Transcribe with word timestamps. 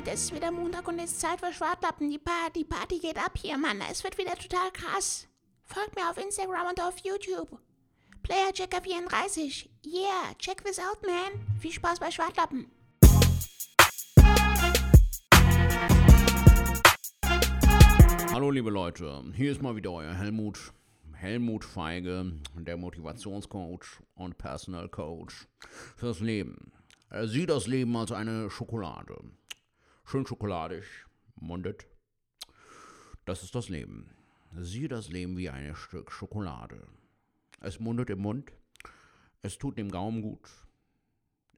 Leute, 0.00 0.12
es 0.12 0.22
ist 0.22 0.34
wieder 0.34 0.50
Montag 0.50 0.88
und 0.88 0.98
es 0.98 1.10
ist 1.10 1.20
Zeit 1.20 1.40
für 1.40 1.52
Schwartlappen. 1.52 2.08
Die, 2.08 2.18
pa 2.18 2.48
die 2.56 2.64
Party 2.64 2.98
geht 3.00 3.18
ab 3.18 3.32
hier, 3.36 3.58
Mann. 3.58 3.82
Es 3.90 4.02
wird 4.02 4.16
wieder 4.16 4.34
total 4.34 4.70
krass. 4.72 5.28
Folgt 5.64 5.94
mir 5.94 6.08
auf 6.08 6.16
Instagram 6.16 6.68
und 6.68 6.80
auf 6.80 6.96
YouTube. 7.00 7.58
PlayerChecker34. 8.22 9.68
Yeah, 9.84 10.34
check 10.38 10.64
this 10.64 10.78
out, 10.78 11.02
man. 11.04 11.58
Viel 11.58 11.72
Spaß 11.72 12.00
bei 12.00 12.10
Schwartlappen. 12.10 12.70
Hallo 18.32 18.50
liebe 18.50 18.70
Leute, 18.70 19.22
hier 19.34 19.52
ist 19.52 19.60
mal 19.60 19.76
wieder 19.76 19.92
euer 19.92 20.14
Helmut, 20.14 20.72
Helmut 21.12 21.62
Feige, 21.62 22.32
der 22.54 22.78
Motivationscoach 22.78 24.00
und 24.14 24.38
Personal 24.38 24.88
Coach 24.88 25.46
fürs 25.96 26.20
Leben. 26.20 26.72
Sieht 27.24 27.50
das 27.50 27.66
Leben 27.66 27.94
als 27.98 28.12
eine 28.12 28.48
Schokolade. 28.48 29.18
Schön 30.10 30.26
schokoladig, 30.26 30.84
mundet. 31.36 31.86
Das 33.26 33.44
ist 33.44 33.54
das 33.54 33.68
Leben. 33.68 34.10
Sieh 34.56 34.88
das 34.88 35.08
Leben 35.08 35.36
wie 35.36 35.48
ein 35.48 35.76
Stück 35.76 36.10
Schokolade. 36.10 36.84
Es 37.60 37.78
mundet 37.78 38.10
im 38.10 38.18
Mund, 38.18 38.50
es 39.42 39.56
tut 39.56 39.78
dem 39.78 39.88
Gaumen 39.88 40.20
gut. 40.20 40.50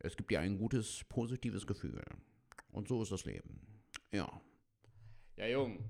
Es 0.00 0.18
gibt 0.18 0.30
dir 0.30 0.40
ein 0.40 0.58
gutes, 0.58 1.02
positives 1.08 1.66
Gefühl. 1.66 2.04
Und 2.72 2.88
so 2.88 3.00
ist 3.00 3.12
das 3.12 3.24
Leben. 3.24 3.82
Ja. 4.10 4.30
Ja, 5.36 5.46
Jung, 5.46 5.88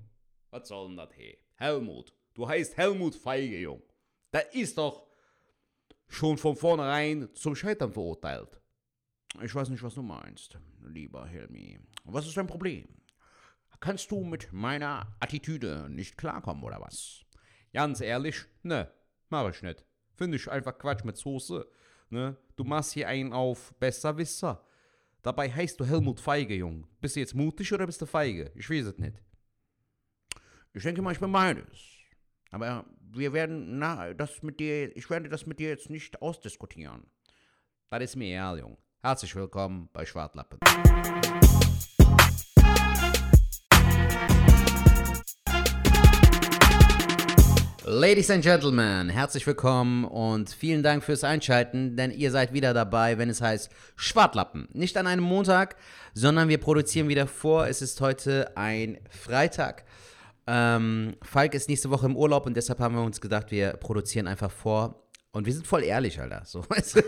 was 0.49 0.65
soll 0.69 0.87
denn 0.87 0.95
das 0.95 1.13
hier? 1.15 1.35
Helmut. 1.55 2.15
Du 2.33 2.47
heißt 2.47 2.77
Helmut 2.77 3.13
Feige, 3.13 3.59
Jung. 3.59 3.83
Das 4.31 4.45
ist 4.55 4.77
doch 4.77 5.05
schon 6.07 6.37
von 6.37 6.55
vornherein 6.55 7.27
zum 7.35 7.57
Scheitern 7.57 7.91
verurteilt. 7.91 8.62
Ich 9.41 9.55
weiß 9.55 9.69
nicht, 9.69 9.83
was 9.83 9.95
du 9.95 10.03
meinst, 10.03 10.59
lieber 10.81 11.25
Helmi. 11.25 11.79
Was 12.05 12.27
ist 12.27 12.37
dein 12.37 12.47
Problem? 12.47 12.87
Kannst 13.79 14.11
du 14.11 14.23
mit 14.23 14.53
meiner 14.53 15.15
Attitüde 15.19 15.89
nicht 15.89 16.17
klarkommen, 16.17 16.63
oder 16.63 16.79
was? 16.79 17.25
Ganz 17.73 17.99
ehrlich, 17.99 18.45
ne, 18.61 18.91
mach 19.29 19.49
ich 19.49 19.61
nicht. 19.61 19.83
Finde 20.13 20.37
ich 20.37 20.49
einfach 20.49 20.77
Quatsch 20.77 21.03
mit 21.03 21.17
Soße. 21.17 21.67
Ne? 22.09 22.37
Du 22.55 22.63
machst 22.63 22.93
hier 22.93 23.07
einen 23.07 23.33
auf 23.33 23.73
Besserwisser. 23.79 24.63
Dabei 25.23 25.51
heißt 25.51 25.79
du 25.79 25.85
Helmut 25.85 26.19
Feige, 26.19 26.53
Jung. 26.53 26.87
Bist 27.01 27.15
du 27.15 27.21
jetzt 27.21 27.33
mutig 27.33 27.73
oder 27.73 27.87
bist 27.87 28.01
du 28.01 28.05
feige? 28.05 28.51
Ich 28.55 28.69
weiß 28.69 28.85
es 28.85 28.97
nicht. 28.97 29.21
Ich 30.73 30.83
denke 30.83 31.01
mal, 31.01 31.11
ich 31.11 31.19
bin 31.19 31.31
beides. 31.31 31.79
Aber 32.51 32.85
wir 32.99 33.33
werden 33.33 33.79
na, 33.79 34.13
das 34.13 34.43
mit 34.43 34.59
dir, 34.59 34.95
ich 34.95 35.09
werde 35.09 35.29
das 35.29 35.45
mit 35.45 35.59
dir 35.59 35.69
jetzt 35.69 35.89
nicht 35.89 36.21
ausdiskutieren. 36.21 37.05
Das 37.89 38.03
ist 38.03 38.15
mir 38.15 38.35
egal, 38.35 38.59
Jung. 38.59 38.77
Herzlich 39.05 39.35
willkommen 39.35 39.89
bei 39.91 40.05
Schwartlappen. 40.05 40.59
Ladies 47.83 48.31
and 48.31 48.41
Gentlemen, 48.41 49.09
herzlich 49.09 49.45
willkommen 49.45 50.05
und 50.05 50.51
vielen 50.51 50.83
Dank 50.83 51.03
fürs 51.03 51.25
Einschalten, 51.25 51.97
denn 51.97 52.11
ihr 52.11 52.31
seid 52.31 52.53
wieder 52.53 52.73
dabei, 52.73 53.17
wenn 53.17 53.29
es 53.29 53.41
heißt 53.41 53.69
Schwartlappen. 53.97 54.69
Nicht 54.71 54.95
an 54.95 55.07
einem 55.07 55.25
Montag, 55.25 55.75
sondern 56.13 56.47
wir 56.47 56.59
produzieren 56.59 57.09
wieder 57.09 57.27
vor. 57.27 57.67
Es 57.67 57.81
ist 57.81 57.99
heute 57.99 58.55
ein 58.55 58.99
Freitag. 59.09 59.83
Ähm, 60.47 61.17
Falk 61.21 61.55
ist 61.55 61.67
nächste 61.67 61.89
Woche 61.89 62.05
im 62.05 62.15
Urlaub 62.15 62.45
und 62.45 62.55
deshalb 62.55 62.79
haben 62.79 62.95
wir 62.95 63.03
uns 63.03 63.19
gedacht, 63.19 63.51
wir 63.51 63.73
produzieren 63.73 64.27
einfach 64.27 64.49
vor. 64.49 65.02
Und 65.33 65.47
wir 65.47 65.53
sind 65.53 65.65
voll 65.65 65.83
ehrlich, 65.83 66.21
Alter. 66.21 66.43
So, 66.45 66.63
weißt 66.69 66.95
du? 66.97 67.01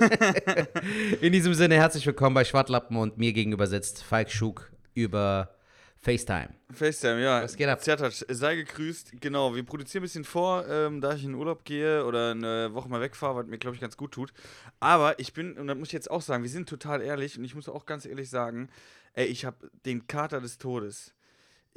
In 1.21 1.31
diesem 1.31 1.53
Sinne, 1.53 1.75
herzlich 1.75 2.05
willkommen 2.07 2.33
bei 2.33 2.43
Schwartlappen 2.43 2.97
und 2.97 3.19
mir 3.19 3.33
gegenüber 3.33 3.67
sitzt 3.67 4.03
Falk 4.03 4.31
Schug 4.31 4.71
über 4.95 5.55
FaceTime. 6.01 6.49
FaceTime, 6.73 7.21
ja. 7.21 7.43
Was 7.43 7.55
geht 7.55 7.67
ab? 7.67 7.83
Zertac, 7.83 8.13
sei 8.13 8.55
gegrüßt. 8.55 9.21
Genau, 9.21 9.53
wir 9.53 9.63
produzieren 9.63 10.01
ein 10.01 10.05
bisschen 10.05 10.23
vor, 10.23 10.67
ähm, 10.67 11.01
da 11.01 11.13
ich 11.13 11.23
in 11.23 11.35
Urlaub 11.35 11.65
gehe 11.65 12.03
oder 12.03 12.31
eine 12.31 12.73
Woche 12.73 12.89
mal 12.89 12.99
wegfahre, 12.99 13.35
was 13.35 13.45
mir, 13.45 13.59
glaube 13.59 13.75
ich, 13.75 13.81
ganz 13.81 13.95
gut 13.95 14.11
tut. 14.11 14.33
Aber 14.79 15.19
ich 15.19 15.33
bin, 15.33 15.55
und 15.55 15.67
das 15.67 15.77
muss 15.77 15.89
ich 15.89 15.93
jetzt 15.93 16.09
auch 16.09 16.23
sagen, 16.23 16.41
wir 16.41 16.49
sind 16.49 16.67
total 16.67 17.03
ehrlich 17.03 17.37
und 17.37 17.43
ich 17.43 17.53
muss 17.53 17.69
auch 17.69 17.85
ganz 17.85 18.07
ehrlich 18.07 18.31
sagen, 18.31 18.69
ey, 19.13 19.25
ich 19.27 19.45
habe 19.45 19.69
den 19.85 20.07
Kater 20.07 20.41
des 20.41 20.57
Todes. 20.57 21.13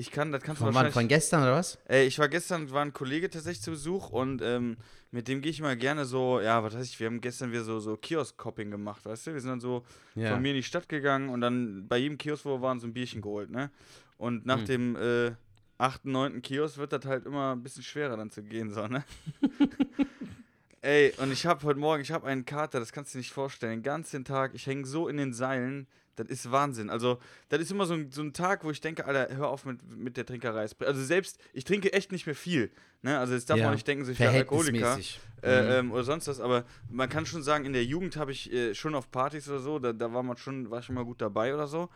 Ich 0.00 0.12
kann, 0.12 0.30
das 0.30 0.42
kannst 0.44 0.60
du 0.60 0.64
Von 0.66 0.74
wann? 0.74 0.74
wahrscheinlich... 0.84 0.94
Von 0.94 1.08
gestern 1.08 1.42
oder 1.42 1.54
was? 1.56 1.76
Ey, 1.86 2.06
ich 2.06 2.20
war 2.20 2.28
gestern, 2.28 2.70
war 2.70 2.82
ein 2.84 2.92
Kollege 2.92 3.28
tatsächlich 3.28 3.62
zu 3.62 3.72
Besuch 3.72 4.10
und 4.10 4.40
ähm, 4.42 4.76
mit 5.10 5.26
dem 5.26 5.40
gehe 5.42 5.50
ich 5.50 5.60
mal 5.60 5.76
gerne 5.76 6.04
so, 6.04 6.40
ja, 6.40 6.62
was 6.62 6.74
weiß 6.74 6.86
ich, 6.86 7.00
wir 7.00 7.08
haben 7.08 7.20
gestern 7.20 7.50
wieder 7.50 7.64
so, 7.64 7.80
so 7.80 7.96
Kiosk-Copping 7.96 8.70
gemacht, 8.70 9.04
weißt 9.04 9.26
du? 9.26 9.32
Wir 9.34 9.40
sind 9.40 9.50
dann 9.50 9.60
so 9.60 9.84
Ja. 10.14 10.30
von 10.34 10.40
mir 10.42 10.50
in 10.50 10.54
die 10.56 10.62
Stadt 10.62 10.88
gegangen 10.88 11.30
und 11.30 11.40
dann 11.40 11.88
bei 11.88 11.98
jedem 11.98 12.16
Kiosk, 12.16 12.44
wo 12.44 12.50
wir 12.58 12.62
waren, 12.62 12.78
so 12.78 12.86
ein 12.86 12.92
Bierchen 12.94 13.20
geholt, 13.22 13.50
ne? 13.50 13.72
Und 14.18 14.46
nach 14.46 14.60
Hm. 14.60 14.66
dem 14.66 14.96
äh, 14.96 15.32
achten, 15.78 16.12
neunten 16.12 16.42
Kiosk 16.42 16.78
wird 16.78 16.92
das 16.92 17.04
halt 17.04 17.26
immer 17.26 17.56
ein 17.56 17.62
bisschen 17.64 17.82
schwerer 17.82 18.16
dann 18.16 18.30
zu 18.30 18.44
gehen, 18.44 18.70
so, 18.72 18.86
ne? 18.86 19.04
Ey, 20.80 21.12
und 21.18 21.32
ich 21.32 21.44
habe 21.44 21.64
heute 21.66 21.80
Morgen, 21.80 22.02
ich 22.02 22.12
habe 22.12 22.28
einen 22.28 22.44
Kater, 22.44 22.78
das 22.78 22.92
kannst 22.92 23.12
du 23.12 23.18
dir 23.18 23.22
nicht 23.22 23.32
vorstellen, 23.32 23.78
den 23.78 23.82
ganzen 23.82 24.24
Tag, 24.24 24.54
ich 24.54 24.64
hänge 24.68 24.86
so 24.86 25.08
in 25.08 25.16
den 25.16 25.32
Seilen, 25.32 25.88
das 26.18 26.28
ist 26.28 26.50
Wahnsinn. 26.50 26.90
Also, 26.90 27.18
das 27.48 27.60
ist 27.60 27.70
immer 27.70 27.86
so 27.86 27.94
ein, 27.94 28.10
so 28.10 28.22
ein 28.22 28.32
Tag, 28.32 28.64
wo 28.64 28.70
ich 28.70 28.80
denke, 28.80 29.04
Alter, 29.06 29.34
hör 29.36 29.48
auf 29.48 29.64
mit, 29.64 29.82
mit 29.96 30.16
der 30.16 30.26
Trinkerei. 30.26 30.66
Also 30.80 31.04
selbst, 31.04 31.38
ich 31.52 31.64
trinke 31.64 31.92
echt 31.92 32.12
nicht 32.12 32.26
mehr 32.26 32.34
viel. 32.34 32.70
Ne? 33.02 33.18
Also 33.18 33.34
jetzt 33.34 33.48
darf 33.50 33.58
Ja, 33.58 33.64
man 33.66 33.74
nicht 33.74 33.86
denken, 33.86 34.04
so 34.04 34.12
ich 34.12 34.18
wäre 34.18 34.32
Alkoholiker 34.34 34.98
äh, 35.42 35.62
Mhm. 35.62 35.70
ähm, 35.70 35.92
oder 35.92 36.02
sonst 36.04 36.26
was, 36.26 36.40
aber 36.40 36.64
man 36.90 37.08
kann 37.08 37.24
schon 37.26 37.42
sagen, 37.44 37.64
in 37.64 37.72
der 37.72 37.84
Jugend 37.84 38.16
habe 38.16 38.32
ich 38.32 38.52
äh, 38.52 38.74
schon 38.74 38.94
auf 38.96 39.10
Partys 39.12 39.48
oder 39.48 39.60
so, 39.60 39.78
da, 39.78 39.92
da 39.92 40.12
war 40.12 40.22
man 40.24 40.36
schon, 40.36 40.70
war 40.70 40.82
schon 40.82 40.96
mal 40.96 41.04
gut 41.04 41.20
dabei 41.20 41.54
oder 41.54 41.68
so. 41.68 41.88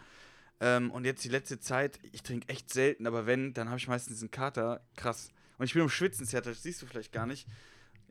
Ähm, 0.60 0.93
und 0.93 1.04
jetzt 1.04 1.25
die 1.25 1.28
letzte 1.28 1.59
Zeit, 1.59 1.99
ich 2.12 2.22
trinke 2.22 2.49
echt 2.49 2.72
selten, 2.72 3.06
aber 3.09 3.27
wenn, 3.27 3.53
dann 3.53 3.69
habe 3.69 3.78
ich 3.78 3.89
meistens 3.89 4.21
einen 4.21 4.31
Kater, 4.31 4.81
krass. 4.94 5.31
Und 5.59 5.65
ich 5.66 5.72
bin 5.72 5.83
am 5.83 5.89
Schwitzen, 5.89 6.27
das 6.31 6.62
siehst 6.62 6.81
du 6.83 6.87
vielleicht 6.87 7.12
gar 7.12 7.27
nicht. 7.27 7.49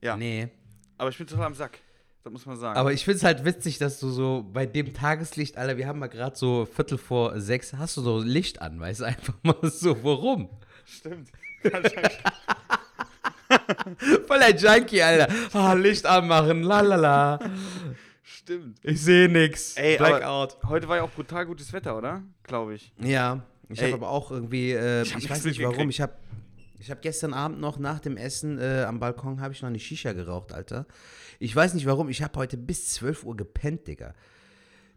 Ja, 0.01 0.17
Nee. 0.17 0.49
aber 0.97 1.09
ich 1.11 1.17
bin 1.17 1.27
total 1.27 1.45
am 1.45 1.55
Sack. 1.55 1.79
Das 2.23 2.31
muss 2.31 2.45
man 2.45 2.55
sagen. 2.57 2.77
Aber 2.77 2.93
ich 2.93 3.03
finde 3.03 3.17
es 3.17 3.23
halt 3.23 3.45
witzig, 3.45 3.79
dass 3.79 3.99
du 3.99 4.09
so 4.09 4.47
bei 4.53 4.67
dem 4.67 4.93
Tageslicht, 4.93 5.57
Alter, 5.57 5.77
wir 5.77 5.87
haben 5.87 5.97
mal 5.99 6.07
gerade 6.07 6.35
so 6.35 6.65
Viertel 6.65 6.97
vor 6.99 7.39
sechs, 7.39 7.73
hast 7.73 7.97
du 7.97 8.01
so 8.01 8.19
Licht 8.19 8.61
an, 8.61 8.79
weißt 8.79 8.99
du, 9.01 9.05
einfach 9.05 9.33
mal 9.43 9.57
so, 9.63 10.03
warum? 10.03 10.49
Stimmt. 10.85 11.29
Voll 14.27 14.37
ein 14.37 14.57
Junkie, 14.57 15.01
Alter. 15.01 15.27
Ah, 15.53 15.73
Licht 15.73 16.05
anmachen, 16.05 16.63
lalala. 16.63 17.39
Stimmt. 18.23 18.77
Ich 18.83 19.01
sehe 19.01 19.27
nix. 19.27 19.75
Ey, 19.75 19.97
Blackout. 19.97 20.57
heute 20.67 20.87
war 20.87 20.97
ja 20.97 21.03
auch 21.03 21.11
brutal 21.11 21.45
gutes 21.45 21.73
Wetter, 21.73 21.97
oder? 21.97 22.21
Glaube 22.43 22.75
ich. 22.75 22.93
Ja, 22.99 23.41
ich 23.69 23.81
habe 23.81 23.93
aber 23.93 24.09
auch 24.09 24.31
irgendwie, 24.31 24.71
äh, 24.71 25.01
ich 25.01 25.09
ich, 25.09 25.15
nichts 25.15 25.31
weiß 25.31 25.45
nicht 25.45 25.61
warum, 25.63 25.89
ich 25.89 26.01
habe 26.01 26.13
ich 26.81 26.89
hab 26.89 27.01
gestern 27.01 27.33
Abend 27.33 27.59
noch 27.59 27.77
nach 27.77 27.99
dem 27.99 28.17
Essen 28.17 28.57
äh, 28.57 28.83
am 28.87 28.99
Balkon 28.99 29.39
habe 29.39 29.53
ich 29.53 29.61
noch 29.61 29.69
eine 29.69 29.79
Shisha 29.79 30.13
geraucht, 30.13 30.51
Alter. 30.51 30.87
Ich 31.39 31.55
weiß 31.55 31.75
nicht 31.75 31.85
warum, 31.85 32.09
ich 32.09 32.23
habe 32.23 32.37
heute 32.39 32.57
bis 32.57 32.89
12 32.95 33.23
Uhr 33.23 33.37
gepennt, 33.37 33.87
Digga. 33.87 34.13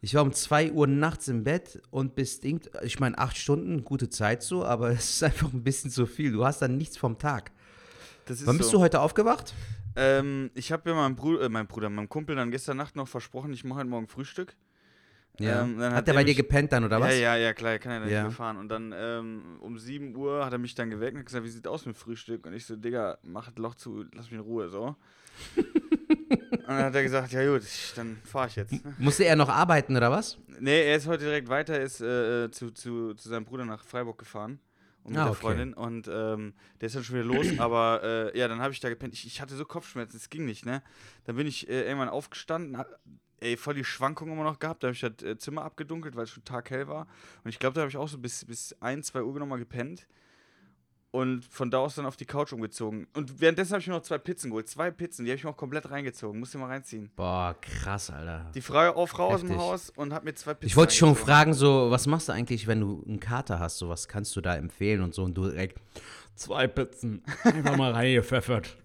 Ich 0.01 0.15
war 0.15 0.23
um 0.23 0.33
2 0.33 0.73
Uhr 0.73 0.87
nachts 0.87 1.29
im 1.29 1.45
Bett 1.45 1.81
und 1.91 2.15
bis, 2.15 2.41
Ding- 2.41 2.67
ich 2.83 3.01
meine, 3.01 3.19
8 3.19 3.37
Stunden, 3.37 3.85
gute 3.85 4.09
Zeit 4.09 4.43
so, 4.43 4.65
aber 4.65 4.91
es 4.93 5.11
ist 5.17 5.23
einfach 5.23 5.53
ein 5.53 5.63
bisschen 5.63 5.91
zu 5.91 6.07
viel. 6.07 6.33
Du 6.33 6.45
hast 6.45 6.61
dann 6.63 6.77
nichts 6.79 6.97
vom 6.97 7.19
Tag. 7.19 7.53
Wann 8.27 8.37
so. 8.37 8.53
bist 8.59 8.73
du 8.73 8.81
heute 8.81 9.01
aufgewacht? 9.01 9.53
Ähm, 9.97 10.51
ich 10.55 10.73
habe 10.73 10.89
ja 10.91 10.97
meinem 10.97 11.17
Bruder, 11.17 11.43
äh, 11.45 11.49
meinem 11.51 11.67
Bruder, 11.67 11.91
meinem 11.91 12.09
Kumpel 12.09 12.35
dann 12.35 12.51
gestern 12.51 12.79
Nacht 12.79 12.97
noch 12.97 13.07
versprochen, 13.09 13.53
ich 13.53 13.63
mache 13.65 13.81
heute 13.81 13.91
Morgen 13.91 14.09
Frühstück. 14.09 14.57
Ähm, 15.41 15.79
dann 15.79 15.91
hat, 15.91 15.99
hat 15.99 16.07
der 16.07 16.13
bei 16.15 16.23
dir 16.25 16.35
gepennt 16.35 16.73
dann, 16.73 16.85
oder 16.85 17.01
was? 17.01 17.11
Ja, 17.13 17.17
ja, 17.17 17.37
ja, 17.37 17.53
klar, 17.55 17.73
er 17.73 17.79
kann 17.81 17.93
ja 17.93 17.99
dann 18.01 18.09
Ja. 18.09 18.23
nicht 18.23 18.31
mehr 18.31 18.37
fahren. 18.37 18.57
Und 18.57 18.69
dann 18.69 18.95
ähm, 18.97 19.57
um 19.61 19.79
7 19.79 20.15
Uhr 20.15 20.45
hat 20.45 20.53
er 20.53 20.59
mich 20.59 20.75
dann 20.75 20.91
geweckt 20.91 21.15
und 21.15 21.19
hat 21.21 21.27
gesagt, 21.27 21.45
wie 21.45 21.49
sieht 21.51 21.67
aus 21.67 21.87
mit 21.87 21.97
Frühstück? 21.97 22.47
Und 22.47 22.53
ich 22.55 22.67
so, 22.67 22.77
Digga, 22.77 23.19
mach 23.23 23.47
das 23.49 23.57
Loch 23.57 23.75
zu, 23.75 24.05
lass 24.13 24.27
mich 24.27 24.35
in 24.35 24.41
Ruhe, 24.41 24.69
so. 24.69 24.95
und 25.57 26.69
dann 26.69 26.85
hat 26.85 26.95
er 26.95 27.03
gesagt, 27.03 27.33
ja 27.33 27.45
gut, 27.53 27.63
dann 27.97 28.17
fahr 28.25 28.47
ich 28.47 28.57
jetzt. 28.57 28.75
Musste 28.99 29.25
er 29.25 29.37
noch 29.37 29.49
arbeiten, 29.49 29.97
oder 29.97 30.11
was? 30.11 30.39
Nee, 30.61 30.85
er 30.85 30.97
ist 30.97 31.07
heute 31.07 31.25
direkt 31.25 31.49
weiter, 31.49 31.81
ist 31.81 32.01
äh, 32.01 32.51
zu, 32.51 32.71
zu, 32.71 33.15
zu 33.15 33.29
seinem 33.29 33.45
Bruder 33.45 33.65
nach 33.65 33.85
Freiburg 33.85 34.19
gefahren. 34.19 34.61
Und 35.03 35.13
mit 35.13 35.21
Ah, 35.21 35.25
der 35.25 35.33
okay. 35.33 35.41
Freundin. 35.41 35.75
Und 35.75 36.09
ähm, 36.11 36.55
der 36.81 36.87
ist 36.87 36.97
dann 36.97 37.05
schon 37.05 37.17
wieder 37.17 37.27
los. 37.27 37.47
aber 37.59 38.01
äh, 38.33 38.39
ja, 38.39 38.49
dann 38.49 38.61
habe 38.61 38.73
ich 38.73 38.81
da 38.81 38.89
gepennt. 38.89 39.13
Ich, 39.13 39.27
ich 39.27 39.41
hatte 39.43 39.55
so 39.55 39.65
Kopfschmerzen, 39.67 40.17
es 40.17 40.31
ging 40.31 40.47
nicht, 40.47 40.65
ne? 40.65 40.83
Dann 41.25 41.37
bin 41.37 41.47
ich 41.47 41.69
äh, 41.69 41.83
irgendwann 41.83 42.09
aufgestanden, 42.09 42.79
hab, 42.79 42.89
ey, 43.41 43.57
voll 43.57 43.75
die 43.75 43.85
Schwankung 43.85 44.31
immer 44.31 44.45
noch 44.45 44.59
gehabt. 44.59 44.83
Da 44.83 44.89
habe 44.89 44.95
ich 44.95 45.01
das 45.01 45.23
äh, 45.23 45.37
Zimmer 45.39 45.63
abgedunkelt, 45.63 46.17
weil 46.17 46.25
es 46.25 46.31
schon 46.31 46.45
taghell 46.45 46.89
war. 46.89 47.07
Und 47.43 47.51
ich 47.51 47.59
glaube, 47.59 47.75
da 47.75 47.83
habe 47.83 47.91
ich 47.91 47.97
auch 47.97 48.09
so 48.09 48.19
bis, 48.19 48.45
bis 48.45 48.75
1, 48.81 49.07
2 49.09 49.23
Uhr 49.23 49.39
nochmal 49.39 49.59
gepennt. 49.59 50.07
Und 51.11 51.45
von 51.45 51.71
da 51.71 51.79
aus 51.79 51.95
dann 51.95 52.07
auf 52.07 52.17
die 52.17 52.25
Couch 52.25 52.53
umgezogen. 52.53 53.07
Und 53.15 53.41
währenddessen 53.41 53.71
habe 53.71 53.81
ich 53.81 53.87
mir 53.87 53.93
noch 53.93 54.03
zwei 54.03 54.19
Pizzen 54.19 54.51
geholt. 54.51 54.69
Zwei 54.69 54.91
Pizzen, 54.91 55.25
die 55.25 55.31
habe 55.31 55.37
ich 55.37 55.45
mir 55.45 55.51
auch 55.51 55.57
komplett 55.57 55.89
reingezogen. 55.89 56.41
Musst 56.41 56.55
du 56.55 56.59
mal 56.59 56.67
reinziehen. 56.67 57.09
Boah, 57.15 57.55
krass, 57.61 58.11
Alter. 58.11 58.51
Die 58.53 58.61
Frau 58.61 58.91
auf 58.91 59.11
Frau 59.11 59.29
aus 59.29 59.43
dem. 59.43 59.57
Haus 59.57 59.91
und 59.91 60.13
hat 60.13 60.25
mir 60.25 60.35
zwei 60.35 60.55
Pizzen 60.55 60.67
Ich 60.67 60.77
wollte 60.77 60.91
dich 60.91 60.99
schon 60.99 61.15
fragen, 61.15 61.55
so, 61.55 61.89
was 61.89 62.09
machst 62.09 62.29
du 62.29 62.33
eigentlich, 62.33 62.67
wenn 62.67 62.81
du 62.81 63.05
einen 63.07 63.21
Kater 63.21 63.61
hast? 63.61 63.79
So, 63.79 63.89
was 63.89 64.09
kannst 64.09 64.35
du 64.35 64.41
da 64.41 64.57
empfehlen 64.57 65.03
und 65.03 65.15
so? 65.15 65.23
Und 65.23 65.35
du 65.35 65.45
direkt, 65.45 65.81
Zwei 66.37 66.67
Pizzen. 66.67 67.23
Einfach 67.45 67.77
mal 67.77 67.93
reingepfeffert. 67.95 68.77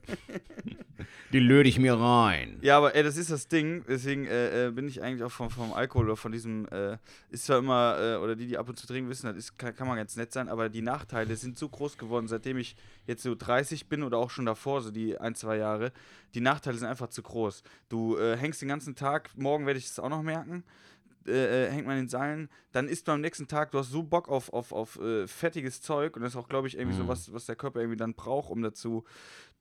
Die 1.32 1.40
löde 1.40 1.70
ich 1.70 1.78
mir 1.78 1.94
rein. 1.94 2.58
Ja, 2.62 2.78
aber 2.78 2.96
ey, 2.96 3.04
das 3.04 3.16
ist 3.16 3.30
das 3.30 3.48
Ding. 3.48 3.84
Deswegen 3.88 4.26
äh, 4.26 4.68
äh, 4.68 4.72
bin 4.72 4.88
ich 4.88 5.04
eigentlich 5.04 5.24
auch 5.24 5.32
vom, 5.32 5.50
vom 5.52 5.74
Alkohol 5.74 6.06
oder 6.06 6.16
von 6.16 6.32
diesem, 6.32 6.68
äh, 6.70 6.98
ist 7.30 7.46
zwar 7.46 7.60
immer, 7.60 7.98
äh, 8.00 8.16
oder 8.18 8.36
die, 8.36 8.48
die 8.48 8.58
ab 8.58 8.68
und 8.68 8.78
zu 8.78 8.88
trinken, 8.88 9.10
wissen, 9.10 9.28
das 9.28 9.38
ist, 9.38 9.58
kann, 9.58 9.76
kann 9.76 9.88
man 9.88 9.98
ganz 9.98 10.16
nett 10.16 10.32
sein, 10.32 10.50
aber 10.50 10.70
die 10.70 10.82
Nachteile 10.82 11.36
sind 11.36 11.58
so 11.58 11.70
groß 11.70 12.00
geworden, 12.00 12.28
seitdem 12.28 12.58
ich 12.58 12.76
jetzt 13.06 13.22
so 13.22 13.36
30 13.36 13.88
bin 13.88 14.02
oder 14.02 14.18
auch 14.18 14.32
schon 14.32 14.46
davor, 14.46 14.82
so 14.82 14.90
die 14.90 15.20
ein, 15.20 15.36
zwei 15.36 15.58
Jahre. 15.58 15.92
Die 16.34 16.42
Nachteile 16.42 16.78
sind 16.78 16.88
einfach 16.88 17.10
zu 17.10 17.22
groß. 17.22 17.62
Du 17.90 18.18
äh, 18.18 18.36
hängst 18.36 18.62
den 18.62 18.70
ganzen 18.70 18.96
Tag, 18.96 19.30
morgen 19.36 19.68
werde 19.68 19.78
ich 19.78 19.86
es 19.86 20.00
auch 20.00 20.10
noch 20.10 20.24
merken. 20.24 20.64
Äh, 21.30 21.68
äh, 21.68 21.72
hängt 21.72 21.86
man 21.88 21.98
in 21.98 22.04
den 22.06 22.10
Seilen, 22.10 22.50
dann 22.72 22.88
isst 22.88 23.08
man 23.08 23.16
am 23.16 23.22
nächsten 23.22 23.48
Tag, 23.48 23.72
du 23.72 23.80
hast 23.80 23.90
so 23.92 24.04
Bock 24.04 24.28
auf, 24.30 24.52
auf, 24.52 24.72
auf 24.72 25.00
äh, 25.00 25.28
fettiges 25.28 25.82
Zeug 25.82 26.16
und 26.16 26.24
das 26.24 26.34
ist 26.34 26.36
auch, 26.38 26.50
glaube 26.50 26.68
ich, 26.68 26.78
irgendwie 26.78 26.96
Mhm. 26.96 27.02
so 27.04 27.08
was, 27.08 27.32
was 27.34 27.46
der 27.46 27.56
Körper 27.56 27.80
irgendwie 27.80 27.98
dann 27.98 28.14
braucht, 28.16 28.50
um 28.50 28.62
dazu 28.62 29.04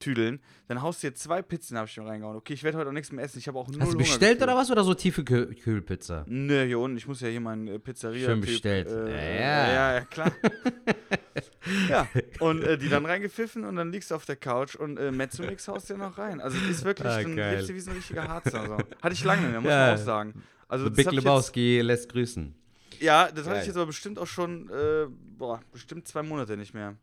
tüdeln. 0.00 0.41
Dann 0.69 0.81
haust 0.82 1.03
du 1.03 1.09
dir 1.09 1.15
zwei 1.15 1.43
Pizzen, 1.43 1.76
habe 1.76 1.88
ich 1.88 1.97
mir 1.97 2.06
reingehauen. 2.06 2.37
Okay, 2.37 2.53
ich 2.55 2.62
werde 2.62 2.79
heute 2.79 2.88
auch 2.91 2.93
nichts 2.94 3.11
mehr 3.12 3.25
essen, 3.25 3.38
ich 3.38 3.49
habe 3.49 3.59
auch 3.59 3.69
null 3.69 3.81
Hast 3.81 3.93
du 3.94 3.99
bestellt 3.99 4.43
oder 4.43 4.56
was? 4.56 4.70
Oder 4.70 4.85
so 4.85 4.94
tiefe 4.94 5.25
Kühl 5.25 5.55
Kühlpizza? 5.55 6.25
Nö, 6.29 6.65
hier 6.67 6.79
unten, 6.79 6.97
ich 6.97 7.06
muss 7.09 7.20
ja 7.20 7.29
hier 7.29 7.41
meinen 7.41 7.67
äh, 7.69 7.79
Pizzeria. 7.79 8.26
Schön 8.29 8.41
bestellt. 8.41 8.88
Äh, 8.88 9.41
Ja. 9.41 9.73
ja, 9.73 9.94
ja, 9.94 10.00
klar. 10.05 10.32
ja, 11.88 12.09
und 12.41 12.62
äh, 12.62 12.79
die 12.79 12.88
dann 12.88 13.05
reingepfiffen 13.06 13.64
und 13.64 13.76
dann 13.76 13.93
liegst 13.93 14.11
du 14.11 14.14
auf 14.14 14.25
der 14.25 14.37
Couch 14.37 14.75
und 14.76 14.99
äh, 14.99 15.11
Mezzomix 15.11 15.69
haust 15.69 15.88
dir 15.91 15.97
noch 15.97 16.19
rein. 16.19 16.41
Also 16.41 16.56
es 16.59 16.69
ist 16.79 16.85
wirklich, 16.85 17.09
Ah, 17.09 17.23
dann 17.23 17.35
lebst 17.37 17.69
du 17.69 17.75
wie 17.75 17.81
so 17.81 17.91
ein 17.91 17.97
richtiger 17.97 18.26
Harzer. 18.29 18.67
So. 18.67 18.76
Hatte 19.03 19.12
ich 19.12 19.25
lange 19.25 19.43
nicht 19.43 19.50
mehr, 19.53 19.61
muss 19.61 19.71
Ja. 19.71 19.87
man 19.87 19.94
auch 19.94 20.05
sagen. 20.05 20.43
Also 20.69 20.85
The 20.85 20.91
Big 20.91 21.06
ich 21.06 21.12
jetzt, 21.12 21.15
Lebowski 21.25 21.81
lässt 21.81 22.12
grüßen. 22.12 22.55
Ja, 23.00 23.31
das 23.31 23.44
hatte 23.44 23.50
Geil. 23.50 23.61
ich 23.62 23.67
jetzt 23.69 23.76
aber 23.76 23.87
bestimmt 23.87 24.19
auch 24.19 24.26
schon, 24.26 24.69
äh, 24.70 25.06
boah, 25.09 25.61
bestimmt 25.73 26.06
zwei 26.09 26.23
Monate 26.23 26.56
nicht 26.56 26.75
mehr. 26.75 26.97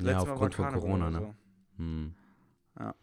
Ja, 0.00 0.06
Letztes 0.06 0.28
aufgrund 0.30 0.54
von 0.54 0.72
Corona, 0.72 1.10
ne? 1.10 1.34
Hm. 1.76 2.14
Ja, 2.78 2.94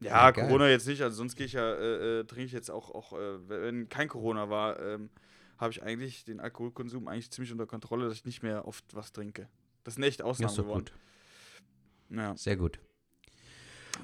Ja, 0.00 0.30
geil. 0.30 0.46
Corona 0.46 0.68
jetzt 0.68 0.86
nicht, 0.86 1.02
also 1.02 1.16
sonst 1.16 1.36
gehe 1.36 1.46
ich 1.46 1.52
ja, 1.52 1.72
äh, 1.74 2.20
äh, 2.20 2.24
trinke 2.24 2.44
ich 2.46 2.52
jetzt 2.52 2.70
auch, 2.70 2.90
auch 2.94 3.12
äh, 3.12 3.48
wenn 3.48 3.88
kein 3.88 4.08
Corona 4.08 4.48
war, 4.50 4.80
ähm, 4.80 5.10
habe 5.58 5.72
ich 5.72 5.82
eigentlich 5.82 6.24
den 6.24 6.40
Alkoholkonsum 6.40 7.08
eigentlich 7.08 7.30
ziemlich 7.30 7.52
unter 7.52 7.66
Kontrolle, 7.66 8.06
dass 8.06 8.14
ich 8.14 8.24
nicht 8.24 8.42
mehr 8.42 8.66
oft 8.66 8.84
was 8.94 9.12
trinke. 9.12 9.48
Das 9.84 9.94
ist 9.94 9.98
eine 9.98 10.06
echte 10.06 10.22
Ja, 10.22 10.28
Ausnahme 10.28 10.54
doch 10.54 10.62
geworden. 10.62 10.84
gut. 10.84 12.16
Ja, 12.16 12.36
Sehr 12.36 12.56
gut. 12.56 12.78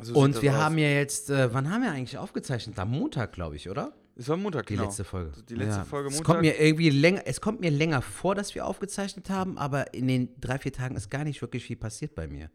so 0.02 0.14
Und 0.14 0.42
wir 0.42 0.52
aus. 0.52 0.58
haben 0.58 0.78
ja 0.78 0.88
jetzt, 0.88 1.30
äh, 1.30 1.52
wann 1.54 1.70
haben 1.70 1.82
wir 1.82 1.90
eigentlich 1.92 2.18
aufgezeichnet? 2.18 2.78
Am 2.78 2.90
Montag, 2.90 3.32
glaube 3.32 3.56
ich, 3.56 3.68
oder? 3.70 3.94
Es 4.16 4.28
war 4.28 4.36
Montag, 4.36 4.66
Die 4.66 4.74
genau. 4.74 4.86
letzte 4.86 5.02
Folge. 5.02 5.32
Die 5.48 5.56
letzte 5.56 5.84
Folge 5.84 6.08
Es 6.08 6.14
Montag. 6.14 6.26
kommt 6.26 6.40
mir 6.42 6.60
irgendwie 6.60 6.90
länger, 6.90 7.22
es 7.26 7.40
kommt 7.40 7.60
mir 7.60 7.70
länger 7.70 8.00
vor, 8.00 8.36
dass 8.36 8.54
wir 8.54 8.64
aufgezeichnet 8.64 9.28
haben, 9.28 9.58
aber 9.58 9.92
in 9.92 10.06
den 10.06 10.28
drei, 10.40 10.58
vier 10.58 10.72
Tagen 10.72 10.94
ist 10.94 11.10
gar 11.10 11.24
nicht 11.24 11.40
wirklich 11.42 11.64
viel 11.64 11.76
passiert 11.76 12.14
bei 12.14 12.28
mir. 12.28 12.48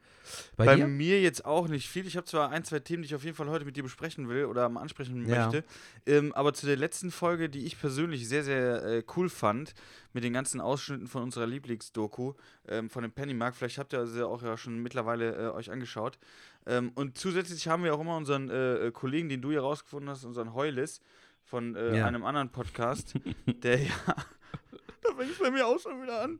Bei, 0.56 0.66
Bei 0.66 0.78
mir 0.88 1.22
jetzt 1.22 1.44
auch 1.44 1.68
nicht 1.68 1.90
viel. 1.90 2.08
Ich 2.08 2.16
habe 2.16 2.26
zwar 2.26 2.50
ein, 2.52 2.64
zwei 2.64 2.80
Themen, 2.80 3.02
die 3.04 3.08
ich 3.08 3.16
auf 3.16 3.24
jeden 3.26 3.36
Fall 3.36 3.50
heute 3.50 3.66
mit 3.66 3.76
dir 3.76 3.84
besprechen 3.84 4.30
will 4.30 4.46
oder 4.46 4.66
ansprechen 4.68 5.28
Ja. 5.28 5.48
möchte. 5.48 5.66
Ähm, 6.06 6.34
aber 6.34 6.54
zu 6.54 6.66
der 6.66 6.78
letzten 6.78 7.12
Folge, 7.12 7.50
die 7.50 7.66
ich 7.66 7.78
persönlich 7.80 8.28
sehr, 8.30 8.44
sehr 8.44 8.84
äh, 8.86 9.04
cool 9.18 9.28
fand, 9.28 9.74
mit 10.14 10.24
den 10.24 10.32
ganzen 10.34 10.62
Ausschnitten 10.62 11.08
von 11.08 11.24
unserer 11.24 11.46
Lieblingsdoku 11.48 12.34
ähm, 12.70 12.90
von 12.90 13.02
dem 13.02 13.12
Pennymark. 13.12 13.56
Vielleicht 13.56 13.80
habt 13.80 13.92
ihr 13.94 14.08
sie 14.08 14.26
auch 14.26 14.44
ja 14.44 14.56
schon 14.56 14.80
mittlerweile 14.82 15.36
äh, 15.36 15.50
euch 15.50 15.72
angeschaut. 15.72 16.20
Ähm, 16.66 16.92
und 16.96 17.18
zusätzlich 17.18 17.68
haben 17.68 17.84
wir 17.84 17.94
auch 17.96 18.00
immer 18.02 18.16
unseren 18.16 18.50
äh, 18.50 18.88
äh, 18.88 18.92
Kollegen, 18.92 19.28
den 19.30 19.42
du 19.42 19.50
hier 19.52 19.62
rausgefunden 19.62 20.10
hast, 20.10 20.24
unseren 20.24 20.54
Heulis 20.54 21.02
von 21.50 21.76
äh, 21.76 21.98
Ja. 21.98 22.06
einem 22.06 22.24
anderen 22.24 22.52
Podcast, 22.52 23.14
der 23.46 23.82
ja. 23.84 23.90
Da 25.02 25.16
fängt 25.16 25.32
es 25.32 25.40
bei 25.40 25.50
mir 25.50 25.66
auch 25.66 25.80
schon 25.80 26.02
wieder 26.04 26.22
an. 26.22 26.40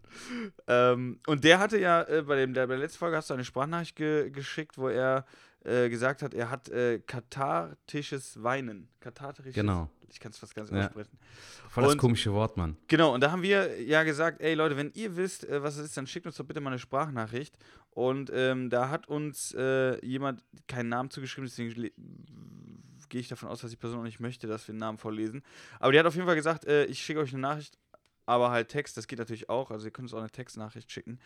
Ähm, 0.68 1.20
und 1.28 1.44
der 1.46 1.60
hatte 1.60 1.80
ja 1.80 2.04
äh, 2.04 2.22
bei, 2.24 2.36
dem, 2.36 2.54
der, 2.54 2.68
bei 2.68 2.74
der 2.74 2.84
letzten 2.84 3.00
Folge 3.00 3.16
hast 3.18 3.30
du 3.30 3.34
eine 3.34 3.46
Sprachnachricht 3.46 3.96
ge 3.96 4.30
geschickt, 4.30 4.78
wo 4.78 4.90
er 4.90 5.26
äh, 5.64 5.90
gesagt 5.90 6.22
hat, 6.22 6.34
er 6.34 6.52
hat 6.52 6.68
äh, 6.70 7.00
kathartisches 7.00 8.44
Weinen. 8.44 8.90
Kathartisches. 9.00 9.54
Genau. 9.56 9.90
Ich 10.10 10.20
kann 10.20 10.32
es 10.32 10.38
fast 10.40 10.56
ganz 10.56 10.70
Ja. 10.72 10.86
aussprechen. 10.88 11.18
Voll 11.70 11.84
das 11.84 11.94
und- 11.94 12.00
komische 12.00 12.34
Wort, 12.34 12.58
Mann. 12.58 12.78
Genau, 12.88 13.14
und 13.14 13.22
da 13.22 13.32
haben 13.32 13.44
wir 13.44 13.82
ja 13.82 14.04
gesagt, 14.04 14.42
ey 14.42 14.56
Leute, 14.56 14.76
wenn 14.76 14.92
ihr 14.94 15.16
wisst, 15.16 15.48
äh, 15.48 15.64
was 15.64 15.78
es 15.78 15.86
ist, 15.86 15.98
dann 15.98 16.06
schickt 16.08 16.26
uns 16.26 16.36
doch 16.36 16.46
bitte 16.46 16.60
mal 16.62 16.72
eine 16.72 16.80
Sprachnachricht. 16.80 17.58
Und 17.92 18.30
ähm, 18.34 18.70
da 18.70 18.90
hat 18.90 19.08
uns 19.08 19.54
äh, 19.56 20.04
jemand 20.06 20.44
keinen 20.68 20.90
Namen 20.90 21.10
zugeschrieben, 21.10 21.48
deswegen 21.50 21.92
gehe 23.10 23.22
ich 23.22 23.28
davon 23.28 23.50
aus, 23.50 23.62
dass 23.62 23.72
die 23.72 23.78
Person 23.78 24.00
auch 24.00 24.04
nicht 24.04 24.20
möchte, 24.20 24.48
dass 24.48 24.68
wir 24.68 24.74
den 24.74 24.80
Namen 24.80 24.98
vorlesen. 24.98 25.44
Aber 25.80 25.92
die 25.92 26.00
hat 26.00 26.06
auf 26.06 26.16
jeden 26.16 26.28
Fall 26.28 26.36
gesagt, 26.36 26.66
äh, 26.66 26.86
ich 26.86 27.02
schicke 27.02 27.20
euch 27.20 27.34
eine 27.34 27.42
Nachricht, 27.42 27.78
aber 28.26 28.52
halt 28.52 28.70
Text, 28.70 28.96
das 28.96 29.08
geht 29.08 29.20
natürlich 29.20 29.50
auch. 29.50 29.72
Also 29.72 29.86
ihr 29.86 29.92
könnt 29.92 30.06
uns 30.06 30.14
auch 30.14 30.20
eine 30.20 30.30
Textnachricht 30.30 30.92
schicken. 30.92 31.20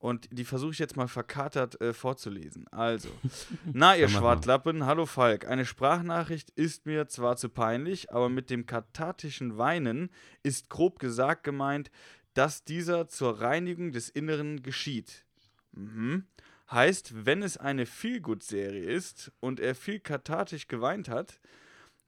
Und 0.00 0.28
die 0.30 0.44
versuche 0.44 0.72
ich 0.72 0.78
jetzt 0.78 0.96
mal 0.96 1.08
verkatert 1.08 1.80
äh, 1.80 1.92
vorzulesen. 1.92 2.68
Also, 2.68 3.08
na 3.72 3.96
ihr. 3.96 4.08
Schwartlappen, 4.08 4.86
hallo 4.86 5.06
Falk. 5.06 5.46
Eine 5.48 5.64
Sprachnachricht 5.64 6.50
ist 6.50 6.86
mir 6.86 7.08
zwar 7.08 7.36
zu 7.36 7.48
peinlich, 7.48 8.12
aber 8.12 8.28
mit 8.28 8.50
dem 8.50 8.66
kathartischen 8.66 9.58
Weinen 9.58 10.10
ist 10.42 10.68
grob 10.68 11.00
gesagt 11.00 11.42
gemeint, 11.42 11.90
dass 12.34 12.64
dieser 12.64 13.08
zur 13.08 13.40
Reinigung 13.40 13.90
des 13.90 14.08
Inneren 14.08 14.62
geschieht. 14.62 15.24
Mhm. 15.72 16.26
Heißt, 16.70 17.24
wenn 17.24 17.42
es 17.42 17.56
eine 17.56 17.86
Feelgood-Serie 17.86 18.84
ist 18.84 19.32
und 19.40 19.58
er 19.58 19.74
viel 19.74 20.00
kathartisch 20.00 20.68
geweint 20.68 21.08
hat, 21.08 21.40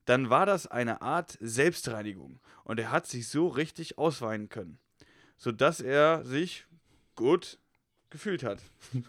dann 0.04 0.28
war 0.28 0.44
das 0.44 0.66
eine 0.66 1.02
Art 1.02 1.38
Selbstreinigung 1.40 2.40
und 2.64 2.78
er 2.78 2.90
hat 2.90 3.06
sich 3.06 3.28
so 3.28 3.48
richtig 3.48 3.96
ausweinen 3.96 4.48
können, 4.48 4.78
sodass 5.36 5.80
er 5.80 6.24
sich 6.24 6.66
gut 7.14 7.58
gefühlt 8.10 8.42
hat. 8.42 8.60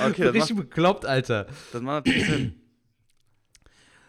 okay, 0.00 0.24
das 0.24 0.34
Richtig 0.34 0.56
macht, 0.56 0.68
bekloppt, 0.68 1.06
Alter. 1.06 1.46
das 1.72 1.82
macht 1.82 2.06
natürlich 2.06 2.26
Sinn. 2.26 2.60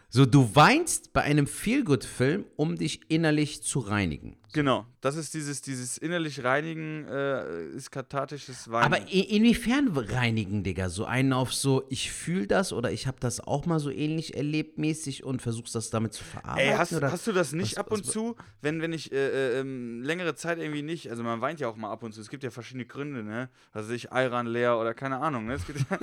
So, 0.09 0.25
du 0.25 0.55
weinst 0.55 1.11
bei 1.13 1.21
einem 1.21 1.47
Feelgood-Film, 1.47 2.45
um 2.55 2.77
dich 2.77 3.11
innerlich 3.11 3.61
zu 3.61 3.79
reinigen. 3.79 4.37
Genau, 4.53 4.85
das 5.01 5.15
ist 5.17 5.33
dieses, 5.33 5.61
dieses 5.61 5.97
innerlich 5.97 6.43
Reinigen, 6.43 7.05
äh, 7.05 7.65
ist 7.67 7.91
kathartisches 7.91 8.71
Weinen. 8.71 8.85
Aber 8.93 9.11
inwiefern 9.11 9.89
reinigen, 9.95 10.63
Digga? 10.63 10.89
So 10.89 11.05
einen 11.05 11.33
auf 11.33 11.53
so, 11.53 11.85
ich 11.89 12.11
fühle 12.11 12.47
das 12.47 12.71
oder 12.71 12.91
ich 12.91 13.07
habe 13.07 13.17
das 13.19 13.39
auch 13.41 13.65
mal 13.65 13.79
so 13.79 13.89
ähnlich 13.91 14.35
erlebt 14.35 14.77
mäßig 14.77 15.23
und 15.23 15.41
versuchst 15.41 15.75
das 15.75 15.89
damit 15.89 16.13
zu 16.13 16.23
verarbeiten? 16.23 16.71
Ey, 16.71 16.77
hast, 16.77 16.93
oder? 16.93 17.11
hast 17.11 17.27
du 17.27 17.33
das 17.33 17.51
nicht 17.51 17.73
was- 17.73 17.77
ab 17.77 17.91
und 17.91 18.05
was- 18.05 18.11
zu, 18.13 18.35
wenn, 18.61 18.81
wenn 18.81 18.93
ich 18.93 19.11
äh, 19.11 19.15
äh, 19.57 19.59
ähm, 19.59 20.01
längere 20.01 20.33
Zeit 20.35 20.59
irgendwie 20.59 20.81
nicht, 20.81 21.09
also 21.09 21.23
man 21.23 21.41
weint 21.41 21.59
ja 21.59 21.67
auch 21.67 21.75
mal 21.75 21.91
ab 21.91 22.03
und 22.03 22.13
zu, 22.13 22.21
es 22.21 22.29
gibt 22.29 22.43
ja 22.43 22.49
verschiedene 22.49 22.85
Gründe, 22.85 23.23
ne? 23.23 23.49
Also 23.73 23.91
ich 23.91 24.11
Ayran 24.13 24.47
leer 24.47 24.79
oder 24.79 24.93
keine 24.93 25.17
Ahnung, 25.17 25.45
ne? 25.47 25.53
Es 25.55 25.65
gibt, 25.67 25.79
ja, 25.89 25.97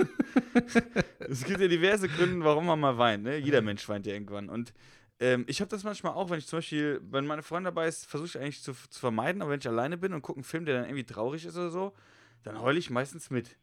es 1.19 1.43
gibt 1.43 1.59
ja 1.59 1.67
diverse 1.67 2.07
Gründe, 2.07 2.45
warum 2.45 2.67
man 2.67 2.79
mal 2.79 2.97
weint, 2.97 3.23
ne? 3.23 3.37
Jeder 3.37 3.61
Mensch 3.61 3.87
weint 3.89 4.05
ja 4.05 4.13
irgendwann. 4.13 4.49
Und 4.49 4.73
ähm, 5.19 5.45
ich 5.47 5.61
habe 5.61 5.69
das 5.69 5.83
manchmal 5.83 6.13
auch, 6.13 6.29
wenn 6.29 6.39
ich 6.39 6.47
zum 6.47 6.57
Beispiel, 6.57 6.99
wenn 7.09 7.25
meine 7.25 7.43
Freundin 7.43 7.65
dabei 7.65 7.87
ist, 7.87 8.05
versuche 8.05 8.27
ich 8.27 8.39
eigentlich 8.39 8.61
zu, 8.61 8.73
zu 8.73 8.99
vermeiden, 8.99 9.41
aber 9.41 9.51
wenn 9.51 9.59
ich 9.59 9.67
alleine 9.67 9.97
bin 9.97 10.13
und 10.13 10.21
gucke 10.21 10.37
einen 10.37 10.43
Film, 10.43 10.65
der 10.65 10.75
dann 10.75 10.85
irgendwie 10.85 11.05
traurig 11.05 11.45
ist 11.45 11.55
oder 11.55 11.69
so, 11.69 11.93
dann 12.43 12.61
heule 12.61 12.77
ich 12.79 12.89
meistens 12.89 13.29
mit. 13.29 13.57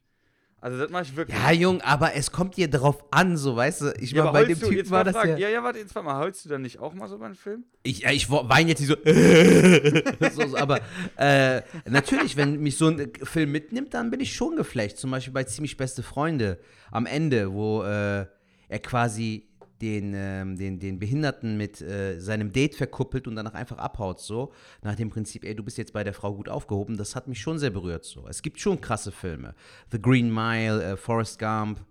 Also 0.63 0.79
das 0.79 0.91
mache 0.91 1.03
ich 1.03 1.17
wirklich. 1.17 1.37
Ja, 1.37 1.51
Jung, 1.51 1.81
aber 1.81 2.15
es 2.15 2.31
kommt 2.31 2.57
dir 2.57 2.71
drauf 2.71 3.05
an, 3.11 3.37
so, 3.37 3.57
weißt 3.57 3.81
du? 3.81 3.95
Ich 3.99 4.13
Ja, 4.13 4.31
bei 4.31 4.45
dem 4.45 4.61
du, 4.61 4.69
Typ 4.69 4.77
jetzt 4.77 4.93
war 4.93 5.03
das 5.03 5.13
fragen, 5.13 5.33
ja. 5.33 5.49
ja, 5.49 5.55
ja, 5.55 5.65
warte, 5.65 5.81
jetzt 5.81 5.93
warte 5.97 6.07
mal, 6.07 6.19
heulst 6.19 6.45
du 6.45 6.49
dann 6.49 6.63
nicht 6.63 6.79
auch 6.79 6.95
mal 6.95 7.09
so 7.09 7.19
beim 7.19 7.35
Film? 7.35 7.65
Ich, 7.83 8.03
ja, 8.03 8.13
ich 8.13 8.31
weine 8.31 8.69
jetzt 8.69 8.79
nicht 8.79 8.89
so. 8.89 10.41
so, 10.43 10.51
so 10.51 10.57
aber 10.57 10.79
äh, 11.17 11.63
natürlich, 11.91 12.37
wenn 12.37 12.61
mich 12.61 12.77
so 12.77 12.87
ein 12.87 13.11
Film 13.25 13.51
mitnimmt, 13.51 13.93
dann 13.93 14.13
bin 14.13 14.21
ich 14.21 14.35
schon 14.35 14.55
geflecht. 14.55 14.99
Zum 14.99 15.11
Beispiel 15.11 15.33
bei 15.33 15.43
Ziemlich 15.43 15.77
Beste 15.77 16.05
Freunde 16.05 16.61
am 16.93 17.07
Ende, 17.07 17.53
wo 17.53 17.83
äh, 17.83 18.27
er 18.69 18.79
quasi 18.79 19.49
den, 19.83 20.15
ähm, 20.15 20.57
den, 20.57 20.79
den 20.79 20.99
Behinderten 20.99 21.57
mit 21.57 21.81
äh, 21.83 22.21
seinem 22.21 22.53
Date 22.53 22.77
verkuppelt 22.77 23.27
und 23.27 23.37
danach 23.37 23.55
einfach 23.55 23.79
abhaut, 23.79 24.21
so. 24.21 24.53
Nach 24.83 24.95
dem 24.95 25.11
Prinzip, 25.11 25.45
ey, 25.45 25.55
du 25.55 25.65
bist 25.65 25.77
jetzt 25.77 25.93
bei 25.93 26.05
der 26.05 26.15
Frau 26.15 26.35
gut 26.35 26.49
aufgehoben. 26.49 26.97
Das 26.97 27.17
hat 27.17 27.27
mich 27.27 27.41
schon 27.41 27.59
sehr 27.59 27.71
berührt, 27.71 28.05
so. 28.05 28.27
Es 28.29 28.43
gibt 28.43 28.61
schon 28.61 28.81
krasse 28.81 29.11
Filme. 29.11 29.55
The 29.91 30.01
Green 30.01 30.33
Mile, 30.33 30.83
äh, 30.83 30.97
Forrest 30.97 31.39
Gump. 31.39 31.85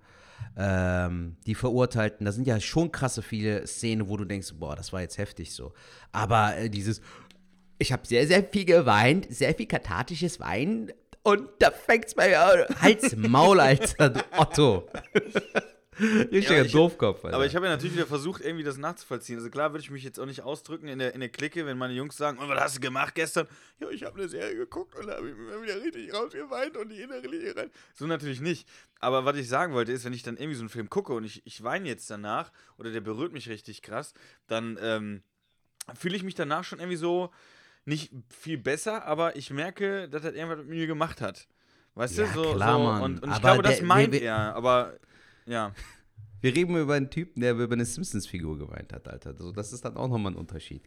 Ähm, 0.57 1.35
die 1.45 1.55
Verurteilten, 1.55 2.25
da 2.25 2.31
sind 2.31 2.47
ja 2.47 2.59
schon 2.59 2.91
krasse 2.91 3.21
viele 3.21 3.67
Szenen, 3.67 4.09
wo 4.09 4.17
du 4.17 4.25
denkst, 4.25 4.53
boah, 4.59 4.75
das 4.75 4.91
war 4.91 5.01
jetzt 5.01 5.17
heftig 5.17 5.53
so. 5.53 5.73
Aber 6.11 6.57
äh, 6.57 6.69
dieses, 6.69 7.01
ich 7.77 7.91
habe 7.91 8.07
sehr, 8.07 8.25
sehr 8.25 8.43
viel 8.43 8.65
geweint, 8.65 9.27
sehr 9.29 9.53
viel 9.53 9.67
kathartisches 9.67 10.39
Weinen 10.39 10.91
und 11.23 11.43
da 11.59 11.71
fängt's 11.71 12.15
bei 12.15 12.29
mir 12.29 12.41
an. 12.41 12.59
Halt's 12.81 13.15
Maul, 13.15 13.59
Alter, 13.59 14.09
du 14.09 14.19
Otto. 14.37 14.89
Richtiger 16.01 16.57
Ja, 16.57 16.63
ich- 16.65 16.71
Doofkopf, 16.71 17.23
Alter. 17.25 17.35
Aber 17.35 17.45
ich 17.45 17.55
habe 17.55 17.65
ja 17.67 17.71
natürlich 17.71 17.95
wieder 17.95 18.07
versucht, 18.07 18.41
irgendwie 18.41 18.63
das 18.63 18.77
nachzuvollziehen. 18.77 19.37
Also 19.37 19.49
klar 19.49 19.71
würde 19.71 19.83
ich 19.83 19.91
mich 19.91 20.03
jetzt 20.03 20.19
auch 20.19 20.25
nicht 20.25 20.41
ausdrücken 20.41 20.87
in 20.87 20.99
der, 20.99 21.13
in 21.13 21.19
der 21.19 21.29
Clique, 21.29 21.65
wenn 21.65 21.77
meine 21.77 21.93
Jungs 21.93 22.17
sagen, 22.17 22.37
und 22.39 22.49
was 22.49 22.59
hast 22.59 22.75
du 22.77 22.79
gemacht 22.81 23.15
gestern? 23.15 23.47
Ja, 23.79 23.89
ich 23.89 24.03
habe 24.03 24.17
eine 24.19 24.27
Serie 24.27 24.55
geguckt 24.55 24.95
und 24.95 25.07
da 25.07 25.17
habe 25.17 25.29
ich 25.29 25.35
mir 25.35 25.61
wieder 25.61 25.81
richtig 25.81 26.13
rausgeweint 26.13 26.75
und 26.77 26.89
die 26.89 27.01
innere 27.01 27.27
Linie 27.27 27.55
rein. 27.55 27.69
So 27.93 28.07
natürlich 28.07 28.41
nicht. 28.41 28.67
Aber 28.99 29.25
was 29.25 29.37
ich 29.37 29.47
sagen 29.47 29.73
wollte 29.73 29.91
ist, 29.91 30.05
wenn 30.05 30.13
ich 30.13 30.23
dann 30.23 30.37
irgendwie 30.37 30.55
so 30.55 30.61
einen 30.61 30.69
Film 30.69 30.89
gucke 30.89 31.13
und 31.13 31.23
ich, 31.23 31.45
ich 31.45 31.63
weine 31.63 31.87
jetzt 31.87 32.09
danach 32.09 32.51
oder 32.77 32.91
der 32.91 33.01
berührt 33.01 33.33
mich 33.33 33.49
richtig 33.49 33.81
krass, 33.81 34.13
dann 34.47 34.77
ähm, 34.81 35.23
fühle 35.97 36.15
ich 36.15 36.23
mich 36.23 36.35
danach 36.35 36.63
schon 36.63 36.79
irgendwie 36.79 36.97
so, 36.97 37.31
nicht 37.85 38.11
viel 38.29 38.59
besser, 38.59 39.05
aber 39.05 39.35
ich 39.35 39.49
merke, 39.49 40.07
dass 40.07 40.23
er 40.23 40.35
irgendwas 40.35 40.59
mit 40.59 40.67
mir 40.67 40.85
gemacht 40.85 41.19
hat. 41.19 41.47
Weißt 41.95 42.15
Ja, 42.17 42.25
du, 42.27 42.33
so, 42.33 42.53
klar, 42.53 42.73
so 42.77 42.83
Mann. 42.83 43.01
und, 43.01 43.23
und 43.23 43.29
ich 43.29 43.35
Aber 43.35 43.41
glaube, 43.41 43.63
das 43.63 43.81
meint 43.81 44.13
er, 44.13 44.55
aber 44.55 44.97
ja. 45.51 45.73
Wir 46.41 46.55
reden 46.55 46.75
über 46.75 46.95
einen 46.95 47.09
Typen, 47.09 47.41
der 47.41 47.53
über 47.53 47.71
eine 47.71 47.85
Simpsons-Figur 47.85 48.57
geweint 48.57 48.93
hat, 48.93 49.07
Alter. 49.07 49.29
Also 49.29 49.51
das 49.51 49.73
ist 49.73 49.85
dann 49.85 49.95
auch 49.95 50.07
nochmal 50.07 50.31
ein 50.31 50.35
Unterschied. 50.35 50.83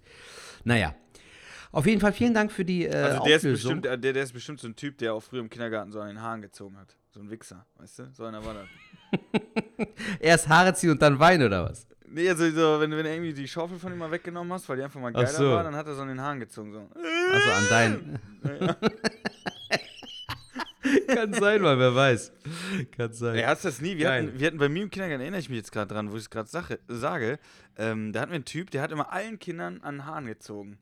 Naja. 0.64 0.94
Auf 1.71 1.87
jeden 1.87 2.00
Fall 2.00 2.12
vielen 2.12 2.35
Dank 2.35 2.52
für 2.52 2.64
die 2.64 2.87
äh, 2.87 2.94
Also 2.94 3.25
der 3.25 3.37
ist, 3.37 3.40
Auflösung. 3.42 3.80
bestimmt, 3.80 4.04
der, 4.04 4.12
der 4.12 4.23
ist 4.23 4.33
bestimmt 4.33 4.61
so 4.61 4.68
ein 4.68 4.76
Typ, 4.76 4.99
der 4.99 5.14
auch 5.14 5.23
früher 5.23 5.40
im 5.40 5.50
Kindergarten 5.50 5.92
so 5.92 6.00
an 6.00 6.09
den 6.09 6.21
Haaren 6.21 6.42
gezogen 6.42 6.76
hat. 6.76 6.97
So 7.11 7.21
ein 7.21 7.30
Wichser, 7.30 7.66
weißt 7.78 7.99
du? 8.00 8.11
So 8.12 8.25
einer 8.25 8.44
war 8.44 8.54
das. 8.54 8.68
Erst 10.21 10.49
Haare 10.49 10.75
ziehen 10.75 10.90
und 10.90 11.02
dann 11.02 11.18
weinen, 11.18 11.47
oder 11.47 11.64
was? 11.64 11.87
Nee, 12.06 12.28
also 12.28 12.49
so, 12.50 12.80
wenn, 12.80 12.90
wenn 12.92 13.04
du 13.04 13.11
irgendwie 13.12 13.35
die 13.35 13.49
Schaufel 13.49 13.78
von 13.78 13.92
ihm 13.92 13.99
mal 13.99 14.11
weggenommen 14.11 14.52
hast, 14.52 14.68
weil 14.68 14.76
die 14.76 14.83
einfach 14.85 15.00
mal 15.00 15.12
geiler 15.12 15.26
so. 15.26 15.50
war, 15.50 15.64
dann 15.64 15.75
hat 15.75 15.87
er 15.87 15.94
so 15.94 16.02
an 16.02 16.09
den 16.09 16.21
Haaren 16.21 16.38
gezogen. 16.38 16.73
So. 16.73 16.88
Also 17.33 17.50
an 17.50 17.68
deinen. 17.68 18.18
Kann 21.06 21.32
sein, 21.32 21.62
mal, 21.62 21.78
wer 21.78 21.94
weiß. 21.94 22.32
Kann 22.96 23.12
sein. 23.12 23.37
Ey, 23.37 23.42
hast 23.42 23.64
das 23.64 23.80
nie? 23.80 23.96
Wir 23.96 24.06
Geil. 24.06 24.26
hatten, 24.26 24.40
wir 24.40 24.46
hatten 24.46 24.58
bei 24.58 24.68
mir 24.68 24.82
im 24.82 24.90
Kindergarten, 24.90 25.20
erinnere 25.20 25.40
ich 25.40 25.49
mich 25.49 25.58
jetzt 25.58 25.73
gerade 25.73 25.92
dran, 25.92 26.11
wo 26.11 26.16
ich 26.16 26.23
es 26.23 26.30
gerade 26.30 26.49
sage, 26.88 27.38
ähm, 27.76 28.12
da 28.12 28.20
hatten 28.20 28.32
wir 28.32 28.37
einen 28.37 28.44
Typ, 28.44 28.70
der 28.70 28.82
hat 28.82 28.92
immer 28.92 29.12
allen 29.12 29.38
Kindern 29.38 29.80
an 29.82 29.96
den 29.96 30.06
Haaren 30.06 30.26
gezogen. 30.26 30.78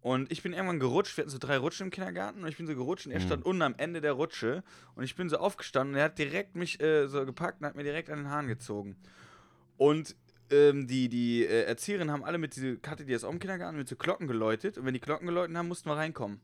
Und 0.00 0.30
ich 0.30 0.42
bin 0.42 0.52
irgendwann 0.52 0.78
gerutscht, 0.78 1.16
wir 1.16 1.22
hatten 1.22 1.30
so 1.30 1.38
drei 1.38 1.58
Rutschen 1.58 1.86
im 1.86 1.90
Kindergarten 1.90 2.42
und 2.42 2.48
ich 2.48 2.56
bin 2.56 2.66
so 2.66 2.74
gerutscht 2.74 3.06
und 3.06 3.12
er 3.12 3.20
stand 3.20 3.44
unten 3.44 3.62
am 3.62 3.74
Ende 3.78 4.00
der 4.00 4.12
Rutsche 4.12 4.62
und 4.94 5.02
ich 5.02 5.16
bin 5.16 5.28
so 5.28 5.38
aufgestanden 5.38 5.94
und 5.94 5.98
er 5.98 6.04
hat 6.04 6.18
direkt 6.18 6.54
mich 6.54 6.80
äh, 6.80 7.08
so 7.08 7.24
gepackt 7.26 7.60
und 7.60 7.66
hat 7.66 7.74
mir 7.74 7.82
direkt 7.82 8.08
an 8.08 8.18
den 8.18 8.30
Haaren 8.30 8.46
gezogen. 8.46 8.96
Und 9.76 10.14
ähm, 10.50 10.86
die, 10.86 11.08
die 11.08 11.44
äh, 11.44 11.64
Erzieherinnen 11.64 12.12
haben 12.12 12.24
alle 12.24 12.38
mit 12.38 12.54
diese 12.54 12.78
Karte, 12.78 13.04
die 13.04 13.12
das 13.12 13.24
auch 13.24 13.32
im 13.32 13.38
Kindergarten, 13.40 13.76
mit 13.76 13.88
so 13.88 13.96
Glocken 13.96 14.28
geläutet 14.28 14.78
und 14.78 14.86
wenn 14.86 14.94
die 14.94 15.00
Glocken 15.00 15.26
geläutet 15.26 15.56
haben, 15.56 15.68
mussten 15.68 15.88
wir 15.88 15.96
reinkommen. 15.96 16.40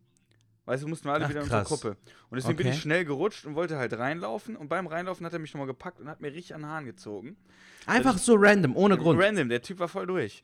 Weißt 0.66 0.82
du, 0.82 0.88
mussten 0.88 1.06
wir 1.08 1.12
alle 1.12 1.26
Ach, 1.26 1.28
wieder 1.28 1.40
in 1.40 1.44
unsere 1.44 1.64
Gruppe. 1.64 1.96
Und 2.30 2.36
deswegen 2.36 2.56
bin 2.56 2.66
Okay. 2.66 2.76
ich 2.76 2.82
schnell 2.82 3.04
gerutscht 3.04 3.44
und 3.44 3.54
wollte 3.54 3.76
halt 3.76 3.92
reinlaufen. 3.98 4.56
Und 4.56 4.68
beim 4.68 4.86
Reinlaufen 4.86 5.26
hat 5.26 5.32
er 5.34 5.38
mich 5.38 5.52
nochmal 5.52 5.66
gepackt 5.66 6.00
und 6.00 6.08
hat 6.08 6.20
mir 6.20 6.32
richtig 6.32 6.54
an 6.54 6.62
den 6.62 6.70
Haaren 6.70 6.86
gezogen. 6.86 7.36
Einfach 7.86 8.16
so 8.16 8.34
random, 8.36 8.74
ohne 8.76 8.96
Grund. 8.96 9.20
Random, 9.20 9.48
der 9.50 9.60
Typ 9.60 9.78
war 9.78 9.88
voll 9.88 10.06
durch. 10.06 10.42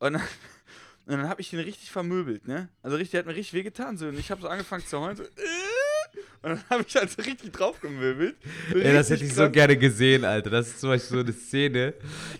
Und 0.00 0.14
dann, 0.14 0.22
und 1.06 1.12
dann 1.18 1.28
habe 1.28 1.40
ich 1.40 1.50
den 1.50 1.60
richtig 1.60 1.90
vermöbelt, 1.92 2.48
ne? 2.48 2.68
Also 2.82 2.96
richtig, 2.96 3.12
der 3.12 3.18
hat 3.20 3.26
mir 3.26 3.34
richtig 3.36 3.54
wehgetan. 3.54 3.96
So, 3.96 4.08
und 4.08 4.18
ich 4.18 4.30
habe 4.32 4.40
so 4.42 4.48
angefangen 4.48 4.84
zu 4.84 4.98
heulen. 5.00 5.16
So, 5.16 5.22
äh, 5.22 5.26
und 6.42 6.50
dann 6.50 6.64
habe 6.70 6.84
ich 6.86 6.94
halt 6.96 7.10
so 7.10 7.22
richtig 7.22 7.52
draufgemöbelt. 7.52 8.36
So 8.72 8.78
Ey, 8.78 8.92
das 8.92 9.10
richtig 9.10 9.10
hätte 9.10 9.24
ich 9.24 9.34
so 9.34 9.42
krass. 9.42 9.52
gerne 9.52 9.76
gesehen, 9.76 10.24
Alter. 10.24 10.50
Das 10.50 10.68
ist 10.68 10.80
zum 10.80 10.90
Beispiel 10.90 11.16
so 11.18 11.22
eine 11.24 11.32
Szene. 11.32 11.94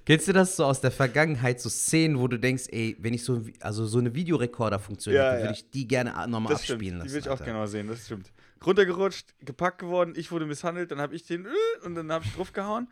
Kennst 0.06 0.28
du 0.28 0.32
das 0.32 0.56
so 0.56 0.64
aus 0.64 0.80
der 0.80 0.90
Vergangenheit, 0.90 1.60
so 1.60 1.68
Szenen, 1.68 2.18
wo 2.18 2.28
du 2.28 2.38
denkst, 2.38 2.64
ey, 2.70 2.96
wenn 3.00 3.14
ich 3.14 3.24
so, 3.24 3.42
also 3.60 3.86
so 3.86 3.98
eine 3.98 4.14
Videorekorder-Funktion 4.14 5.14
Ja, 5.14 5.24
hätte, 5.30 5.36
ja. 5.36 5.42
würde 5.44 5.54
ich 5.54 5.70
die 5.70 5.86
gerne 5.86 6.10
nochmal 6.28 6.52
Das 6.52 6.64
stimmt, 6.64 6.76
abspielen 6.78 6.94
die 6.98 7.04
lassen. 7.04 7.12
will 7.14 7.20
ich 7.20 7.28
auch 7.28 7.38
gerne 7.44 7.58
mal 7.58 7.68
sehen, 7.68 7.88
das 7.88 8.06
stimmt. 8.06 8.32
Runtergerutscht, 8.64 9.26
gepackt 9.40 9.78
geworden, 9.78 10.12
ich 10.16 10.30
wurde 10.30 10.44
misshandelt, 10.46 10.90
dann 10.90 11.00
habe 11.00 11.14
ich 11.14 11.24
den 11.24 11.46
äh, 11.46 11.86
und 11.86 11.94
dann 11.94 12.12
habe 12.12 12.24
ich 12.26 12.32
draufgehauen. 12.34 12.88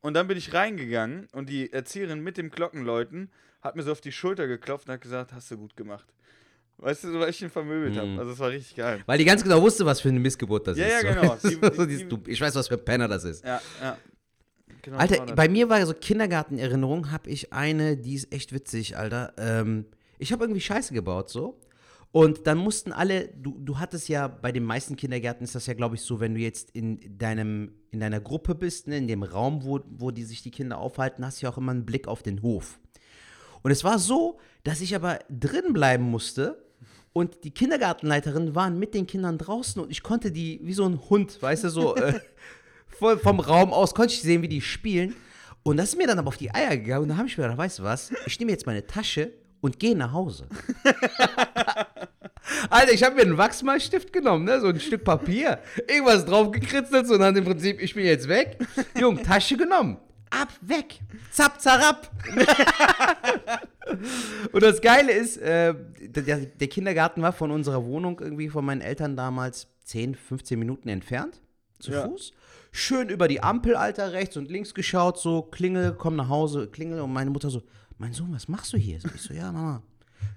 Und 0.00 0.14
dann 0.14 0.26
bin 0.26 0.36
ich 0.36 0.52
reingegangen 0.52 1.28
und 1.32 1.48
die 1.48 1.72
Erzieherin 1.72 2.20
mit 2.20 2.36
dem 2.36 2.50
Glockenläuten 2.50 3.30
hat 3.60 3.76
mir 3.76 3.84
so 3.84 3.92
auf 3.92 4.00
die 4.00 4.10
Schulter 4.10 4.48
geklopft 4.48 4.88
und 4.88 4.94
hat 4.94 5.00
gesagt, 5.00 5.32
hast 5.32 5.48
du 5.52 5.56
gut 5.56 5.76
gemacht. 5.76 6.06
Weißt 6.78 7.04
du, 7.04 7.18
weil 7.20 7.30
ich 7.30 7.40
ihn 7.40 7.50
vermöbelt 7.50 7.96
habe. 7.96 8.08
Mhm. 8.08 8.18
Also 8.18 8.32
es 8.32 8.38
war 8.40 8.50
richtig 8.50 8.74
geil. 8.76 9.00
Weil 9.06 9.18
die 9.18 9.24
ganz 9.24 9.42
genau 9.44 9.62
wusste, 9.62 9.86
was 9.86 10.00
für 10.00 10.08
eine 10.08 10.18
Missgeburt 10.18 10.66
das 10.66 10.76
Ja, 10.76 10.86
ist. 10.86 11.02
ja, 11.04 11.12
genau. 11.14 11.36
Die- 11.86 11.96
die- 11.98 12.08
du, 12.08 12.18
ich 12.26 12.40
weiß, 12.40 12.54
was 12.56 12.68
für 12.68 12.74
ein 12.74 12.84
Penner 12.84 13.06
das 13.08 13.24
ist. 13.24 13.44
Ja, 13.44 13.60
ja. 13.80 13.96
Genau, 14.82 14.96
Alter, 14.96 15.26
bei 15.36 15.48
mir 15.48 15.68
war 15.68 15.84
so 15.86 15.94
Kindergartenerinnerung, 15.94 17.12
habe 17.12 17.30
ich 17.30 17.52
eine, 17.52 17.96
die 17.96 18.14
ist 18.14 18.32
echt 18.34 18.52
witzig, 18.52 18.96
Alter. 18.96 19.32
Ähm, 19.38 19.86
ich 20.18 20.32
habe 20.32 20.42
irgendwie 20.44 20.60
Scheiße 20.60 20.92
gebaut, 20.92 21.30
so. 21.30 21.60
Und 22.10 22.46
dann 22.48 22.58
mussten 22.58 22.92
alle, 22.92 23.28
du, 23.28 23.56
du 23.60 23.78
hattest 23.78 24.08
ja, 24.08 24.26
bei 24.28 24.50
den 24.52 24.64
meisten 24.64 24.96
Kindergärten 24.96 25.44
ist 25.44 25.54
das 25.54 25.66
ja, 25.66 25.74
glaube 25.74 25.94
ich, 25.94 26.02
so, 26.02 26.18
wenn 26.20 26.34
du 26.34 26.40
jetzt 26.40 26.70
in 26.72 27.16
deinem, 27.16 27.72
in 27.90 28.00
deiner 28.00 28.20
Gruppe 28.20 28.54
bist, 28.56 28.88
ne, 28.88 28.98
in 28.98 29.06
dem 29.06 29.22
Raum, 29.22 29.62
wo, 29.64 29.80
wo 29.88 30.10
die 30.10 30.24
sich 30.24 30.42
die 30.42 30.50
Kinder 30.50 30.78
aufhalten, 30.78 31.24
hast 31.24 31.40
du 31.40 31.46
ja 31.46 31.52
auch 31.52 31.58
immer 31.58 31.72
einen 31.72 31.86
Blick 31.86 32.08
auf 32.08 32.22
den 32.24 32.42
Hof. 32.42 32.80
Und 33.62 33.70
es 33.70 33.84
war 33.84 33.98
so, 33.98 34.38
dass 34.64 34.80
ich 34.80 34.94
aber 34.94 35.18
drin 35.28 35.72
bleiben 35.72 36.04
musste 36.04 36.62
und 37.12 37.44
die 37.44 37.50
Kindergartenleiterinnen 37.50 38.54
waren 38.54 38.78
mit 38.78 38.94
den 38.94 39.06
Kindern 39.06 39.38
draußen 39.38 39.82
und 39.82 39.90
ich 39.90 40.02
konnte 40.02 40.32
die, 40.32 40.60
wie 40.62 40.72
so 40.72 40.84
ein 40.84 40.98
Hund, 41.10 41.40
weißt 41.40 41.64
du, 41.64 41.68
so 41.68 41.96
äh, 41.96 42.20
vom 43.18 43.40
Raum 43.40 43.72
aus, 43.72 43.94
konnte 43.94 44.14
ich 44.14 44.22
sehen, 44.22 44.42
wie 44.42 44.48
die 44.48 44.60
spielen. 44.60 45.14
Und 45.62 45.76
das 45.76 45.90
ist 45.90 45.98
mir 45.98 46.06
dann 46.06 46.18
aber 46.18 46.28
auf 46.28 46.36
die 46.36 46.52
Eier 46.52 46.76
gegangen 46.76 47.04
und 47.04 47.08
da 47.10 47.16
habe 47.16 47.28
ich 47.28 47.36
mir 47.38 47.44
gedacht, 47.44 47.58
weißt 47.58 47.80
du 47.80 47.82
was, 47.84 48.12
ich 48.26 48.38
nehme 48.40 48.50
jetzt 48.50 48.66
meine 48.66 48.86
Tasche 48.86 49.32
und 49.60 49.78
gehe 49.78 49.96
nach 49.96 50.12
Hause. 50.12 50.48
Alter, 52.70 52.92
ich 52.92 53.02
habe 53.04 53.14
mir 53.14 53.22
einen 53.22 53.38
Wachsmalstift 53.38 54.12
genommen, 54.12 54.44
ne? 54.44 54.60
so 54.60 54.68
ein 54.68 54.80
Stück 54.80 55.04
Papier, 55.04 55.60
irgendwas 55.88 56.24
draufgekritzelt 56.24 57.08
und 57.08 57.20
dann 57.20 57.36
im 57.36 57.44
Prinzip, 57.44 57.80
ich 57.80 57.94
bin 57.94 58.04
jetzt 58.04 58.26
weg. 58.26 58.58
Jung, 58.98 59.22
Tasche 59.22 59.56
genommen. 59.56 59.98
Ab, 60.32 60.48
weg. 60.62 61.00
Zap, 61.30 61.60
zarab. 61.60 62.10
Und 64.52 64.62
das 64.62 64.80
Geile 64.80 65.12
ist, 65.12 65.36
äh, 65.36 65.74
der, 66.00 66.38
der 66.38 66.68
Kindergarten 66.68 67.20
war 67.20 67.34
von 67.34 67.50
unserer 67.50 67.84
Wohnung 67.84 68.18
irgendwie 68.18 68.48
von 68.48 68.64
meinen 68.64 68.80
Eltern 68.80 69.14
damals 69.14 69.68
10, 69.84 70.14
15 70.14 70.58
Minuten 70.58 70.88
entfernt, 70.88 71.42
zu 71.78 71.92
Ja. 71.92 72.08
Fuß. 72.08 72.32
Schön 72.70 73.10
über 73.10 73.28
die 73.28 73.42
Ampel, 73.42 73.76
Alter, 73.76 74.14
rechts 74.14 74.38
und 74.38 74.50
links 74.50 74.72
geschaut, 74.72 75.18
so 75.18 75.42
Klingel, 75.42 75.94
komm 75.98 76.16
nach 76.16 76.30
Hause, 76.30 76.66
Klingel. 76.68 77.02
Und 77.02 77.12
meine 77.12 77.28
Mutter 77.28 77.50
so, 77.50 77.62
mein 77.98 78.14
Sohn, 78.14 78.32
was 78.32 78.48
machst 78.48 78.72
du 78.72 78.78
hier? 78.78 78.98
So, 79.00 79.10
ich 79.14 79.20
so, 79.20 79.34
ja, 79.34 79.52
Mama, 79.52 79.82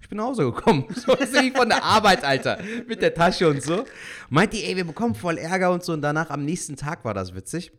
ich 0.02 0.10
bin 0.10 0.18
nach 0.18 0.26
Hause 0.26 0.44
gekommen. 0.52 0.86
So 0.94 1.14
ist 1.14 1.34
wie 1.42 1.52
von 1.52 1.70
der 1.70 1.82
Arbeit, 1.82 2.26
Alter, 2.26 2.60
mit 2.86 3.02
der 3.02 3.14
Tasche 3.14 3.48
und 3.48 3.64
so. 3.64 3.86
Meint 4.30 4.52
die, 4.52 4.66
ey, 4.66 4.76
wir 4.76 4.84
bekommen 4.84 5.16
voll 5.16 5.38
Ärger 5.38 5.72
und 5.72 5.86
so. 5.86 5.94
Und 5.94 6.02
danach, 6.02 6.30
am 6.30 6.44
nächsten 6.44 6.76
Tag 6.76 7.06
war 7.06 7.14
das 7.14 7.34
witzig. 7.34 7.72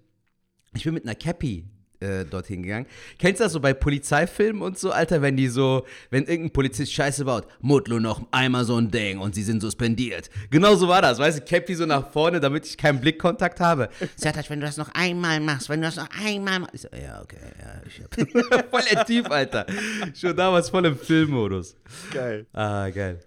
Ich 0.73 0.85
bin 0.85 0.95
mit 0.95 1.05
einer 1.05 1.15
Cappy 1.15 1.67
äh, 2.01 2.25
dorthin 2.25 2.63
gegangen. 2.63 2.87
Kennst 3.19 3.41
du 3.41 3.45
das 3.45 3.53
so 3.53 3.61
bei 3.61 3.75
Polizeifilmen 3.75 4.63
und 4.63 4.79
so, 4.79 4.91
Alter, 4.91 5.23
wenn 5.23 5.37
die 5.37 5.49
so, 5.49 5.85
wenn 6.11 6.25
irgendein 6.25 6.53
Polizist 6.53 6.93
Scheiße 6.93 7.25
baut, 7.25 7.47
Mutlu 7.61 8.01
noch 8.01 8.23
einmal 8.31 8.65
so 8.65 8.77
ein 8.77 8.91
Ding 8.91 9.19
und 9.19 9.35
sie 9.35 9.43
sind 9.43 9.61
suspendiert. 9.61 10.31
Genau 10.51 10.75
so 10.75 10.89
war 10.89 11.03
das, 11.03 11.19
weißt 11.19 11.39
du, 11.39 11.45
Cappy 11.45 11.75
so 11.75 11.87
nach 11.87 12.11
vorne, 12.11 12.41
damit 12.41 12.67
ich 12.67 12.77
keinen 12.77 13.01
Blickkontakt 13.01 13.61
habe. 13.61 13.89
Sertac, 14.17 14.49
wenn 14.51 14.61
du 14.61 14.67
das 14.67 14.77
noch 14.77 14.91
einmal 14.95 15.41
machst, 15.41 15.69
wenn 15.69 15.81
du 15.81 15.87
das 15.87 15.97
noch 15.97 16.09
einmal 16.25 16.61
machst. 16.61 16.75
Ich 16.75 16.81
so, 16.83 16.89
ja, 16.93 17.23
okay, 17.23 17.39
ja, 17.59 17.83
ich 17.87 18.03
hab. 18.03 18.71
voll 18.71 18.83
der 18.91 19.05
Typ, 19.05 19.31
Alter. 19.31 19.67
Schon 20.15 20.37
damals 20.37 20.71
voll 20.71 20.87
im 20.87 20.99
Filmmodus. 20.99 21.77
Geil. 22.13 22.47
Ah, 22.53 22.89
geil. 22.91 23.21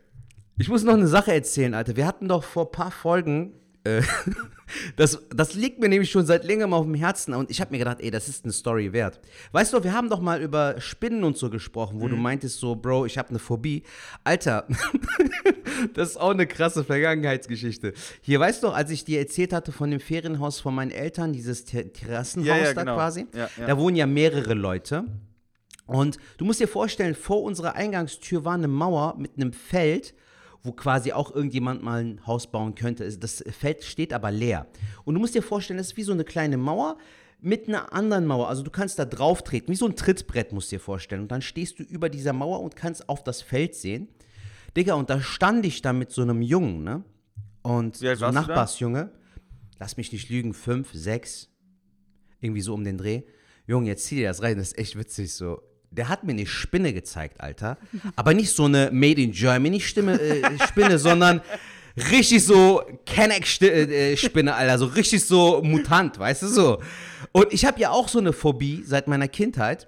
Ich 0.58 0.68
muss 0.68 0.84
noch 0.84 0.94
eine 0.94 1.08
Sache 1.08 1.34
erzählen, 1.34 1.74
Alter. 1.74 1.96
Wir 1.96 2.06
hatten 2.06 2.28
doch 2.28 2.44
vor 2.44 2.66
ein 2.66 2.72
paar 2.72 2.92
Folgen, 2.92 3.54
äh, 3.84 4.02
das, 4.96 5.20
das 5.34 5.54
liegt 5.54 5.80
mir 5.80 5.90
nämlich 5.90 6.12
schon 6.12 6.26
seit 6.26 6.44
längerem 6.44 6.74
auf 6.74 6.86
dem 6.86 6.94
Herzen 6.94 7.34
und 7.34 7.50
ich 7.50 7.62
habe 7.62 7.72
mir 7.72 7.80
gedacht, 7.80 7.98
ey, 8.02 8.12
das 8.12 8.28
ist 8.28 8.44
eine 8.44 8.54
Story 8.54 8.94
wert. 8.94 9.20
Weißt 9.52 9.74
du, 9.74 9.84
wir 9.84 9.94
haben 9.94 10.10
doch 10.10 10.20
mal 10.20 10.42
über 10.42 10.80
Spinnen 10.80 11.24
und 11.24 11.38
so 11.38 11.50
gesprochen, 11.50 12.02
wo 12.02 12.08
du 12.08 12.16
meintest 12.16 12.60
so, 12.60 12.76
Bro, 12.76 13.06
ich 13.06 13.18
habe 13.18 13.30
eine 13.30 13.40
Phobie. 13.40 13.84
Alter, 14.24 14.68
das 15.94 16.12
ist 16.12 16.18
auch 16.18 16.32
eine 16.32 16.48
krasse 16.48 16.84
Vergangenheitsgeschichte. 16.84 17.94
Hier, 18.22 18.40
weißt 18.40 18.64
du 18.64 18.70
als 18.70 18.92
ich 18.92 19.06
dir 19.06 19.20
erzählt 19.20 19.54
hatte 19.54 19.72
von 19.72 19.92
dem 19.92 20.00
Ferienhaus 20.00 20.60
von 20.60 20.76
meinen 20.76 20.92
Eltern, 20.92 21.34
dieses 21.34 21.66
Ter 21.66 21.92
Terrassenhaus 21.92 22.48
Ja, 22.48 22.58
ja, 22.58 22.74
da 22.74 22.82
genau. 22.82 22.96
quasi, 22.96 23.28
ja. 23.34 23.50
da 23.58 23.78
wohnen 23.78 23.96
ja 23.96 24.06
mehrere 24.06 24.54
Leute. 24.54 25.06
Und 25.90 26.20
du 26.38 26.46
musst 26.46 26.60
dir 26.60 26.68
vorstellen, 26.68 27.16
vor 27.16 27.42
unserer 27.42 27.74
Eingangstür 27.74 28.46
war 28.46 28.54
eine 28.54 28.68
Mauer 28.68 29.16
mit 29.18 29.32
einem 29.38 29.54
Feld, 29.54 30.14
wo 30.63 30.72
quasi 30.74 31.12
auch 31.13 31.34
irgendjemand 31.34 31.82
mal 31.84 32.04
ein 32.04 32.28
Haus 32.28 32.51
bauen 32.51 32.75
könnte. 32.75 33.04
Es- 33.06 33.20
Das 33.20 33.44
Feld 33.50 33.84
steht 33.84 34.13
aber 34.13 34.32
leer. 34.32 34.68
Und 35.06 35.13
du 35.16 35.20
musst 35.20 35.36
dir 35.36 35.42
vorstellen, 35.44 35.78
das 35.78 35.88
ist 35.88 35.98
wie 35.98 36.04
so 36.04 36.12
eine 36.12 36.24
kleine 36.25 36.58
Mauer 36.58 36.98
mit 37.42 37.68
einer 37.70 37.94
anderen 37.94 38.25
Mauer. 38.25 38.50
Also 38.50 38.63
du 38.63 38.70
kannst 38.70 39.00
da 39.00 39.06
drauf 39.06 39.42
treten, 39.44 39.72
wie 39.72 39.75
so 39.78 39.86
ein 39.88 39.96
Trittbrett 39.96 40.51
musst 40.51 40.72
du 40.72 40.75
dir 40.75 40.82
vorstellen. 40.82 41.22
Und 41.22 41.32
dann 41.32 41.42
stehst 41.42 41.80
du 41.80 41.84
über 41.84 42.10
dieser 42.10 42.34
Mauer 42.34 42.60
und 42.62 42.75
kannst 42.75 43.08
auf 43.08 43.24
das 43.24 43.42
Feld 43.42 43.74
sehen. 43.75 44.10
Digga, 44.75 44.96
und 44.96 45.10
da 45.10 45.22
stand 45.22 45.66
ich 45.66 45.82
da 45.82 45.94
mit 45.94 46.12
so 46.12 46.22
einem 46.22 46.42
Jungen, 46.42 46.84
ne? 46.84 47.04
Und 47.62 48.01
so 48.16 48.25
ein? 48.25 48.34
Nachbarsjunge, 48.48 49.12
lass 49.80 49.96
mich 49.98 50.12
nicht 50.12 50.30
lügen, 50.30 50.54
fünf, 50.54 50.92
sechs, 50.94 51.50
irgendwie 52.42 52.62
so 52.62 52.74
um 52.74 52.84
den 52.84 52.98
Dreh. 52.98 53.24
Junge, 53.68 53.88
jetzt 53.88 54.06
zieh 54.06 54.16
dir 54.16 54.28
das 54.28 54.42
rein, 54.42 54.58
das 54.58 54.70
ist 54.74 54.78
echt 54.78 54.98
witzig 54.98 55.34
so. 55.34 55.62
Der 55.91 56.08
hat 56.08 56.24
mir 56.24 56.34
eine 56.34 56.46
Spinne 56.46 56.93
gezeigt, 56.93 57.41
Alter. 57.41 57.77
Aber 58.15 58.34
nicht 58.34 58.55
so 58.55 58.65
eine 58.65 58.91
Made 58.91 59.22
in 59.22 59.31
Germany 59.31 59.79
Stimme, 59.79 60.19
äh, 60.19 60.58
Spinne, 60.67 61.00
sondern 61.00 61.41
richtig 62.12 62.46
so 62.46 62.81
Kenneck-Spinne, 63.05 64.53
Alter. 64.53 64.77
So 64.77 64.86
richtig 64.86 65.25
so 65.25 65.62
Mutant, 65.63 66.19
weißt 66.19 66.43
du 66.43 66.48
so. 66.48 66.81
Und 67.31 67.51
ich 67.51 67.65
habe 67.65 67.79
ja 67.79 67.91
auch 67.91 68.08
so 68.08 68.19
eine 68.19 68.34
Phobie 68.34 68.84
seit 68.86 69.08
meiner 69.08 69.27
Kindheit, 69.27 69.88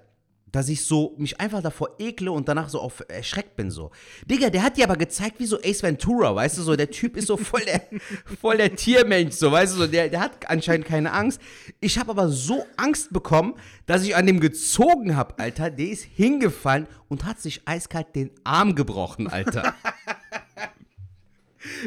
dass 0.52 0.68
ich 0.68 0.84
so 0.84 1.14
mich 1.18 1.40
einfach 1.40 1.62
davor 1.62 1.96
ekle 1.98 2.30
und 2.30 2.48
danach 2.48 2.68
so 2.68 2.80
auf 2.80 3.02
erschreckt 3.08 3.56
bin 3.56 3.70
so. 3.70 3.90
Digga, 4.26 4.50
der 4.50 4.62
hat 4.62 4.76
dir 4.76 4.84
aber 4.84 4.96
gezeigt 4.96 5.40
wie 5.40 5.46
so 5.46 5.58
Ace 5.58 5.82
Ventura, 5.82 6.34
weißt 6.34 6.58
du 6.58 6.62
so, 6.62 6.76
der 6.76 6.90
Typ 6.90 7.16
ist 7.16 7.26
so 7.26 7.36
voll 7.36 7.62
der, 7.62 7.82
voll 8.40 8.58
der 8.58 8.76
Tiermensch, 8.76 9.34
so, 9.34 9.50
weißt 9.50 9.74
du 9.74 9.78
so, 9.78 9.86
der, 9.86 10.08
der 10.08 10.20
hat 10.20 10.48
anscheinend 10.48 10.86
keine 10.86 11.12
Angst. 11.12 11.40
Ich 11.80 11.98
habe 11.98 12.10
aber 12.10 12.28
so 12.28 12.64
Angst 12.76 13.12
bekommen, 13.12 13.54
dass 13.86 14.04
ich 14.04 14.14
an 14.14 14.26
dem 14.26 14.40
gezogen 14.40 15.16
habe, 15.16 15.38
Alter. 15.38 15.70
Der 15.70 15.88
ist 15.88 16.04
hingefallen 16.04 16.86
und 17.08 17.24
hat 17.24 17.40
sich 17.40 17.62
eiskalt 17.64 18.14
den 18.14 18.30
Arm 18.44 18.74
gebrochen, 18.74 19.28
Alter. 19.28 19.74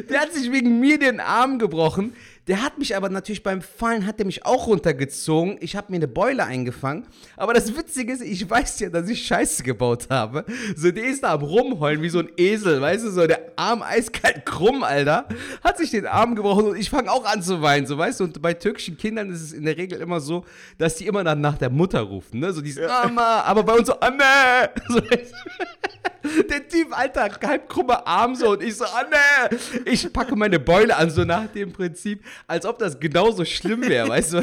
Der 0.08 0.20
hat 0.20 0.32
sich 0.32 0.50
wegen 0.52 0.80
mir 0.80 0.98
den 0.98 1.20
Arm 1.20 1.58
gebrochen. 1.58 2.14
Der 2.46 2.62
hat 2.62 2.78
mich 2.78 2.94
aber 2.94 3.08
natürlich 3.08 3.42
beim 3.42 3.60
Fallen, 3.60 4.06
hat 4.06 4.20
er 4.20 4.26
mich 4.26 4.46
auch 4.46 4.68
runtergezogen. 4.68 5.56
Ich 5.60 5.74
habe 5.74 5.90
mir 5.90 5.96
eine 5.96 6.06
Beule 6.06 6.44
eingefangen. 6.44 7.04
Aber 7.36 7.54
das 7.54 7.76
Witzige 7.76 8.12
ist, 8.12 8.22
ich 8.22 8.48
weiß 8.48 8.78
ja, 8.80 8.88
dass 8.88 9.08
ich 9.08 9.26
Scheiße 9.26 9.64
gebaut 9.64 10.06
habe. 10.10 10.44
So, 10.76 10.92
der 10.92 11.06
ist 11.06 11.24
da 11.24 11.34
am 11.34 11.42
Rumheulen 11.42 12.02
wie 12.02 12.08
so 12.08 12.20
ein 12.20 12.30
Esel, 12.36 12.80
weißt 12.80 13.04
du, 13.04 13.10
so 13.10 13.26
der 13.26 13.52
Arm 13.56 13.82
eiskalt 13.82 14.46
krumm, 14.46 14.84
Alter. 14.84 15.28
Hat 15.64 15.78
sich 15.78 15.90
den 15.90 16.06
Arm 16.06 16.36
gebrochen 16.36 16.66
und 16.66 16.76
ich 16.76 16.88
fange 16.88 17.10
auch 17.10 17.24
an 17.24 17.42
zu 17.42 17.62
weinen, 17.62 17.86
so, 17.86 17.98
weißt 17.98 18.20
du. 18.20 18.24
Und 18.24 18.40
bei 18.40 18.54
türkischen 18.54 18.96
Kindern 18.96 19.30
ist 19.30 19.42
es 19.42 19.52
in 19.52 19.64
der 19.64 19.76
Regel 19.76 20.00
immer 20.00 20.20
so, 20.20 20.44
dass 20.78 20.96
die 20.96 21.06
immer 21.06 21.24
dann 21.24 21.40
nach 21.40 21.58
der 21.58 21.70
Mutter 21.70 22.00
rufen, 22.00 22.40
ne? 22.40 22.52
So 22.52 22.60
dieses 22.60 22.86
Mama, 22.86 23.40
aber 23.40 23.64
bei 23.64 23.72
uns 23.72 23.88
so, 23.88 23.98
Anne! 23.98 24.70
So, 24.88 24.96
weißt 24.98 25.32
du? 25.32 26.15
Der 26.50 26.68
Typ, 26.68 26.96
Alter, 26.96 27.30
halb 27.42 27.68
krummer 27.68 28.06
Arm 28.06 28.34
so 28.34 28.50
und 28.50 28.62
ich 28.62 28.76
so, 28.76 28.84
Anne! 28.84 29.58
Ich 29.84 30.12
packe 30.12 30.36
meine 30.36 30.58
Beule 30.58 30.96
an, 30.96 31.10
so 31.10 31.24
nach 31.24 31.46
dem 31.48 31.72
Prinzip, 31.72 32.24
als 32.46 32.66
ob 32.66 32.78
das 32.78 32.98
genauso 32.98 33.44
schlimm 33.44 33.82
wäre, 33.82 34.08
weißt 34.10 34.34
du? 34.34 34.40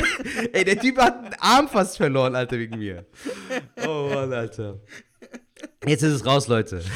Ey, 0.51 0.63
der 0.63 0.79
Typ 0.79 0.97
hat 0.97 1.17
einen 1.17 1.35
Arm 1.39 1.67
fast 1.67 1.97
verloren, 1.97 2.35
Alter, 2.35 2.57
wegen 2.57 2.77
mir. 2.77 3.05
Oh 3.85 4.09
Mann, 4.13 4.33
Alter. 4.33 4.79
Jetzt 5.85 6.03
ist 6.03 6.13
es 6.13 6.25
raus, 6.25 6.47
Leute. 6.47 6.81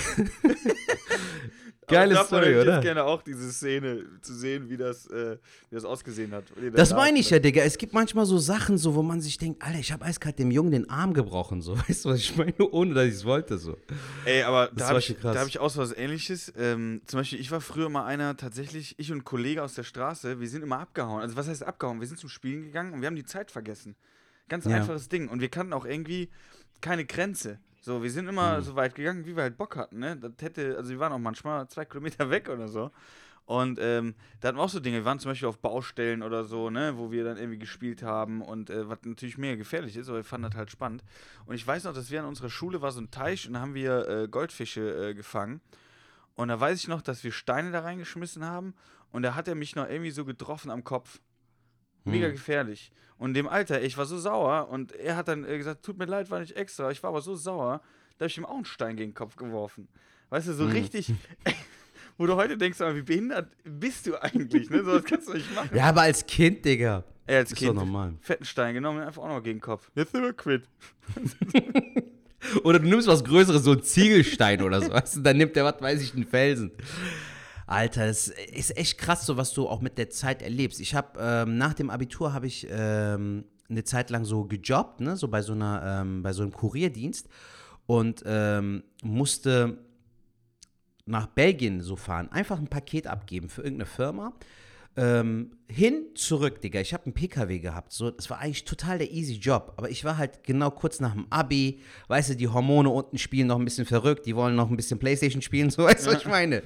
Geile 1.95 2.13
davon 2.15 2.27
Story, 2.27 2.45
hätte 2.47 2.55
ich 2.57 2.61
oder? 2.63 2.73
jetzt 2.75 2.83
gerne 2.83 3.03
auch 3.05 3.21
diese 3.21 3.51
Szene 3.51 4.03
zu 4.21 4.33
sehen, 4.33 4.69
wie 4.69 4.75
das, 4.75 5.07
äh, 5.07 5.37
wie 5.69 5.75
das 5.75 5.85
ausgesehen 5.85 6.31
hat. 6.33 6.43
Das 6.73 6.89
da- 6.89 6.95
meine 6.97 7.19
ich 7.19 7.29
ja, 7.29 7.39
Digga. 7.39 7.61
Es 7.63 7.77
gibt 7.77 7.93
manchmal 7.93 8.25
so 8.25 8.37
Sachen, 8.37 8.77
so, 8.77 8.93
wo 8.95 9.03
man 9.03 9.21
sich 9.21 9.37
denkt, 9.37 9.63
Alter, 9.63 9.79
ich 9.79 9.91
habe 9.93 10.03
eiskalt 10.03 10.37
dem 10.37 10.51
Jungen 10.51 10.71
den 10.71 10.89
Arm 10.89 11.13
gebrochen, 11.13 11.61
so. 11.61 11.77
Weißt 11.87 12.03
du, 12.05 12.09
was 12.09 12.19
ich 12.19 12.35
meine? 12.35 12.53
Ohne, 12.71 12.93
dass 12.93 13.05
ich 13.05 13.13
es 13.13 13.25
wollte, 13.25 13.57
so. 13.57 13.77
Ey, 14.25 14.43
aber 14.43 14.67
Das 14.67 14.75
da 14.75 14.87
habe 14.89 14.99
ich, 14.99 15.15
da 15.21 15.35
hab 15.39 15.47
ich 15.47 15.59
auch 15.59 15.69
so 15.69 15.79
was 15.81 15.95
ähnliches. 15.95 16.51
Ähm, 16.57 17.01
zum 17.05 17.19
Beispiel, 17.21 17.39
ich 17.39 17.51
war 17.51 17.61
früher 17.61 17.87
mal 17.89 18.05
einer, 18.05 18.35
tatsächlich, 18.35 18.95
ich 18.97 19.11
und 19.11 19.19
ein 19.19 19.23
Kollege 19.23 19.63
aus 19.63 19.73
der 19.75 19.83
Straße, 19.83 20.41
wir 20.41 20.47
sind 20.49 20.63
immer 20.63 20.79
abgehauen. 20.79 21.21
Also 21.21 21.37
was 21.37 21.47
heißt 21.47 21.63
abgehauen? 21.63 22.01
Wir 22.01 22.07
sind 22.07 22.19
zum 22.19 22.29
Spielen 22.29 22.63
gegangen 22.63 22.93
und 22.93 22.99
wir 23.01 23.07
haben 23.07 23.15
die 23.15 23.25
Zeit 23.25 23.49
vergessen. 23.49 23.95
Ganz 24.49 24.65
Ja. 24.65 24.75
einfaches 24.75 25.07
Ding. 25.07 25.29
Und 25.29 25.39
wir 25.39 25.49
kannten 25.49 25.71
auch 25.73 25.85
irgendwie 25.85 26.29
keine 26.81 27.05
Grenze. 27.05 27.59
So, 27.87 28.03
wir 28.03 28.11
sind 28.11 28.25
Mhm. 28.25 28.31
immer 28.31 28.61
so 28.61 28.75
weit 28.75 28.95
gegangen, 28.95 29.25
wie 29.25 29.33
wir 29.33 29.43
halt 29.43 29.57
Bock 29.57 29.77
hatten, 29.77 29.99
ne? 29.99 30.17
Das 30.17 30.33
hätte, 30.41 30.75
also 30.75 30.89
wir 30.89 30.99
waren 30.99 31.13
auch 31.13 31.19
manchmal 31.19 31.69
zwei 31.69 31.85
Kilometer 31.85 32.29
weg 32.29 32.49
oder 32.49 32.67
so. 32.67 32.91
Und 33.45 33.79
ähm, 33.81 34.13
da 34.41 34.49
hatten 34.49 34.57
wir 34.57 34.63
auch 34.63 34.69
so 34.69 34.81
Dinge, 34.81 34.97
wir 34.97 35.05
waren 35.05 35.19
zum 35.19 35.31
Beispiel 35.31 35.47
auf 35.47 35.59
Baustellen 35.59 36.21
oder 36.21 36.43
so, 36.43 36.69
ne, 36.69 36.97
wo 36.97 37.11
wir 37.11 37.23
dann 37.23 37.37
irgendwie 37.37 37.59
gespielt 37.59 38.03
haben 38.03 38.41
und 38.41 38.69
äh, 38.69 38.89
was 38.89 38.99
natürlich 39.05 39.37
mega 39.37 39.55
gefährlich 39.55 39.95
ist, 39.95 40.09
aber 40.09 40.17
wir 40.17 40.25
fanden 40.25 40.49
das 40.49 40.57
halt 40.57 40.69
spannend. 40.69 41.01
Und 41.45 41.55
ich 41.55 41.65
weiß 41.65 41.85
noch, 41.85 41.93
dass 41.93 42.11
wir 42.11 42.19
an 42.19 42.25
unserer 42.25 42.49
Schule 42.49 42.81
war 42.81 42.91
so 42.91 42.99
ein 42.99 43.09
Teich 43.09 43.47
und 43.47 43.53
da 43.53 43.61
haben 43.61 43.73
wir 43.73 44.05
äh, 44.09 44.27
Goldfische 44.27 45.11
äh, 45.11 45.13
gefangen. 45.13 45.61
Und 46.35 46.49
da 46.49 46.59
weiß 46.59 46.77
ich 46.81 46.89
noch, 46.89 47.01
dass 47.01 47.23
wir 47.23 47.31
Steine 47.31 47.71
da 47.71 47.79
reingeschmissen 47.79 48.43
haben 48.43 48.73
und 49.13 49.23
da 49.23 49.33
hat 49.33 49.47
er 49.47 49.55
mich 49.55 49.77
noch 49.77 49.87
irgendwie 49.87 50.11
so 50.11 50.25
getroffen 50.25 50.71
am 50.71 50.83
Kopf. 50.83 51.21
Mega 52.07 52.27
Hm. 52.27 52.33
gefährlich. 52.33 52.91
Und 53.17 53.33
dem 53.33 53.47
Alter, 53.47 53.81
ich 53.81 53.97
war 53.97 54.05
so 54.05 54.17
sauer 54.17 54.69
und 54.69 54.91
er 54.93 55.15
hat 55.15 55.27
dann 55.27 55.43
äh, 55.43 55.57
gesagt, 55.57 55.83
tut 55.83 55.97
mir 55.97 56.05
leid, 56.05 56.29
war 56.29 56.39
nicht 56.39 56.55
extra. 56.55 56.91
Ich 56.91 57.01
war 57.03 57.09
aber 57.09 57.21
so 57.21 57.35
sauer, 57.35 57.81
da 58.17 58.23
habe 58.23 58.27
ich 58.29 58.37
ihm 58.37 58.45
auch 58.45 58.55
einen 58.55 58.65
Stein 58.65 58.95
gegen 58.95 59.11
den 59.11 59.15
Kopf 59.15 59.35
geworfen. 59.35 59.87
Weißt 60.29 60.47
du, 60.47 60.53
so 60.53 60.65
Hm. 60.65 60.71
richtig, 60.71 61.13
wo 62.17 62.25
du 62.25 62.35
heute 62.35 62.57
denkst, 62.57 62.79
wie 62.79 63.01
behindert 63.01 63.51
bist 63.63 64.05
du 64.07 64.15
eigentlich? 64.21 64.69
Ne? 64.69 64.83
So 64.83 64.91
was 64.93 65.03
kannst 65.03 65.27
du 65.29 65.33
nicht 65.33 65.53
machen. 65.55 65.75
Ja, 65.75 65.85
aber 65.85 66.01
als 66.01 66.25
Kind, 66.25 66.63
Digga. 66.65 67.03
Ey, 67.25 67.37
als 67.37 67.51
Ist 67.51 67.57
Kind 67.57 67.71
doch 67.71 67.83
normal. 67.83 68.13
fetten 68.21 68.45
Stein 68.45 68.73
genommen 68.73 69.01
einfach 69.01 69.21
auch 69.23 69.27
noch 69.27 69.41
gegen 69.43 69.57
den 69.57 69.61
Kopf. 69.61 69.91
Jetzt 69.95 70.11
sind 70.13 70.23
wir 70.23 70.33
quitt. 70.33 70.63
Oder 72.63 72.79
du 72.79 72.87
nimmst 72.87 73.07
was 73.07 73.23
Größeres, 73.23 73.63
so 73.63 73.71
einen 73.71 73.83
Ziegelstein 73.83 74.61
oder 74.61 74.81
so. 74.81 74.91
Weißt 74.91 75.17
du, 75.17 75.19
dann 75.21 75.37
nimmt 75.37 75.55
der, 75.55 75.65
was 75.65 75.81
weiß 75.81 76.01
ich, 76.01 76.13
einen 76.13 76.25
Felsen. 76.25 76.71
Alter, 77.67 78.07
das 78.07 78.29
ist 78.29 78.77
echt 78.77 78.97
krass, 78.97 79.25
so 79.25 79.35
was 79.35 79.53
du 79.53 79.67
auch 79.67 79.81
mit 79.81 79.97
der 79.97 80.09
Zeit 80.09 80.41
erlebst. 80.41 80.79
Ich 80.79 80.95
habe 80.95 81.19
ähm, 81.19 81.57
nach 81.57 81.73
dem 81.73 81.89
Abitur 81.89 82.33
habe 82.33 82.47
ich 82.47 82.65
ähm, 82.69 83.43
eine 83.69 83.83
Zeit 83.83 84.09
lang 84.09 84.23
so 84.23 84.45
gejobbt, 84.45 85.01
ne, 85.01 85.17
so 85.17 85.27
bei 85.27 85.41
so 85.41 85.51
einer, 85.51 86.01
ähm, 86.01 86.23
bei 86.23 86.31
so 86.31 86.43
einem 86.43 86.53
Kurierdienst 86.53 87.27
und 87.85 88.23
ähm, 88.25 88.83
musste 89.03 89.79
nach 91.05 91.27
Belgien 91.27 91.81
so 91.81 91.97
fahren, 91.97 92.31
einfach 92.31 92.57
ein 92.57 92.67
Paket 92.67 93.05
abgeben 93.05 93.49
für 93.49 93.63
irgendeine 93.63 93.85
Firma. 93.85 94.33
Ähm, 94.95 95.51
hin, 95.67 96.07
zurück, 96.15 96.59
Digga. 96.61 96.79
Ich 96.79 96.91
habe 96.93 97.05
einen 97.05 97.13
PKW 97.13 97.59
gehabt. 97.59 97.93
So, 97.93 98.09
das 98.09 98.31
war 98.31 98.39
eigentlich 98.39 98.65
total 98.65 98.97
der 98.97 99.11
easy 99.11 99.35
Job. 99.35 99.73
Aber 99.77 99.91
ich 99.91 100.03
war 100.03 100.17
halt 100.17 100.43
genau 100.43 100.71
kurz 100.71 100.99
nach 100.99 101.13
dem 101.13 101.27
Abi. 101.29 101.81
Weißt 102.07 102.31
du, 102.31 102.35
die 102.35 102.47
Hormone 102.47 102.89
unten 102.89 103.19
spielen 103.19 103.45
noch 103.47 103.59
ein 103.59 103.65
bisschen 103.65 103.85
verrückt. 103.85 104.25
Die 104.25 104.35
wollen 104.35 104.55
noch 104.55 104.71
ein 104.71 104.75
bisschen 104.75 104.97
Playstation 104.97 105.43
spielen. 105.43 105.69
So, 105.77 105.83
weißt 105.83 106.07
du, 106.07 106.11
was 106.11 106.21
ich 106.21 106.27
meine? 106.27 106.63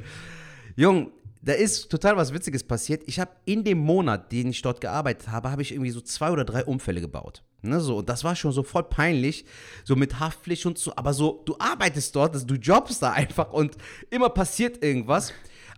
Jung, 0.76 1.12
da 1.42 1.54
ist 1.54 1.90
total 1.90 2.18
was 2.18 2.34
Witziges 2.34 2.64
passiert. 2.64 3.04
Ich 3.08 3.20
habe 3.20 3.32
in 3.46 3.64
dem 3.64 3.80
Monat, 3.80 4.32
den 4.32 4.50
ich 4.50 4.62
dort 4.62 4.80
gearbeitet 4.80 5.30
habe, 5.30 5.50
habe 5.50 5.62
ich 5.62 5.72
irgendwie 5.72 5.92
so 5.92 6.02
zwei 6.02 6.32
oder 6.32 6.46
drei 6.46 6.64
Unfälle 6.64 7.02
gebaut. 7.02 7.44
Ne, 7.64 7.80
so, 7.80 7.98
und 7.98 8.10
das 8.10 8.24
war 8.24 8.36
schon 8.36 8.52
so 8.52 8.64
voll 8.64 8.84
peinlich, 8.84 9.46
so 9.84 9.96
mit 9.96 10.20
Haftpflicht 10.20 10.66
und 10.66 10.78
so. 10.80 10.94
Aber 10.96 11.14
so, 11.14 11.44
du 11.46 11.56
arbeitest 11.60 12.16
dort, 12.16 12.50
du 12.50 12.56
jobbst 12.56 13.04
da 13.04 13.12
einfach 13.12 13.54
und 13.54 13.78
immer 14.10 14.30
passiert 14.30 14.84
irgendwas. 14.84 15.32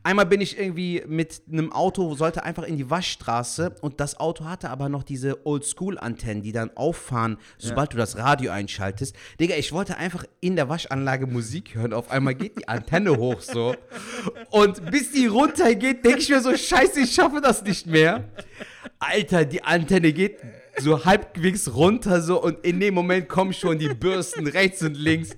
Einmal 0.05 0.25
bin 0.25 0.41
ich 0.41 0.59
irgendwie 0.59 1.01
mit 1.07 1.43
einem 1.49 1.71
Auto, 1.71 2.13
sollte 2.15 2.43
einfach 2.43 2.63
in 2.63 2.75
die 2.75 2.89
Waschstraße 2.89 3.75
und 3.79 4.01
das 4.01 4.19
Auto 4.19 4.43
hatte 4.43 4.69
aber 4.69 4.89
noch 4.89 5.03
diese 5.03 5.45
Oldschool-Antennen, 5.45 6.43
die 6.43 6.51
dann 6.51 6.75
auffahren, 6.75 7.37
sobald 7.57 7.93
du 7.93 7.97
das 7.97 8.17
Radio 8.17 8.51
einschaltest. 8.51 9.15
Digga, 9.39 9.55
ich 9.55 9.71
wollte 9.71 9.95
einfach 9.95 10.25
in 10.41 10.57
der 10.57 10.67
Waschanlage 10.67 11.25
Musik 11.25 11.75
hören. 11.75 11.93
Auf 11.93 12.11
einmal 12.11 12.35
geht 12.35 12.59
die 12.59 12.67
Antenne 12.67 13.11
hoch 13.17 13.39
so. 13.39 13.75
Und 14.49 14.91
bis 14.91 15.13
die 15.13 15.27
runtergeht, 15.27 16.03
denke 16.03 16.19
ich 16.19 16.29
mir 16.29 16.41
so, 16.41 16.55
scheiße, 16.55 16.99
ich 16.99 17.13
schaffe 17.13 17.39
das 17.39 17.63
nicht 17.63 17.87
mehr. 17.87 18.25
Alter, 18.99 19.45
die 19.45 19.63
Antenne 19.63 20.11
geht 20.11 20.37
so 20.79 21.05
halbwegs 21.05 21.73
runter 21.73 22.21
so 22.21 22.41
und 22.41 22.65
in 22.65 22.79
dem 22.79 22.93
Moment 22.93 23.29
kommen 23.29 23.53
schon 23.53 23.79
die 23.79 23.93
Bürsten 23.93 24.47
rechts 24.47 24.81
und 24.81 24.97
links. 24.97 25.29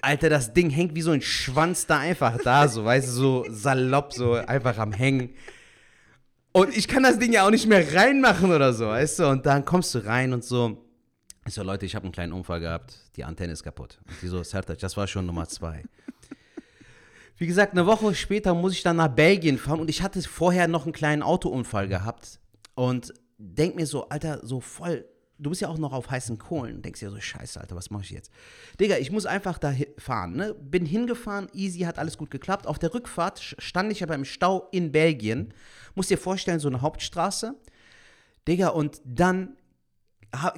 Alter, 0.00 0.28
das 0.28 0.52
Ding 0.52 0.70
hängt 0.70 0.94
wie 0.94 1.02
so 1.02 1.10
ein 1.10 1.22
Schwanz 1.22 1.86
da 1.86 1.98
einfach 1.98 2.38
da, 2.42 2.68
so, 2.68 2.84
weißt 2.84 3.08
du, 3.08 3.12
so 3.12 3.46
salopp, 3.48 4.12
so 4.12 4.34
einfach 4.34 4.78
am 4.78 4.92
Hängen. 4.92 5.30
Und 6.52 6.76
ich 6.76 6.88
kann 6.88 7.02
das 7.02 7.18
Ding 7.18 7.32
ja 7.32 7.46
auch 7.46 7.50
nicht 7.50 7.66
mehr 7.66 7.94
reinmachen 7.94 8.50
oder 8.52 8.72
so, 8.72 8.86
weißt 8.86 9.20
du? 9.20 9.28
Und 9.28 9.46
dann 9.46 9.64
kommst 9.64 9.94
du 9.94 10.04
rein 10.04 10.32
und 10.32 10.44
so. 10.44 10.84
Ich 11.46 11.54
so, 11.54 11.62
Leute, 11.62 11.86
ich 11.86 11.94
habe 11.94 12.04
einen 12.04 12.12
kleinen 12.12 12.32
Unfall 12.32 12.60
gehabt, 12.60 12.94
die 13.16 13.24
Antenne 13.24 13.52
ist 13.52 13.62
kaputt. 13.62 13.98
Und 14.06 14.20
die 14.22 14.28
so, 14.28 14.42
Sertac, 14.42 14.78
das 14.78 14.96
war 14.96 15.06
schon 15.06 15.26
Nummer 15.26 15.48
zwei. 15.48 15.82
Wie 17.36 17.46
gesagt, 17.46 17.72
eine 17.72 17.86
Woche 17.86 18.14
später 18.14 18.52
muss 18.54 18.72
ich 18.72 18.82
dann 18.82 18.96
nach 18.96 19.08
Belgien 19.08 19.58
fahren 19.58 19.80
und 19.80 19.88
ich 19.88 20.02
hatte 20.02 20.20
vorher 20.22 20.66
noch 20.66 20.84
einen 20.84 20.92
kleinen 20.92 21.22
Autounfall 21.22 21.86
gehabt 21.86 22.40
und 22.74 23.14
denk 23.38 23.76
mir 23.76 23.86
so, 23.86 24.08
Alter, 24.08 24.44
so 24.44 24.60
voll, 24.60 25.06
du 25.38 25.50
bist 25.50 25.62
ja 25.62 25.68
auch 25.68 25.78
noch 25.78 25.92
auf 25.92 26.10
heißen 26.10 26.38
Kohlen 26.38 26.82
denkst 26.82 27.00
dir 27.00 27.10
so, 27.10 27.20
scheiße, 27.20 27.60
Alter, 27.60 27.76
was 27.76 27.90
mache 27.90 28.02
ich 28.02 28.10
jetzt? 28.10 28.30
Digga, 28.80 28.98
ich 28.98 29.10
muss 29.10 29.26
einfach 29.26 29.58
da 29.58 29.74
fahren, 29.96 30.36
ne? 30.36 30.54
Bin 30.54 30.84
hingefahren, 30.84 31.48
easy, 31.52 31.80
hat 31.80 31.98
alles 31.98 32.18
gut 32.18 32.30
geklappt. 32.30 32.66
Auf 32.66 32.78
der 32.78 32.92
Rückfahrt 32.92 33.56
stand 33.58 33.92
ich 33.92 34.02
aber 34.02 34.14
im 34.14 34.24
Stau 34.24 34.68
in 34.72 34.92
Belgien. 34.92 35.54
Muss 35.94 36.08
dir 36.08 36.18
vorstellen, 36.18 36.60
so 36.60 36.68
eine 36.68 36.80
Hauptstraße. 36.80 37.54
Digga, 38.46 38.68
und 38.68 39.00
dann 39.04 39.56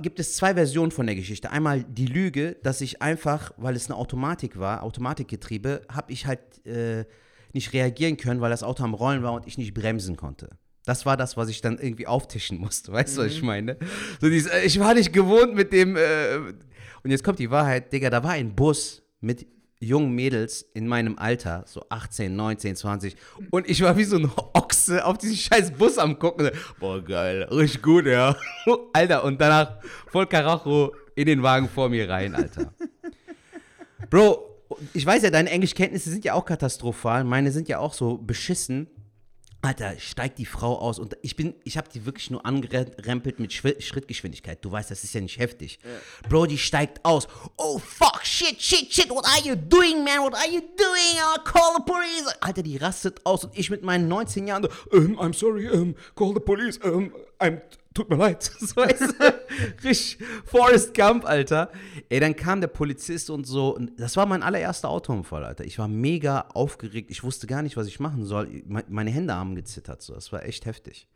gibt 0.00 0.18
es 0.18 0.34
zwei 0.34 0.54
Versionen 0.54 0.90
von 0.90 1.06
der 1.06 1.14
Geschichte. 1.14 1.50
Einmal 1.50 1.84
die 1.84 2.06
Lüge, 2.06 2.56
dass 2.62 2.80
ich 2.80 3.02
einfach, 3.02 3.52
weil 3.56 3.76
es 3.76 3.86
eine 3.86 3.96
Automatik 3.96 4.58
war, 4.58 4.82
Automatikgetriebe, 4.82 5.82
habe 5.92 6.12
ich 6.12 6.26
halt 6.26 6.66
äh, 6.66 7.04
nicht 7.52 7.72
reagieren 7.72 8.16
können, 8.16 8.40
weil 8.40 8.50
das 8.50 8.62
Auto 8.62 8.82
am 8.82 8.94
Rollen 8.94 9.22
war 9.22 9.32
und 9.32 9.46
ich 9.46 9.58
nicht 9.58 9.74
bremsen 9.74 10.16
konnte. 10.16 10.50
Das 10.84 11.06
war 11.06 11.16
das, 11.16 11.36
was 11.36 11.48
ich 11.48 11.60
dann 11.60 11.78
irgendwie 11.78 12.06
auftischen 12.06 12.58
musste. 12.58 12.92
Weißt 12.92 13.16
du, 13.16 13.22
was 13.22 13.32
ich 13.32 13.42
meine? 13.42 13.76
So 14.20 14.28
dieses, 14.28 14.50
äh, 14.50 14.62
ich 14.62 14.78
war 14.80 14.94
nicht 14.94 15.12
gewohnt 15.12 15.54
mit 15.54 15.72
dem. 15.72 15.96
Äh, 15.96 16.38
und 17.02 17.10
jetzt 17.10 17.24
kommt 17.24 17.38
die 17.38 17.50
Wahrheit, 17.50 17.92
Digga, 17.92 18.10
da 18.10 18.22
war 18.22 18.32
ein 18.32 18.54
Bus 18.54 19.02
mit 19.20 19.46
jungen 19.80 20.14
Mädels 20.14 20.62
in 20.74 20.86
meinem 20.86 21.18
Alter, 21.18 21.64
so 21.66 21.82
18, 21.88 22.36
19, 22.36 22.76
20. 22.76 23.16
Und 23.50 23.68
ich 23.68 23.80
war 23.80 23.96
wie 23.96 24.04
so 24.04 24.16
ein 24.16 24.30
Ochse 24.52 25.04
auf 25.04 25.16
diesen 25.16 25.36
scheiß 25.36 25.72
Bus 25.72 25.96
am 25.96 26.18
gucken. 26.18 26.50
Boah, 26.78 27.02
geil, 27.02 27.44
richtig 27.44 27.82
gut, 27.82 28.06
ja. 28.06 28.36
Alter, 28.92 29.24
und 29.24 29.40
danach 29.40 29.78
voll 30.08 30.26
Karacho 30.26 30.94
in 31.14 31.26
den 31.26 31.42
Wagen 31.42 31.68
vor 31.68 31.88
mir 31.88 32.08
rein, 32.08 32.34
Alter. 32.34 32.74
Bro, 34.10 34.50
ich 34.92 35.04
weiß 35.04 35.22
ja, 35.22 35.30
deine 35.30 35.50
Englischkenntnisse 35.50 36.10
sind 36.10 36.24
ja 36.24 36.34
auch 36.34 36.44
katastrophal. 36.44 37.24
Meine 37.24 37.50
sind 37.50 37.68
ja 37.68 37.78
auch 37.78 37.94
so 37.94 38.18
beschissen. 38.18 38.86
Alter, 39.62 39.94
steigt 39.98 40.38
die 40.38 40.46
Frau 40.46 40.78
aus 40.78 40.98
und 40.98 41.16
ich 41.20 41.36
bin, 41.36 41.54
ich 41.64 41.76
habe 41.76 41.88
die 41.92 42.06
wirklich 42.06 42.30
nur 42.30 42.46
angerempelt 42.46 43.38
mit 43.40 43.50
Schwi- 43.52 43.80
Schrittgeschwindigkeit. 43.80 44.64
Du 44.64 44.72
weißt, 44.72 44.90
das 44.90 45.04
ist 45.04 45.12
ja 45.12 45.20
nicht 45.20 45.38
heftig. 45.38 45.78
Bro, 46.28 46.46
die 46.46 46.56
steigt 46.56 47.04
aus. 47.04 47.28
Oh 47.58 47.78
fuck, 47.78 48.20
shit, 48.24 48.60
shit, 48.60 48.90
shit, 48.92 49.10
what 49.10 49.26
are 49.26 49.40
you 49.46 49.54
doing, 49.56 50.02
man? 50.02 50.20
What 50.20 50.34
are 50.34 50.48
you 50.50 50.60
doing? 50.60 51.18
I'll 51.34 51.44
call 51.44 51.74
the 51.76 51.82
police. 51.84 52.26
Alter, 52.40 52.62
die 52.62 52.78
rastet 52.78 53.24
aus 53.26 53.44
und 53.44 53.56
ich 53.58 53.68
mit 53.68 53.82
meinen 53.82 54.08
19 54.08 54.46
Jahren 54.46 54.66
um, 54.92 55.18
I'm 55.20 55.34
sorry, 55.34 55.68
um, 55.68 55.94
call 56.14 56.32
the 56.32 56.40
police, 56.40 56.78
um, 56.78 57.12
I'm 57.38 57.60
tut 57.94 58.08
mir 58.10 58.16
leid. 58.16 58.50
So, 58.60 58.76
weißt 58.76 59.00
du, 59.18 59.84
richtig 59.88 60.18
Forrest 60.44 60.94
Gump, 60.94 61.24
Alter. 61.24 61.70
Ey, 62.08 62.20
dann 62.20 62.36
kam 62.36 62.60
der 62.60 62.68
Polizist 62.68 63.30
und 63.30 63.46
so. 63.46 63.78
Das 63.96 64.16
war 64.16 64.26
mein 64.26 64.42
allererster 64.42 64.88
Autounfall, 64.88 65.44
Alter. 65.44 65.64
Ich 65.64 65.78
war 65.78 65.88
mega 65.88 66.42
aufgeregt. 66.54 67.10
Ich 67.10 67.22
wusste 67.24 67.46
gar 67.46 67.62
nicht, 67.62 67.76
was 67.76 67.86
ich 67.86 67.98
machen 68.00 68.24
soll. 68.24 68.62
Me- 68.66 68.84
Meine 68.88 69.10
Hände 69.10 69.34
haben 69.34 69.54
gezittert. 69.54 70.02
So. 70.02 70.14
Das 70.14 70.32
war 70.32 70.44
echt 70.44 70.66
heftig. 70.66 71.08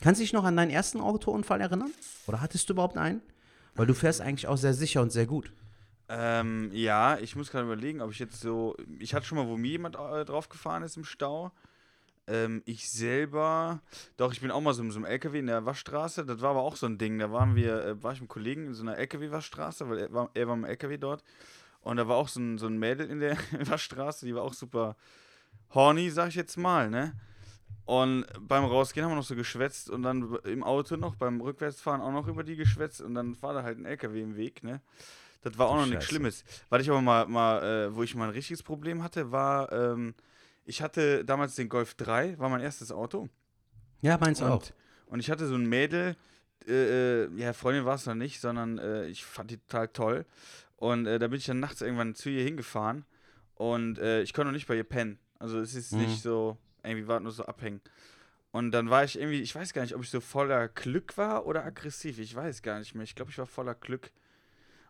Kannst 0.00 0.20
du 0.20 0.24
dich 0.24 0.32
noch 0.32 0.44
an 0.44 0.56
deinen 0.56 0.70
ersten 0.70 1.00
Autounfall 1.00 1.60
erinnern? 1.60 1.90
Oder 2.26 2.40
hattest 2.40 2.68
du 2.68 2.72
überhaupt 2.74 2.96
einen? 2.96 3.20
Weil 3.74 3.86
du 3.86 3.94
fährst 3.94 4.20
eigentlich 4.20 4.46
auch 4.46 4.56
sehr 4.56 4.74
sicher 4.74 5.02
und 5.02 5.10
sehr 5.10 5.26
gut. 5.26 5.52
Ähm, 6.08 6.70
ja, 6.72 7.18
ich 7.18 7.36
muss 7.36 7.50
gerade 7.50 7.64
überlegen, 7.66 8.00
ob 8.00 8.12
ich 8.12 8.18
jetzt 8.18 8.40
so. 8.40 8.76
Ich 8.98 9.12
hatte 9.14 9.26
schon 9.26 9.36
mal, 9.36 9.46
wo 9.48 9.56
mir 9.56 9.68
jemand 9.68 9.96
äh, 9.96 10.24
draufgefahren 10.24 10.82
ist 10.82 10.96
im 10.96 11.04
Stau. 11.04 11.52
Ähm, 12.28 12.62
ich 12.66 12.90
selber. 12.90 13.80
Doch, 14.16 14.32
ich 14.32 14.40
bin 14.40 14.50
auch 14.50 14.60
mal 14.60 14.74
so 14.74 14.82
in 14.82 14.90
so 14.90 14.98
einem 14.98 15.06
LKW 15.06 15.38
in 15.38 15.46
der 15.46 15.64
Waschstraße. 15.64 16.24
Das 16.26 16.40
war 16.40 16.50
aber 16.50 16.62
auch 16.62 16.76
so 16.76 16.86
ein 16.86 16.98
Ding. 16.98 17.18
Da 17.18 17.32
waren 17.32 17.56
wir, 17.56 17.84
äh, 17.84 18.02
war 18.02 18.12
ich 18.12 18.20
mit 18.20 18.22
einem 18.22 18.28
Kollegen 18.28 18.66
in 18.66 18.74
so 18.74 18.82
einer 18.82 18.98
LKW-Waschstraße, 18.98 19.88
weil 19.88 19.98
er 19.98 20.12
war, 20.12 20.30
er 20.34 20.46
war 20.46 20.54
im 20.54 20.64
LKW 20.64 20.98
dort. 20.98 21.24
Und 21.80 21.96
da 21.96 22.06
war 22.06 22.16
auch 22.16 22.28
so 22.28 22.40
ein, 22.40 22.58
so 22.58 22.66
ein 22.66 22.78
Mädel 22.78 23.08
in 23.08 23.20
der 23.20 23.36
Waschstraße, 23.64 24.26
die 24.26 24.34
war 24.34 24.42
auch 24.42 24.52
super 24.52 24.96
horny, 25.74 26.10
sag 26.10 26.28
ich 26.28 26.34
jetzt 26.34 26.56
mal, 26.56 26.90
ne? 26.90 27.14
Und 27.84 28.26
beim 28.40 28.64
Rausgehen 28.64 29.04
haben 29.04 29.12
wir 29.12 29.16
noch 29.16 29.24
so 29.24 29.34
geschwätzt 29.34 29.88
und 29.88 30.02
dann 30.02 30.36
im 30.44 30.62
Auto 30.62 30.96
noch, 30.96 31.14
beim 31.14 31.40
Rückwärtsfahren 31.40 32.02
auch 32.02 32.12
noch 32.12 32.28
über 32.28 32.44
die 32.44 32.56
geschwätzt 32.56 33.00
und 33.00 33.14
dann 33.14 33.40
war 33.40 33.54
da 33.54 33.62
halt 33.62 33.78
ein 33.78 33.86
LKW 33.86 34.20
im 34.20 34.36
Weg, 34.36 34.62
ne? 34.62 34.82
Das 35.40 35.56
war 35.56 35.68
auch 35.68 35.76
noch 35.76 35.86
nichts. 35.86 36.06
Schlimmes. 36.06 36.44
Was 36.68 36.82
ich 36.82 36.90
aber 36.90 37.00
mal, 37.00 37.26
mal 37.26 37.62
äh, 37.62 37.94
wo 37.94 38.02
ich 38.02 38.14
mal 38.14 38.24
ein 38.24 38.30
richtiges 38.30 38.62
Problem 38.62 39.02
hatte, 39.02 39.30
war, 39.30 39.72
ähm, 39.72 40.14
ich 40.68 40.82
hatte 40.82 41.24
damals 41.24 41.54
den 41.56 41.68
Golf 41.68 41.94
3, 41.94 42.38
war 42.38 42.48
mein 42.48 42.60
erstes 42.60 42.92
Auto. 42.92 43.28
Ja, 44.00 44.18
meins 44.18 44.42
auch. 44.42 44.62
Und, 45.06 45.20
ich 45.20 45.30
hatte 45.30 45.46
so 45.46 45.54
ein 45.54 45.66
Mädel, 45.66 46.14
äh, 46.66 47.24
äh, 47.24 47.30
ja, 47.36 47.52
Freundin 47.52 47.84
war 47.84 47.94
es 47.94 48.06
noch 48.06 48.14
nicht, 48.14 48.40
sondern 48.40 48.78
äh, 48.78 49.06
ich 49.06 49.24
fand 49.24 49.50
die 49.50 49.56
total 49.58 49.88
toll. 49.88 50.26
Und 50.76 51.06
äh, 51.06 51.18
da 51.18 51.28
bin 51.28 51.38
ich 51.38 51.46
dann 51.46 51.58
nachts 51.60 51.80
irgendwann 51.80 52.14
zu 52.14 52.28
ihr 52.30 52.44
hingefahren 52.44 53.04
und 53.56 53.98
äh, 53.98 54.22
ich 54.22 54.32
konnte 54.32 54.46
noch 54.48 54.52
nicht 54.54 54.68
bei 54.68 54.76
ihr 54.76 54.84
pennen. 54.84 55.18
Also 55.40 55.58
es 55.58 55.74
ist 55.74 55.92
Mhm. 55.92 56.00
nicht 56.00 56.22
so, 56.22 56.56
irgendwie 56.84 57.08
war 57.08 57.18
nur 57.20 57.32
so 57.32 57.44
abhängen. 57.46 57.80
Und 58.52 58.70
dann 58.72 58.88
war 58.90 59.04
ich 59.04 59.18
irgendwie, 59.18 59.40
ich 59.40 59.54
weiß 59.54 59.72
gar 59.72 59.82
nicht, 59.82 59.94
ob 59.94 60.02
ich 60.02 60.10
so 60.10 60.20
voller 60.20 60.68
Glück 60.68 61.16
war 61.16 61.46
oder 61.46 61.64
aggressiv. 61.64 62.18
Ich 62.18 62.34
weiß 62.34 62.62
gar 62.62 62.78
nicht 62.78 62.94
mehr. 62.94 63.04
Ich 63.04 63.14
glaube, 63.14 63.30
ich 63.30 63.38
war 63.38 63.46
voller 63.46 63.74
Glück. 63.74 64.10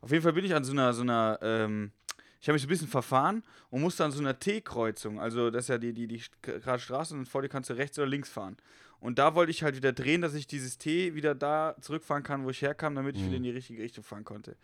Auf 0.00 0.10
jeden 0.10 0.22
Fall 0.22 0.32
bin 0.32 0.44
ich 0.44 0.54
an 0.54 0.64
so 0.64 0.72
einer, 0.72 0.92
so 0.92 1.02
einer, 1.02 1.38
ähm, 1.42 1.92
ich 2.40 2.48
habe 2.48 2.54
mich 2.54 2.62
so 2.62 2.66
ein 2.66 2.70
bisschen 2.70 2.88
verfahren 2.88 3.42
und 3.70 3.80
musste 3.80 4.04
an 4.04 4.12
so 4.12 4.20
einer 4.20 4.38
T-Kreuzung, 4.38 5.20
also 5.20 5.50
das 5.50 5.64
ist 5.64 5.68
ja 5.68 5.78
die, 5.78 5.92
die, 5.92 6.06
die 6.06 6.22
gerade 6.42 6.78
Straße 6.78 7.14
und 7.14 7.26
vor 7.26 7.42
dir 7.42 7.48
kannst 7.48 7.70
du 7.70 7.74
rechts 7.74 7.98
oder 7.98 8.06
links 8.06 8.28
fahren. 8.28 8.56
Und 9.00 9.18
da 9.18 9.34
wollte 9.34 9.50
ich 9.50 9.62
halt 9.62 9.76
wieder 9.76 9.92
drehen, 9.92 10.22
dass 10.22 10.34
ich 10.34 10.46
dieses 10.46 10.78
T 10.78 11.14
wieder 11.14 11.34
da 11.34 11.76
zurückfahren 11.80 12.24
kann, 12.24 12.44
wo 12.44 12.50
ich 12.50 12.62
herkam, 12.62 12.96
damit 12.96 13.16
ich 13.16 13.24
wieder 13.24 13.36
in 13.36 13.44
die 13.44 13.50
richtige 13.50 13.82
Richtung 13.82 14.02
fahren 14.02 14.24
konnte. 14.24 14.56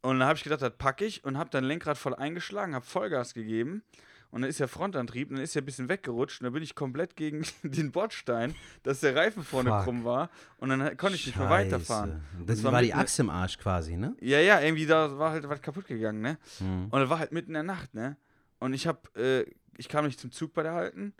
Und 0.00 0.20
dann 0.20 0.28
habe 0.28 0.36
ich 0.38 0.44
gedacht, 0.44 0.62
das 0.62 0.72
packe 0.78 1.04
ich 1.04 1.24
und 1.24 1.36
habe 1.36 1.50
dann 1.50 1.64
Lenkrad 1.64 1.98
voll 1.98 2.14
eingeschlagen, 2.14 2.74
habe 2.74 2.86
Vollgas 2.86 3.34
gegeben. 3.34 3.82
Und 4.30 4.42
dann 4.42 4.50
ist 4.50 4.60
der 4.60 4.68
Frontantrieb, 4.68 5.30
und 5.30 5.36
dann 5.36 5.44
ist 5.44 5.56
er 5.56 5.62
ein 5.62 5.64
bisschen 5.64 5.88
weggerutscht 5.88 6.40
und 6.40 6.44
dann 6.44 6.52
bin 6.52 6.62
ich 6.62 6.74
komplett 6.74 7.16
gegen 7.16 7.46
den 7.62 7.90
Bordstein, 7.92 8.54
dass 8.82 9.00
der 9.00 9.16
Reifen 9.16 9.42
vorne 9.42 9.70
Fuck. 9.70 9.84
krumm 9.84 10.04
war. 10.04 10.28
Und 10.58 10.68
dann 10.68 10.96
konnte 10.98 11.16
ich 11.16 11.26
nicht 11.26 11.38
mehr 11.38 11.48
weiterfahren. 11.48 12.20
Das 12.46 12.56
Das 12.56 12.64
war, 12.64 12.72
war 12.72 12.82
die 12.82 12.92
Achse 12.92 13.22
im 13.22 13.30
Arsch 13.30 13.56
quasi, 13.58 13.96
ne? 13.96 14.14
Ja, 14.20 14.38
ja, 14.40 14.60
irgendwie 14.60 14.84
da 14.86 15.18
war 15.18 15.30
halt 15.30 15.48
was 15.48 15.62
kaputt 15.62 15.86
gegangen, 15.86 16.20
ne? 16.20 16.36
Mhm. 16.60 16.88
Und 16.90 17.00
es 17.02 17.08
war 17.08 17.18
halt 17.18 17.32
mitten 17.32 17.48
in 17.50 17.54
der 17.54 17.62
Nacht, 17.62 17.94
ne? 17.94 18.16
Und 18.58 18.74
ich 18.74 18.86
hab, 18.86 19.16
äh, 19.16 19.44
ich 19.78 19.88
kam 19.88 20.04
nicht 20.04 20.20
zum 20.20 20.30
Zug 20.30 20.52
bei 20.52 20.62
der 20.62 20.72
Halten. 20.74 21.14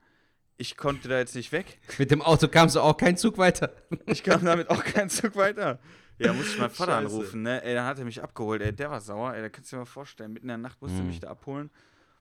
Ich 0.58 0.76
konnte 0.76 1.08
da 1.08 1.16
jetzt 1.18 1.34
nicht 1.34 1.52
weg. 1.52 1.78
Mit 1.98 2.10
dem 2.10 2.20
Auto 2.20 2.48
kamst 2.48 2.76
du 2.76 2.80
auch 2.80 2.96
keinen 2.96 3.16
Zug 3.16 3.38
weiter. 3.38 3.72
Ich 4.06 4.22
kam 4.22 4.44
damit 4.44 4.68
auch 4.70 4.82
keinen 4.84 5.08
Zug 5.08 5.34
weiter. 5.36 5.78
Ja, 6.18 6.32
musste 6.32 6.52
ich 6.54 6.58
meinen 6.58 6.70
Vater 6.70 6.92
Scheiße. 7.00 7.06
anrufen, 7.14 7.42
ne? 7.42 7.62
Ey, 7.62 7.74
dann 7.74 7.86
hat 7.86 7.98
er 8.00 8.04
mich 8.04 8.20
abgeholt, 8.22 8.60
ey, 8.60 8.72
der 8.72 8.90
war 8.90 9.00
sauer, 9.00 9.34
ey, 9.34 9.40
da 9.40 9.48
kannst 9.48 9.70
du 9.70 9.76
dir 9.76 9.80
mal 9.80 9.86
vorstellen, 9.86 10.32
mitten 10.32 10.46
in 10.46 10.48
der 10.48 10.58
Nacht 10.58 10.82
musste 10.82 10.98
er 10.98 11.04
mich 11.04 11.20
da 11.20 11.28
abholen. 11.28 11.70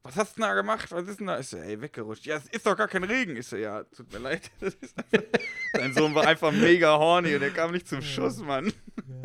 Was 0.07 0.15
hast 0.15 0.37
du 0.37 0.41
denn 0.41 0.49
da 0.49 0.55
gemacht? 0.55 0.91
Was 0.91 1.07
ist 1.07 1.19
denn 1.19 1.27
da? 1.27 1.39
Ich 1.39 1.47
so, 1.47 1.57
ey, 1.57 1.79
weggerutscht. 1.81 2.25
Ja, 2.25 2.37
es 2.37 2.45
ist 2.47 2.65
doch 2.65 2.75
gar 2.77 2.87
kein 2.87 3.03
Regen. 3.03 3.35
Ich 3.35 3.45
so, 3.47 3.57
ja, 3.57 3.83
tut 3.83 4.11
mir 4.11 4.19
leid. 4.19 4.49
Dein 5.73 5.93
Sohn 5.93 6.15
war 6.15 6.25
einfach 6.27 6.51
mega 6.51 6.97
horny 6.97 7.33
und 7.35 7.41
der 7.41 7.51
kam 7.51 7.71
nicht 7.71 7.87
zum 7.87 8.01
Schuss, 8.01 8.37
Mann. 8.39 8.71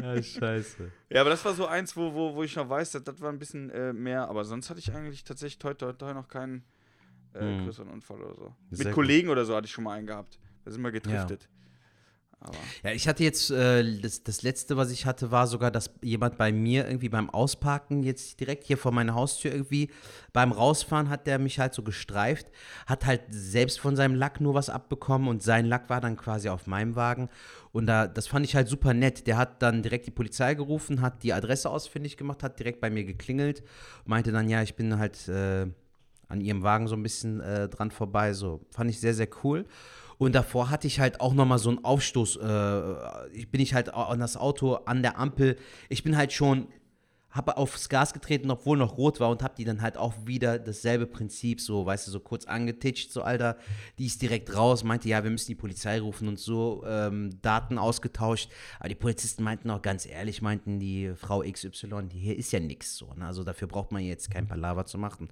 Ja, 0.01 0.21
scheiße. 0.23 0.91
Ja, 1.11 1.21
aber 1.21 1.31
das 1.31 1.45
war 1.45 1.55
so 1.55 1.67
eins, 1.67 1.97
wo, 1.97 2.13
wo, 2.13 2.35
wo 2.35 2.43
ich 2.43 2.57
noch 2.57 2.69
weiß, 2.69 2.91
das, 2.93 3.05
das 3.05 3.21
war 3.21 3.31
ein 3.31 3.39
bisschen 3.39 3.71
äh, 3.71 3.93
mehr. 3.93 4.29
Aber 4.29 4.45
sonst 4.45 4.71
hatte 4.71 4.81
ich 4.81 4.93
eigentlich 4.93 5.25
tatsächlich 5.25 5.59
toi, 5.59 5.73
toi 5.75 6.13
noch 6.15 6.29
keinen 6.29 6.65
äh, 7.35 7.45
Mhm. 7.45 7.65
größeren 7.65 7.89
Unfall 7.89 8.21
oder 8.21 8.35
so. 8.35 8.55
Sehr 8.71 8.79
Mit 8.87 8.87
gut. 8.89 8.95
Kollegen 8.95 9.29
oder 9.31 9.45
so 9.45 9.55
hatte 9.57 9.67
ich 9.67 9.73
schon 9.73 9.85
mal 9.85 9.97
einen 9.97 10.07
gehabt. 10.07 10.39
Da 10.65 10.71
sind 10.71 10.83
wir 10.83 10.93
gedriftet. 10.93 11.49
Aber 12.43 12.59
Ja, 12.83 12.93
ich 12.93 13.07
hatte 13.09 13.23
jetzt, 13.23 13.51
äh, 13.51 14.01
das, 14.01 14.25
das 14.25 14.43
letzte, 14.43 14.77
was 14.77 14.91
ich 14.91 15.07
hatte, 15.07 15.31
war 15.31 15.47
sogar, 15.47 15.71
dass 15.71 15.91
jemand 16.03 16.39
bei 16.39 16.53
mir 16.53 16.87
irgendwie 16.87 17.09
beim 17.09 17.31
Ausparken, 17.31 18.03
jetzt 18.03 18.41
direkt 18.41 18.65
hier 18.65 18.77
vor 18.77 18.93
meiner 18.93 19.15
Haustür 19.15 19.53
irgendwie, 19.53 19.91
beim 20.33 20.53
Rausfahren 20.53 21.09
hat 21.09 21.27
der 21.27 21.39
mich 21.39 21.59
halt 21.59 21.75
so 21.75 21.83
gestreift, 21.83 22.47
hat 22.87 23.07
halt 23.07 23.23
selbst 23.31 23.81
von 23.81 23.97
seinem 23.97 24.15
Lack 24.15 24.41
nur 24.41 24.55
was 24.55 24.71
abbekommen 24.71 25.29
und 25.29 25.43
sein 25.43 25.67
Lack 25.67 25.89
war 25.89 26.01
dann 26.01 26.17
quasi 26.17 26.49
auf 26.49 26.67
meinem 26.67 26.97
Wagen. 26.97 27.29
Und 27.73 27.87
da, 27.87 28.07
das 28.07 28.27
fand 28.27 28.45
ich 28.45 28.55
halt 28.55 28.69
super 28.69 28.93
nett. 28.93 29.27
Der 29.27 29.37
hat 29.37 29.63
dann 29.63 29.83
direkt 29.83 30.07
die 30.07 30.11
Polizei 30.11 30.55
gerufen, 30.55 31.01
hat 31.01 31.23
die 31.23 31.33
Adresse 31.33 31.71
ausfindig 31.71 32.17
gemacht, 32.17 32.43
hat 32.43 32.59
direkt 32.59 32.81
bei 32.81 32.91
mir 32.91 33.05
geklingelt, 33.05 33.63
meinte 34.05 34.33
dann, 34.33 34.49
ja, 34.49 34.63
ich 34.63 34.75
bin 34.75 34.99
halt 34.99 35.29
äh, 35.29 35.67
an 36.29 36.41
ihrem 36.41 36.63
Wagen 36.63 36.89
so 36.89 36.97
ein 36.97 37.03
bisschen 37.03 37.41
äh, 37.41 37.69
dran 37.69 37.91
vorbei. 37.91 38.33
So 38.33 38.61
fand 38.71 38.91
ich 38.91 39.01
sehr, 39.01 39.15
sehr 39.15 39.29
cool. 39.45 39.67
Und 40.23 40.37
davor 40.37 40.71
hatte 40.71 40.87
ich 40.87 41.01
halt 41.01 41.21
auch 41.21 41.35
nochmal 41.35 41.59
so 41.59 41.69
einen 41.69 41.85
Aufstoß. 41.85 42.37
Äh, 42.37 43.29
ich 43.33 43.51
bin 43.51 43.61
ich 43.61 43.75
halt 43.75 43.93
an 43.93 44.21
das 44.21 44.37
Auto 44.37 44.75
an 44.75 45.03
der 45.03 45.19
Ampel. 45.19 45.59
Ich 45.89 46.05
bin 46.05 46.17
halt 46.17 46.33
schon, 46.33 46.69
habe 47.31 47.57
aufs 47.57 47.89
Gas 47.89 48.15
getreten, 48.15 48.49
obwohl 48.49 48.79
noch 48.79 48.97
rot 48.99 49.19
war 49.19 49.31
und 49.31 49.43
habe 49.43 49.55
die 49.59 49.65
dann 49.65 49.83
halt 49.83 49.97
auch 49.97 50.15
wieder 50.25 50.61
dasselbe 50.61 51.09
Prinzip, 51.09 51.61
so, 51.61 51.87
weißt 51.87 52.07
du, 52.07 52.13
so 52.13 52.21
kurz 52.21 52.45
angetitscht, 52.45 53.11
so, 53.11 53.23
Alter, 53.23 53.57
die 53.99 54.07
ist 54.07 54.23
direkt 54.23 54.55
raus, 54.55 54.85
meinte, 54.85 55.09
ja, 55.09 55.25
wir 55.25 55.31
müssen 55.33 55.49
die 55.49 55.57
Polizei 55.57 55.99
rufen 55.99 56.29
und 56.29 56.39
so, 56.39 56.85
ähm, 56.87 57.41
Daten 57.43 57.77
ausgetauscht. 57.77 58.49
Aber 58.79 58.89
die 58.91 58.95
Polizisten 58.95 59.43
meinten 59.43 59.71
auch 59.71 59.83
ganz 59.83 60.07
ehrlich, 60.07 60.41
meinten 60.41 60.79
die 60.79 61.15
Frau 61.17 61.41
XY, 61.41 62.11
hier 62.13 62.39
ist 62.39 62.53
ja 62.53 62.61
nix 62.61 62.97
so, 62.97 63.13
ne? 63.15 63.27
also 63.27 63.43
dafür 63.43 63.67
braucht 63.67 63.91
man 63.91 64.05
jetzt 64.05 64.31
kein 64.31 64.47
Palaver 64.47 64.87
zu 64.87 64.99
machen. 64.99 65.31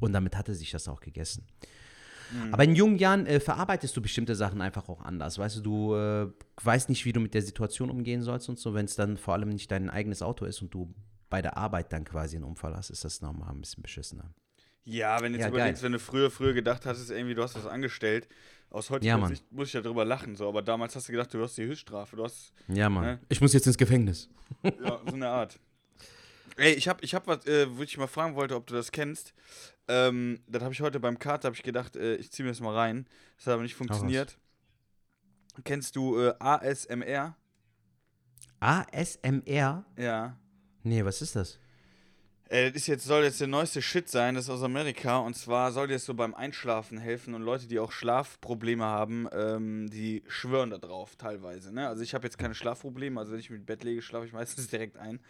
Und 0.00 0.14
damit 0.14 0.38
hatte 0.38 0.54
sich 0.54 0.70
das 0.70 0.88
auch 0.88 1.00
gegessen. 1.00 1.46
Aber 2.50 2.64
in 2.64 2.74
jungen 2.74 2.96
Jahren 2.98 3.26
äh, 3.26 3.40
verarbeitest 3.40 3.96
du 3.96 4.02
bestimmte 4.02 4.34
Sachen 4.34 4.60
einfach 4.60 4.88
auch 4.88 5.02
anders. 5.02 5.38
Weißt 5.38 5.56
du, 5.56 5.60
du 5.60 5.94
äh, 5.94 6.28
weißt 6.62 6.88
nicht, 6.88 7.04
wie 7.04 7.12
du 7.12 7.20
mit 7.20 7.34
der 7.34 7.42
Situation 7.42 7.90
umgehen 7.90 8.22
sollst 8.22 8.48
und 8.48 8.58
so. 8.58 8.74
Wenn 8.74 8.84
es 8.86 8.94
dann 8.96 9.16
vor 9.16 9.34
allem 9.34 9.48
nicht 9.50 9.70
dein 9.70 9.90
eigenes 9.90 10.22
Auto 10.22 10.44
ist 10.44 10.62
und 10.62 10.72
du 10.72 10.94
bei 11.30 11.42
der 11.42 11.56
Arbeit 11.56 11.92
dann 11.92 12.04
quasi 12.04 12.36
einen 12.36 12.44
Unfall 12.44 12.76
hast, 12.76 12.90
ist 12.90 13.04
das 13.04 13.20
nochmal 13.22 13.50
ein 13.50 13.60
bisschen 13.60 13.82
beschissener. 13.82 14.32
ja, 14.84 15.20
wenn 15.22 15.32
du 15.32 15.38
jetzt 15.38 15.44
Ja, 15.46 15.50
überlegst, 15.50 15.80
geil. 15.82 15.86
wenn 15.86 15.92
du 15.92 15.98
früher, 15.98 16.30
früher 16.30 16.52
gedacht 16.52 16.84
hast, 16.86 17.08
irgendwie, 17.10 17.34
du 17.34 17.42
hast 17.42 17.54
was 17.56 17.66
angestellt, 17.66 18.28
aus 18.70 18.90
heutiger 18.90 19.18
Ja. 19.18 19.26
Sicht 19.28 19.50
muss 19.52 19.68
ich 19.68 19.74
ja 19.74 19.80
drüber 19.80 20.04
lachen, 20.04 20.34
so, 20.36 20.48
aber 20.48 20.60
damals 20.62 20.96
hast 20.96 21.08
du 21.08 21.12
gedacht, 21.12 21.32
du 21.34 21.42
hast 21.42 21.56
die 21.58 21.64
Höchststrafe, 21.64 22.16
du 22.16 22.24
hast 22.24 22.52
Ja, 22.68 22.88
Mann. 22.88 23.04
Ne? 23.04 23.18
Ich 23.28 23.40
muss 23.40 23.52
jetzt 23.52 23.66
ins 23.66 23.78
Gefängnis. 23.78 24.28
Ja, 24.62 25.00
so 25.06 25.14
eine 25.14 25.28
Art. 25.28 25.58
Ey, 26.56 26.72
ich 26.74 26.86
hab, 26.88 27.02
ich 27.02 27.14
hab 27.14 27.26
was, 27.26 27.46
äh, 27.46 27.66
wo 27.76 27.82
ich 27.82 27.96
mal 27.96 28.06
fragen 28.06 28.34
wollte, 28.34 28.54
ob 28.56 28.66
du 28.66 28.74
das 28.74 28.92
kennst. 28.92 29.32
Ähm, 29.94 30.40
das 30.46 30.62
habe 30.62 30.72
ich 30.72 30.80
heute 30.80 31.00
beim 31.00 31.18
Kart, 31.18 31.44
habe 31.44 31.54
ich 31.54 31.62
gedacht, 31.62 31.96
äh, 31.96 32.14
ich 32.16 32.30
ziehe 32.32 32.44
mir 32.44 32.50
das 32.52 32.60
mal 32.60 32.74
rein. 32.74 33.06
Das 33.36 33.46
hat 33.46 33.54
aber 33.54 33.62
nicht 33.62 33.74
funktioniert. 33.74 34.38
Kennst 35.64 35.96
du 35.96 36.18
äh, 36.18 36.32
ASMR? 36.38 37.36
ASMR? 38.60 39.84
Ja. 39.98 40.36
Nee, 40.82 41.04
was 41.04 41.20
ist 41.20 41.36
das? 41.36 41.58
Äh, 42.48 42.68
das 42.70 42.82
ist 42.82 42.86
jetzt, 42.86 43.04
soll 43.04 43.24
jetzt 43.24 43.40
der 43.40 43.48
neueste 43.48 43.82
Shit 43.82 44.08
sein, 44.08 44.34
das 44.34 44.44
ist 44.44 44.50
aus 44.50 44.62
Amerika. 44.62 45.18
Und 45.18 45.34
zwar 45.34 45.72
soll 45.72 45.88
dir 45.88 45.94
das 45.94 46.04
so 46.04 46.14
beim 46.14 46.34
Einschlafen 46.34 46.98
helfen. 46.98 47.34
Und 47.34 47.42
Leute, 47.42 47.66
die 47.66 47.78
auch 47.78 47.92
Schlafprobleme 47.92 48.84
haben, 48.84 49.28
ähm, 49.32 49.90
die 49.90 50.22
schwören 50.28 50.70
da 50.70 50.78
drauf 50.78 51.16
teilweise. 51.16 51.72
Ne? 51.72 51.86
Also 51.88 52.02
ich 52.02 52.14
habe 52.14 52.24
jetzt 52.26 52.38
keine 52.38 52.54
Schlafprobleme. 52.54 53.18
Also 53.20 53.32
wenn 53.32 53.40
ich 53.40 53.50
im 53.50 53.64
Bett 53.64 53.84
lege, 53.84 54.00
schlafe 54.02 54.26
ich 54.26 54.32
meistens 54.32 54.66
direkt 54.68 54.96
ein. 54.96 55.20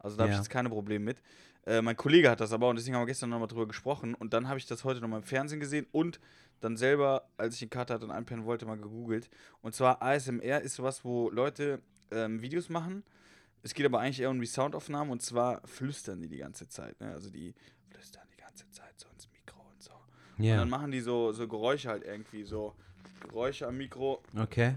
Also 0.00 0.16
da 0.16 0.22
habe 0.22 0.30
ich 0.30 0.36
Ja. 0.36 0.42
jetzt 0.42 0.50
keine 0.50 0.68
Probleme 0.70 1.04
mit. 1.04 1.22
Äh, 1.66 1.82
mein 1.82 1.96
Kollege 1.96 2.30
hat 2.30 2.40
das 2.40 2.52
aber 2.52 2.68
und 2.68 2.76
deswegen 2.76 2.94
haben 2.96 3.02
wir 3.02 3.06
gestern 3.06 3.30
nochmal 3.30 3.48
drüber 3.48 3.66
gesprochen. 3.66 4.14
Und 4.14 4.32
dann 4.32 4.48
habe 4.48 4.58
ich 4.58 4.66
das 4.66 4.84
heute 4.84 5.00
nochmal 5.00 5.20
im 5.20 5.26
Fernsehen 5.26 5.60
gesehen 5.60 5.86
und 5.92 6.20
dann 6.60 6.76
selber, 6.76 7.28
als 7.36 7.54
ich 7.56 7.62
eine 7.62 7.68
Karte 7.68 7.94
hatte 7.94 8.04
und 8.04 8.10
einpennen 8.10 8.44
wollte, 8.44 8.66
mal 8.66 8.76
gegoogelt. 8.76 9.28
Und 9.62 9.74
zwar 9.74 10.02
ASMR 10.02 10.60
ist 10.62 10.74
sowas, 10.74 11.04
wo 11.04 11.30
Leute 11.30 11.80
ähm, 12.10 12.42
Videos 12.42 12.68
machen. 12.68 13.04
Es 13.62 13.74
geht 13.74 13.86
aber 13.86 14.00
eigentlich 14.00 14.20
eher 14.20 14.30
um 14.30 14.40
die 14.40 14.46
Soundaufnahmen 14.46 15.10
und 15.12 15.20
zwar 15.22 15.60
flüstern 15.66 16.20
die 16.20 16.28
die 16.28 16.38
ganze 16.38 16.68
Zeit. 16.68 16.98
Ne? 17.00 17.12
Also 17.12 17.30
die 17.30 17.54
flüstern 17.90 18.22
die 18.32 18.40
ganze 18.40 18.68
Zeit 18.70 18.94
so 18.96 19.08
ins 19.10 19.28
Mikro 19.32 19.60
und 19.72 19.82
so. 19.82 19.92
Und 20.38 20.44
Ja. 20.44 20.56
dann 20.56 20.70
machen 20.70 20.90
die 20.90 21.00
so, 21.00 21.32
so 21.32 21.46
Geräusche 21.46 21.88
halt 21.90 22.04
irgendwie, 22.04 22.44
so 22.44 22.74
Geräusche 23.28 23.66
am 23.66 23.76
Mikro 23.76 24.22
Okay. 24.36 24.76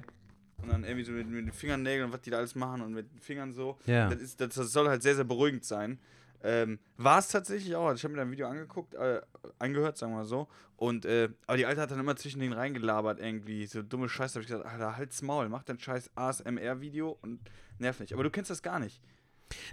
und 0.61 0.69
dann 0.69 0.83
irgendwie 0.83 1.03
so 1.05 1.11
mit, 1.11 1.27
mit 1.27 1.45
den 1.45 1.53
Fingernägeln 1.53 2.05
und 2.07 2.13
was 2.13 2.21
die 2.21 2.31
da 2.31 2.37
alles 2.37 2.55
machen 2.55 2.81
und 2.81 2.93
mit 2.93 3.11
den 3.11 3.19
Fingern 3.19 3.53
so. 3.53 3.77
Ja. 3.85 4.09
Das, 4.09 4.19
ist, 4.19 4.41
das, 4.41 4.55
das 4.55 4.71
soll 4.71 4.87
halt 4.89 5.03
sehr, 5.03 5.15
sehr 5.15 5.23
beruhigend 5.25 5.63
sein. 5.63 5.99
Ähm, 6.43 6.79
war 6.97 7.19
es 7.19 7.27
tatsächlich 7.27 7.75
auch. 7.75 7.87
Also 7.87 7.95
ich 7.95 8.03
habe 8.03 8.13
mir 8.13 8.17
da 8.17 8.23
ein 8.23 8.31
Video 8.31 8.47
angeguckt, 8.47 8.95
äh, 8.95 9.21
angehört, 9.59 9.97
sagen 9.97 10.13
wir 10.13 10.17
mal 10.17 10.25
so. 10.25 10.47
Und, 10.75 11.05
äh, 11.05 11.29
aber 11.45 11.57
die 11.57 11.65
Alte 11.65 11.81
hat 11.81 11.91
dann 11.91 11.99
immer 11.99 12.15
zwischen 12.15 12.39
denen 12.39 12.53
reingelabert, 12.53 13.19
irgendwie. 13.19 13.67
So 13.67 13.83
dumme 13.83 14.09
Scheiße. 14.09 14.33
Da 14.33 14.37
habe 14.39 14.43
ich 14.43 14.47
gesagt, 14.47 14.65
Alter, 14.65 14.97
halt's 14.97 15.21
Maul, 15.21 15.49
mach 15.49 15.63
dein 15.63 15.77
scheiß 15.77 16.11
ASMR-Video 16.15 17.17
und 17.21 17.39
nerv 17.77 17.99
nicht. 17.99 18.13
Aber 18.13 18.23
du 18.23 18.31
kennst 18.31 18.49
das 18.49 18.63
gar 18.63 18.79
nicht. 18.79 19.01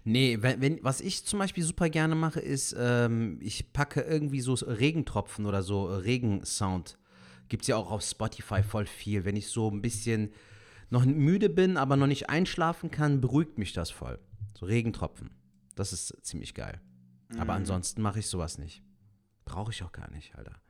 Nee, 0.04 0.38
wenn, 0.40 0.60
wenn, 0.60 0.84
was 0.84 1.00
ich 1.00 1.24
zum 1.24 1.38
Beispiel 1.38 1.64
super 1.64 1.88
gerne 1.88 2.14
mache, 2.14 2.40
ist, 2.40 2.74
ähm, 2.78 3.38
ich 3.40 3.72
packe 3.72 4.00
irgendwie 4.00 4.40
so 4.40 4.54
Regentropfen 4.54 5.46
oder 5.46 5.62
so 5.62 5.88
äh, 5.88 5.94
Regensound. 5.94 6.98
Gibt 7.48 7.62
es 7.62 7.68
ja 7.68 7.76
auch 7.76 7.90
auf 7.90 8.02
Spotify 8.02 8.62
voll 8.62 8.86
viel. 8.86 9.24
Wenn 9.24 9.36
ich 9.36 9.48
so 9.48 9.70
ein 9.70 9.80
bisschen 9.80 10.32
noch 10.90 11.04
müde 11.04 11.48
bin, 11.48 11.76
aber 11.76 11.96
noch 11.96 12.06
nicht 12.06 12.28
einschlafen 12.28 12.90
kann, 12.90 13.20
beruhigt 13.20 13.56
mich 13.56 13.72
das 13.72 13.90
voll. 13.90 14.18
So 14.58 14.66
Regentropfen. 14.66 15.30
Das 15.78 15.92
ist 15.92 16.14
ziemlich 16.22 16.54
geil. 16.54 16.80
Aber 17.38 17.52
ansonsten 17.52 18.02
mache 18.02 18.18
ich 18.18 18.26
sowas 18.26 18.58
nicht. 18.58 18.82
Brauche 19.44 19.70
ich 19.70 19.82
auch 19.82 19.92
gar 19.92 20.10
nicht, 20.10 20.34
Alter. 20.34 20.60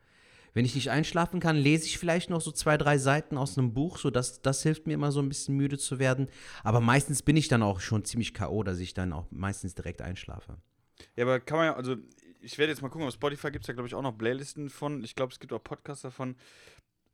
Wenn 0.55 0.64
ich 0.64 0.75
nicht 0.75 0.90
einschlafen 0.90 1.40
kann, 1.40 1.57
lese 1.57 1.87
ich 1.87 1.99
vielleicht 1.99 2.31
noch 2.31 2.40
so 2.40 2.51
zwei, 2.51 2.77
drei 2.77 2.99
Seiten 2.99 3.37
aus 3.38 3.57
einem 3.57 3.75
Buch, 3.75 3.97
so 3.97 4.11
dass 4.11 4.42
das 4.42 4.62
hilft 4.62 4.87
mir 4.87 4.94
immer 4.94 5.12
so 5.12 5.21
ein 5.21 5.29
bisschen 5.29 5.57
müde 5.57 5.79
zu 5.79 5.99
werden. 5.99 6.29
Aber 6.64 6.81
meistens 6.81 7.23
bin 7.23 7.37
ich 7.37 7.49
dann 7.49 7.62
auch 7.62 7.81
schon 7.81 8.05
ziemlich 8.05 8.35
K.O., 8.35 8.62
dass 8.62 8.81
ich 8.81 8.92
dann 8.92 9.12
auch 9.12 9.27
meistens 9.31 9.75
direkt 9.75 10.03
einschlafe. 10.03 10.59
Ja, 11.16 11.25
aber 11.25 11.40
kann 11.40 11.59
man 11.59 11.66
ja, 11.66 11.77
also 11.77 11.97
ich 12.40 12.59
werde 12.59 12.73
jetzt 12.73 12.83
mal 12.83 12.88
gucken, 12.88 13.07
auf 13.07 13.14
Spotify 13.14 13.51
gibt 13.51 13.64
es 13.64 13.68
ja, 13.68 13.75
glaube 13.75 13.88
ich, 13.88 13.94
auch 13.94 14.03
noch 14.03 14.16
Playlisten 14.16 14.68
von. 14.68 15.05
Ich 15.05 15.14
glaube, 15.14 15.33
es 15.33 15.38
gibt 15.38 15.53
auch 15.53 15.62
Podcasts 15.62 16.03
davon. 16.03 16.37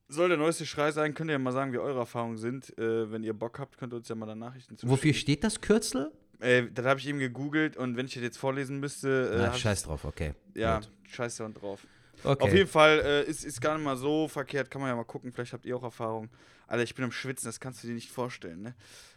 Soll 0.09 0.29
der 0.29 0.39
neueste 0.39 0.67
Schrei 0.67 0.91
sein, 0.91 1.15
könnt 1.15 1.31
ihr 1.31 1.35
ja 1.35 1.39
mal 1.39 1.53
sagen, 1.53 1.73
wie 1.73 1.79
eure 1.79 1.99
Erfahrungen 1.99 2.37
sind. 2.37 2.77
Äh, 2.79 3.11
wenn 3.11 3.23
ihr 3.25 3.35
Bock 3.35 3.59
habt, 3.59 3.79
könnt 3.79 3.93
ihr 3.93 3.97
uns 3.97 4.09
ja 4.09 4.15
mal 4.15 4.27
da 4.27 4.35
Nachrichten 4.35 4.77
zu 4.77 4.89
Wofür 4.89 5.15
steht 5.15 5.45
das 5.45 5.61
Kürzel? 5.61 6.13
Äh, 6.40 6.64
das 6.73 6.85
habe 6.87 7.01
ich 7.01 7.07
eben 7.09 7.18
gegoogelt 7.18 7.77
und 7.77 7.97
wenn 7.97 8.07
ich 8.07 8.14
das 8.14 8.23
jetzt 8.23 8.38
vorlesen 8.38 8.81
müsste, 8.81 9.31
äh, 9.35 9.38
Na, 9.38 9.55
ich- 9.55 9.61
scheiß 9.61 9.85
drauf, 9.85 10.05
okay. 10.05 10.35
ja, 10.55 10.79
Gut. 10.79 10.90
scheiß 11.11 11.37
da 11.37 11.49
drauf. 11.49 11.87
Okay. 12.23 12.42
Auf 12.42 12.53
jeden 12.55 12.68
Fall 12.68 13.01
äh, 13.05 13.23
ist, 13.25 13.44
ist 13.44 13.61
gar 13.61 13.75
nicht 13.77 13.85
mal 13.85 13.97
so 13.97 14.29
verkehrt, 14.29 14.70
kann 14.70 14.81
man 14.81 14.88
ja 14.90 14.97
mal 14.97 15.05
gucken, 15.05 15.33
vielleicht 15.33 15.53
habt 15.53 15.66
ihr 15.66 15.77
auch 15.77 15.83
Erfahrung. 15.83 16.29
Alter, 16.66 16.83
ich 16.83 16.94
bin 16.94 17.05
am 17.05 17.12
Schwitzen, 17.12 17.47
das 17.47 17.61
kannst 17.61 17.83
du 17.83 17.88
dir 17.88 17.94
nicht 17.94 18.11
vorstellen, 18.11 18.62
ne? 18.62 18.75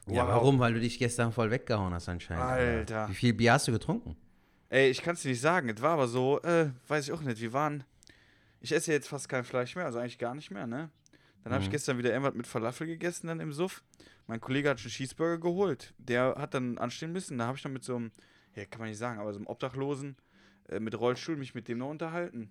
Ja, 0.08 0.24
Wow. 0.24 0.30
warum? 0.34 0.60
Weil 0.60 0.74
du 0.74 0.80
dich 0.82 1.00
gestern 1.00 1.32
voll 1.32 1.50
weggehauen 1.50 1.94
hast 1.94 2.10
anscheinend. 2.10 2.44
Alter. 2.44 3.08
Wie 3.10 3.14
viel 3.14 3.34
Bier 3.34 3.54
hast 3.54 3.68
du 3.68 3.72
getrunken? 3.72 4.18
Ey, 4.70 4.90
ich 4.90 5.02
kann 5.02 5.14
es 5.16 5.22
dir 5.22 5.30
nicht 5.30 5.40
sagen, 5.40 5.70
es 5.70 5.82
war 5.82 5.92
aber 5.92 6.08
so, 6.10 6.42
äh, 6.42 6.70
weiß 6.90 7.06
ich 7.06 7.14
auch 7.14 7.22
nicht, 7.22 7.40
wir 7.40 7.54
waren, 7.54 7.86
ich 8.60 8.74
esse 8.74 8.92
jetzt 8.92 9.08
fast 9.08 9.30
kein 9.30 9.46
Fleisch 9.46 9.76
mehr, 9.78 9.86
also 9.86 10.00
eigentlich 10.00 10.18
gar 10.18 10.36
nicht 10.36 10.52
mehr, 10.52 10.68
ne? 10.68 10.90
Dann 11.48 11.54
habe 11.54 11.64
ich 11.64 11.70
Mhm. 11.70 11.72
gestern 11.72 11.98
wieder 11.98 12.12
irgendwas 12.12 12.34
mit 12.34 12.46
Falafel 12.46 12.88
gegessen, 12.88 13.28
dann 13.28 13.40
im 13.40 13.54
Suff. 13.54 13.82
Mein 14.28 14.42
Kollege 14.42 14.70
hat 14.70 14.82
schon 14.82 14.92
Cheeseburger 14.92 15.38
geholt, 15.38 15.94
der 15.98 16.36
hat 16.38 16.54
dann 16.54 16.78
anstehen 16.78 17.14
müssen, 17.14 17.38
da 17.38 17.48
habe 17.48 17.56
ich 17.56 17.64
dann 17.64 17.72
mit 17.72 17.86
so 17.86 17.96
einem, 17.96 18.12
ja, 18.56 18.66
kann 18.66 18.80
man 18.82 18.90
nicht 18.90 18.98
sagen, 18.98 19.20
aber 19.22 19.32
so 19.32 19.40
einem 19.40 19.48
Obdachlosen 19.48 20.18
äh, 20.68 20.82
mit 20.82 21.00
Rollstuhl 21.00 21.38
mich 21.38 21.56
mit 21.56 21.70
dem 21.70 21.78
noch 21.78 21.90
unterhalten, 21.90 22.50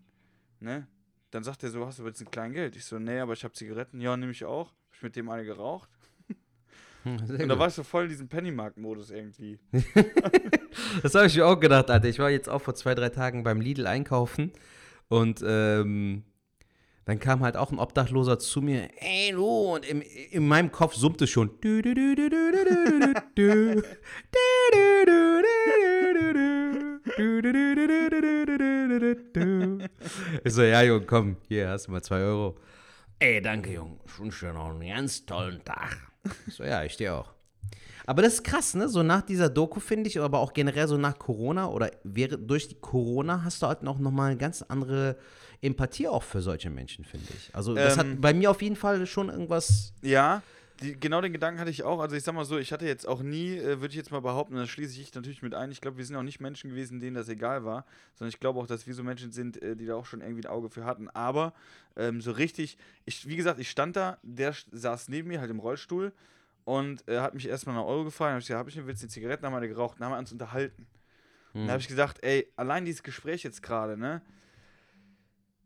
ne? 0.61 0.87
Dann 1.33 1.45
sagt 1.45 1.63
er 1.65 1.69
so, 1.71 1.85
hast 1.85 1.99
du 1.99 2.07
jetzt 2.07 2.23
ein 2.23 2.31
kleines 2.31 2.55
Geld? 2.55 2.77
Ich 2.77 2.87
so, 2.87 2.99
nee, 2.99 3.19
aber 3.19 3.35
ich 3.35 3.45
habe 3.45 3.53
Zigaretten, 3.53 4.01
ja, 4.01 4.17
nehme 4.17 4.33
ich 4.33 4.45
auch. 4.47 4.69
Hab 4.71 4.95
ich 4.95 5.03
mit 5.03 5.17
dem 5.17 5.29
eine 5.29 5.45
geraucht. 5.45 5.91
Hm, 7.03 7.19
sehr 7.27 7.41
Und 7.41 7.49
da 7.49 7.55
gut. 7.55 7.59
war 7.59 7.69
ich 7.69 7.75
so 7.75 7.83
voll 7.85 8.05
in 8.05 8.09
diesem 8.09 8.29
Pennymarkt-Modus 8.29 9.11
irgendwie. 9.11 9.59
Das 11.03 11.15
habe 11.15 11.27
ich 11.27 11.37
mir 11.37 11.47
auch 11.47 11.59
gedacht, 11.59 11.91
Alter. 11.91 12.09
Ich 12.09 12.19
war 12.19 12.31
jetzt 12.31 12.49
auch 12.49 12.61
vor 12.61 12.75
zwei, 12.75 12.95
drei 12.95 13.09
Tagen 13.09 13.43
beim 13.43 13.61
Lidl 13.61 13.87
einkaufen 13.87 14.53
und 15.09 15.43
ähm, 15.47 16.23
dann 17.07 17.21
kam 17.21 17.41
halt 17.41 17.57
auch 17.57 17.71
ein 17.71 17.79
Obdachloser 17.79 18.41
zu 18.41 18.61
mir, 18.61 18.89
ey 18.97 19.31
du, 19.31 19.47
und 19.47 19.87
in, 19.87 20.01
in 20.01 20.49
meinem 20.49 20.73
Kopf 20.73 20.95
summte 20.95 21.23
es 21.25 21.31
schon. 21.31 21.51
Ich 30.43 30.53
so, 30.53 30.63
ja, 30.63 30.83
Junge, 30.83 31.07
komm, 31.07 31.37
hier 31.47 31.69
hast 31.69 31.87
du 31.87 31.93
mal 31.93 32.03
zwei 32.03 32.23
Euro. 32.23 32.57
Ey, 33.21 33.41
danke, 33.41 33.73
Junge. 33.73 33.99
Ich 34.05 34.19
wünsche 34.19 34.47
dir 34.47 34.55
noch 34.55 34.71
einen 34.71 34.89
ganz 34.89 35.25
tollen 35.25 35.65
Tag. 35.65 35.97
Ich 36.49 36.55
so, 36.55 36.65
ja, 36.65 36.83
ich 36.83 36.97
dir 36.97 37.15
auch. 37.15 37.33
Aber 38.05 38.23
das 38.23 38.35
ist 38.35 38.43
krass, 38.45 38.75
ne? 38.75 38.89
So 38.89 39.05
nach 39.05 39.23
dieser 39.23 39.49
Doku 39.49 39.79
finde 39.79 40.09
ich, 40.09 40.19
aber 40.19 40.41
auch 40.41 40.53
generell 40.53 40.89
so 40.89 40.97
nach 40.97 41.17
Corona 41.17 41.69
oder 41.69 41.89
während, 42.03 42.51
durch 42.51 42.67
die 42.67 42.81
Corona 42.81 43.45
hast 43.45 43.63
du 43.63 43.69
halt 43.69 43.85
noch, 43.85 44.01
noch 44.01 44.11
mal 44.11 44.33
eine 44.33 44.37
ganz 44.37 44.63
andere 44.63 45.17
Empathie 45.61 46.09
auch 46.09 46.23
für 46.23 46.41
solche 46.41 46.71
Menschen, 46.71 47.05
finde 47.05 47.27
ich. 47.37 47.55
Also 47.55 47.75
das 47.75 47.95
Ähm. 47.95 47.99
hat 47.99 48.21
bei 48.21 48.35
mir 48.35 48.51
auf 48.51 48.63
jeden 48.63 48.77
Fall 48.77 49.07
schon 49.07 49.29
irgendwas. 49.29 49.93
Ja, 50.03 50.43
die, 50.83 50.99
genau 50.99 51.23
den 51.23 51.33
Gedanken 51.33 51.59
hatte 51.59 51.71
ich 51.71 51.83
auch. 51.85 52.01
Also 52.01 52.17
ich 52.17 52.23
sag 52.23 52.35
mal 52.35 52.45
so, 52.45 52.59
ich 52.59 52.73
hatte 52.73 52.87
jetzt 52.87 53.09
auch 53.09 53.23
nie, 53.23 53.57
äh, 53.57 53.81
würde 53.81 53.89
ich 53.89 53.95
jetzt 53.95 54.11
mal 54.11 54.21
behaupten, 54.21 54.55
und 54.55 54.61
das 54.61 54.69
schließe 54.69 55.01
ich 55.01 55.15
natürlich 55.15 55.41
mit 55.41 55.55
ein, 55.55 55.71
ich 55.71 55.81
glaube, 55.81 55.97
wir 55.97 56.05
sind 56.05 56.17
auch 56.17 56.23
nicht 56.23 56.41
Menschen 56.41 56.71
gewesen, 56.71 57.01
denen 57.01 57.17
das 57.17 57.29
egal 57.29 57.65
war, 57.65 57.87
sondern 58.15 58.29
ich 58.29 58.41
glaube 58.41 58.61
auch, 58.61 58.67
dass 58.67 58.87
wir 58.87 58.95
so 58.95 59.03
Menschen 59.03 59.33
sind, 59.33 59.63
äh, 59.63 59.75
die 59.75 59.87
da 59.87 59.95
auch 59.95 60.05
schon 60.05 60.21
irgendwie 60.21 60.47
ein 60.47 60.51
Auge 60.51 60.69
für 60.69 60.85
hatten. 60.85 61.09
Aber 61.11 61.55
ähm, 61.97 62.21
so 62.21 62.31
richtig, 62.33 62.77
ich, 63.07 63.27
wie 63.27 63.37
gesagt, 63.37 63.59
ich 63.59 63.71
stand 63.71 63.97
da, 63.97 64.19
der 64.23 64.55
saß 64.71 65.09
neben 65.09 65.29
mir 65.29 65.41
halt 65.41 65.51
im 65.51 65.61
Rollstuhl 65.61 66.13
und 66.65 67.09
äh, 67.09 67.21
hat 67.21 67.33
mich 67.33 67.49
erstmal 67.49 67.75
nach 67.75 67.85
Euro 67.85 68.05
gefragt. 68.05 68.33
Hab 68.33 68.41
ich 68.41 68.47
gesagt, 68.47 68.59
hab 68.59 68.69
ich 68.69 68.77
eine 68.77 68.87
Witz, 68.87 69.01
die 69.01 69.09
Zigaretten 69.09 69.47
haben 69.47 69.59
wir 69.59 69.67
geraucht, 69.67 69.97
dann 69.99 70.07
haben 70.07 70.13
wir 70.13 70.19
uns 70.19 70.33
unterhalten. 70.33 70.87
Hm. 71.53 71.63
Dann 71.63 71.71
habe 71.71 71.81
ich 71.81 71.89
gesagt, 71.89 72.23
ey, 72.23 72.53
allein 72.57 72.85
dieses 72.85 73.03
Gespräch 73.03 73.45
jetzt 73.45 73.63
gerade, 73.63 73.97
ne? 73.97 74.21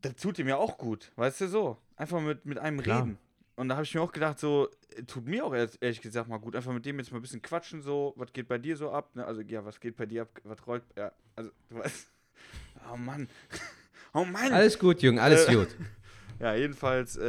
Das 0.02 0.16
tut 0.16 0.38
ihm 0.38 0.48
ja 0.48 0.56
auch 0.56 0.78
gut, 0.78 1.12
weißt 1.16 1.42
du 1.42 1.48
so. 1.48 1.78
Einfach 1.96 2.20
mit, 2.20 2.46
mit 2.46 2.58
einem 2.58 2.80
Klar. 2.82 3.02
reden. 3.02 3.18
Und 3.56 3.68
da 3.68 3.74
habe 3.74 3.84
ich 3.84 3.94
mir 3.94 4.00
auch 4.00 4.12
gedacht, 4.12 4.38
so, 4.38 4.68
äh, 4.96 5.02
tut 5.02 5.26
mir 5.26 5.44
auch 5.44 5.54
ehrlich, 5.54 6.00
gesagt 6.00 6.28
mal 6.28 6.38
gut, 6.38 6.56
einfach 6.56 6.72
mit 6.72 6.86
dem 6.86 6.98
jetzt 6.98 7.12
mal 7.12 7.18
ein 7.18 7.22
bisschen 7.22 7.42
quatschen, 7.42 7.82
so, 7.82 8.14
was 8.16 8.32
geht 8.32 8.48
bei 8.48 8.56
dir 8.56 8.76
so 8.76 8.90
ab, 8.90 9.14
ne? 9.14 9.24
Also, 9.26 9.42
ja, 9.42 9.64
was 9.64 9.78
geht 9.80 9.96
bei 9.96 10.06
dir 10.06 10.22
ab, 10.22 10.28
was 10.44 10.66
rollt, 10.66 10.82
ja, 10.96 11.12
also, 11.36 11.50
du 11.68 11.76
weißt. 11.76 12.10
Oh 12.92 12.96
Mann. 12.96 13.28
Oh 14.14 14.24
Mann. 14.24 14.52
Alles 14.52 14.78
gut, 14.78 15.02
Junge, 15.02 15.20
alles 15.22 15.46
Äh, 15.46 15.54
gut. 15.54 15.68
Ja, 16.40 16.54
jedenfalls 16.54 17.16
äh, 17.16 17.22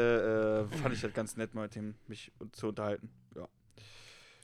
äh, 0.62 0.66
fand 0.82 0.96
ich 0.96 1.02
das 1.02 1.14
ganz 1.14 1.36
nett, 1.36 1.54
mal 1.54 1.64
mit 1.64 1.76
dem 1.76 1.96
mich 2.08 2.32
zu 2.54 2.70
unterhalten. 2.70 3.10
Ja. 3.36 3.46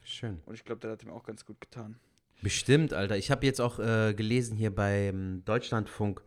Schön. 0.03 0.41
Und 0.45 0.55
ich 0.55 0.65
glaube, 0.65 0.81
der 0.81 0.91
hat 0.91 1.03
ihm 1.03 1.09
auch 1.09 1.23
ganz 1.23 1.45
gut 1.45 1.61
getan. 1.61 1.97
Bestimmt, 2.41 2.93
Alter. 2.93 3.15
Ich 3.15 3.31
habe 3.31 3.45
jetzt 3.45 3.61
auch 3.61 3.79
äh, 3.79 4.13
gelesen 4.13 4.57
hier 4.57 4.75
beim 4.75 5.41
Deutschlandfunk, 5.45 6.21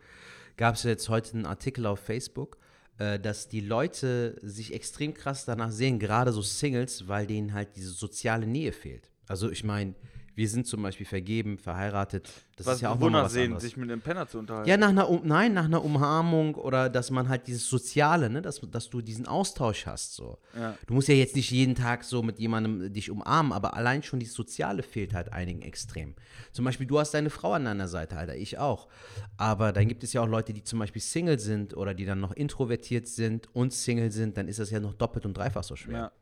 gab 0.61 0.75
es 0.75 0.83
jetzt 0.83 1.09
heute 1.09 1.33
einen 1.33 1.47
Artikel 1.47 1.87
auf 1.87 2.01
Facebook, 2.01 2.59
äh, 2.99 3.19
dass 3.19 3.49
die 3.49 3.61
Leute 3.61 4.37
sich 4.43 4.75
extrem 4.75 5.15
krass 5.15 5.47
danach 5.47 5.71
sehen, 5.71 5.99
gerade 5.99 6.33
so 6.33 6.43
Singles, 6.43 7.09
weil 7.09 7.27
denen 7.27 7.55
halt 7.55 7.77
diese 7.77 7.93
soziale 7.93 8.47
Nähe 8.47 8.73
fehlt. 8.73 9.11
Also 9.27 9.51
ich 9.51 9.65
meine, 9.65 9.95
wir 10.41 10.49
sind 10.49 10.67
zum 10.67 10.83
Beispiel 10.83 11.05
vergeben, 11.05 11.59
verheiratet. 11.59 12.31
Das 12.57 12.67
was 12.67 12.77
ist 12.77 12.81
ja 12.81 12.93
auch 12.93 13.01
wonach 13.01 13.25
was 13.25 13.35
sehen, 13.35 13.45
anderes. 13.49 13.63
sich 13.63 13.77
mit 13.77 13.91
einem 13.91 14.01
Penner 14.01 14.27
zu 14.27 14.39
unterhalten. 14.39 14.71
Ja, 14.71 14.79
nach 14.79 14.89
einer, 14.89 15.07
um, 15.07 15.21
nein, 15.23 15.53
nach 15.53 15.67
einer 15.67 15.85
Umarmung 15.85 16.55
oder 16.55 16.89
dass 16.89 17.11
man 17.11 17.29
halt 17.29 17.47
dieses 17.47 17.69
Soziale, 17.69 18.31
ne, 18.31 18.41
dass, 18.41 18.59
dass 18.71 18.89
du 18.89 19.03
diesen 19.03 19.27
Austausch 19.27 19.85
hast, 19.85 20.15
so. 20.15 20.39
Ja. 20.57 20.79
Du 20.87 20.95
musst 20.95 21.09
ja 21.09 21.15
jetzt 21.15 21.37
nicht 21.37 21.51
jeden 21.51 21.75
Tag 21.75 22.05
so 22.05 22.23
mit 22.23 22.39
jemandem 22.39 22.91
dich 22.91 23.11
umarmen, 23.11 23.53
aber 23.53 23.75
allein 23.75 24.03
schon 24.03 24.19
dieses 24.19 24.35
Soziale 24.35 24.83
fehlt 24.83 25.13
halt 25.13 25.31
einigen 25.31 25.61
extrem. 25.61 26.15
Zum 26.53 26.65
Beispiel, 26.65 26.87
du 26.87 26.99
hast 26.99 27.13
deine 27.13 27.29
Frau 27.29 27.53
an 27.53 27.67
deiner 27.67 27.87
Seite, 27.87 28.17
Alter, 28.17 28.35
ich 28.35 28.57
auch. 28.57 28.89
Aber 29.37 29.73
dann 29.73 29.89
gibt 29.89 30.05
es 30.05 30.15
ja 30.15 30.23
auch 30.23 30.29
Leute, 30.29 30.55
die 30.55 30.65
zum 30.65 30.79
Beispiel 30.79 31.03
Single 31.03 31.39
sind 31.39 31.77
oder 31.77 31.93
die 31.93 32.07
dann 32.07 32.19
noch 32.21 32.33
introvertiert 32.33 33.09
sind 33.09 33.47
und 33.55 33.75
Single 33.75 34.11
sind, 34.11 34.39
dann 34.39 34.49
ist 34.49 34.59
das 34.59 34.71
ja 34.71 34.81
noch 34.81 34.95
doppelt 34.95 35.27
und 35.27 35.37
dreifach 35.37 35.65
so 35.65 35.77
schwer. 35.77 35.99
Ja. 35.99 36.13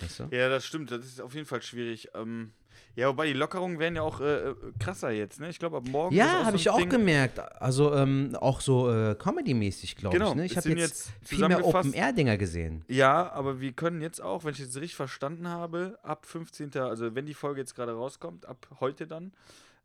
Weißt 0.00 0.20
du? 0.20 0.28
Ja, 0.30 0.48
das 0.48 0.64
stimmt. 0.64 0.92
Das 0.92 1.04
ist 1.04 1.20
auf 1.20 1.34
jeden 1.34 1.46
Fall 1.46 1.60
schwierig. 1.60 2.08
Ähm, 2.14 2.52
ja, 2.94 3.08
wobei 3.08 3.26
die 3.26 3.32
Lockerungen 3.32 3.78
werden 3.78 3.96
ja 3.96 4.02
auch 4.02 4.20
äh, 4.20 4.50
äh, 4.50 4.54
krasser 4.78 5.10
jetzt, 5.10 5.40
ne? 5.40 5.48
Ich 5.48 5.58
glaube, 5.58 5.78
ab 5.78 5.88
morgen. 5.88 6.14
Ja, 6.14 6.26
so 6.26 6.32
habe 6.38 6.48
ein 6.48 6.54
ich 6.56 6.68
auch 6.70 6.78
Ding- 6.78 6.90
gemerkt. 6.90 7.38
Also 7.38 7.94
ähm, 7.94 8.36
auch 8.40 8.60
so 8.60 8.90
äh, 8.92 9.14
Comedy-mäßig, 9.14 9.96
glaube 9.96 10.16
Genau, 10.18 10.30
ich. 10.30 10.36
Ne? 10.36 10.44
Ich 10.44 10.56
es 10.56 10.64
habe 10.64 10.68
jetzt, 10.78 11.08
jetzt 11.08 11.28
viel 11.28 11.48
mehr 11.48 11.64
Open-Air-Dinger 11.64 12.36
gesehen. 12.36 12.84
Ja, 12.88 13.32
aber 13.32 13.60
wir 13.60 13.72
können 13.72 14.02
jetzt 14.02 14.20
auch, 14.20 14.44
wenn 14.44 14.52
ich 14.52 14.58
jetzt 14.58 14.76
richtig 14.76 14.94
verstanden 14.96 15.48
habe, 15.48 15.98
ab 16.02 16.26
15. 16.26 16.76
Also, 16.76 17.14
wenn 17.14 17.26
die 17.26 17.34
Folge 17.34 17.60
jetzt 17.60 17.74
gerade 17.74 17.92
rauskommt, 17.92 18.46
ab 18.46 18.66
heute 18.80 19.06
dann, 19.06 19.32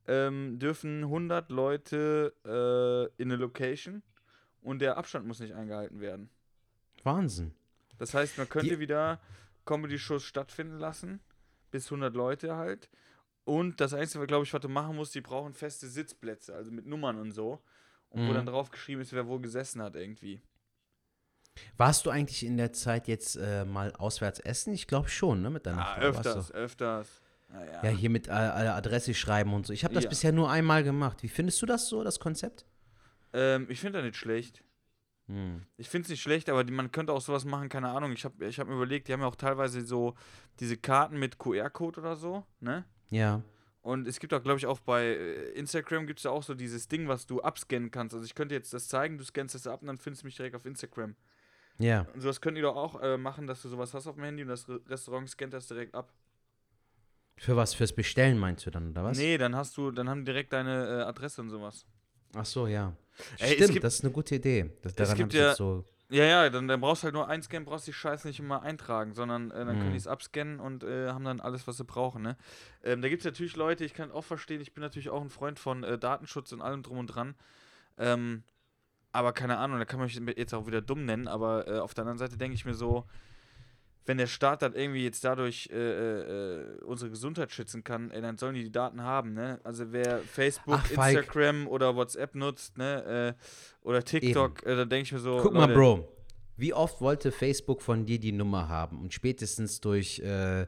ähm, 0.09 0.59
dürfen 0.59 1.03
100 1.03 1.49
Leute 1.49 2.33
äh, 2.45 3.21
in 3.21 3.29
eine 3.31 3.35
Location 3.37 4.03
und 4.61 4.79
der 4.79 4.97
Abstand 4.97 5.25
muss 5.27 5.39
nicht 5.39 5.53
eingehalten 5.53 5.99
werden. 6.01 6.29
Wahnsinn. 7.03 7.53
Das 7.99 8.13
heißt, 8.13 8.37
man 8.37 8.49
könnte 8.49 8.69
Die- 8.75 8.79
wieder 8.79 9.19
Comedy-Shows 9.65 10.23
stattfinden 10.23 10.77
lassen, 10.77 11.19
bis 11.71 11.85
100 11.87 12.13
Leute 12.15 12.55
halt. 12.55 12.89
Und 13.45 13.79
das 13.79 13.93
Einzige, 13.93 14.27
glaube 14.27 14.43
ich, 14.43 14.53
was 14.53 14.61
du 14.61 14.69
machen 14.69 14.95
musst, 14.95 15.15
die 15.15 15.21
brauchen 15.21 15.53
feste 15.53 15.87
Sitzplätze, 15.87 16.53
also 16.53 16.71
mit 16.71 16.85
Nummern 16.85 17.17
und 17.19 17.31
so. 17.31 17.61
Und 18.09 18.21
wo 18.27 18.31
Mhm. 18.31 18.35
dann 18.35 18.45
drauf 18.45 18.71
geschrieben 18.71 19.01
ist, 19.01 19.13
wer 19.13 19.27
wo 19.27 19.39
gesessen 19.39 19.81
hat 19.81 19.95
irgendwie. 19.95 20.41
Warst 21.75 22.05
du 22.05 22.09
eigentlich 22.09 22.45
in 22.45 22.57
der 22.57 22.71
Zeit 22.71 23.07
jetzt 23.07 23.35
äh, 23.35 23.65
mal 23.65 23.91
auswärts 23.93 24.39
essen? 24.39 24.73
Ich 24.73 24.85
glaube 24.87 25.09
schon, 25.09 25.41
ne? 25.41 25.49
Mit 25.49 25.65
deiner 25.65 25.81
Ah, 25.81 25.95
Frau. 25.95 26.01
Warst 26.13 26.17
öfters, 26.27 26.47
du- 26.47 26.53
öfters. 26.53 27.21
Naja. 27.49 27.81
Ja, 27.83 27.89
hier 27.91 28.09
mit 28.09 28.27
äh, 28.27 28.31
Adresse 28.31 29.13
schreiben 29.13 29.53
und 29.53 29.65
so. 29.65 29.71
Ich 29.73 29.83
habe 29.85 29.93
das 29.93 30.03
Ja. 30.03 30.09
bisher 30.09 30.31
nur 30.33 30.51
einmal 30.51 30.83
gemacht. 30.83 31.23
Wie 31.23 31.29
findest 31.29 31.61
du 31.61 31.65
das 31.65 31.87
so, 31.87 32.03
das 32.03 32.19
Konzept? 32.19 32.65
Ähm, 33.33 33.67
ich 33.69 33.79
finde 33.79 33.99
das 33.99 34.05
nicht 34.05 34.17
schlecht. 34.17 34.63
Hm. 35.27 35.63
Ich 35.77 35.89
finde 35.89 36.05
es 36.05 36.09
nicht 36.09 36.21
schlecht, 36.21 36.49
aber 36.49 36.63
die, 36.63 36.71
man 36.71 36.91
könnte 36.91 37.13
auch 37.13 37.21
sowas 37.21 37.45
machen, 37.45 37.69
keine 37.69 37.89
Ahnung. 37.89 38.13
Ich 38.13 38.23
habe 38.23 38.45
ich 38.45 38.59
hab 38.59 38.67
mir 38.67 38.75
überlegt, 38.75 39.07
die 39.07 39.13
haben 39.13 39.21
ja 39.21 39.27
auch 39.27 39.35
teilweise 39.35 39.85
so 39.85 40.15
diese 40.59 40.77
Karten 40.77 41.19
mit 41.19 41.37
QR-Code 41.37 41.99
oder 41.99 42.15
so, 42.15 42.45
ne? 42.59 42.85
Ja. 43.09 43.41
Und 43.81 44.07
es 44.07 44.19
gibt 44.19 44.33
auch, 44.33 44.43
glaube 44.43 44.57
ich, 44.57 44.65
auch 44.65 44.79
bei 44.79 45.03
äh, 45.03 45.51
Instagram 45.51 46.07
gibt 46.07 46.19
es 46.19 46.23
ja 46.23 46.31
auch 46.31 46.43
so 46.43 46.53
dieses 46.53 46.87
Ding, 46.87 47.07
was 47.07 47.25
du 47.25 47.41
abscannen 47.41 47.91
kannst. 47.91 48.13
Also 48.15 48.25
ich 48.25 48.35
könnte 48.35 48.53
jetzt 48.53 48.73
das 48.73 48.87
zeigen, 48.87 49.17
du 49.17 49.23
scannst 49.23 49.55
das 49.55 49.67
ab 49.67 49.81
und 49.81 49.87
dann 49.87 49.97
findest 49.97 50.23
du 50.23 50.27
mich 50.27 50.35
direkt 50.35 50.55
auf 50.55 50.65
Instagram. 50.65 51.15
Ja. 51.77 52.05
Und 52.13 52.21
sowas 52.21 52.41
könnt 52.41 52.57
ihr 52.57 52.63
doch 52.63 52.75
auch 52.75 53.01
äh, 53.01 53.17
machen, 53.17 53.47
dass 53.47 53.61
du 53.61 53.69
sowas 53.69 53.93
hast 53.93 54.07
auf 54.07 54.15
dem 54.15 54.23
Handy 54.23 54.43
und 54.43 54.49
das 54.49 54.67
Re 54.67 54.81
Restaurant 54.87 55.29
scannt 55.29 55.53
das 55.53 55.67
direkt 55.67 55.95
ab. 55.95 56.11
Für 57.37 57.55
was? 57.55 57.75
Fürs 57.75 57.93
Bestellen 57.93 58.37
meinst 58.37 58.65
du 58.65 58.71
dann, 58.71 58.89
oder 58.89 59.03
was? 59.03 59.17
Nee, 59.17 59.37
dann 59.37 59.55
hast 59.55 59.77
du, 59.77 59.91
dann 59.91 60.09
haben 60.09 60.21
die 60.21 60.31
direkt 60.31 60.53
deine 60.53 60.87
äh, 60.87 61.01
Adresse 61.03 61.41
und 61.41 61.49
sowas. 61.49 61.85
Ach 62.35 62.45
so, 62.45 62.67
ja. 62.67 62.93
Ey, 63.39 63.49
es 63.49 63.53
Stimmt, 63.55 63.71
gibt- 63.73 63.83
das 63.83 63.95
ist 63.95 64.03
eine 64.03 64.11
gute 64.13 64.35
Idee. 64.35 64.71
Das, 64.81 64.95
daran 64.95 65.17
gibt 65.17 65.33
hab 65.33 65.33
ich 65.33 65.39
ja- 65.39 65.55
so. 65.55 65.83
Ja, 66.09 66.23
ja, 66.23 66.49
dann, 66.49 66.69
dann 66.69 66.79
brauchst 66.79 67.03
du 67.03 67.05
halt 67.05 67.15
nur 67.15 67.27
einscannen, 67.27 67.65
brauchst 67.65 67.85
die 67.85 67.91
Scheiße 67.91 68.27
nicht 68.29 68.39
immer 68.39 68.61
eintragen, 68.63 69.13
sondern 69.13 69.51
äh, 69.51 69.55
dann 69.65 69.75
können 69.77 69.87
Mhm. 69.89 69.91
die 69.91 69.97
es 69.97 70.07
abscannen 70.07 70.61
und 70.61 70.85
äh, 70.85 71.09
haben 71.09 71.25
dann 71.25 71.41
alles, 71.41 71.67
was 71.67 71.75
sie 71.75 71.83
brauchen. 71.83 72.21
Ne? 72.21 72.37
Ähm, 72.81 73.01
da 73.01 73.09
gibt 73.09 73.21
es 73.21 73.25
natürlich 73.25 73.57
Leute, 73.57 73.83
ich 73.83 73.93
kann 73.93 74.09
auch 74.11 74.23
verstehen, 74.23 74.61
ich 74.61 74.73
bin 74.73 74.81
natürlich 74.81 75.09
auch 75.09 75.21
ein 75.21 75.29
Freund 75.29 75.59
von 75.59 75.83
äh, 75.83 75.97
Datenschutz 75.97 76.53
und 76.53 76.61
allem 76.61 76.81
drum 76.81 76.99
und 76.99 77.07
dran. 77.07 77.35
Ähm, 77.97 78.43
aber 79.11 79.33
keine 79.33 79.57
Ahnung, 79.57 79.79
da 79.79 79.85
kann 79.85 79.99
man 79.99 80.07
mich 80.07 80.37
jetzt 80.37 80.53
auch 80.53 80.65
wieder 80.67 80.81
dumm 80.81 81.03
nennen, 81.03 81.27
aber 81.27 81.67
äh, 81.67 81.79
auf 81.79 81.93
der 81.93 82.03
anderen 82.03 82.19
Seite 82.19 82.37
denke 82.37 82.55
ich 82.55 82.63
mir 82.63 82.73
so, 82.75 83.03
wenn 84.07 84.17
der 84.17 84.27
Staat 84.27 84.61
dann 84.61 84.73
irgendwie 84.73 85.03
jetzt 85.03 85.23
dadurch 85.25 85.69
äh, 85.71 85.75
äh, 85.75 86.61
äh, 86.61 86.81
unsere 86.85 87.11
Gesundheit 87.11 87.51
schützen 87.51 87.83
kann, 87.83 88.09
ey, 88.09 88.21
dann 88.21 88.37
sollen 88.37 88.55
die 88.55 88.63
die 88.63 88.71
Daten 88.71 89.01
haben, 89.03 89.33
ne? 89.33 89.59
Also 89.65 89.91
wer 89.91 90.19
Facebook, 90.19 90.79
Ach, 90.79 90.87
Falk. 90.87 91.17
Instagram 91.17 91.67
oder 91.67 91.95
WhatsApp 91.95 92.33
nutzt, 92.33 92.77
ne? 92.77 93.35
Äh, 93.37 93.87
oder 93.87 94.01
TikTok, 94.01 94.65
äh, 94.65 94.77
da 94.77 94.85
denke 94.85 95.03
ich 95.03 95.11
mir 95.11 95.19
so. 95.19 95.39
Guck 95.41 95.53
mal, 95.53 95.61
Leute, 95.61 95.73
Bro. 95.73 96.13
Wie 96.55 96.73
oft 96.73 97.01
wollte 97.01 97.31
Facebook 97.31 97.81
von 97.81 98.05
dir 98.05 98.17
die 98.17 98.31
Nummer 98.31 98.69
haben? 98.69 99.01
Und 99.01 99.13
spätestens 99.13 99.81
durch 99.81 100.19
äh, 100.19 100.65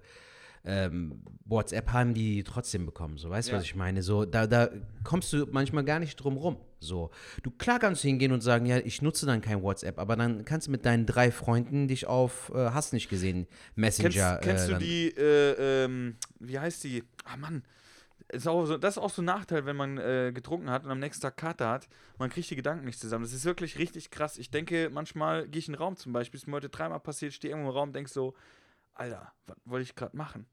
ähm, 0.65 1.21
WhatsApp 1.45 1.91
haben 1.91 2.13
die 2.13 2.43
trotzdem 2.43 2.85
bekommen. 2.85 3.17
So, 3.17 3.29
weißt 3.29 3.49
du, 3.49 3.53
Ja. 3.53 3.57
was 3.57 3.65
ich 3.65 3.75
meine? 3.75 4.03
So, 4.03 4.25
da, 4.25 4.47
da 4.47 4.69
kommst 5.03 5.31
du 5.33 5.47
manchmal 5.51 5.83
gar 5.83 5.99
nicht 5.99 6.15
drum 6.17 6.37
rum. 6.37 6.57
So, 6.79 7.11
du 7.43 7.51
klar 7.51 7.79
kannst 7.79 8.03
du 8.03 8.07
hingehen 8.07 8.31
und 8.31 8.41
sagen, 8.41 8.65
ja, 8.65 8.77
ich 8.77 9.01
nutze 9.01 9.25
dann 9.25 9.41
kein 9.41 9.61
WhatsApp, 9.61 9.99
aber 9.99 10.15
dann 10.15 10.45
kannst 10.45 10.67
du 10.67 10.71
mit 10.71 10.85
deinen 10.85 11.05
drei 11.05 11.31
Freunden 11.31 11.87
dich 11.87 12.07
auf 12.07 12.51
äh, 12.55 12.69
hast 12.71 12.93
nicht 12.93 13.09
gesehen 13.09 13.47
Messenger. 13.75 14.39
Kennst, 14.41 14.43
kennst 14.43 14.69
äh, 14.69 14.73
du 14.73 14.77
die, 14.79 15.07
äh, 15.17 15.83
ähm, 15.85 16.15
wie 16.39 16.57
heißt 16.57 16.83
die? 16.85 17.03
Ah 17.25 17.35
Mann, 17.35 17.63
ist 18.31 18.47
auch 18.47 18.65
so, 18.65 18.77
das 18.77 18.95
ist 18.95 18.97
auch 19.03 19.09
so 19.09 19.21
ein 19.21 19.25
Nachteil, 19.25 19.65
wenn 19.65 19.75
man 19.75 19.97
äh, 19.97 20.31
getrunken 20.33 20.69
hat 20.69 20.85
und 20.85 20.91
am 20.91 20.99
nächsten 20.99 21.21
Tag 21.21 21.35
Kater 21.35 21.69
hat. 21.69 21.89
Man 22.17 22.29
kriegt 22.29 22.49
die 22.49 22.55
Gedanken 22.55 22.85
nicht 22.85 22.99
zusammen. 22.99 23.23
Das 23.23 23.33
ist 23.33 23.43
wirklich 23.45 23.77
richtig 23.77 24.11
krass. 24.11 24.37
Ich 24.37 24.51
denke, 24.51 24.89
manchmal 24.91 25.47
gehe 25.47 25.59
ich 25.59 25.67
in 25.67 25.73
den 25.73 25.79
Raum 25.79 25.95
zum 25.95 26.13
Beispiel, 26.13 26.37
ist 26.37 26.47
mir 26.47 26.53
heute 26.53 26.69
dreimal 26.69 26.99
passiert, 26.99 27.33
stehe 27.33 27.51
irgendwo 27.51 27.71
im 27.71 27.75
Raum 27.75 27.89
und 27.89 27.95
denke 27.95 28.09
so, 28.09 28.35
Alter, 28.99 29.31
was 29.47 29.57
wollte 29.65 29.83
ich 29.83 29.95
gerade 29.95 30.15
machen? 30.15 30.45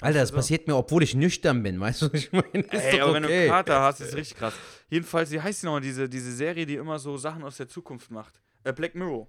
Alter, 0.00 0.20
das 0.20 0.30
passiert 0.30 0.68
mir, 0.68 0.76
obwohl 0.76 1.02
ich 1.02 1.14
nüchtern 1.16 1.62
bin, 1.62 1.80
weißt 1.80 2.02
du, 2.02 2.06
was 2.12 2.14
ich 2.20 2.32
meine? 2.32 2.46
Ist 2.52 2.72
Ey, 2.84 3.00
aber 3.00 3.14
wenn 3.14 3.22
du 3.24 3.28
okay. 3.28 3.48
Kater 3.48 3.80
hast, 3.80 4.00
ist 4.00 4.14
richtig 4.14 4.36
krass. 4.38 4.54
Jedenfalls, 4.88 5.30
wie 5.32 5.40
heißt 5.40 5.62
die 5.62 5.66
nochmal, 5.66 5.80
diese, 5.80 6.08
diese 6.08 6.30
Serie, 6.30 6.66
die 6.66 6.76
immer 6.76 6.98
so 7.00 7.16
Sachen 7.16 7.42
aus 7.42 7.56
der 7.56 7.66
Zukunft 7.66 8.10
macht? 8.10 8.40
Äh, 8.62 8.72
Black 8.72 8.94
Mirror. 8.94 9.26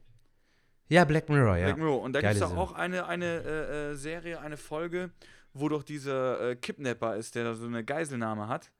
Ja, 0.90 1.06
Black 1.06 1.28
Mirror, 1.30 1.58
ja. 1.58 1.66
Black 1.68 1.78
Mirror. 1.78 2.02
Und 2.02 2.14
da 2.14 2.22
gibt 2.22 2.36
es 2.36 2.42
auch 2.44 2.74
eine, 2.74 3.08
eine 3.08 3.26
äh, 3.26 3.92
äh, 3.92 3.96
Serie, 3.96 4.42
eine 4.42 4.58
Folge, 4.58 5.12
wo 5.54 5.70
doch 5.70 5.82
dieser 5.82 6.52
äh, 6.52 6.56
Kidnapper 6.56 7.16
ist, 7.16 7.34
der 7.34 7.46
da 7.46 7.56
so 7.56 7.66
eine 7.66 7.84
Geiselnahme 7.84 8.48
hat. 8.48 8.72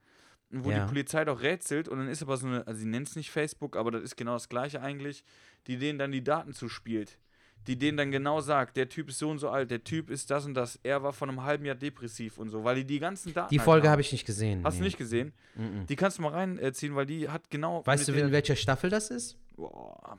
Und 0.52 0.64
wo 0.64 0.70
Ja. 0.70 0.80
die 0.84 0.88
Polizei 0.88 1.24
doch 1.24 1.42
rätselt 1.42 1.88
und 1.88 1.98
dann 1.98 2.08
ist 2.08 2.22
aber 2.22 2.36
so 2.36 2.46
eine, 2.46 2.66
also 2.66 2.80
sie 2.80 2.86
nennt 2.86 3.08
es 3.08 3.16
nicht 3.16 3.30
Facebook, 3.30 3.76
aber 3.76 3.90
das 3.92 4.02
ist 4.02 4.16
genau 4.16 4.32
das 4.34 4.48
gleiche 4.48 4.80
eigentlich, 4.80 5.24
die 5.68 5.76
denen 5.78 5.98
dann 5.98 6.10
die 6.12 6.24
Daten 6.24 6.52
zuspielt. 6.52 7.18
Die 7.66 7.78
denen 7.78 7.98
dann 7.98 8.10
genau 8.10 8.40
sagt, 8.40 8.76
der 8.76 8.88
Typ 8.88 9.10
ist 9.10 9.18
so 9.18 9.28
und 9.28 9.38
so 9.38 9.50
alt, 9.50 9.70
der 9.70 9.84
Typ 9.84 10.10
ist 10.10 10.30
das 10.30 10.46
und 10.46 10.54
das, 10.54 10.80
er 10.82 11.02
war 11.02 11.12
vor 11.12 11.28
einem 11.28 11.42
halben 11.42 11.66
Jahr 11.66 11.74
depressiv 11.74 12.38
und 12.38 12.48
so, 12.48 12.64
weil 12.64 12.76
die 12.76 12.84
die 12.84 12.98
ganzen 12.98 13.34
Daten. 13.34 13.50
Die 13.50 13.58
halt 13.58 13.64
Folge 13.64 13.90
habe 13.90 14.00
ich 14.00 14.12
nicht 14.12 14.24
gesehen. 14.24 14.64
Hast 14.64 14.78
du 14.78 14.80
nee. 14.80 14.86
nicht 14.86 14.98
gesehen? 14.98 15.32
Mhm. 15.54 15.86
Die 15.86 15.96
kannst 15.96 16.18
du 16.18 16.22
mal 16.22 16.32
reinziehen, 16.32 16.94
weil 16.94 17.06
die 17.06 17.28
hat 17.28 17.50
genau. 17.50 17.86
Weißt 17.86 18.08
du, 18.08 18.12
in 18.12 18.32
welcher 18.32 18.56
Staffel 18.56 18.88
das 18.88 19.10
ist? 19.10 19.36
Boah, 19.56 20.18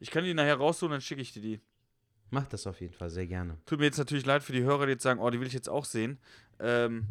ich 0.00 0.10
kann 0.10 0.24
die 0.24 0.34
nachher 0.34 0.54
raussuchen, 0.54 0.92
dann 0.92 1.00
schicke 1.00 1.20
ich 1.20 1.32
dir 1.32 1.42
die. 1.42 1.60
Mach 2.30 2.46
das 2.46 2.66
auf 2.66 2.80
jeden 2.80 2.92
Fall 2.92 3.10
sehr 3.10 3.26
gerne. 3.26 3.56
Tut 3.66 3.78
mir 3.78 3.86
jetzt 3.86 3.98
natürlich 3.98 4.26
leid 4.26 4.42
für 4.42 4.52
die 4.52 4.62
Hörer, 4.62 4.86
die 4.86 4.92
jetzt 4.92 5.02
sagen, 5.02 5.18
oh, 5.20 5.30
die 5.30 5.40
will 5.40 5.46
ich 5.46 5.54
jetzt 5.54 5.68
auch 5.68 5.84
sehen. 5.84 6.18
Ähm, 6.60 7.06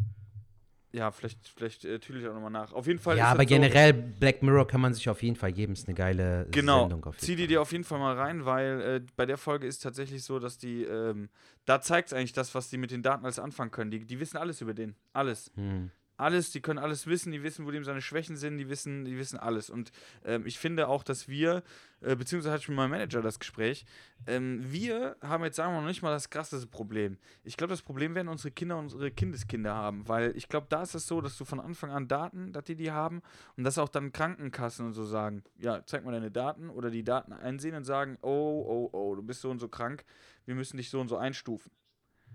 ja, 0.92 1.12
vielleicht, 1.12 1.48
vielleicht 1.50 1.86
äh, 1.86 2.00
tüdel 2.00 2.22
ich 2.22 2.28
auch 2.28 2.34
nochmal 2.34 2.52
nach. 2.52 2.72
Auf 2.74 2.88
jeden 2.88 3.00
Fall 3.00 3.18
ja, 3.18 3.26
aber 3.26 3.44
das 3.44 3.50
so, 3.50 3.56
generell 3.56 3.94
Black 3.94 4.42
Mirror 4.42 4.68
kann 4.68 4.82
man 4.82 4.94
sich 4.94 5.10
auf 5.10 5.22
jeden 5.22 5.36
Fall 5.36 5.52
geben. 5.52 5.74
Ist 5.74 5.88
eine 5.88 5.96
geile 5.96 6.48
Genau, 6.52 6.82
Sendung 6.82 7.04
auf 7.06 7.16
jeden 7.16 7.26
zieh 7.26 7.36
die 7.36 7.44
Fall. 7.44 7.48
dir 7.48 7.62
auf 7.62 7.72
jeden 7.72 7.84
Fall 7.84 8.00
mal 8.00 8.16
rein, 8.16 8.46
weil 8.46 8.82
äh, 8.82 9.02
bei 9.16 9.26
der 9.26 9.38
Folge 9.38 9.68
ist 9.68 9.84
tatsächlich 9.84 10.24
so, 10.24 10.40
dass 10.40 10.58
die, 10.58 10.84
ähm, 10.84 11.30
da 11.66 11.82
zeigt 11.82 12.08
es 12.08 12.14
eigentlich 12.14 12.34
das, 12.34 12.56
was 12.56 12.70
die 12.70 12.78
mit 12.78 12.92
den 12.92 13.04
Daten 13.04 13.26
alles 13.26 13.40
anfangen 13.40 13.72
können. 13.72 13.92
Die, 13.92 14.06
die 14.06 14.20
wissen 14.20 14.38
alles 14.38 14.62
über 14.62 14.74
den. 14.74 14.96
Alles. 15.14 15.52
Hm. 15.56 15.92
Alles, 16.18 16.52
die 16.52 16.62
können 16.62 16.80
alles 16.80 17.08
wissen, 17.08 17.32
die 17.32 17.44
wissen, 17.44 17.66
wo 17.66 17.72
dem 17.72 17.84
seine 17.84 18.02
Schwächen 18.02 18.36
sind, 18.36 18.58
die 18.58 18.70
wissen, 18.70 19.06
die 19.06 19.18
wissen 19.18 19.38
alles. 19.38 19.70
Und 19.70 19.92
ähm, 20.26 20.46
ich 20.46 20.58
finde 20.58 20.88
auch, 20.88 21.04
dass 21.04 21.28
wir, 21.28 21.64
äh, 22.02 22.16
beziehungsweise 22.16 22.52
hatte 22.52 22.64
ich 22.64 22.70
mit 22.70 22.78
meinem 22.78 22.90
Manager 22.90 23.22
das 23.22 23.40
Gespräch, 23.40 23.86
ähm, 24.26 24.62
wir 24.64 25.16
haben 25.22 25.44
jetzt, 25.44 25.56
sagen 25.56 25.72
wir 25.72 25.76
mal, 25.76 25.82
noch 25.82 25.88
nicht 25.88 26.02
mal 26.02 26.12
das 26.12 26.30
krasseste 26.30 26.68
Problem. 26.68 27.18
Ich 27.44 27.56
glaube, 27.56 27.72
das 27.72 27.84
Problem 27.84 28.16
werden 28.16 28.28
unsere 28.28 28.52
Kinder 28.52 28.78
und 28.78 28.86
unsere 28.86 29.12
Kindeskinder 29.12 29.74
haben, 29.74 30.08
weil 30.08 30.36
ich 30.36 30.50
glaube, 30.50 30.68
da 30.70 30.82
ist 30.82 30.96
es 30.96 31.08
so, 31.08 31.22
dass 31.22 31.38
du 31.38 31.46
von 31.46 31.60
Anfang 31.60 31.92
an 31.92 32.08
Daten, 32.08 32.52
dass 32.52 32.64
die 32.64 32.76
die 32.76 32.92
haben 32.92 33.22
und 33.56 33.64
dass 33.64 33.78
auch 33.78 33.90
dann 33.90 34.12
Krankenkassen 34.12 34.88
und 34.88 34.94
so 34.94 35.06
sagen, 35.06 35.44
ja, 35.60 35.86
zeig 35.86 36.04
mal 36.04 36.12
deine 36.12 36.32
Daten 36.32 36.70
oder 36.70 36.90
die 36.90 37.04
Daten 37.04 37.32
einsehen 37.32 37.76
und 37.76 37.84
sagen, 37.84 38.18
oh, 38.22 38.30
oh, 38.68 38.90
oh, 38.92 39.16
du 39.16 39.22
bist 39.22 39.42
so 39.42 39.52
und 39.52 39.60
so 39.60 39.68
krank, 39.68 40.04
wir 40.46 40.56
müssen 40.56 40.78
dich 40.78 40.90
so 40.90 41.00
und 41.00 41.10
so 41.10 41.18
einstufen. 41.18 41.72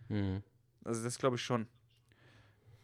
Hm. 0.08 0.42
Also 0.84 1.02
das 1.02 1.18
glaube 1.18 1.36
ich 1.36 1.42
schon. 1.42 1.66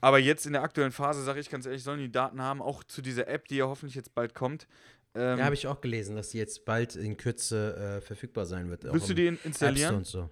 Aber 0.00 0.18
jetzt 0.18 0.46
in 0.46 0.52
der 0.52 0.62
aktuellen 0.62 0.92
Phase, 0.92 1.22
sage 1.24 1.40
ich 1.40 1.50
ganz 1.50 1.66
ehrlich, 1.66 1.82
sollen 1.82 1.98
die 2.00 2.11
Daten 2.12 2.40
haben, 2.40 2.62
auch 2.62 2.84
zu 2.84 3.02
dieser 3.02 3.26
App, 3.28 3.48
die 3.48 3.56
ja 3.56 3.66
hoffentlich 3.66 3.94
jetzt 3.96 4.14
bald 4.14 4.34
kommt. 4.34 4.66
Ähm, 5.14 5.38
Ja, 5.38 5.44
habe 5.44 5.54
ich 5.54 5.66
auch 5.66 5.80
gelesen, 5.80 6.14
dass 6.16 6.30
die 6.30 6.38
jetzt 6.38 6.64
bald 6.64 6.94
in 6.94 7.16
Kürze 7.16 7.96
äh, 7.96 8.00
verfügbar 8.00 8.46
sein 8.46 8.70
wird. 8.70 8.84
willst 8.84 9.08
du 9.08 9.14
die 9.14 9.26
installieren? 9.26 9.96
und 9.96 10.06
so. 10.06 10.30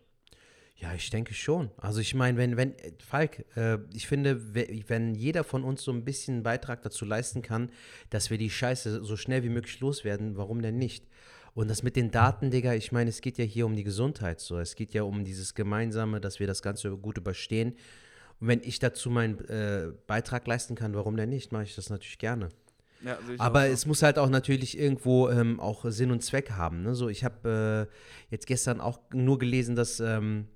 Ja, 0.78 0.92
ich 0.94 1.08
denke 1.08 1.32
schon. 1.32 1.70
Also 1.78 2.00
ich 2.00 2.14
meine, 2.14 2.36
wenn, 2.36 2.56
wenn, 2.58 2.78
äh, 2.78 2.92
Falk, 3.04 3.44
äh, 3.56 3.78
ich 3.94 4.06
finde, 4.06 4.54
we- 4.54 4.84
wenn 4.88 5.14
jeder 5.14 5.42
von 5.42 5.64
uns 5.64 5.82
so 5.82 5.90
ein 5.90 6.04
bisschen 6.04 6.34
einen 6.34 6.42
Beitrag 6.42 6.82
dazu 6.82 7.06
leisten 7.06 7.40
kann, 7.40 7.70
dass 8.10 8.28
wir 8.30 8.36
die 8.36 8.50
Scheiße 8.50 9.02
so 9.02 9.16
schnell 9.16 9.42
wie 9.42 9.48
möglich 9.48 9.80
loswerden, 9.80 10.36
warum 10.36 10.60
denn 10.60 10.76
nicht? 10.76 11.06
Und 11.54 11.68
das 11.68 11.82
mit 11.82 11.96
den 11.96 12.10
Daten, 12.10 12.50
Digga, 12.50 12.74
ich 12.74 12.92
meine, 12.92 13.08
es 13.08 13.22
geht 13.22 13.38
ja 13.38 13.44
hier 13.44 13.64
um 13.64 13.74
die 13.74 13.84
Gesundheit 13.84 14.40
so. 14.40 14.58
Es 14.58 14.76
geht 14.76 14.92
ja 14.92 15.02
um 15.04 15.24
dieses 15.24 15.54
Gemeinsame, 15.54 16.20
dass 16.20 16.38
wir 16.40 16.46
das 16.46 16.60
Ganze 16.60 16.90
gut 16.98 17.16
überstehen. 17.16 17.74
Und 18.40 18.48
wenn 18.48 18.60
ich 18.62 18.78
dazu 18.78 19.10
meinen 19.10 19.38
äh, 19.48 19.92
Beitrag 20.06 20.46
leisten 20.46 20.74
kann, 20.74 20.94
warum 20.94 21.16
denn 21.16 21.28
nicht? 21.28 21.52
Mache 21.52 21.64
ich 21.64 21.74
das 21.74 21.90
natürlich 21.90 22.18
gerne. 22.18 22.48
Ja, 23.02 23.18
Aber 23.38 23.60
auch 23.60 23.64
es 23.64 23.86
muss 23.86 24.02
halt 24.02 24.18
auch 24.18 24.28
natürlich 24.28 24.78
irgendwo 24.78 25.28
ähm, 25.28 25.60
auch 25.60 25.84
Sinn 25.88 26.10
und 26.10 26.22
Zweck 26.22 26.52
haben. 26.52 26.82
Ne? 26.82 26.94
So, 26.94 27.08
ich 27.08 27.24
habe 27.24 27.88
äh, 27.88 28.30
jetzt 28.30 28.46
gestern 28.46 28.80
auch 28.80 29.00
nur 29.12 29.38
gelesen, 29.38 29.76
dass, 29.76 30.00
ähm, 30.00 30.48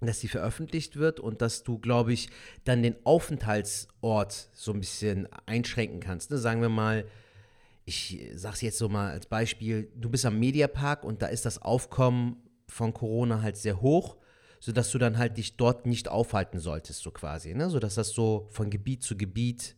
dass 0.00 0.20
die 0.20 0.28
veröffentlicht 0.28 0.96
wird 0.96 1.20
und 1.20 1.42
dass 1.42 1.64
du, 1.64 1.78
glaube 1.78 2.12
ich, 2.12 2.30
dann 2.64 2.82
den 2.82 2.96
Aufenthaltsort 3.04 4.50
so 4.52 4.72
ein 4.72 4.80
bisschen 4.80 5.28
einschränken 5.46 6.00
kannst. 6.00 6.30
Ne? 6.30 6.38
Sagen 6.38 6.60
wir 6.60 6.68
mal, 6.68 7.04
ich 7.84 8.30
sag's 8.34 8.60
jetzt 8.60 8.78
so 8.78 8.88
mal 8.88 9.10
als 9.10 9.26
Beispiel, 9.26 9.90
du 9.96 10.08
bist 10.08 10.24
am 10.24 10.38
Mediapark 10.38 11.04
und 11.04 11.22
da 11.22 11.26
ist 11.26 11.44
das 11.44 11.60
Aufkommen 11.60 12.36
von 12.68 12.94
Corona 12.94 13.42
halt 13.42 13.56
sehr 13.56 13.80
hoch, 13.80 14.16
sodass 14.64 14.92
du 14.92 14.98
dann 14.98 15.18
halt 15.18 15.38
dich 15.38 15.56
dort 15.56 15.86
nicht 15.86 16.06
aufhalten 16.06 16.60
solltest, 16.60 17.00
so 17.02 17.10
quasi, 17.10 17.52
ne? 17.52 17.68
Sodass 17.68 17.96
das 17.96 18.10
so 18.10 18.46
von 18.52 18.70
Gebiet 18.70 19.02
zu 19.02 19.16
Gebiet, 19.16 19.74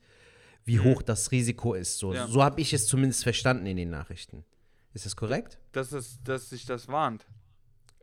wie 0.66 0.79
hoch 0.79 1.01
das 1.01 1.31
Risiko 1.31 1.73
ist. 1.73 1.97
So, 1.99 2.12
Ja. 2.12 2.27
so 2.27 2.42
habe 2.42 2.61
ich 2.61 2.75
es 2.75 2.87
zumindest 2.87 3.23
verstanden 3.23 3.64
in 3.64 3.79
den 3.79 3.88
Nachrichten. 3.88 4.44
Ist 4.92 5.07
das 5.07 5.16
korrekt? 5.16 5.59
dass, 5.73 5.92
es, 5.92 6.23
dass 6.23 6.51
sich 6.51 6.66
das 6.66 6.87
warnt. 6.88 7.27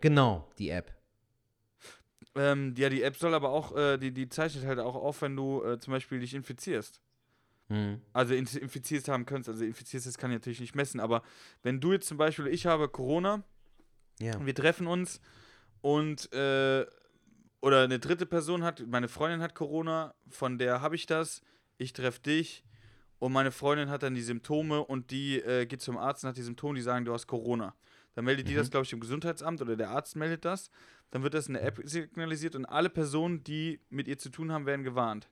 Genau, 0.01 0.49
die 0.57 0.69
App. 0.71 0.91
Ähm, 2.33 2.73
ja, 2.77 2.89
die 2.89 3.03
App 3.03 3.15
soll 3.15 3.33
aber 3.35 3.49
auch, 3.49 3.75
äh, 3.77 3.97
die, 3.99 4.11
die 4.11 4.27
zeichnet 4.29 4.65
halt 4.65 4.79
auch 4.79 4.95
auf, 4.95 5.21
wenn 5.21 5.35
du 5.35 5.63
äh, 5.63 5.79
zum 5.79 5.91
Beispiel 5.91 6.19
dich 6.19 6.33
infizierst. 6.33 6.99
Hm. 7.69 8.01
Also 8.11 8.33
in- 8.33 8.47
infiziert 8.47 9.07
haben 9.07 9.25
könntest. 9.27 9.49
Also 9.49 9.65
infiziert 9.65 10.03
das 10.05 10.17
kann 10.17 10.31
ich 10.31 10.35
natürlich 10.37 10.59
nicht 10.61 10.73
messen, 10.75 10.99
aber 10.99 11.21
wenn 11.61 11.79
du 11.79 11.91
jetzt 11.93 12.07
zum 12.07 12.17
Beispiel, 12.17 12.47
ich 12.47 12.65
habe 12.65 12.89
Corona, 12.89 13.43
Ja. 14.19 14.43
wir 14.43 14.55
treffen 14.55 14.87
uns 14.87 15.21
und 15.81 16.31
äh, 16.33 16.85
oder 17.61 17.83
eine 17.83 17.99
dritte 17.99 18.25
Person 18.25 18.63
hat, 18.63 18.85
meine 18.87 19.07
Freundin 19.07 19.41
hat 19.41 19.53
Corona, 19.53 20.15
von 20.29 20.57
der 20.57 20.81
habe 20.81 20.95
ich 20.95 21.05
das, 21.05 21.41
ich 21.77 21.93
treffe 21.93 22.21
dich 22.21 22.63
und 23.19 23.33
meine 23.33 23.51
Freundin 23.51 23.89
hat 23.89 24.03
dann 24.03 24.15
die 24.15 24.21
Symptome 24.21 24.83
und 24.83 25.11
die 25.11 25.39
äh, 25.39 25.65
geht 25.67 25.81
zum 25.81 25.97
Arzt 25.97 26.23
und 26.23 26.29
hat 26.29 26.37
die 26.37 26.41
Symptome, 26.41 26.75
die 26.75 26.81
sagen, 26.81 27.05
du 27.05 27.13
hast 27.13 27.27
Corona. 27.27 27.75
Dann 28.13 28.25
meldet 28.25 28.47
die 28.47 28.55
das, 28.55 28.69
glaube 28.69 28.85
ich, 28.85 28.93
im 28.93 28.99
Gesundheitsamt 28.99 29.61
oder 29.61 29.75
der 29.75 29.91
Arzt 29.91 30.15
meldet 30.15 30.43
das. 30.43 30.69
Dann 31.11 31.23
wird 31.23 31.33
das 31.33 31.47
in 31.47 31.53
der 31.53 31.63
App 31.63 31.79
signalisiert 31.83 32.55
und 32.55 32.65
alle 32.65 32.89
Personen, 32.89 33.43
die 33.43 33.79
mit 33.89 34.07
ihr 34.07 34.17
zu 34.17 34.29
tun 34.29 34.51
haben, 34.51 34.65
werden 34.65 34.83
gewarnt. 34.83 35.29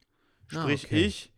Ah, 0.51 0.61
Sprich, 0.61 0.85
okay. 0.85 1.05
ich 1.05 1.33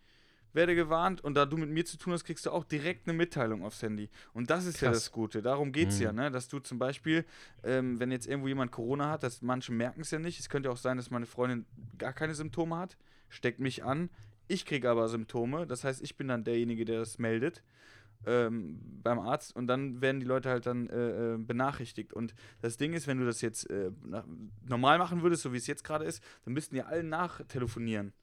werde 0.54 0.76
gewarnt 0.76 1.22
und 1.22 1.36
da 1.36 1.46
du 1.46 1.58
mit 1.58 1.70
mir 1.70 1.86
zu 1.86 1.98
tun 1.98 2.14
hast, 2.14 2.24
kriegst 2.24 2.46
du 2.46 2.52
auch 2.52 2.64
direkt 2.64 3.08
eine 3.08 3.18
Mitteilung 3.18 3.64
aufs 3.64 3.82
Handy. 3.82 4.10
Und 4.34 4.50
das 4.50 4.66
ist 4.66 4.82
ja 4.82 4.90
Krass. 4.90 5.06
das 5.06 5.12
Gute. 5.12 5.42
Darum 5.42 5.72
geht 5.72 5.90
es 5.90 6.00
ja, 6.00 6.12
Mhm. 6.12 6.18
ne? 6.20 6.32
dass 6.32 6.48
du 6.48 6.60
zum 6.60 6.80
Beispiel, 6.80 7.26
ähm, 7.64 8.00
wenn 8.00 8.12
jetzt 8.12 8.28
irgendwo 8.28 8.48
jemand 8.48 8.72
Corona 8.72 9.10
hat, 9.10 9.24
dass 9.24 9.42
manche 9.42 9.72
merken 9.72 10.02
es 10.02 10.12
ja 10.12 10.20
nicht. 10.20 10.40
Es 10.40 10.50
könnte 10.50 10.70
auch 10.72 10.78
sein, 10.78 10.98
dass 10.98 11.10
meine 11.12 11.26
Freundin 11.26 11.66
gar 11.98 12.14
keine 12.14 12.36
Symptome 12.36 12.78
hat, 12.78 12.98
steckt 13.30 13.60
mich 13.60 13.84
an. 13.84 14.10
Ich 14.48 14.66
kriege 14.66 14.90
aber 14.90 15.08
Symptome, 15.08 15.66
das 15.66 15.84
heißt, 15.84 16.02
ich 16.02 16.18
bin 16.18 16.28
dann 16.28 16.44
derjenige, 16.44 16.84
der 16.84 17.00
das 17.00 17.18
meldet 17.20 17.64
ähm, 18.26 18.80
beim 19.02 19.18
Arzt 19.20 19.56
und 19.56 19.66
dann 19.68 20.02
werden 20.02 20.20
die 20.20 20.26
Leute 20.28 20.50
halt 20.50 20.66
dann 20.66 20.88
äh, 20.90 21.34
äh, 21.34 21.38
benachrichtigt. 21.38 22.14
Und 22.14 22.36
das 22.62 22.78
Ding 22.78 22.94
ist, 22.94 23.08
wenn 23.08 23.18
du 23.18 23.26
das 23.26 23.42
jetzt 23.42 23.70
äh, 23.70 23.92
normal 24.68 24.98
machen 25.00 25.24
würdest, 25.24 25.42
so 25.44 25.54
wie 25.54 25.58
es 25.58 25.68
jetzt 25.68 25.84
gerade 25.84 26.06
ist, 26.06 26.24
dann 26.46 26.54
müssten 26.54 26.76
die 26.76 26.84
alle 26.84 27.04
nachtelefonieren. 27.04 28.14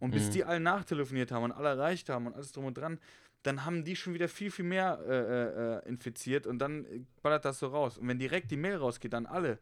Und 0.00 0.10
bis 0.10 0.28
Mhm. 0.28 0.32
die 0.32 0.44
alle 0.44 0.60
nachtelefoniert 0.60 1.30
haben 1.32 1.44
und 1.44 1.52
alle 1.52 1.70
erreicht 1.70 2.08
haben 2.08 2.26
und 2.26 2.34
alles 2.34 2.52
drum 2.52 2.64
und 2.66 2.76
dran, 2.76 2.98
dann 3.42 3.64
haben 3.64 3.84
die 3.84 3.94
schon 3.96 4.14
wieder 4.14 4.28
viel, 4.28 4.50
viel 4.50 4.64
mehr 4.64 4.98
äh, 5.06 5.12
äh, 5.12 5.76
äh, 5.78 5.88
infiziert 5.88 6.46
und 6.46 6.58
dann 6.58 6.84
äh, 6.86 7.00
ballert 7.22 7.44
das 7.44 7.58
so 7.58 7.68
raus. 7.68 7.98
Und 7.98 8.08
wenn 8.08 8.18
direkt 8.18 8.50
die 8.50 8.56
Mail 8.56 8.76
rausgeht 8.76 9.14
an 9.14 9.26
alle, 9.26 9.58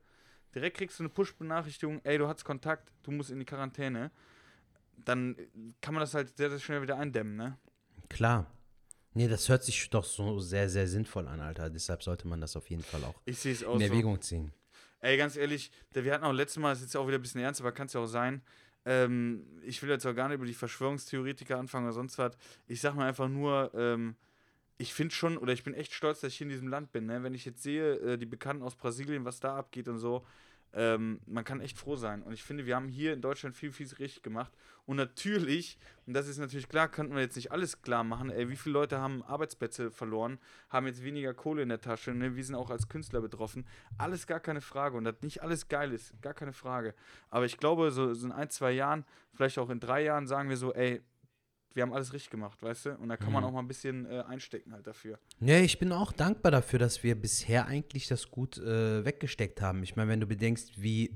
direkt 0.55 0.76
kriegst 0.78 0.99
du 0.99 1.03
eine 1.05 1.11
Push-Benachrichtigung, 1.11 2.01
ey, 2.05 2.18
du 2.18 2.28
hattest 2.28 2.45
Kontakt, 2.45 2.93
du 3.03 3.11
musst 3.11 3.30
in 3.30 3.39
die 3.39 3.45
Quarantäne, 3.45 4.11
dann 5.05 5.37
kann 5.80 5.95
man 5.95 6.01
das 6.01 6.14
halt 6.14 6.37
sehr, 6.37 6.51
sehr 6.51 6.61
schnell 6.61 6.83
wieder 6.83 6.97
eindämmen, 6.99 7.37
ne? 7.37 7.59
Klar. 8.09 8.51
Nee, 9.14 9.28
das 9.28 9.49
hört 9.49 9.62
sich 9.64 9.91
doch 9.91 10.05
so 10.05 10.39
sehr, 10.39 10.68
sehr 10.70 10.87
sinnvoll 10.89 11.28
an, 11.28 11.41
Alter. 11.41 11.68
Deshalb 11.68 12.03
sollte 12.03 12.26
man 12.26 12.41
das 12.41 12.57
auf 12.57 12.70
jeden 12.70 12.83
Fall 12.83 13.03
auch 13.05 13.14
Ich 13.24 13.39
sehe 13.39 13.53
es 13.53 13.64
auch 13.64 13.74
in 13.74 13.80
so. 13.80 13.87
Erwägung 13.87 14.20
ziehen. 14.22 14.53
Ey, 15.01 15.16
ganz 15.16 15.37
ehrlich, 15.37 15.70
wir 15.91 16.14
hatten 16.14 16.24
auch 16.24 16.33
letztes 16.33 16.59
Mal, 16.59 16.70
das 16.70 16.78
ist 16.78 16.87
jetzt 16.87 16.97
auch 16.97 17.07
wieder 17.09 17.18
ein 17.18 17.22
bisschen 17.22 17.41
ernst, 17.41 17.61
aber 17.61 17.72
kann 17.72 17.89
es 17.89 17.93
ja 17.93 18.01
auch 18.01 18.07
sein. 18.07 18.43
Ähm, 18.85 19.45
ich 19.62 19.83
will 19.83 19.91
jetzt 19.91 20.07
auch 20.07 20.14
gar 20.14 20.28
nicht 20.28 20.37
über 20.37 20.47
die 20.47 20.55
Verschwörungstheoretiker 20.55 21.59
anfangen 21.59 21.87
oder 21.87 21.95
sonst 21.95 22.18
was. 22.18 22.37
Ich 22.66 22.80
sag 22.80 22.95
mal 22.95 23.09
einfach 23.09 23.28
nur, 23.28 23.70
ähm, 23.74 24.16
ich 24.78 24.93
finde 24.95 25.14
schon, 25.14 25.39
oder 25.39 25.53
ich 25.53 25.62
bin 25.62 25.74
echt 25.74 25.93
stolz, 25.93 26.20
dass 26.20 26.33
ich 26.33 26.39
hier 26.39 26.47
in 26.47 26.51
diesem 26.51 26.68
Land 26.68 26.93
bin. 26.93 27.07
Ne? 27.07 27.22
Wenn 27.22 27.35
ich 27.35 27.45
jetzt 27.45 27.62
sehe, 27.62 27.95
äh, 28.01 28.18
die 28.18 28.26
Bekannten 28.26 28.62
aus 28.62 28.74
Brasilien, 28.74 29.24
was 29.24 29.41
da 29.41 29.57
abgeht 29.57 29.89
und 29.89 29.99
so, 29.99 30.26
ähm, 30.74 31.20
man 31.26 31.44
kann 31.44 31.60
echt 31.60 31.78
froh 31.78 31.96
sein. 31.96 32.22
Und 32.22 32.32
ich 32.32 32.42
finde, 32.42 32.66
wir 32.66 32.76
haben 32.76 32.88
hier 32.88 33.12
in 33.12 33.20
Deutschland 33.20 33.56
viel, 33.56 33.72
viel 33.72 33.86
richtig 33.98 34.22
gemacht. 34.22 34.52
Und 34.84 34.96
natürlich, 34.96 35.78
und 36.06 36.14
das 36.14 36.26
ist 36.26 36.38
natürlich 36.38 36.68
klar, 36.68 36.88
könnten 36.88 37.14
wir 37.14 37.22
jetzt 37.22 37.36
nicht 37.36 37.52
alles 37.52 37.82
klar 37.82 38.02
machen. 38.02 38.30
Ey, 38.30 38.48
wie 38.48 38.56
viele 38.56 38.72
Leute 38.72 38.98
haben 38.98 39.22
Arbeitsplätze 39.22 39.90
verloren, 39.90 40.38
haben 40.70 40.86
jetzt 40.86 41.04
weniger 41.04 41.34
Kohle 41.34 41.62
in 41.62 41.68
der 41.68 41.80
Tasche, 41.80 42.12
ne? 42.12 42.34
wir 42.34 42.44
sind 42.44 42.56
auch 42.56 42.70
als 42.70 42.88
Künstler 42.88 43.20
betroffen. 43.20 43.64
Alles 43.98 44.26
gar 44.26 44.40
keine 44.40 44.60
Frage. 44.60 44.96
Und 44.96 45.04
dass 45.04 45.22
nicht 45.22 45.42
alles 45.42 45.68
geil 45.68 45.92
ist, 45.92 46.20
gar 46.20 46.34
keine 46.34 46.52
Frage. 46.52 46.94
Aber 47.30 47.44
ich 47.44 47.58
glaube, 47.58 47.92
so, 47.92 48.12
so 48.14 48.26
in 48.26 48.32
ein, 48.32 48.50
zwei 48.50 48.72
Jahren, 48.72 49.04
vielleicht 49.34 49.58
auch 49.58 49.70
in 49.70 49.78
drei 49.78 50.02
Jahren, 50.02 50.26
sagen 50.26 50.48
wir 50.48 50.56
so, 50.56 50.74
ey, 50.74 51.00
wir 51.74 51.82
haben 51.82 51.92
alles 51.92 52.12
richtig 52.12 52.30
gemacht, 52.30 52.62
weißt 52.62 52.86
du? 52.86 52.90
Und 52.96 53.08
da 53.08 53.16
kann 53.16 53.32
man 53.32 53.42
Mhm. 53.42 53.48
auch 53.48 53.52
mal 53.52 53.58
ein 53.60 53.68
bisschen 53.68 54.06
äh, 54.06 54.20
einstecken 54.28 54.72
halt 54.72 54.86
dafür. 54.86 55.18
Ja, 55.40 55.58
ich 55.58 55.78
bin 55.78 55.92
auch 55.92 56.12
dankbar 56.12 56.52
dafür, 56.52 56.78
dass 56.78 57.02
wir 57.02 57.14
bisher 57.14 57.66
eigentlich 57.66 58.06
das 58.08 58.30
gut 58.30 58.58
äh, 58.58 59.04
weggesteckt 59.04 59.60
haben. 59.60 59.82
Ich 59.82 59.96
meine, 59.96 60.10
wenn 60.10 60.20
du 60.20 60.26
bedenkst, 60.26 60.80
wie 60.80 61.14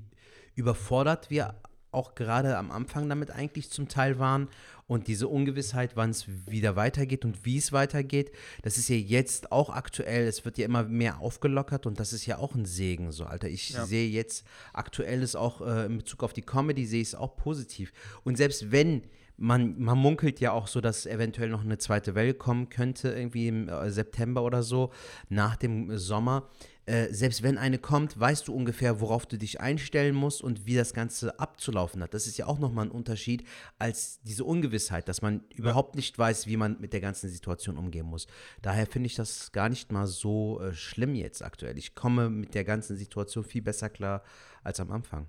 überfordert 0.55 1.31
wir 1.31 1.55
auch 1.93 2.15
gerade 2.15 2.59
am 2.59 2.71
Anfang 2.71 3.09
damit 3.09 3.31
eigentlich 3.31 3.71
zum 3.71 3.89
Teil 3.89 4.19
waren 4.19 4.49
und 4.87 5.07
diese 5.07 5.29
Ungewissheit, 5.29 5.97
wann 5.97 6.11
es 6.11 6.27
wieder 6.47 6.77
weitergeht 6.77 7.25
und 7.25 7.45
wie 7.47 7.57
es 7.57 7.73
weitergeht, 7.73 8.33
das 8.63 8.77
ist 8.77 8.89
ja 8.89 8.97
jetzt 8.97 9.51
auch 9.51 9.71
aktuell, 9.71 10.27
es 10.27 10.45
wird 10.45 10.59
ja 10.59 10.67
immer 10.67 10.83
mehr 10.83 11.21
aufgelockert 11.21 11.87
und 11.87 11.99
das 11.99 12.13
ist 12.13 12.27
ja 12.27 12.37
auch 12.37 12.55
ein 12.55 12.67
Segen, 12.67 13.13
so 13.13 13.25
Alter. 13.25 13.49
Ich 13.49 13.71
Ja. 13.71 13.87
sehe 13.87 14.09
jetzt 14.09 14.45
aktuell 14.75 15.23
ist 15.23 15.37
auch 15.37 15.63
äh, 15.67 15.87
in 15.87 15.97
Bezug 15.99 16.23
auf 16.23 16.35
die 16.35 16.43
Comedy 16.43 16.85
sehe 16.87 17.01
ich 17.01 17.09
es 17.09 17.15
auch 17.15 17.37
positiv. 17.37 17.93
Und 18.25 18.37
selbst 18.37 18.71
wenn 18.73 19.03
man, 19.39 19.79
man 19.79 19.99
munkelt 19.99 20.41
ja 20.41 20.53
auch 20.53 20.67
so, 20.67 20.81
dass 20.81 21.07
eventuell 21.07 21.49
noch 21.49 21.63
eine 21.63 21.79
zweite 21.79 22.15
Welle 22.15 22.35
kommen 22.35 22.69
könnte, 22.69 23.11
irgendwie 23.11 23.49
im 23.49 23.69
äh, 23.69 23.91
September 23.91 24.43
oder 24.43 24.63
so, 24.63 24.93
nach 25.29 25.57
dem 25.57 25.97
Sommer. 25.99 26.49
Äh, 26.87 27.13
selbst 27.13 27.43
wenn 27.43 27.59
eine 27.59 27.79
kommt, 27.79 28.19
weißt 28.19 28.47
du 28.47 28.55
ungefähr, 28.55 29.01
worauf 29.01 29.27
du 29.27 29.37
dich 29.37 29.61
einstellen 29.61 30.15
musst 30.15 30.41
und 30.41 30.67
wie 30.67 30.77
das 30.77 30.95
Ganze 30.95 31.39
abzulaufen 31.41 32.03
hat. 32.03 32.15
Das 32.15 32.29
ist 32.29 32.39
ja 32.39 32.47
auch 32.47 32.61
nochmal 32.61 32.87
ein 32.87 32.93
Unterschied 32.93 33.47
als 33.79 34.21
diese 34.23 34.45
Ungewissheit, 34.45 35.09
dass 35.09 35.21
man 35.21 35.43
überhaupt 35.55 35.97
nicht 35.97 36.17
weiß, 36.17 36.47
wie 36.47 36.57
man 36.57 36.81
mit 36.81 36.93
der 36.93 37.01
ganzen 37.01 37.29
Situation 37.29 37.77
umgehen 37.77 38.07
muss. 38.07 38.29
Daher 38.63 38.87
finde 38.87 39.09
ich 39.09 39.17
das 39.17 39.51
gar 39.51 39.69
nicht 39.69 39.91
mal 39.91 40.07
so 40.07 40.61
äh, 40.61 40.73
schlimm 40.73 41.15
jetzt 41.17 41.43
aktuell. 41.45 41.77
Ich 41.77 41.95
komme 41.97 42.31
mit 42.31 42.55
der 42.55 42.65
ganzen 42.65 42.97
Situation 42.97 43.43
viel 43.43 43.63
besser 43.63 43.91
klar 43.91 44.23
als 44.63 44.79
am 44.79 44.93
Anfang. 44.93 45.29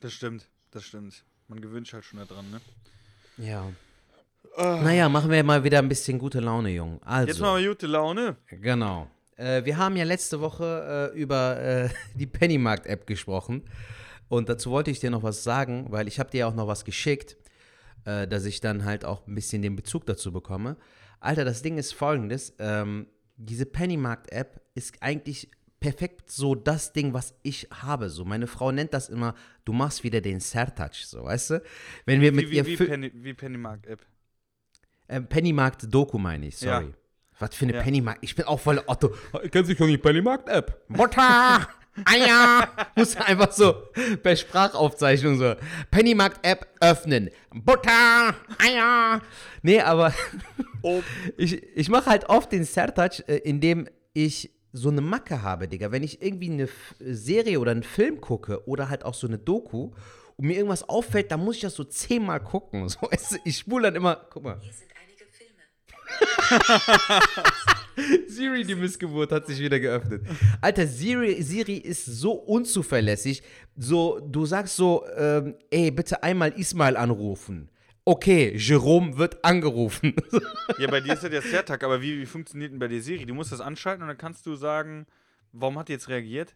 Das 0.00 0.12
stimmt, 0.12 0.48
das 0.70 0.84
stimmt. 0.84 1.24
Man 1.48 1.62
gewöhnt 1.62 1.86
sich 1.86 1.94
halt 1.94 2.04
schon 2.04 2.18
daran, 2.18 2.50
ne? 2.50 2.60
Ja. 3.38 3.70
Naja, 4.56 5.08
machen 5.08 5.30
wir 5.30 5.44
mal 5.44 5.62
wieder 5.62 5.78
ein 5.78 5.88
bisschen 5.88 6.18
gute 6.18 6.40
Laune, 6.40 6.70
Jung. 6.70 7.00
Also, 7.04 7.28
Jetzt 7.28 7.40
machen 7.40 7.62
wir 7.62 7.68
gute 7.68 7.86
Laune. 7.86 8.36
genau. 8.48 9.08
Äh, 9.36 9.64
wir 9.64 9.76
haben 9.76 9.96
ja 9.96 10.04
letzte 10.04 10.40
Woche 10.40 11.12
äh, 11.14 11.18
über 11.18 11.60
äh, 11.60 11.88
die 12.14 12.26
Pennymarkt-App 12.26 13.06
gesprochen. 13.06 13.62
Und 14.28 14.48
dazu 14.48 14.70
wollte 14.72 14.90
ich 14.90 14.98
dir 14.98 15.10
noch 15.10 15.22
was 15.22 15.44
sagen, 15.44 15.86
weil 15.90 16.08
ich 16.08 16.18
habe 16.18 16.30
dir 16.30 16.48
auch 16.48 16.54
noch 16.54 16.66
was 16.66 16.84
geschickt, 16.84 17.36
äh, 18.04 18.26
dass 18.26 18.44
ich 18.44 18.60
dann 18.60 18.84
halt 18.84 19.04
auch 19.04 19.26
ein 19.26 19.34
bisschen 19.34 19.62
den 19.62 19.76
Bezug 19.76 20.06
dazu 20.06 20.32
bekomme. 20.32 20.76
Alter, 21.20 21.44
das 21.44 21.62
Ding 21.62 21.78
ist 21.78 21.94
folgendes. 21.94 22.52
Ähm, 22.58 23.06
diese 23.36 23.64
Pennymarkt-App 23.64 24.60
ist 24.74 24.96
eigentlich 25.00 25.50
perfekt 25.80 26.30
so 26.30 26.54
das 26.54 26.92
Ding, 26.92 27.12
was 27.14 27.34
ich 27.42 27.68
habe. 27.82 28.10
So, 28.10 28.24
meine 28.24 28.46
Frau 28.46 28.72
nennt 28.72 28.92
das 28.94 29.08
immer, 29.08 29.34
du 29.64 29.72
machst 29.72 30.02
wieder 30.04 30.20
den 30.20 30.40
Sertac, 30.40 30.94
so, 30.94 31.24
weißt 31.24 31.50
du? 31.50 31.62
Wenn 32.04 32.20
wir 32.20 32.32
mit 32.32 32.50
Wie, 32.50 32.56
ihr 32.56 32.66
wie, 32.66 32.78
wie, 32.78 32.86
Penny, 32.86 33.10
wie 33.14 33.34
Pennymark-App. 33.34 34.00
äh, 35.08 35.20
Pennymarkt-Doku 35.20 36.18
meine 36.18 36.46
ich, 36.48 36.56
sorry. 36.56 36.86
Ja. 36.86 36.92
Was 37.40 37.54
für 37.54 37.66
eine 37.66 37.74
Ja. 37.74 37.82
Pennymarkt? 37.82 38.18
Ich 38.22 38.34
bin 38.34 38.46
auch 38.46 38.58
voll 38.58 38.82
Otto. 38.86 39.14
Kennst 39.52 39.70
du 39.70 39.76
schon 39.76 39.88
die 39.88 39.98
Pennymarkt-App? 39.98 40.86
Butter! 40.88 41.68
Eier! 42.04 42.68
Muss 42.96 43.16
einfach 43.16 43.50
so 43.52 43.74
per 44.22 44.36
Sprachaufzeichnung 44.36 45.36
so. 45.38 45.54
Pennymarkt-App 45.90 46.66
öffnen. 46.80 47.30
Butter! 47.52 48.34
Eier! 48.58 49.20
Nee, 49.62 49.80
aber 49.80 50.12
Oh. 50.82 51.02
ich, 51.36 51.62
ich 51.76 51.88
mache 51.88 52.06
halt 52.06 52.28
oft 52.28 52.50
den 52.52 52.64
Sertac, 52.64 53.28
äh, 53.28 53.36
indem 53.38 53.88
ich 54.14 54.50
so 54.72 54.90
eine 54.90 55.00
Macke 55.00 55.42
habe, 55.42 55.68
Digga. 55.68 55.90
Wenn 55.92 56.02
ich 56.02 56.22
irgendwie 56.22 56.50
eine 56.50 56.64
F 56.64 56.94
Serie 56.98 57.60
oder 57.60 57.70
einen 57.72 57.82
Film 57.82 58.20
gucke 58.20 58.66
oder 58.66 58.88
halt 58.88 59.04
auch 59.04 59.14
so 59.14 59.26
eine 59.26 59.38
Doku 59.38 59.90
und 60.36 60.46
mir 60.46 60.54
irgendwas 60.56 60.88
auffällt, 60.88 61.30
dann 61.32 61.44
muss 61.44 61.56
ich 61.56 61.62
das 61.62 61.74
so 61.74 61.84
zehnmal 61.84 62.40
gucken. 62.40 62.88
So, 62.88 63.08
ich 63.44 63.56
spule 63.56 63.84
dann 63.84 63.96
immer, 63.96 64.26
guck 64.30 64.44
mal. 64.44 64.58
Hier 64.60 64.72
sind 64.72 64.90
einige 65.02 65.24
Filme. 65.30 65.62
Siri, 68.28 68.64
die 68.64 68.74
Missgeburt, 68.74 69.32
hat 69.32 69.46
sich 69.46 69.58
wieder 69.58 69.80
geöffnet. 69.80 70.22
Alter, 70.60 70.86
Siri, 70.86 71.42
Siri 71.42 71.76
ist 71.76 72.04
so 72.04 72.32
unzuverlässig. 72.32 73.42
So, 73.76 74.20
du 74.20 74.46
sagst 74.46 74.76
so, 74.76 75.04
ähm, 75.16 75.54
ey, 75.70 75.90
bitte 75.90 76.22
einmal 76.22 76.52
Ismail 76.52 76.96
anrufen. 76.96 77.70
Okay, 78.08 78.56
Jerome 78.56 79.18
wird 79.18 79.44
angerufen. 79.44 80.14
Ja, 80.78 80.86
bei 80.90 81.02
dir 81.02 81.12
ist 81.12 81.24
das 81.24 81.30
ja 81.30 81.42
Sertag, 81.42 81.84
aber 81.84 82.00
wie, 82.00 82.18
wie 82.18 82.24
funktioniert 82.24 82.72
denn 82.72 82.78
bei 82.78 82.88
dir 82.88 83.02
Siri? 83.02 83.26
Du 83.26 83.34
musst 83.34 83.52
das 83.52 83.60
anschalten 83.60 84.00
und 84.00 84.08
dann 84.08 84.16
kannst 84.16 84.46
du 84.46 84.56
sagen, 84.56 85.06
warum 85.52 85.78
hat 85.78 85.88
die 85.88 85.92
jetzt 85.92 86.08
reagiert? 86.08 86.54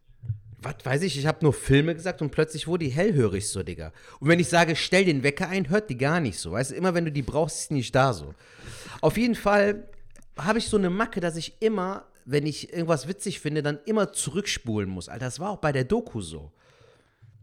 Was 0.63 0.77
weiß 0.83 1.03
ich, 1.03 1.19
ich 1.19 1.27
habe 1.27 1.41
nur 1.43 1.53
Filme 1.53 1.95
gesagt 1.95 2.23
und 2.23 2.31
plötzlich 2.31 2.67
wurde 2.69 2.87
die 2.87 2.91
hellhörig 2.91 3.51
so, 3.51 3.63
Digga. 3.63 3.93
Und 4.19 4.29
wenn 4.29 4.41
ich 4.41 4.49
sage, 4.49 4.77
stell 4.77 5.05
den 5.05 5.23
Wecker 5.23 5.47
ein, 5.47 5.69
hört 5.69 5.91
die 5.91 5.99
gar 5.99 6.21
nicht 6.21 6.39
so. 6.39 6.53
Weißt 6.53 6.71
du, 6.71 6.75
immer 6.75 6.95
wenn 6.95 7.05
du 7.05 7.13
die 7.13 7.21
brauchst, 7.21 7.59
ist 7.59 7.69
die 7.71 7.75
nicht 7.75 7.95
da 7.95 8.15
so. 8.15 8.35
Auf 9.03 9.19
jeden 9.19 9.35
Fall 9.35 9.87
habe 10.39 10.59
ich 10.59 10.69
so 10.69 10.79
eine 10.79 10.89
Macke, 10.89 11.21
dass 11.21 11.37
ich 11.37 11.61
immer, 11.61 12.07
wenn 12.25 12.47
ich 12.47 12.73
irgendwas 12.73 13.09
witzig 13.09 13.41
finde, 13.41 13.63
dann 13.63 13.79
immer 13.85 14.15
zurückspulen 14.15 14.89
muss. 14.89 15.11
Alter, 15.11 15.27
das 15.27 15.39
war 15.39 15.51
auch 15.51 15.59
bei 15.59 15.73
der 15.73 15.85
Doku 15.85 16.23
so. 16.23 16.51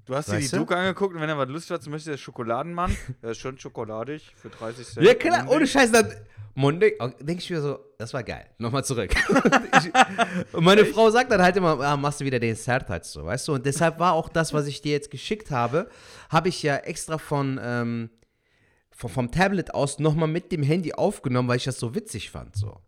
Du 0.10 0.16
hast 0.16 0.32
dir 0.32 0.40
die 0.40 0.48
du? 0.48 0.58
Doku 0.58 0.74
angeguckt 0.74 1.14
und 1.14 1.22
wenn 1.22 1.30
er 1.30 1.38
was 1.38 1.48
lustig 1.50 1.76
hat, 1.76 1.84
zum 1.84 1.94
Beispiel 1.94 2.14
der 2.14 2.18
Schokoladenmann, 2.18 2.98
der 3.22 3.30
ist 3.30 3.38
schon 3.38 3.60
schokoladig 3.60 4.34
für 4.36 4.50
30 4.50 4.88
Cent. 4.88 5.06
Ja, 5.06 5.14
klar, 5.14 5.48
ohne 5.48 5.68
Scheiß, 5.68 5.92
dann. 5.92 6.12
Monday, 6.56 6.98
denke 7.20 7.44
ich 7.44 7.50
mir 7.52 7.62
so, 7.62 7.80
das 8.00 8.12
war 8.12 8.24
geil. 8.24 8.48
Nochmal 8.58 8.84
zurück. 8.84 9.14
und 10.52 10.64
meine 10.64 10.84
Frau 10.86 11.12
sagt 11.12 11.32
dann 11.32 11.44
halt 11.44 11.56
immer, 11.58 11.80
ah, 11.82 11.96
machst 11.96 12.22
du 12.22 12.26
wieder 12.26 12.40
den 12.40 12.56
Sertac 12.56 13.06
so, 13.06 13.24
weißt 13.24 13.48
du? 13.50 13.54
Und 13.54 13.68
deshalb 13.68 14.00
war 14.00 14.14
auch 14.14 14.30
das, 14.30 14.52
was 14.52 14.66
ich 14.66 14.82
dir 14.82 14.94
jetzt 14.94 15.12
geschickt 15.12 15.52
habe, 15.52 15.88
habe 16.30 16.50
ich 16.50 16.64
ja 16.64 16.78
extra 16.78 17.20
von, 17.20 17.60
ähm, 17.62 18.10
vom, 18.90 19.12
vom 19.12 19.32
Tablet 19.32 19.76
aus 19.76 20.00
nochmal 20.00 20.28
mit 20.28 20.52
dem 20.52 20.64
Handy 20.64 20.92
aufgenommen, 20.92 21.48
weil 21.48 21.58
ich 21.58 21.66
das 21.66 21.78
so 21.80 21.94
witzig 21.94 22.32
fand. 22.32 22.56
So. 22.56 22.82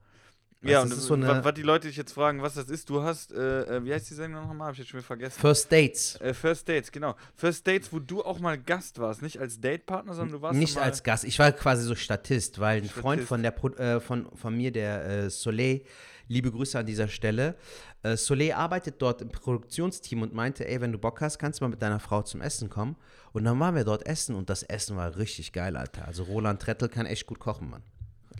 Ja, 0.63 0.77
Weißt 0.77 0.83
und 0.83 0.89
du, 0.91 0.95
das 0.95 1.03
ist 1.03 1.07
so 1.07 1.13
eine 1.15 1.43
was 1.43 1.53
die 1.55 1.63
Leute 1.63 1.87
dich 1.87 1.97
jetzt 1.97 2.13
fragen, 2.13 2.41
was 2.43 2.53
das 2.53 2.69
ist, 2.69 2.87
du 2.89 3.01
hast, 3.01 3.31
äh, 3.31 3.77
äh, 3.77 3.83
wie 3.83 3.91
heißt 3.91 4.07
die 4.11 4.13
Sendung 4.13 4.45
nochmal? 4.47 4.67
Hab 4.67 4.73
ich 4.73 4.79
jetzt 4.79 4.89
schon 4.89 4.99
wieder 4.99 5.07
vergessen. 5.07 5.39
First 5.39 5.71
Dates. 5.71 6.15
Äh, 6.21 6.33
First 6.35 6.69
Dates, 6.69 6.91
genau. 6.91 7.15
First 7.35 7.65
Dates, 7.67 7.91
wo 7.91 7.97
du 7.97 8.23
auch 8.23 8.37
mal 8.39 8.59
Gast 8.59 8.99
warst, 8.99 9.23
nicht 9.23 9.39
als 9.39 9.59
Datepartner, 9.59 10.13
sondern 10.13 10.37
du 10.37 10.41
warst 10.43 10.59
Nicht 10.59 10.77
als 10.77 11.01
Gast, 11.01 11.23
ich 11.23 11.39
war 11.39 11.51
quasi 11.51 11.83
so 11.83 11.95
Statist, 11.95 12.59
weil 12.59 12.81
ein 12.83 12.89
Freund 12.89 13.21
Statist. 13.23 13.27
von, 13.29 13.41
der, 13.41 13.51
Pro- 13.51 13.69
äh, 13.69 13.99
von, 13.99 14.27
von 14.35 14.55
mir, 14.55 14.71
der 14.71 15.03
äh, 15.05 15.29
Soleil, 15.31 15.81
liebe 16.27 16.51
Grüße 16.51 16.77
an 16.77 16.85
dieser 16.85 17.07
Stelle, 17.07 17.55
äh, 18.03 18.15
Soleil 18.15 18.51
arbeitet 18.51 19.01
dort 19.01 19.23
im 19.23 19.29
Produktionsteam 19.29 20.21
und 20.21 20.33
meinte, 20.33 20.67
ey, 20.67 20.79
wenn 20.79 20.91
du 20.91 20.99
Bock 20.99 21.21
hast, 21.21 21.39
kannst 21.39 21.59
du 21.59 21.63
mal 21.65 21.69
mit 21.69 21.81
deiner 21.81 21.99
Frau 21.99 22.21
zum 22.21 22.39
Essen 22.39 22.69
kommen. 22.69 22.95
Und 23.33 23.45
dann 23.45 23.59
waren 23.59 23.73
wir 23.75 23.83
dort 23.83 24.05
essen 24.05 24.35
und 24.35 24.49
das 24.49 24.61
Essen 24.63 24.95
war 24.95 25.17
richtig 25.17 25.53
geil, 25.53 25.75
Alter. 25.75 26.05
Also 26.05 26.23
Roland 26.23 26.61
Trettel 26.61 26.87
kann 26.87 27.05
echt 27.07 27.25
gut 27.25 27.39
kochen, 27.39 27.69
Mann. 27.69 27.81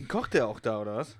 Kocht 0.08 0.34
der 0.34 0.46
auch 0.46 0.60
da, 0.60 0.80
oder 0.80 0.96
was? 0.96 1.16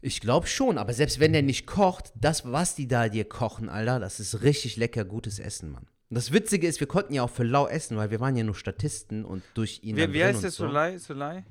Ich 0.00 0.20
glaube 0.20 0.46
schon, 0.46 0.78
aber 0.78 0.92
selbst 0.92 1.18
wenn 1.18 1.32
der 1.32 1.42
nicht 1.42 1.66
kocht, 1.66 2.12
das, 2.14 2.44
was 2.44 2.76
die 2.76 2.86
da 2.86 3.08
dir 3.08 3.24
kochen, 3.24 3.68
Alter, 3.68 3.98
das 3.98 4.20
ist 4.20 4.42
richtig 4.42 4.76
lecker 4.76 5.04
gutes 5.04 5.38
Essen, 5.38 5.72
Mann. 5.72 5.86
Und 6.10 6.14
das 6.14 6.32
Witzige 6.32 6.66
ist, 6.66 6.80
wir 6.80 6.86
konnten 6.86 7.12
ja 7.12 7.24
auch 7.24 7.30
für 7.30 7.42
lau 7.42 7.66
essen, 7.66 7.96
weil 7.96 8.10
wir 8.10 8.20
waren 8.20 8.36
ja 8.36 8.44
nur 8.44 8.54
Statisten 8.54 9.24
und 9.24 9.42
durch 9.54 9.80
ihn 9.82 9.96
Wie, 9.96 10.24
heißt 10.24 10.36
und 10.36 10.42
der 10.42 10.50
so. 10.50 10.66
Solai? 10.66 10.98
Solai? 10.98 11.44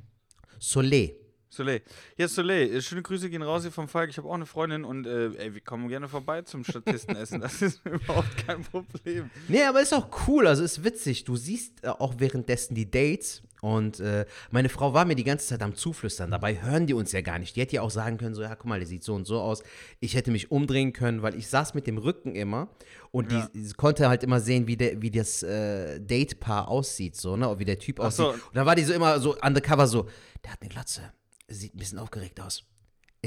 Soleil. 0.60 1.16
Soleil. 1.50 1.82
Ja, 2.18 2.28
Soleil, 2.28 2.74
äh, 2.74 2.82
schöne 2.82 3.02
Grüße 3.02 3.30
gehen 3.30 3.42
raus 3.42 3.62
hier 3.64 3.72
vom 3.72 3.88
Falk. 3.88 4.10
Ich 4.10 4.18
habe 4.18 4.28
auch 4.28 4.34
eine 4.34 4.46
Freundin 4.46 4.84
und 4.84 5.06
äh, 5.06 5.28
ey, 5.36 5.54
wir 5.54 5.62
kommen 5.62 5.88
gerne 5.88 6.08
vorbei 6.08 6.42
zum 6.42 6.64
Statistenessen. 6.64 7.40
Das 7.40 7.62
ist 7.62 7.82
überhaupt 7.86 8.36
kein 8.46 8.64
Problem. 8.64 9.30
Nee, 9.48 9.64
aber 9.64 9.82
ist 9.82 9.94
auch 9.94 10.10
cool, 10.28 10.48
also 10.48 10.64
ist 10.64 10.84
witzig. 10.84 11.24
Du 11.24 11.36
siehst 11.36 11.84
äh, 11.84 11.88
auch 11.88 12.16
währenddessen 12.18 12.76
die 12.76 12.90
Dates 12.90 13.44
und 13.62 14.00
äh, 14.00 14.26
meine 14.52 14.70
Frau 14.70 14.94
war 14.94 15.06
mir 15.06 15.16
die 15.16 15.24
ganze 15.24 15.48
Zeit 15.48 15.62
am 15.64 15.74
Zuflüstern. 15.76 16.30
Dabei 16.32 16.62
hören 16.62 16.86
die 16.86 16.94
uns 16.94 17.12
ja 17.12 17.22
gar 17.22 17.40
nicht. 17.40 17.56
Die 17.56 17.62
hätte 17.62 17.76
ja 17.76 17.82
auch 17.82 17.90
sagen 17.90 18.18
können, 18.18 18.36
so, 18.36 18.42
ja, 18.44 18.56
guck 18.56 18.66
mal, 18.68 18.80
der 18.80 18.88
sieht 18.88 19.04
so 19.04 19.16
und 19.16 19.26
so 19.26 19.40
aus. 19.40 19.64
Ich 20.00 20.16
hätte 20.16 20.32
mich 20.32 20.52
umdrehen 20.52 20.94
können, 20.94 21.22
weil 21.24 21.36
ich 21.36 21.48
saß 21.48 21.74
mit 21.74 21.88
dem 21.88 21.98
Rücken 21.98 22.36
immer 22.36 22.70
und 23.12 23.32
Ja. 23.32 23.50
die, 23.54 23.64
die 23.64 23.74
konnte 23.74 24.10
halt 24.10 24.24
immer 24.24 24.40
sehen, 24.40 24.68
wie, 24.68 24.78
der, 24.78 25.02
wie 25.02 25.10
das 25.12 25.42
äh, 25.44 26.00
Datepaar 26.00 26.68
aussieht, 26.68 27.16
so, 27.16 27.36
ne, 27.36 27.58
wie 27.60 27.66
der 27.66 27.80
Typ 27.80 27.98
so. 27.98 28.04
aussieht. 28.04 28.26
Und 28.26 28.56
dann 28.56 28.66
war 28.66 28.76
die 28.76 28.84
so 28.84 28.94
immer 28.94 29.20
so 29.20 29.36
undercover 29.42 29.88
so, 29.88 30.08
der 30.44 30.52
hat 30.54 30.62
eine 30.62 30.70
Glatze, 30.70 31.02
sieht 31.48 31.74
ein 31.74 31.80
bisschen 31.80 32.00
aufgeregt 32.00 32.40
aus. 32.40 32.64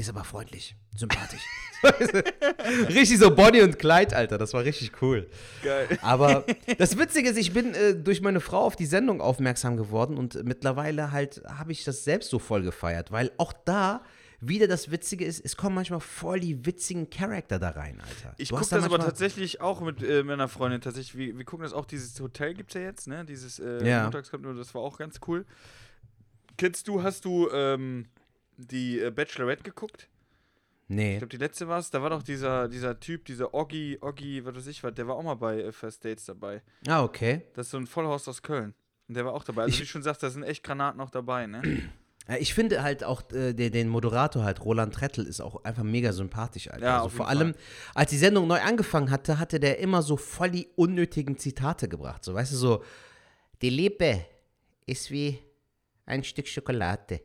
Ist 0.01 0.09
aber 0.09 0.23
freundlich, 0.23 0.75
sympathisch. 0.97 1.43
richtig 2.89 3.19
so 3.19 3.35
Bonnie 3.35 3.61
und 3.61 3.77
Clyde, 3.77 4.15
Alter. 4.15 4.39
Das 4.39 4.51
war 4.51 4.63
richtig 4.63 4.99
cool. 5.03 5.29
Geil. 5.61 5.99
Aber 6.01 6.43
das 6.79 6.97
Witzige 6.97 7.29
ist, 7.29 7.37
ich 7.37 7.53
bin 7.53 7.75
äh, 7.75 7.93
durch 7.93 8.19
meine 8.19 8.39
Frau 8.39 8.61
auf 8.61 8.75
die 8.75 8.87
Sendung 8.87 9.21
aufmerksam 9.21 9.77
geworden 9.77 10.17
und 10.17 10.43
mittlerweile 10.43 11.11
halt 11.11 11.43
habe 11.45 11.71
ich 11.71 11.83
das 11.83 12.03
selbst 12.03 12.31
so 12.31 12.39
voll 12.39 12.63
gefeiert, 12.63 13.11
weil 13.11 13.31
auch 13.37 13.53
da 13.53 14.01
wieder 14.39 14.67
das 14.67 14.89
Witzige 14.89 15.23
ist, 15.23 15.39
es 15.45 15.55
kommen 15.55 15.75
manchmal 15.75 15.99
voll 15.99 16.39
die 16.39 16.65
witzigen 16.65 17.11
Charakter 17.11 17.59
da 17.59 17.69
rein, 17.69 18.01
Alter. 18.01 18.33
Ich 18.37 18.49
gucke 18.49 18.65
da 18.71 18.77
das 18.77 18.85
aber 18.85 18.97
tatsächlich 18.97 19.61
auch 19.61 19.81
mit 19.81 20.01
äh, 20.01 20.23
meiner 20.23 20.47
Freundin 20.47 20.81
tatsächlich. 20.81 21.15
Wir, 21.15 21.37
wir 21.37 21.45
gucken 21.45 21.61
das 21.61 21.73
auch, 21.73 21.85
dieses 21.85 22.19
Hotel 22.19 22.55
gibt 22.55 22.71
es 22.71 22.73
ja 22.73 22.81
jetzt, 22.81 23.07
ne? 23.07 23.23
Dieses 23.23 23.59
äh, 23.59 23.87
Ja. 23.87 24.01
Montags 24.01 24.31
kommt 24.31 24.45
nur, 24.45 24.55
das 24.55 24.73
war 24.73 24.81
auch 24.81 24.97
ganz 24.97 25.19
cool. 25.27 25.45
Kennst 26.57 26.87
du, 26.87 27.03
hast 27.03 27.23
du 27.23 27.51
ähm, 27.51 28.07
die 28.67 28.99
äh, 28.99 29.11
Bachelorette 29.11 29.63
geguckt? 29.63 30.07
Ich 30.89 30.95
Nee. 30.95 31.17
glaube, 31.19 31.29
die 31.29 31.37
letzte 31.37 31.67
war 31.69 31.79
es. 31.79 31.89
Da 31.89 32.01
war 32.01 32.09
doch 32.09 32.21
dieser, 32.23 32.67
dieser 32.67 32.99
Typ, 32.99 33.23
dieser 33.25 33.53
Oggi, 33.53 33.97
Oggi, 34.01 34.43
was 34.43 34.55
weiß 34.55 34.67
ich 34.67 34.83
was, 34.83 34.93
der 34.93 35.07
war 35.07 35.15
auch 35.15 35.23
mal 35.23 35.35
bei 35.35 35.61
äh, 35.61 35.71
First 35.71 36.03
Dates 36.03 36.25
dabei. 36.25 36.61
Ah, 36.87 37.03
okay. 37.03 37.43
Das 37.53 37.67
ist 37.67 37.71
so 37.71 37.77
ein 37.77 37.87
Vollhaus 37.87 38.27
aus 38.27 38.41
Köln. 38.41 38.73
Und 39.07 39.15
der 39.15 39.25
war 39.25 39.33
auch 39.33 39.43
dabei. 39.43 39.63
Also, 39.63 39.73
Ich- 39.73 39.79
wie 39.79 39.83
du 39.83 39.89
schon 39.89 40.03
sagst, 40.03 40.21
da 40.23 40.29
sind 40.29 40.43
echt 40.43 40.63
Granaten 40.63 40.99
auch 41.01 41.09
dabei, 41.11 41.47
ne? 41.47 41.61
Ich 42.39 42.53
finde 42.53 42.83
halt 42.83 43.03
auch 43.03 43.23
äh, 43.31 43.51
den, 43.53 43.71
den 43.73 43.89
Moderator 43.89 44.43
halt, 44.43 44.63
Roland 44.63 44.93
Trettel, 44.93 45.25
ist 45.25 45.41
auch 45.41 45.63
einfach 45.63 45.83
mega 45.83 46.13
sympathisch, 46.13 46.69
Alter. 46.69 46.85
Ja, 46.85 46.97
also 46.97 47.09
vor 47.09 47.27
jeden 47.27 47.39
allem, 47.41 47.55
als 47.95 48.11
die 48.11 48.17
Sendung 48.17 48.47
neu 48.47 48.59
angefangen 48.61 49.09
hatte, 49.09 49.39
hatte 49.39 49.59
der 49.59 49.79
immer 49.79 50.01
so 50.03 50.17
voll 50.17 50.51
die 50.51 50.67
unnötigen 50.75 51.37
Zitate 51.39 51.89
gebracht. 51.89 52.23
So, 52.23 52.33
weißt 52.35 52.51
du, 52.53 52.55
so, 52.57 52.83
die 53.63 53.71
Liebe 53.71 54.23
ist 54.85 55.09
wie 55.09 55.39
ein 56.05 56.23
Stück 56.23 56.47
Schokolade. 56.47 57.21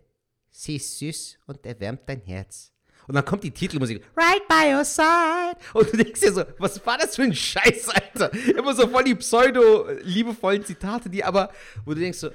Sie 0.58 0.76
ist 0.76 0.98
süß 0.98 1.38
und 1.46 1.66
erwärmt 1.66 2.00
dein 2.06 2.22
Herz. 2.22 2.72
Und 3.06 3.14
dann 3.14 3.26
kommt 3.26 3.44
die 3.44 3.50
Titelmusik, 3.50 4.02
Right 4.16 4.48
by 4.48 4.74
your 4.74 4.86
side. 4.86 5.58
Und 5.74 5.92
du 5.92 5.98
denkst 5.98 6.18
dir 6.18 6.32
so, 6.32 6.44
was 6.56 6.84
war 6.86 6.96
das 6.96 7.14
für 7.14 7.24
ein 7.24 7.34
Scheiß, 7.34 7.90
Alter? 7.90 8.32
Immer 8.56 8.74
so 8.74 8.88
voll 8.88 9.04
die 9.04 9.14
pseudo-liebevollen 9.14 10.64
Zitate, 10.64 11.10
die 11.10 11.22
aber, 11.22 11.52
wo 11.84 11.92
du 11.92 12.00
denkst 12.00 12.18
so, 12.18 12.30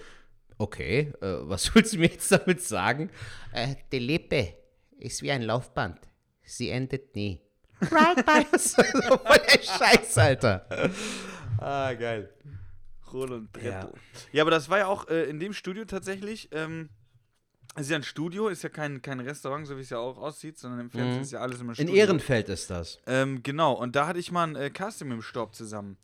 okay, 0.60 1.12
äh, 1.20 1.38
was 1.42 1.74
willst 1.76 1.94
du 1.94 1.98
mir 1.98 2.10
jetzt 2.10 2.32
damit 2.32 2.62
sagen? 2.62 3.10
Äh, 3.54 3.76
die 3.92 3.98
Lippe 3.98 4.54
ist 5.00 5.24
wie 5.24 5.32
ein 5.32 5.42
Laufband. 5.42 6.00
Sie 6.44 6.70
endet 6.70 7.16
nie. 7.16 7.42
Right 7.90 8.24
by 8.24 8.46
your 8.54 8.60
side. 8.60 8.92
So 8.94 9.18
voll 9.18 9.38
der 9.52 9.64
Scheiß, 9.64 10.18
Alter. 10.20 10.68
Ah, 11.58 11.92
geil. 11.94 12.32
Roland 13.12 13.52
Trettel. 13.52 13.72
Ja. 13.72 13.92
Ja. 14.32 14.44
aber 14.44 14.52
das 14.52 14.70
war 14.70 14.78
ja 14.78 14.86
auch 14.86 15.08
äh, 15.08 15.24
in 15.24 15.40
dem 15.40 15.54
Studio 15.54 15.86
tatsächlich. 15.86 16.50
Ähm, 16.52 16.90
es 17.76 17.84
ist 17.84 17.90
ja 17.90 17.96
ein 17.98 18.04
Studio, 18.04 18.48
ist 18.50 18.64
ja 18.64 18.70
kein, 18.70 19.02
kein 19.02 19.20
Restaurant, 19.20 19.66
so 19.68 19.78
wie 19.78 19.82
es 19.82 19.90
ja 19.90 19.98
auch 19.98 20.18
aussieht, 20.18 20.58
sondern 20.58 20.82
im 20.82 20.90
Fernsehen 20.90 21.18
Mhm. 21.18 21.24
ist 21.24 21.32
ja 21.32 21.40
alles 21.40 21.62
immer 21.62 21.72
In 21.72 21.76
Studio. 21.88 21.96
Ehrenfeld 21.96 22.50
ist 22.50 22.70
das. 22.70 23.00
Ähm, 23.08 23.42
genau, 23.44 23.74
und 23.74 23.96
da 23.96 24.08
hatte 24.08 24.20
ich 24.20 24.32
mal 24.32 24.44
ein 24.48 24.56
äh, 24.56 24.70
Casting 24.70 25.08
mit 25.08 25.18
dem 25.18 25.22
Storb 25.22 25.56
zusammen. 25.56 25.98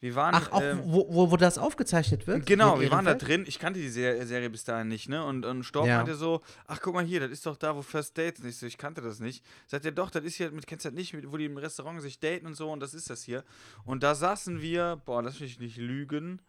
Wir 0.00 0.14
waren. 0.14 0.34
Ach, 0.36 0.52
auch 0.52 0.62
ähm, 0.62 0.80
wo, 0.84 1.08
wo, 1.10 1.30
wo 1.32 1.36
das 1.36 1.58
aufgezeichnet 1.58 2.28
wird? 2.28 2.46
Genau, 2.46 2.76
In 2.76 2.82
wir 2.82 2.90
waren 2.92 3.04
da 3.04 3.14
drin. 3.14 3.44
Ich 3.48 3.58
kannte 3.58 3.80
die 3.80 3.88
Ser 3.88 4.24
Serie 4.26 4.48
bis 4.48 4.62
dahin 4.62 4.86
nicht, 4.86 5.08
ne? 5.08 5.24
Und, 5.24 5.44
und 5.44 5.64
Storb 5.64 5.88
Ja. 5.88 5.96
meinte 5.96 6.14
so: 6.14 6.40
Ach, 6.68 6.78
guck 6.80 6.94
mal 6.94 7.04
hier, 7.04 7.18
das 7.18 7.32
ist 7.32 7.44
doch 7.46 7.56
da, 7.56 7.74
wo 7.74 7.82
First 7.82 8.16
Dates. 8.16 8.40
Und 8.40 8.48
ich 8.48 8.56
so: 8.58 8.66
Ich 8.66 8.78
kannte 8.78 9.00
das 9.00 9.18
nicht. 9.18 9.44
Sagt 9.66 9.84
er: 9.84 9.90
Doch, 9.90 10.10
das 10.10 10.22
ist 10.22 10.36
hier, 10.36 10.52
mit 10.52 10.68
kennst 10.68 10.84
du 10.84 10.90
das 10.90 10.96
nicht, 10.96 11.16
wo 11.32 11.36
die 11.36 11.46
im 11.46 11.56
Restaurant 11.56 12.00
sich 12.00 12.20
daten 12.20 12.46
und 12.46 12.54
so. 12.54 12.70
Und 12.70 12.78
das 12.78 12.94
ist 12.94 13.10
das 13.10 13.24
hier. 13.24 13.42
Und 13.84 14.04
da 14.04 14.14
saßen 14.14 14.62
wir, 14.62 15.00
boah, 15.04 15.20
lass 15.20 15.40
mich 15.40 15.58
nicht 15.58 15.78
lügen. 15.78 16.40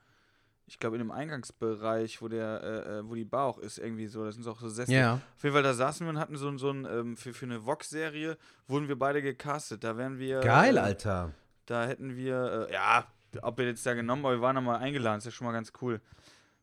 Ich 0.72 0.80
glaube, 0.80 0.96
in 0.98 1.00
dem 1.00 1.12
Eingangsbereich, 1.12 2.22
wo 2.22 2.28
der, 2.28 2.62
äh, 2.64 3.00
äh, 3.00 3.10
wo 3.10 3.16
die 3.16 3.26
Bar 3.26 3.46
auch 3.46 3.58
ist, 3.58 3.78
irgendwie 3.80 4.08
so. 4.08 4.24
Das 4.24 4.36
sind 4.36 4.44
so 4.44 4.52
auch 4.52 4.60
so 4.60 4.70
Sessel. 4.70 4.94
Ja. 4.94 5.16
Auf 5.36 5.44
jeden 5.44 5.54
Fall, 5.54 5.64
da 5.64 5.74
saßen 5.74 6.06
wir 6.06 6.12
und 6.12 6.20
hatten 6.20 6.38
so, 6.38 6.48
ein- 6.48 6.58
so 6.58 6.70
ein, 6.72 6.86
ähm, 6.86 7.18
für, 7.18 7.34
für 7.34 7.46
eine 7.46 7.66
Vox-Serie 7.66 8.38
wurden 8.68 8.88
wir 8.88 8.98
beide 8.98 9.22
gecastet. 9.22 9.84
Da 9.84 9.98
wären 9.98 10.20
wir. 10.20 10.40
Geil, 10.42 10.78
äh, 10.78 10.80
Alter. 10.80 11.32
da 11.66 11.86
hätten 11.86 12.16
wir, 12.16 12.68
äh, 12.70 12.74
ja, 12.74 13.06
ob 13.42 13.58
wir 13.58 13.66
jetzt 13.66 13.86
da 13.86 13.94
genommen, 13.94 14.26
aber 14.26 14.36
wir 14.36 14.42
waren 14.42 14.56
nochmal 14.56 14.78
eingeladen, 14.80 15.18
ist 15.20 15.26
ja 15.26 15.32
schon 15.32 15.46
mal 15.48 15.54
ganz 15.54 15.72
cool. 15.82 16.00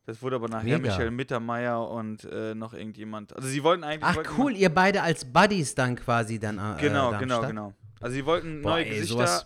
Das 0.05 0.21
wurde 0.21 0.37
aber 0.37 0.47
nachher 0.47 0.77
Mega. 0.79 0.91
Michael 0.93 1.11
Mittermeier 1.11 1.85
und 1.89 2.23
äh, 2.23 2.55
noch 2.55 2.73
irgendjemand. 2.73 3.35
Also 3.35 3.49
sie 3.49 3.61
wollten 3.61 3.83
eigentlich. 3.83 4.03
Ach, 4.09 4.15
wollten 4.15 4.31
cool, 4.37 4.53
ihr 4.55 4.69
beide 4.73 5.01
als 5.01 5.25
Buddies 5.25 5.75
dann 5.75 5.97
quasi 5.97 6.39
dann. 6.39 6.57
Äh, 6.57 6.79
Genau, 6.79 7.11
da 7.11 7.17
genau, 7.19 7.41
genau. 7.45 7.73
Also 7.99 8.13
sie 8.13 8.25
wollten 8.25 8.61
Boah, 8.61 8.69
neue 8.71 8.85
ey, 8.85 8.99
Gesichter 8.99 9.43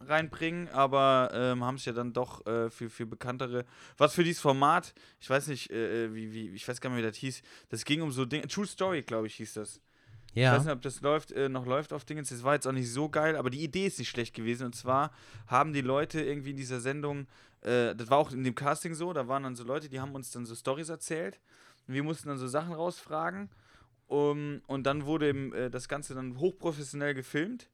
reinbringen, 0.00 0.68
aber 0.70 1.30
ähm, 1.32 1.64
haben 1.64 1.76
es 1.76 1.84
ja 1.84 1.92
dann 1.92 2.12
doch 2.12 2.46
äh, 2.46 2.70
für, 2.70 2.88
für 2.90 3.06
bekanntere. 3.06 3.64
Was 3.98 4.14
für 4.14 4.24
dieses 4.24 4.40
Format, 4.40 4.94
ich 5.20 5.28
weiß 5.28 5.48
nicht, 5.48 5.70
äh, 5.70 6.14
wie, 6.14 6.32
wie, 6.32 6.48
ich 6.50 6.66
weiß 6.66 6.80
gar 6.80 6.90
nicht 6.90 6.96
mehr, 6.96 7.04
wie 7.06 7.10
das 7.10 7.18
hieß. 7.18 7.42
Das 7.68 7.84
ging 7.84 8.02
um 8.02 8.10
so 8.10 8.24
Dinge. 8.24 8.46
True 8.48 8.66
Story, 8.66 9.02
glaube 9.02 9.26
ich, 9.26 9.34
hieß 9.36 9.54
das. 9.54 9.80
Ich 10.32 10.36
weiß 10.36 10.42
Ja. 10.42 10.58
nicht, 10.58 10.68
ob 10.72 10.82
das 10.82 11.00
läuft, 11.00 11.32
äh, 11.32 11.48
noch 11.48 11.66
läuft 11.66 11.92
auf 11.92 12.04
Dingens. 12.04 12.28
Das 12.30 12.42
war 12.44 12.54
jetzt 12.54 12.66
auch 12.66 12.72
nicht 12.72 12.90
so 12.90 13.08
geil, 13.08 13.36
aber 13.36 13.50
die 13.50 13.62
Idee 13.62 13.86
ist 13.86 13.98
nicht 13.98 14.08
schlecht 14.08 14.34
gewesen. 14.34 14.66
Und 14.66 14.74
zwar 14.74 15.12
haben 15.46 15.72
die 15.72 15.80
Leute 15.80 16.20
irgendwie 16.20 16.50
in 16.50 16.56
dieser 16.56 16.80
Sendung, 16.80 17.26
äh, 17.62 17.94
das 17.94 18.10
war 18.10 18.18
auch 18.18 18.30
in 18.32 18.44
dem 18.44 18.54
Casting 18.54 18.94
so, 18.94 19.12
da 19.12 19.28
waren 19.28 19.42
dann 19.42 19.56
so 19.56 19.64
Leute, 19.64 19.88
die 19.88 20.00
haben 20.00 20.14
uns 20.14 20.30
dann 20.30 20.46
so 20.46 20.54
Stories 20.54 20.88
erzählt. 20.88 21.40
Und 21.88 21.94
wir 21.94 22.02
mussten 22.04 22.28
dann 22.28 22.38
so 22.38 22.46
Sachen 22.46 22.72
rausfragen. 22.72 23.50
Um, 24.06 24.60
und 24.66 24.84
dann 24.86 25.04
wurde 25.06 25.28
eben, 25.28 25.52
äh, 25.54 25.70
das 25.70 25.86
Ganze 25.88 26.14
dann 26.16 26.36
hochprofessionell 26.36 27.14
gefilmt 27.14 27.69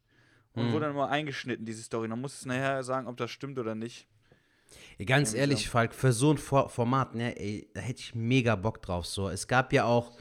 und 0.57 0.67
Mhm. 0.69 0.73
wurde 0.73 0.87
dann 0.87 0.97
mal 0.97 1.09
eingeschnitten, 1.09 1.65
diese 1.65 1.83
Story. 1.83 2.09
Dann 2.09 2.21
musst 2.21 2.45
du 2.45 2.49
nachher 2.49 2.83
sagen, 2.83 3.07
ob 3.07 3.17
das 3.17 3.31
stimmt 3.31 3.59
oder 3.59 3.75
nicht. 3.75 4.07
Ganz 5.05 5.35
ehrlich. 5.35 5.69
Falk, 5.69 5.95
für 5.95 6.13
so 6.13 6.33
ein 6.33 6.39
For 6.39 6.69
Format, 6.69 7.15
ne, 7.15 7.39
ey, 7.39 7.69
da 7.75 7.81
hätte 7.81 8.01
ich 8.01 8.15
mega 8.15 8.57
Bock 8.57 8.83
drauf. 8.83 9.07
So, 9.07 9.29
es 9.29 9.47
gab 9.47 9.73
ja 9.73 9.85
auch 9.85 10.13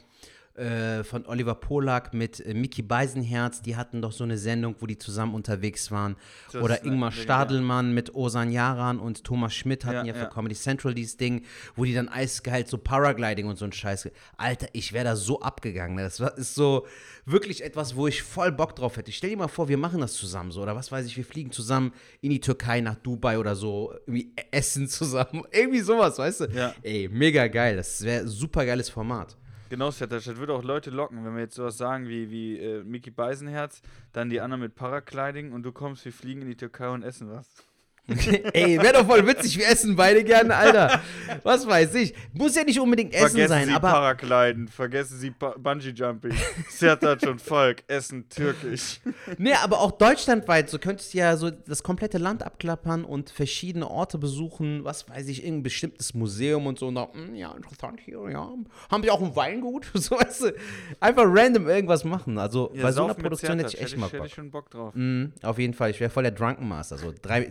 äh, 0.56 1.04
von 1.04 1.26
Oliver 1.26 1.54
Polak 1.54 2.14
mit 2.14 2.44
äh, 2.44 2.54
Mickey 2.54 2.82
Beisenherz, 2.82 3.62
die 3.62 3.76
hatten 3.76 4.02
doch 4.02 4.12
so 4.12 4.24
eine 4.24 4.38
Sendung, 4.38 4.76
wo 4.80 4.86
die 4.86 4.98
zusammen 4.98 5.34
unterwegs 5.34 5.90
waren. 5.90 6.16
Das 6.52 6.62
Oder 6.62 6.84
Ingmar. 6.84 7.12
Stadelmann 7.12 7.92
mit 7.92 8.14
Osan 8.14 8.50
Yaran 8.50 8.98
und 8.98 9.24
Thomas 9.24 9.54
Schmidt 9.54 9.84
hatten 9.84 10.06
ja, 10.06 10.12
Ja, 10.12 10.14
für 10.14 10.20
ja. 10.20 10.26
Comedy 10.26 10.54
Central 10.54 10.94
dieses 10.94 11.16
Ding, 11.16 11.44
wo 11.74 11.84
die 11.84 11.94
dann 11.94 12.08
eiskalt 12.08 12.68
so 12.68 12.78
Paragliding 12.78 13.46
und 13.46 13.56
so 13.56 13.64
ein 13.64 13.72
Scheiß. 13.72 14.08
Alter, 14.36 14.68
ich 14.72 14.92
wäre 14.92 15.04
da 15.04 15.16
so 15.16 15.40
abgegangen. 15.40 15.96
Ne? 15.96 16.02
Das 16.02 16.20
war, 16.20 16.36
ist 16.38 16.54
so 16.54 16.86
wirklich 17.24 17.62
etwas, 17.62 17.96
wo 17.96 18.06
ich 18.06 18.22
voll 18.22 18.52
Bock 18.52 18.76
drauf 18.76 18.96
hätte. 18.96 19.12
Stell 19.12 19.30
dir 19.30 19.36
mal 19.36 19.48
vor, 19.48 19.68
wir 19.68 19.78
machen 19.78 20.00
das 20.00 20.14
zusammen 20.14 20.52
so. 20.52 20.62
Oder 20.62 20.76
was 20.76 20.90
weiß 20.90 21.06
ich, 21.06 21.16
wir 21.16 21.24
fliegen 21.24 21.50
zusammen 21.50 21.92
in 22.20 22.30
die 22.30 22.40
Türkei 22.40 22.80
nach 22.80 22.96
Dubai 22.96 23.38
oder 23.38 23.56
so. 23.56 23.94
Irgendwie 24.06 24.32
essen 24.50 24.88
zusammen. 24.88 25.44
Irgendwie 25.52 25.80
sowas, 25.80 26.18
weißt 26.18 26.40
du? 26.40 26.44
Ja. 26.46 26.74
Ey, 26.82 27.08
mega 27.12 27.46
geil. 27.48 27.76
Das 27.76 28.02
wäre 28.02 28.22
ein 28.22 28.28
super 28.28 28.64
geiles 28.64 28.88
Format. 28.88 29.36
Genau, 29.68 29.90
Setter, 29.90 30.16
das 30.16 30.36
würde 30.36 30.54
auch 30.54 30.62
Leute 30.62 30.90
locken, 30.90 31.24
wenn 31.24 31.34
wir 31.34 31.42
jetzt 31.42 31.56
sowas 31.56 31.76
sagen 31.76 32.08
wie, 32.08 32.30
wie 32.30 32.56
äh, 32.58 32.84
Mickey 32.84 33.10
Beisenherz, 33.10 33.82
dann 34.12 34.30
die 34.30 34.40
anderen 34.40 34.60
mit 34.60 34.76
Paragliding 34.76 35.52
und 35.52 35.64
du 35.64 35.72
kommst, 35.72 36.04
wir 36.04 36.12
fliegen 36.12 36.42
in 36.42 36.48
die 36.48 36.56
Türkei 36.56 36.88
und 36.88 37.02
essen 37.02 37.28
was. 37.30 37.66
Ey, 38.52 38.78
wäre 38.80 38.92
doch 38.92 39.06
voll 39.06 39.26
witzig. 39.26 39.58
Wir 39.58 39.66
essen 39.68 39.96
beide 39.96 40.22
gerne, 40.22 40.54
Alter. 40.54 41.00
Was 41.42 41.66
weiß 41.66 41.94
ich. 41.96 42.14
Muss 42.32 42.54
ja 42.54 42.62
nicht 42.62 42.78
unbedingt 42.78 43.12
Essen 43.12 43.30
vergessen 43.30 43.48
sein, 43.48 43.66
Sie 43.68 43.74
aber. 43.74 43.88
Paragliden, 43.88 44.68
vergessen 44.68 45.18
Sie 45.18 45.30
Bungee 45.30 45.90
Jumping. 45.90 46.32
Sertac 46.70 47.22
und 47.26 47.40
Volk 47.42 47.82
essen 47.88 48.28
türkisch. 48.28 49.00
Nee, 49.38 49.54
aber 49.54 49.80
auch 49.80 49.90
deutschlandweit. 49.90 50.70
So 50.70 50.78
könntest 50.78 51.14
du 51.14 51.18
ja 51.18 51.36
so 51.36 51.50
das 51.50 51.82
komplette 51.82 52.18
Land 52.18 52.44
abklappern 52.44 53.04
und 53.04 53.30
verschiedene 53.30 53.90
Orte 53.90 54.18
besuchen. 54.18 54.84
Was 54.84 55.08
weiß 55.08 55.26
ich, 55.28 55.42
irgendein 55.42 55.64
bestimmtes 55.64 56.14
Museum 56.14 56.66
und 56.66 56.78
so. 56.78 56.86
Und 56.86 56.94
da, 56.94 57.08
hm, 57.12 57.34
ja, 57.34 57.52
interessant 57.52 58.00
hier, 58.04 58.20
ja. 58.30 58.52
Haben 58.88 59.02
die 59.02 59.10
auch 59.10 59.20
ein 59.22 59.34
Weingut? 59.34 59.86
So, 60.06 60.14
weißt 60.16 60.42
du. 60.42 60.54
Einfach 61.00 61.24
random 61.26 61.68
irgendwas 61.68 62.04
machen. 62.04 62.38
Also 62.38 62.72
bei 62.80 62.92
so 62.92 63.04
einer 63.04 63.14
Produktion 63.14 63.58
hätte 63.58 63.70
Sertac, 63.70 63.88
ich 63.88 63.92
echt 63.94 63.96
mal 63.98 64.06
hätte 64.06 64.18
Bock. 64.18 64.26
ich 64.26 64.34
schon 64.34 64.50
Bock 64.52 64.70
drauf. 64.70 64.94
Mhm, 64.94 65.32
auf 65.42 65.58
jeden 65.58 65.74
Fall. 65.74 65.90
Ich 65.90 65.98
wäre 65.98 66.10
voll 66.10 66.22
der 66.22 66.32
Drunken 66.32 66.68
Master. 66.68 66.96
So 66.96 67.12
drei, 67.20 67.50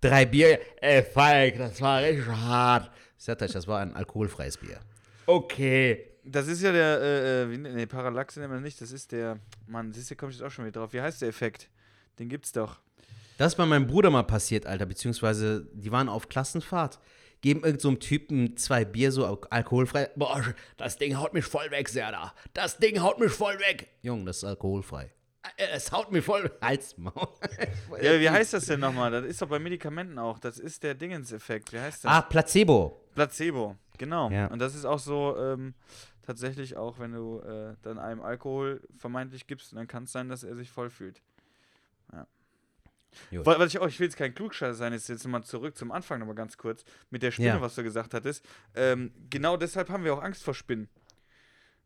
drei 0.00 0.24
Bier. 0.26 0.58
Ey, 0.80 1.02
Falk, 1.02 1.58
das 1.58 1.80
war 1.80 2.02
richtig 2.02 2.26
hart. 2.26 2.90
Sertac, 3.16 3.52
das 3.52 3.66
war 3.68 3.80
ein 3.80 3.94
alkoholfreies 3.94 4.56
Bier. 4.56 4.80
Okay. 5.26 6.06
Das 6.24 6.48
ist 6.48 6.62
ja 6.62 6.70
der, 6.72 7.00
äh, 7.00 7.42
äh, 7.42 7.56
nee, 7.56 7.86
Parallaxe 7.86 8.40
nennen 8.40 8.52
wir 8.52 8.60
nicht, 8.60 8.80
das 8.80 8.92
ist 8.92 9.10
der, 9.12 9.38
Mann, 9.66 9.92
siehst 9.92 10.10
du, 10.10 10.16
komm 10.16 10.28
ich 10.28 10.36
jetzt 10.36 10.44
auch 10.44 10.50
schon 10.50 10.66
wieder 10.66 10.80
drauf. 10.80 10.92
Wie 10.92 11.00
heißt 11.00 11.22
der 11.22 11.28
Effekt? 11.30 11.70
Den 12.18 12.28
gibt's 12.28 12.52
doch. 12.52 12.78
Das 13.38 13.52
ist 13.52 13.56
bei 13.56 13.64
meinem 13.64 13.86
Bruder 13.86 14.10
mal 14.10 14.22
passiert, 14.24 14.66
Alter. 14.66 14.84
Beziehungsweise, 14.84 15.66
die 15.72 15.90
waren 15.90 16.10
auf 16.10 16.28
Klassenfahrt. 16.28 16.98
geben 17.40 17.60
irgendeinem 17.60 17.80
so 17.80 17.88
einem 17.88 18.00
Typen 18.00 18.56
zwei 18.56 18.84
Bier 18.84 19.12
so 19.12 19.24
al- 19.24 19.38
alkoholfrei. 19.48 20.10
Boah, 20.16 20.44
das 20.76 20.98
Ding 20.98 21.16
haut 21.16 21.32
mich 21.32 21.44
voll 21.46 21.70
weg, 21.70 21.88
Serda. 21.88 22.34
Das 22.52 22.76
Ding 22.78 23.00
haut 23.00 23.18
mich 23.18 23.32
voll 23.32 23.58
weg. 23.58 23.88
Junge, 24.02 24.26
das 24.26 24.38
ist 24.38 24.44
alkoholfrei. 24.44 25.10
Äh, 25.56 25.66
Es 25.72 25.90
haut 25.92 26.10
mich 26.12 26.24
voll 26.24 26.50
Hals, 26.60 26.96
Maul. 26.98 27.28
Ja, 28.02 28.18
wie 28.20 28.28
heißt 28.30 28.52
das 28.54 28.66
denn 28.66 28.80
nochmal? 28.80 29.10
Das 29.10 29.24
ist 29.24 29.40
doch 29.42 29.48
bei 29.48 29.58
Medikamenten 29.58 30.18
auch. 30.18 30.38
Das 30.38 30.58
ist 30.58 30.82
der 30.82 30.94
Dingens-Effekt. 30.94 31.72
Wie 31.72 31.78
heißt 31.80 32.04
das? 32.04 32.10
Ah, 32.10 32.22
Placebo. 32.22 33.00
Placebo, 33.14 33.76
genau. 33.98 34.30
Ja. 34.30 34.46
Und 34.48 34.58
das 34.58 34.74
ist 34.74 34.84
auch 34.84 34.98
so 34.98 35.36
ähm, 35.38 35.74
tatsächlich 36.22 36.76
auch, 36.76 36.98
wenn 36.98 37.12
du 37.12 37.40
äh, 37.40 37.74
dann 37.82 37.98
einem 37.98 38.20
Alkohol 38.20 38.80
vermeintlich 38.96 39.46
gibst, 39.46 39.74
dann 39.74 39.86
kann 39.88 40.04
es 40.04 40.12
sein, 40.12 40.28
dass 40.28 40.42
er 40.44 40.54
sich 40.56 40.70
voll 40.70 40.90
fühlt. 40.90 41.20
Ja. 42.12 43.44
Weil, 43.44 43.58
weil 43.58 43.66
ich 43.66 43.78
auch, 43.80 43.88
ich 43.88 43.98
will 43.98 44.06
jetzt 44.06 44.16
kein 44.16 44.34
Klugscheißer 44.34 44.74
sein, 44.74 44.92
jetzt, 44.92 45.08
jetzt 45.08 45.26
mal 45.26 45.42
zurück 45.42 45.76
zum 45.76 45.90
Anfang 45.90 46.20
nochmal 46.20 46.36
ganz 46.36 46.56
kurz 46.56 46.84
mit 47.10 47.22
der 47.24 47.32
Spinne, 47.32 47.48
Ja. 47.48 47.60
was 47.60 47.74
du 47.74 47.82
gesagt 47.82 48.14
hattest. 48.14 48.44
Ähm, 48.76 49.10
genau 49.30 49.56
deshalb 49.56 49.88
haben 49.90 50.04
wir 50.04 50.14
auch 50.14 50.22
Angst 50.22 50.44
vor 50.44 50.54
Spinnen. 50.54 50.88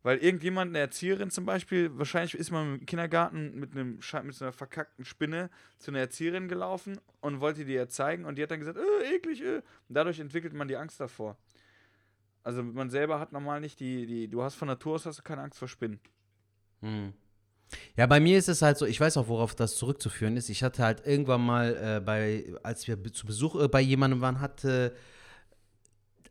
Weil 0.05 0.19
irgendjemand, 0.19 0.69
eine 0.69 0.77
Erzieherin 0.77 1.31
zum 1.31 1.47
Beispiel, 1.47 1.89
wahrscheinlich 1.97 2.35
ist 2.35 2.51
man 2.51 2.75
im 2.75 2.85
Kindergarten 2.85 3.59
mit, 3.59 3.71
einem, 3.71 3.95
mit 3.95 4.35
so 4.35 4.45
einer 4.45 4.51
verkackten 4.51 5.03
Spinne 5.03 5.49
zu 5.79 5.89
einer 5.89 5.99
Erzieherin 5.99 6.47
gelaufen 6.47 6.99
und 7.21 7.39
wollte 7.39 7.65
die 7.65 7.73
ihr 7.73 7.89
zeigen 7.89 8.23
und 8.23 8.37
die 8.37 8.43
hat 8.43 8.51
dann 8.51 8.59
gesagt, 8.59 8.77
äh, 8.77 9.15
eklig, 9.15 9.41
äh. 9.41 9.55
Und 9.55 9.63
dadurch 9.95 10.19
entwickelt 10.19 10.53
man 10.53 10.67
die 10.67 10.77
Angst 10.77 10.99
davor. 10.99 11.37
Also 12.43 12.61
man 12.61 12.91
selber 12.91 13.19
hat 13.19 13.31
normal 13.31 13.61
nicht 13.61 13.79
die, 13.79 14.05
die, 14.05 14.27
du 14.27 14.43
hast 14.43 14.53
von 14.53 14.67
Natur 14.67 14.93
aus 14.93 15.07
hast 15.07 15.17
du 15.17 15.23
keine 15.23 15.41
Angst 15.41 15.57
vor 15.57 15.67
Spinnen. 15.67 15.99
Hm. 16.83 17.11
Ja, 17.97 18.05
bei 18.05 18.19
mir 18.19 18.37
ist 18.37 18.47
es 18.47 18.61
halt 18.61 18.77
so, 18.77 18.85
ich 18.85 19.01
weiß 19.01 19.17
auch, 19.17 19.27
worauf 19.27 19.55
das 19.55 19.75
zurückzuführen 19.75 20.37
ist. 20.37 20.49
Ich 20.49 20.61
hatte 20.61 20.83
halt 20.83 21.07
irgendwann 21.07 21.43
mal 21.43 21.75
äh, 21.75 21.99
bei, 21.99 22.53
als 22.61 22.87
wir 22.87 23.03
zu 23.11 23.25
Besuch 23.25 23.59
äh, 23.59 23.67
bei 23.67 23.81
jemandem 23.81 24.21
waren, 24.21 24.39
hatte 24.39 24.95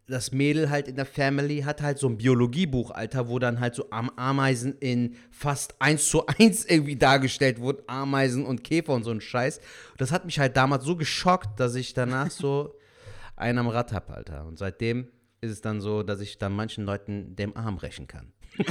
das 0.07 0.33
Mädel 0.33 0.69
halt 0.69 0.89
in 0.89 0.97
der 0.97 1.07
Family 1.07 1.63
hat 1.63 1.81
halt 1.81 1.99
so 1.99 2.09
ein 2.09 2.19
Biologiebuch, 2.19 2.91
Alter, 2.91 3.29
wo 3.29 3.39
dann 3.39 3.61
halt 3.61 3.75
so 3.75 3.91
Am 3.91 4.11
Ameisen 4.17 4.77
in 4.79 5.17
fast 5.31 5.81
eins 5.81 6.09
zu 6.09 6.27
eins 6.27 6.65
irgendwie 6.65 6.97
dargestellt 6.97 7.59
wurden. 7.59 7.83
Ameisen 7.87 8.45
und 8.45 8.65
Käfer 8.65 8.93
und 8.93 9.05
so 9.05 9.11
ein 9.11 9.21
Scheiß. 9.21 9.61
Das 9.97 10.13
hat 10.13 10.27
mich 10.27 10.39
halt 10.39 10.57
damals 10.57 10.85
so 10.85 10.97
geschockt, 10.97 11.59
dass 11.59 11.75
ich 11.75 11.95
danach 11.95 12.31
so 12.31 12.75
einen 13.37 13.59
am 13.59 13.69
Rad 13.69 13.93
hab, 13.93 14.11
Alter. 14.11 14.47
Und 14.47 14.59
seitdem 14.59 15.09
ist 15.41 15.51
es 15.51 15.61
dann 15.61 15.81
so, 15.81 16.03
dass 16.03 16.21
ich 16.21 16.39
dann 16.39 16.55
manchen 16.55 16.85
Leuten 16.85 17.37
den 17.37 17.57
Arm 17.57 17.77
brechen 17.77 18.07
kann. 18.07 18.33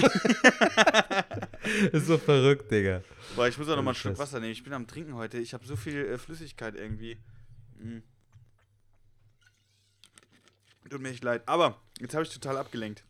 ist 1.92 2.08
so 2.08 2.18
verrückt, 2.18 2.72
Digga. 2.72 3.02
Boah, 3.36 3.48
ich 3.48 3.58
muss 3.58 3.68
auch 3.68 3.76
noch 3.76 3.84
mal 3.84 3.92
einen 3.92 3.96
Scheiß. 3.96 4.02
Schluck 4.02 4.20
Wasser 4.20 4.40
nehmen. 4.40 4.54
Ich 4.54 4.64
bin 4.64 4.74
am 4.74 4.88
Trinken 4.88 5.16
heute. 5.16 5.40
Ich 5.40 5.54
habe 5.54 5.66
so 5.66 5.76
viel 5.76 6.06
äh, 6.06 6.18
Flüssigkeit 6.18 6.76
irgendwie. 6.76 7.18
Mm. 7.80 8.00
Tut 10.94 11.02
mir 11.02 11.10
echt 11.10 11.24
leid. 11.24 11.41
Aber 11.48 11.80
jetzt 12.00 12.14
habe 12.14 12.24
ich 12.24 12.32
total 12.32 12.56
abgelenkt. 12.56 13.04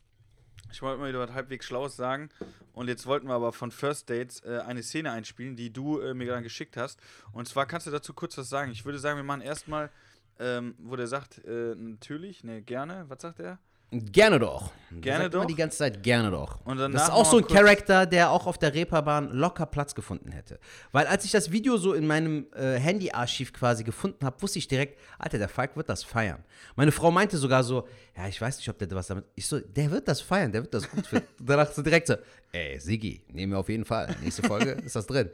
Ich 0.71 0.81
wollte 0.81 1.01
mal 1.01 1.09
wieder 1.09 1.19
was 1.19 1.33
halbwegs 1.33 1.65
Schlaues 1.65 1.97
sagen. 1.97 2.29
Und 2.71 2.87
jetzt 2.87 3.05
wollten 3.05 3.27
wir 3.27 3.33
aber 3.33 3.51
von 3.51 3.71
First 3.71 4.09
Dates 4.09 4.39
äh, 4.45 4.61
eine 4.65 4.81
Szene 4.83 5.11
einspielen, 5.11 5.57
die 5.57 5.73
du 5.73 5.99
äh, 5.99 6.13
mir 6.13 6.25
gerade 6.25 6.43
geschickt 6.43 6.77
hast. 6.77 6.97
Und 7.33 7.45
zwar 7.45 7.65
kannst 7.65 7.85
du 7.85 7.91
dazu 7.91 8.13
kurz 8.13 8.37
was 8.37 8.47
sagen. 8.47 8.71
Ich 8.71 8.85
würde 8.85 8.99
sagen, 8.99 9.17
wir 9.17 9.25
machen 9.25 9.41
erstmal, 9.41 9.91
ähm, 10.39 10.75
wo 10.77 10.95
der 10.95 11.07
sagt, 11.07 11.43
äh, 11.43 11.75
natürlich, 11.75 12.45
ne, 12.45 12.61
gerne. 12.61 13.03
Was 13.09 13.21
sagt 13.21 13.41
er? 13.41 13.59
Gerne 13.93 14.39
doch. 14.39 14.71
Gerne 15.01 15.23
sagt 15.23 15.33
immer 15.33 15.43
doch? 15.43 15.47
die 15.47 15.55
ganze 15.55 15.77
Zeit 15.77 16.03
gerne 16.03 16.31
doch. 16.31 16.59
Und 16.65 16.77
danach 16.77 16.99
das 16.99 17.07
ist 17.09 17.13
auch 17.13 17.25
so 17.25 17.37
ein 17.37 17.47
Charakter, 17.47 18.05
der 18.05 18.31
auch 18.31 18.45
auf 18.47 18.57
der 18.57 18.73
Reeperbahn 18.73 19.31
locker 19.31 19.65
Platz 19.65 19.95
gefunden 19.95 20.31
hätte. 20.31 20.59
Weil 20.91 21.07
als 21.07 21.25
ich 21.25 21.31
das 21.31 21.51
Video 21.51 21.77
so 21.77 21.93
in 21.93 22.05
meinem 22.07 22.47
äh, 22.55 22.75
Handyarchiv 22.79 23.53
quasi 23.53 23.83
gefunden 23.83 24.25
habe, 24.25 24.41
wusste 24.41 24.59
ich 24.59 24.67
direkt, 24.67 24.99
Alter, 25.17 25.37
der 25.37 25.49
Falk 25.49 25.75
wird 25.75 25.89
das 25.89 26.03
feiern. 26.03 26.43
Meine 26.75 26.91
Frau 26.91 27.11
meinte 27.11 27.37
sogar 27.37 27.63
so, 27.63 27.87
ja, 28.15 28.27
ich 28.27 28.39
weiß 28.39 28.57
nicht, 28.57 28.69
ob 28.69 28.77
der 28.77 28.89
was 28.91 29.07
damit. 29.07 29.25
Ich 29.35 29.47
so, 29.47 29.59
der 29.59 29.91
wird 29.91 30.07
das 30.07 30.21
feiern, 30.21 30.51
der 30.51 30.61
wird 30.61 30.73
das 30.73 30.89
gut 30.89 31.05
finden. 31.07 31.27
Danach 31.39 31.71
so 31.71 31.81
direkt 31.81 32.07
so, 32.07 32.15
ey, 32.53 32.79
Sigi, 32.79 33.21
nehmen 33.29 33.53
wir 33.53 33.59
auf 33.59 33.67
jeden 33.67 33.83
Fall. 33.83 34.15
Nächste 34.21 34.43
Folge 34.43 34.71
ist 34.85 34.95
das 34.95 35.07
drin. 35.07 35.29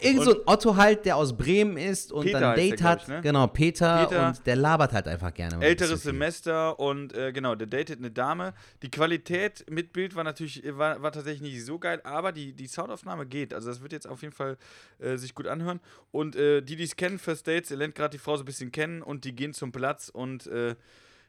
Irgend 0.00 0.24
so 0.24 0.34
ein 0.34 0.40
Otto 0.46 0.76
halt, 0.76 1.04
der 1.04 1.16
aus 1.16 1.36
Bremen 1.36 1.76
ist 1.76 2.10
und 2.10 2.24
Peter 2.24 2.40
dann 2.40 2.50
ein 2.50 2.56
der, 2.56 2.64
Date 2.64 2.76
glaub 2.78 2.90
hat. 2.90 3.02
ich, 3.02 3.08
ne? 3.08 3.20
Genau, 3.20 3.46
Peter, 3.46 4.06
Peter. 4.06 4.28
und 4.28 4.46
der 4.46 4.56
labert 4.56 4.92
halt 4.94 5.06
einfach 5.06 5.32
gerne. 5.32 5.62
älteres 5.62 6.02
viel. 6.02 6.12
Semester 6.12 6.80
und 6.80 7.12
äh, 7.12 7.32
genau, 7.32 7.54
der 7.54 7.66
datet 7.66 7.98
eine 7.98 8.10
Dame. 8.10 8.54
Die 8.82 8.90
Qualität 8.90 9.66
mit 9.70 9.92
Bild 9.92 10.16
war 10.16 10.24
natürlich, 10.24 10.62
war, 10.66 11.02
war 11.02 11.12
tatsächlich 11.12 11.42
nicht 11.42 11.64
so 11.64 11.78
geil, 11.78 12.00
aber 12.02 12.32
die, 12.32 12.54
die 12.54 12.66
Soundaufnahme 12.66 13.26
geht. 13.26 13.52
Also 13.52 13.68
das 13.68 13.82
wird 13.82 13.92
jetzt 13.92 14.08
auf 14.08 14.22
jeden 14.22 14.34
Fall 14.34 14.56
äh, 14.98 15.16
sich 15.18 15.34
gut 15.34 15.46
anhören. 15.46 15.80
Und 16.10 16.34
äh, 16.34 16.62
die, 16.62 16.76
die 16.76 16.84
es 16.84 16.96
kennen, 16.96 17.18
First 17.18 17.46
Dates, 17.46 17.70
ihr 17.70 17.76
lernt 17.76 17.94
gerade 17.94 18.16
die 18.16 18.18
Frau 18.18 18.36
so 18.36 18.42
ein 18.42 18.46
bisschen 18.46 18.72
kennen 18.72 19.02
und 19.02 19.24
die 19.24 19.36
gehen 19.36 19.52
zum 19.52 19.70
Platz 19.70 20.08
und 20.08 20.46
äh, 20.46 20.76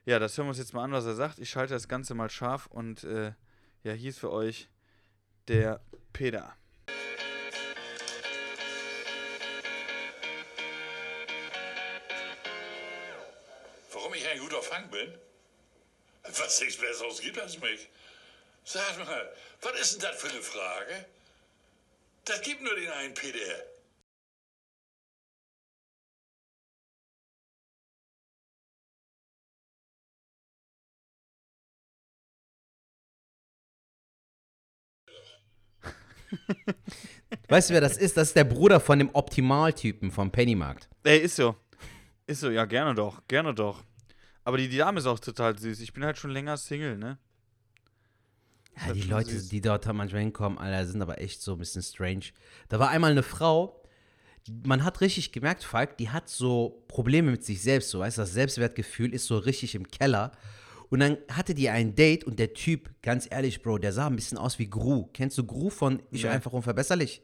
ja, 0.05 0.19
das 0.19 0.37
hören 0.37 0.45
wir 0.45 0.49
uns 0.49 0.59
jetzt 0.59 0.73
mal 0.73 0.83
an, 0.83 0.91
was 0.91 1.05
er 1.05 1.15
sagt. 1.15 1.39
Ich 1.39 1.49
schalte 1.49 1.73
das 1.73 1.87
Ganze 1.87 2.13
mal 2.13 2.29
scharf 2.29 2.67
und 2.67 3.03
äh, 3.03 3.31
ja, 3.85 3.93
hier 3.93 4.09
ist 4.09 4.19
für 4.19 4.31
euch 4.31 4.67
der 5.47 5.79
Peter. 6.11 6.57
Warum 13.91 14.13
ich 14.15 14.27
ein 14.27 14.39
guter 14.39 14.63
Fang 14.63 14.89
bin? 14.89 15.15
Was 16.23 16.59
nichts 16.59 16.77
Besseres 16.77 17.21
gibt 17.21 17.37
als 17.37 17.59
mich. 17.59 17.87
Sag 18.63 18.97
mal, 19.05 19.31
was 19.61 19.79
ist 19.79 19.93
denn 19.93 20.09
das 20.09 20.19
für 20.19 20.29
eine 20.29 20.41
Frage? 20.41 21.05
Das 22.25 22.41
gibt 22.41 22.63
nur 22.63 22.75
den 22.75 22.89
einen 22.89 23.13
Peter. 23.13 23.74
Weißt 37.49 37.69
du, 37.69 37.73
wer 37.73 37.81
das 37.81 37.97
ist? 37.97 38.17
Das 38.17 38.29
ist 38.29 38.35
der 38.35 38.43
Bruder 38.43 38.79
von 38.79 38.99
dem 38.99 39.09
Optimaltypen 39.13 40.11
vom 40.11 40.31
Pennymarkt. 40.31 40.89
Ey, 41.03 41.19
ist 41.19 41.35
so. 41.35 41.55
Ist 42.27 42.41
so, 42.41 42.49
ja, 42.49 42.65
gerne 42.65 42.95
doch, 42.95 43.21
gerne 43.27 43.53
doch. 43.53 43.83
Aber 44.43 44.57
die, 44.57 44.69
die 44.69 44.77
Dame 44.77 44.99
ist 44.99 45.05
auch 45.05 45.19
total 45.19 45.57
süß. 45.57 45.79
Ich 45.81 45.93
bin 45.93 46.03
halt 46.03 46.17
schon 46.17 46.31
länger 46.31 46.57
Single, 46.57 46.97
ne? 46.97 47.17
Ja, 48.75 48.81
halt 48.83 48.95
die 48.95 49.01
Leute, 49.03 49.31
süß. 49.31 49.49
die 49.49 49.61
dort 49.61 49.85
manchmal 49.93 50.21
hinkommen, 50.21 50.57
Alter, 50.57 50.85
sind 50.85 51.01
aber 51.01 51.19
echt 51.21 51.41
so 51.41 51.53
ein 51.53 51.57
bisschen 51.57 51.81
strange. 51.81 52.25
Da 52.69 52.79
war 52.79 52.89
einmal 52.89 53.11
eine 53.11 53.23
Frau, 53.23 53.81
man 54.63 54.83
hat 54.83 55.01
richtig 55.01 55.31
gemerkt, 55.31 55.63
Falk, 55.63 55.97
die 55.97 56.09
hat 56.09 56.29
so 56.29 56.83
Probleme 56.87 57.31
mit 57.31 57.43
sich 57.43 57.61
selbst, 57.61 57.89
so, 57.89 57.99
weißt 57.99 58.17
du, 58.17 58.21
das 58.21 58.33
Selbstwertgefühl 58.33 59.13
ist 59.13 59.25
so 59.25 59.37
richtig 59.37 59.75
im 59.75 59.87
Keller. 59.87 60.31
Und 60.95 61.01
dann 61.01 61.17
hatte 61.29 61.53
die 61.53 61.69
ein 61.69 61.93
Date 61.93 62.23
und 62.23 62.39
der 62.39 62.53
Typ, 62.53 62.89
ganz 63.01 63.27
ehrlich, 63.29 63.61
Bro, 63.61 63.79
der 63.79 63.91
sah 63.91 64.07
ein 64.07 64.15
bisschen 64.15 64.37
aus 64.37 64.59
wie 64.59 64.69
Gru. 64.69 65.07
Kennst 65.11 65.37
du 65.37 65.43
Gru 65.43 65.69
von 65.69 66.01
Ich 66.09 66.23
Nee. 66.23 66.29
einfach 66.29 66.53
unverbesserlich? 66.53 67.21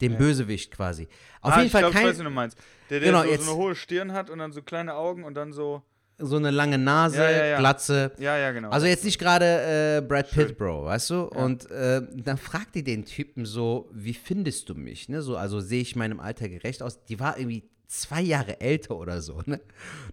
Dem 0.00 0.16
Bösewicht 0.16 0.70
quasi. 0.70 1.06
Auf 1.42 1.52
ah, 1.52 1.56
jeden 1.56 1.66
ich 1.66 1.72
Fall 1.72 1.82
glaub, 1.82 1.92
ich 1.92 1.98
kein, 1.98 2.06
weiß, 2.08 2.18
wie 2.18 2.24
du 2.24 2.30
meinst. 2.30 2.56
Der, 2.88 3.00
der 3.00 3.08
Genau, 3.10 3.24
so, 3.24 3.28
jetzt- 3.28 3.44
so 3.44 3.50
eine 3.50 3.60
hohe 3.60 3.74
Stirn 3.74 4.12
hat 4.14 4.30
und 4.30 4.38
dann 4.38 4.52
so 4.52 4.62
kleine 4.62 4.94
Augen 4.94 5.22
und 5.24 5.34
dann 5.34 5.52
so. 5.52 5.82
so 6.16 6.36
eine 6.36 6.50
lange 6.50 6.78
Nase, 6.78 7.18
Ja, 7.18 7.30
ja, 7.30 7.44
ja. 7.44 7.58
Glatze. 7.58 8.12
Ja, 8.18 8.38
ja, 8.38 8.52
genau. 8.52 8.70
Also 8.70 8.86
jetzt 8.86 9.04
nicht 9.04 9.18
gerade 9.18 9.98
äh, 9.98 10.00
Brad 10.00 10.30
Pitt, 10.30 10.48
Schön. 10.48 10.56
Bro, 10.56 10.86
weißt 10.86 11.10
du? 11.10 11.24
Und 11.24 11.70
äh, 11.70 12.00
dann 12.14 12.38
fragt 12.38 12.74
die 12.74 12.84
den 12.84 13.04
Typen 13.04 13.44
so, 13.44 13.90
wie 13.92 14.14
findest 14.14 14.70
du 14.70 14.74
mich? 14.74 15.10
Ne? 15.10 15.20
So, 15.20 15.36
also 15.36 15.60
sehe 15.60 15.82
ich 15.82 15.94
meinem 15.94 16.20
Alter 16.20 16.48
gerecht 16.48 16.82
aus? 16.82 17.04
Die 17.04 17.20
war 17.20 17.36
irgendwie 17.36 17.68
zwei 17.86 18.22
Jahre 18.22 18.62
älter 18.62 18.96
oder 18.96 19.20
so. 19.20 19.42
Ne? 19.44 19.60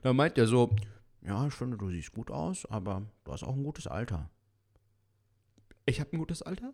Dann 0.01 0.17
meint 0.17 0.37
er 0.37 0.45
so, 0.47 0.75
ja, 1.25 1.47
ich 1.47 1.53
finde, 1.53 1.77
du 1.77 1.89
siehst 1.89 2.11
gut 2.11 2.31
aus, 2.31 2.65
aber 2.65 3.03
du 3.23 3.31
hast 3.31 3.43
auch 3.43 3.55
ein 3.55 3.63
gutes 3.63 3.87
Alter. 3.87 4.29
Ich 5.85 5.99
habe 5.99 6.13
ein 6.13 6.19
gutes 6.19 6.41
Alter? 6.41 6.73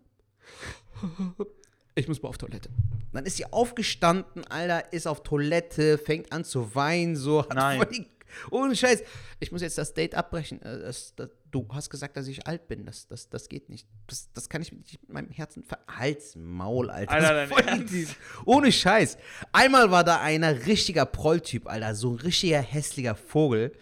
Ich 1.94 2.08
muss 2.08 2.22
mal 2.22 2.28
auf 2.28 2.38
Toilette. 2.38 2.70
Dann 3.12 3.26
ist 3.26 3.36
sie 3.36 3.52
aufgestanden, 3.52 4.44
Alter, 4.46 4.92
ist 4.92 5.06
auf 5.06 5.22
Toilette, 5.22 5.98
fängt 5.98 6.32
an 6.32 6.44
zu 6.44 6.74
weinen, 6.74 7.16
so. 7.16 7.42
Hat 7.42 7.54
Nein. 7.54 7.78
voll 7.78 7.86
die, 7.86 8.06
ohne 8.50 8.76
Scheiß. 8.76 9.02
Ich 9.40 9.50
muss 9.50 9.62
jetzt 9.62 9.78
das 9.78 9.94
Date 9.94 10.14
abbrechen. 10.14 10.62
Äh, 10.62 10.78
Das, 10.80 11.14
das, 11.16 11.30
du 11.50 11.66
hast 11.72 11.90
gesagt, 11.90 12.16
dass 12.16 12.28
ich 12.28 12.46
alt 12.46 12.68
bin. 12.68 12.86
Das, 12.86 13.08
das, 13.08 13.28
das 13.28 13.48
geht 13.48 13.68
nicht. 13.68 13.86
Das, 14.06 14.32
das 14.32 14.48
kann 14.48 14.62
ich 14.62 14.72
nicht 14.72 15.00
mit 15.02 15.12
meinem 15.12 15.30
Herzen 15.30 15.64
ver... 15.64 15.80
Hals, 15.88 16.36
Maul, 16.36 16.90
Alter. 16.90 17.12
Alter, 17.12 17.34
dein 17.34 17.50
Ernst? 17.50 18.16
Ohne 18.44 18.70
Scheiß. 18.70 19.18
Einmal 19.52 19.90
war 19.90 20.04
da 20.04 20.20
einer 20.20 20.66
richtiger 20.66 21.06
Prolltyp, 21.06 21.66
Alter. 21.68 21.94
So 21.96 22.12
ein 22.12 22.20
richtiger 22.20 22.60
hässlicher 22.60 23.16
Vogel, 23.16 23.72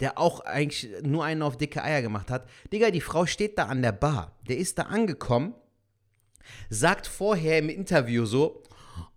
der 0.00 0.18
auch 0.18 0.40
eigentlich 0.40 0.88
nur 1.02 1.24
einen 1.24 1.42
auf 1.42 1.56
dicke 1.56 1.82
Eier 1.82 2.02
gemacht 2.02 2.30
hat. 2.30 2.48
Digga, 2.72 2.90
die 2.90 3.00
Frau 3.00 3.26
steht 3.26 3.58
da 3.58 3.64
an 3.66 3.82
der 3.82 3.92
Bar. 3.92 4.36
Der 4.48 4.58
ist 4.58 4.78
da 4.78 4.82
angekommen 4.84 5.54
sagt 6.70 7.06
vorher 7.06 7.58
im 7.58 7.68
Interview 7.68 8.24
so, 8.24 8.62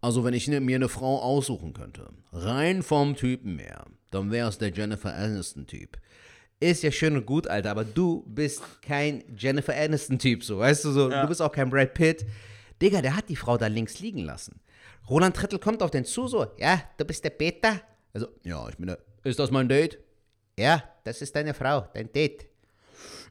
Also, 0.02 0.24
wenn 0.24 0.34
ich 0.34 0.48
ne- 0.48 0.60
mir 0.62 0.76
eine 0.78 0.90
Frau 0.90 1.22
aussuchen 1.22 1.74
könnte, 1.74 2.10
rein 2.32 2.84
vom 2.84 3.16
Typen 3.16 3.60
her, 3.60 3.86
dann 4.12 4.32
wäre 4.32 4.50
es 4.50 4.58
der 4.58 4.72
Jennifer 4.72 5.14
Aniston-Typ. 5.14 5.98
ist 6.62 6.84
ja 6.84 6.92
schön 6.92 7.16
und 7.16 7.26
gut, 7.26 7.48
Alter, 7.48 7.72
aber 7.72 7.86
du 7.86 8.24
bist 8.28 8.62
kein 8.82 9.24
Jennifer 9.38 9.74
Aniston-Typ, 9.76 10.44
so, 10.44 10.58
weißt 10.60 10.86
du, 10.86 10.92
so, 10.92 11.10
Ja. 11.12 11.22
du 11.22 11.28
bist 11.30 11.42
auch 11.42 11.52
kein 11.52 11.70
Brad 11.70 11.94
Pitt. 11.94 12.26
Digga, 12.82 13.02
der 13.02 13.16
hat 13.16 13.30
die 13.30 13.36
Frau 13.38 13.58
da 13.58 13.68
links 13.68 14.00
liegen 14.00 14.20
lassen. 14.26 14.60
Roland 15.10 15.36
Trettel 15.36 15.60
kommt 15.60 15.82
auf 15.84 15.92
den 15.92 16.04
zu, 16.06 16.28
so, 16.28 16.48
ja, 16.58 16.82
du 16.98 17.06
bist 17.06 17.24
der 17.24 17.30
Peter. 17.30 17.80
Also, 18.14 18.28
Ja, 18.44 18.68
ich 18.70 18.76
bin 18.78 18.88
der. 18.88 18.98
Ist 19.24 19.38
das 19.40 19.52
mein 19.52 19.70
Date? 19.70 20.00
Ja, 20.60 20.84
das 21.06 21.22
ist 21.22 21.34
deine 21.34 21.54
Frau, 21.54 21.88
dein 21.94 22.12
Date. 22.12 22.46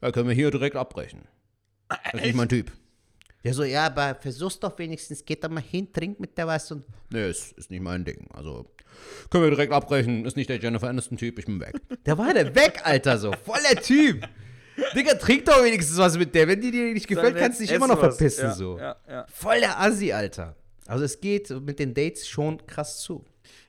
Ja, 0.00 0.10
können 0.10 0.28
wir 0.28 0.34
hier 0.34 0.50
direkt 0.50 0.76
abbrechen. 0.76 1.28
Das 1.88 2.14
ist 2.14 2.24
nicht 2.24 2.34
mein 2.34 2.48
Typ. 2.48 2.72
Der 3.44 3.52
so, 3.52 3.64
ja, 3.64 3.84
aber 3.86 4.14
versuch's 4.14 4.58
doch 4.58 4.78
wenigstens, 4.78 5.22
geht 5.24 5.44
doch 5.44 5.50
mal 5.50 5.62
hin, 5.62 5.92
trink 5.92 6.18
mit 6.18 6.38
der 6.38 6.46
was 6.46 6.72
und. 6.72 6.84
Nee, 7.10 7.28
ist, 7.28 7.52
ist 7.52 7.70
nicht 7.70 7.82
mein 7.82 8.02
Ding. 8.02 8.28
Also, 8.32 8.64
können 9.28 9.44
wir 9.44 9.50
direkt 9.50 9.74
abbrechen. 9.74 10.24
Ist 10.24 10.36
nicht 10.36 10.48
der 10.48 10.58
Jennifer 10.58 10.88
Aniston-Typ, 10.88 11.38
ich 11.38 11.44
bin 11.44 11.60
weg. 11.60 11.74
Da 12.04 12.16
war 12.16 12.32
der 12.32 12.54
weg, 12.54 12.80
Alter, 12.84 13.18
so. 13.18 13.32
Voller 13.44 13.80
Typ. 13.82 14.26
Digga, 14.94 15.14
trink 15.14 15.44
doch 15.44 15.62
wenigstens 15.62 15.98
was 15.98 16.16
mit 16.16 16.34
der. 16.34 16.48
Wenn 16.48 16.62
die 16.62 16.70
dir 16.70 16.94
nicht 16.94 17.06
gefällt, 17.06 17.34
Sag, 17.34 17.42
kannst 17.42 17.60
du 17.60 17.64
dich 17.64 17.72
immer 17.72 17.88
noch 17.88 18.00
was. 18.00 18.16
verpissen, 18.16 18.44
ja, 18.44 18.54
so. 18.54 18.78
Ja, 18.78 18.96
ja. 19.06 19.26
Voll 19.30 19.60
der 19.60 19.78
Assi, 19.78 20.12
Alter. 20.12 20.56
Also 20.86 21.04
es 21.04 21.20
geht 21.20 21.50
mit 21.50 21.78
den 21.78 21.92
Dates 21.92 22.26
schon 22.26 22.66
krass 22.66 23.00
zu. 23.00 23.22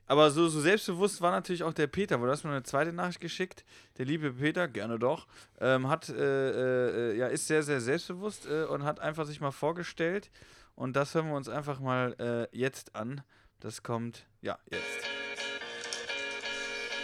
Aber 0.09 0.31
so, 0.31 0.49
so 0.49 0.59
selbstbewusst 0.59 1.21
war 1.21 1.29
natürlich 1.29 1.61
auch 1.61 1.71
der 1.71 1.85
Peter, 1.85 2.19
wo 2.19 2.25
du 2.25 2.31
hast 2.31 2.43
mir 2.43 2.49
eine 2.49 2.63
zweite 2.63 2.91
Nachricht 2.91 3.21
geschickt. 3.21 3.63
Der 3.99 4.05
liebe 4.05 4.33
Peter, 4.33 4.67
gerne 4.67 4.97
doch, 4.97 5.27
ähm, 5.61 5.87
hat, 5.87 6.09
äh, 6.09 7.11
äh, 7.11 7.15
ja, 7.15 7.27
ist 7.27 7.45
sehr, 7.45 7.61
sehr 7.61 7.79
selbstbewusst 7.79 8.47
äh, 8.47 8.63
und 8.63 8.85
hat 8.85 8.99
einfach 8.99 9.27
sich 9.27 9.39
mal 9.39 9.51
vorgestellt. 9.51 10.31
Und 10.73 10.95
das 10.95 11.13
hören 11.13 11.27
wir 11.27 11.35
uns 11.35 11.47
einfach 11.47 11.79
mal 11.79 12.15
äh, 12.19 12.57
jetzt 12.57 12.95
an. 12.95 13.21
Das 13.59 13.83
kommt, 13.83 14.25
ja, 14.41 14.57
jetzt. 14.71 14.83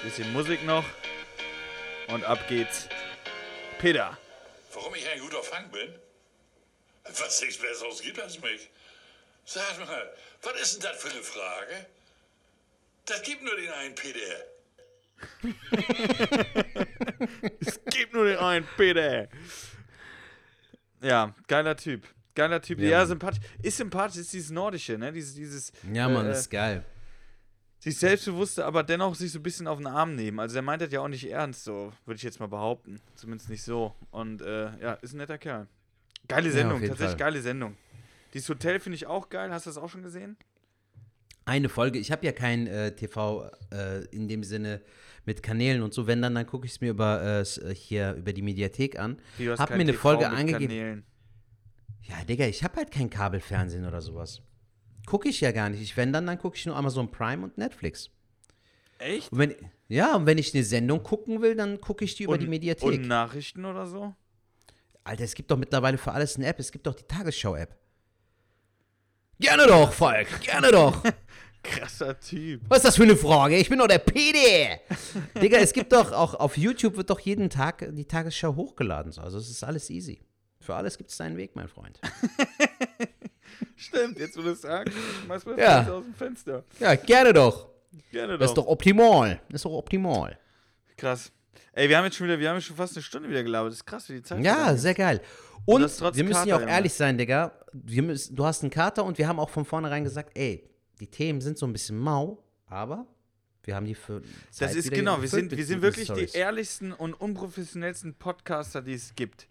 Bisschen 0.03 0.34
Musik 0.34 0.66
noch. 0.66 0.86
Und 2.08 2.24
ab 2.24 2.47
geht's. 2.49 2.89
Peter. 3.78 4.18
Warum 4.74 4.95
ich 4.95 5.08
ein 5.08 5.20
guter 5.20 5.43
Fang 5.43 5.70
bin? 5.70 5.93
Was 7.03 7.39
nichts 7.39 7.62
Besseres 7.62 8.01
gibt 8.01 8.20
als 8.20 8.41
mich. 8.41 8.68
Sag 9.45 9.78
mal, 9.86 10.12
was 10.41 10.60
ist 10.60 10.74
denn 10.82 10.91
das 10.91 10.99
für 11.03 11.12
eine 11.12 11.22
Frage? 11.22 11.86
Das 13.06 13.22
gibt 13.22 13.43
nur 13.43 13.56
den 13.56 13.72
einen 13.72 13.95
Peter. 13.95 14.20
Es 17.60 17.80
gibt 17.86 18.14
nur 18.14 18.26
den 18.26 18.38
einen, 18.38 18.66
Peter. 18.78 19.28
Ja, 21.01 21.36
geiler 21.47 21.76
Typ. 21.78 22.08
Geiler 22.36 22.62
Typ. 22.62 22.80
Ja, 22.80 22.89
Ja, 22.89 23.06
sympathisch. 23.06 23.39
Ist 23.62 23.78
sympathisch, 23.78 24.22
ist 24.22 24.34
dieses 24.34 24.51
Nordische, 24.51 24.97
ne? 24.97 25.12
Dieses, 25.12 25.36
dieses. 25.36 25.72
Ja, 25.91 26.10
Mann, 26.10 26.26
äh, 26.28 26.32
ist 26.32 26.49
geil. 26.49 26.84
sich 27.80 27.97
selbstbewusste, 27.97 28.66
aber 28.66 28.84
dennoch 28.84 29.16
sich 29.16 29.32
so 29.32 29.39
ein 29.39 29.43
bisschen 29.43 29.68
auf 29.68 29.78
den 29.78 29.88
Arm 29.88 30.16
nehmen. 30.16 30.39
Also 30.39 30.58
er 30.58 30.62
meint 30.62 30.82
das 30.82 30.91
ja 30.91 31.01
auch 31.01 31.08
nicht 31.08 31.30
ernst, 31.30 31.64
so, 31.64 31.93
würde 32.06 32.18
ich 32.18 32.24
jetzt 32.24 32.39
mal 32.39 32.47
behaupten. 32.47 32.99
Zumindest 33.16 33.49
nicht 33.49 33.64
so. 33.64 33.95
Und 34.12 34.41
äh, 34.41 34.78
ja, 34.80 34.93
ist 34.95 35.14
ein 35.14 35.18
netter 35.18 35.38
Kerl. 35.38 35.68
Geile 36.28 36.47
Ja, 36.47 36.53
Sendung, 36.53 36.80
jeden 36.82 36.89
tatsächlich 36.89 37.12
Fall. 37.20 37.32
geile 37.32 37.41
Sendung. 37.41 37.78
Dieses 38.34 38.49
Hotel 38.49 38.80
finde 38.80 38.95
ich 38.97 39.06
auch 39.06 39.30
geil. 39.30 39.51
Hast 39.51 39.66
du 39.66 39.70
das 39.70 39.78
auch 39.78 39.89
schon 39.89 40.03
gesehen? 40.03 40.38
Eine 41.46 41.70
Folge, 41.70 42.00
ich 42.00 42.12
habe 42.12 42.26
ja 42.26 42.32
kein 42.32 42.66
äh, 42.66 42.96
TV 42.96 43.50
äh, 43.72 44.04
in 44.06 44.28
dem 44.28 44.43
Sinne 44.43 44.82
mit 45.26 45.43
Kanälen 45.43 45.84
und 45.84 45.93
so, 45.93 46.08
wenn 46.08 46.22
dann, 46.22 46.34
dann 46.34 46.48
gucke 46.48 46.66
ich 46.66 46.74
es 46.74 46.82
mir 46.82 46.89
über 46.89 47.22
äh, 47.22 47.41
äh, 47.41 47.76
hier 47.76 48.14
über 48.14 48.34
die 48.34 48.41
Mediathek 48.41 48.98
an. 48.98 49.18
Du 49.38 49.52
hast 49.52 49.60
Hab 49.60 49.70
mir 49.70 49.76
eine 49.76 49.91
TV 49.91 50.02
Folge 50.02 50.28
mit 50.28 50.38
eingegeben. 50.38 50.68
Kanälen. 50.68 51.06
Ja, 52.02 52.24
Digga, 52.24 52.46
ich 52.48 52.64
habe 52.64 52.78
halt 52.78 52.91
kein 52.91 53.10
Kabelfernsehen 53.10 53.86
oder 53.86 54.02
sowas. 54.02 54.41
Gucke 55.06 55.30
ich 55.30 55.41
ja 55.41 55.52
gar 55.52 55.70
nicht. 55.70 55.82
Ich, 55.82 55.96
wenn 55.98 56.12
dann, 56.12 56.26
dann 56.26 56.39
gucke 56.39 56.58
ich 56.58 56.66
nur 56.66 56.76
Amazon 56.76 57.10
Prime 57.12 57.43
und 57.43 57.58
Netflix. 57.58 58.10
Echt? 58.98 59.32
Und 59.32 59.39
wenn, 59.39 59.56
ja, 59.88 60.16
und 60.16 60.26
wenn 60.26 60.39
ich 60.39 60.54
eine 60.54 60.64
Sendung 60.64 61.04
gucken 61.04 61.41
will, 61.41 61.56
dann 61.56 61.80
gucke 61.80 62.06
ich 62.06 62.16
die 62.16 62.24
über 62.24 62.38
die 62.38 62.48
Mediathek. 62.48 62.88
Und 62.88 63.08
Nachrichten 63.08 63.66
oder 63.66 63.86
so? 63.86 64.16
Alter, 65.04 65.24
es 65.24 65.36
gibt 65.36 65.52
doch 65.52 65.58
mittlerweile 65.58 65.98
für 66.00 66.12
alles 66.12 66.38
eine 66.38 66.48
App. 66.48 66.60
Es 66.60 66.72
gibt 66.72 66.88
doch 66.88 66.96
die 66.96 67.04
Tagesschau-App. 67.04 67.76
Gerne 69.40 69.68
doch, 69.68 69.92
Falk, 69.92 70.28
gerne 70.42 70.72
doch. 70.72 71.04
Krasser 71.64 72.20
Typ. 72.20 72.62
Was 72.70 72.78
ist 72.80 72.86
das 72.86 72.96
für 72.98 73.04
eine 73.04 73.16
Frage? 73.16 73.58
Ich 73.58 73.70
bin 73.70 73.80
doch 73.80 73.88
der 73.88 73.98
PD. 73.98 74.80
Digga, 75.42 75.58
es 75.58 75.74
gibt 75.74 75.92
doch 75.94 76.12
auch 76.12 76.36
auf 76.36 76.58
YouTube 76.58 76.96
wird 76.96 77.10
doch 77.10 77.20
jeden 77.20 77.50
Tag 77.50 77.86
die 77.92 78.06
Tagesschau 78.06 78.56
hochgeladen. 78.56 79.12
So. 79.12 79.22
Also 79.22 79.40
es 79.40 79.50
ist 79.50 79.64
alles 79.64 79.90
easy. 79.90 80.22
Für 80.60 80.76
alles 80.76 80.98
gibt 80.98 81.10
es 81.10 81.18
seinen 81.18 81.38
Weg, 81.38 81.56
mein 81.56 81.68
Freund. 81.68 82.00
Stimmt, 83.76 84.20
jetzt 84.20 84.38
wo 84.38 84.42
du 84.42 84.50
es 84.52 84.62
sagst, 84.62 84.94
ich 84.96 85.26
schmeiß 85.26 85.46
mal 85.46 85.60
Ja. 85.60 85.82
aus 85.92 86.04
dem 86.04 86.14
Fenster. 86.14 86.64
Ja, 86.80 86.96
gerne 86.96 87.34
doch. 87.34 87.68
Gerne 88.12 88.38
Das 88.38 88.52
ist 88.52 88.56
doch 88.58 88.68
optimal. 88.68 89.40
Das 89.50 89.56
ist 89.60 89.66
doch 89.66 89.72
optimal. 89.72 90.38
Krass. 90.98 91.32
Ey, 91.78 91.89
wir 91.89 91.97
haben 91.97 92.05
jetzt 92.05 92.15
schon 92.15 92.28
wieder, 92.28 92.39
wir 92.39 92.49
haben 92.49 92.61
schon 92.61 92.78
fast 92.78 92.95
eine 92.95 93.03
Stunde 93.03 93.30
wieder 93.30 93.43
gelabert. 93.43 93.71
Das 93.71 93.80
ist 93.80 93.86
krass, 93.86 94.07
wie 94.07 94.13
die 94.13 94.23
Zeit 94.23 94.41
Ja, 94.41 94.76
sehr 94.78 94.93
geil. 94.93 95.21
Und 95.65 95.82
das 95.82 95.97
trotz 95.97 96.15
wir 96.15 96.23
müssen 96.23 96.47
ja 96.47 96.55
auch 96.55 96.61
ehrlich 96.61 96.93
sein, 96.93 97.17
Digga. 97.17 97.51
Wir 97.73 98.01
müssen, 98.01 98.34
du 98.34 98.45
hast 98.45 98.63
einen 98.63 98.69
Kater 98.69 99.03
und 99.03 99.17
wir 99.17 99.28
haben 99.28 99.39
auch 99.39 99.49
von 99.49 99.65
vornherein 99.65 100.05
gesagt, 100.05 100.38
ey, 100.38 100.69
die 101.01 101.07
Themen 101.07 101.41
sind 101.41 101.57
so 101.57 101.65
ein 101.67 101.73
bisschen 101.73 101.97
mau, 101.97 102.41
aber 102.67 103.05
wir 103.63 103.76
haben 103.76 103.86
die 103.86 103.93
für 103.93 104.21
Zeit 104.51 104.69
Das 104.69 104.76
ist 104.76 104.89
genau, 104.89 105.21
wir 105.21 105.28
sind, 105.28 105.51
wir 105.51 105.65
sind 105.65 105.82
wirklich 105.82 106.05
Storys. 106.05 106.32
die 106.32 106.38
ehrlichsten 106.38 106.93
und 106.93 107.13
unprofessionellsten 107.13 108.13
Podcaster, 108.13 108.82
die 108.82 108.93
es 108.93 109.13
gibt. 109.15 109.47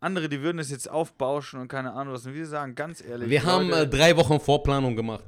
Andere, 0.00 0.28
die 0.28 0.42
würden 0.42 0.58
es 0.58 0.70
jetzt 0.72 0.90
aufbauschen 0.90 1.60
und 1.60 1.68
keine 1.68 1.92
Ahnung 1.92 2.14
was. 2.14 2.26
Und 2.26 2.34
wir 2.34 2.46
sagen 2.46 2.74
ganz 2.74 3.04
ehrlich. 3.04 3.30
Wir 3.30 3.44
haben 3.44 3.68
Leute, 3.68 3.82
äh, 3.82 3.88
drei 3.88 4.16
Wochen 4.16 4.40
Vorplanung 4.40 4.96
gemacht. 4.96 5.24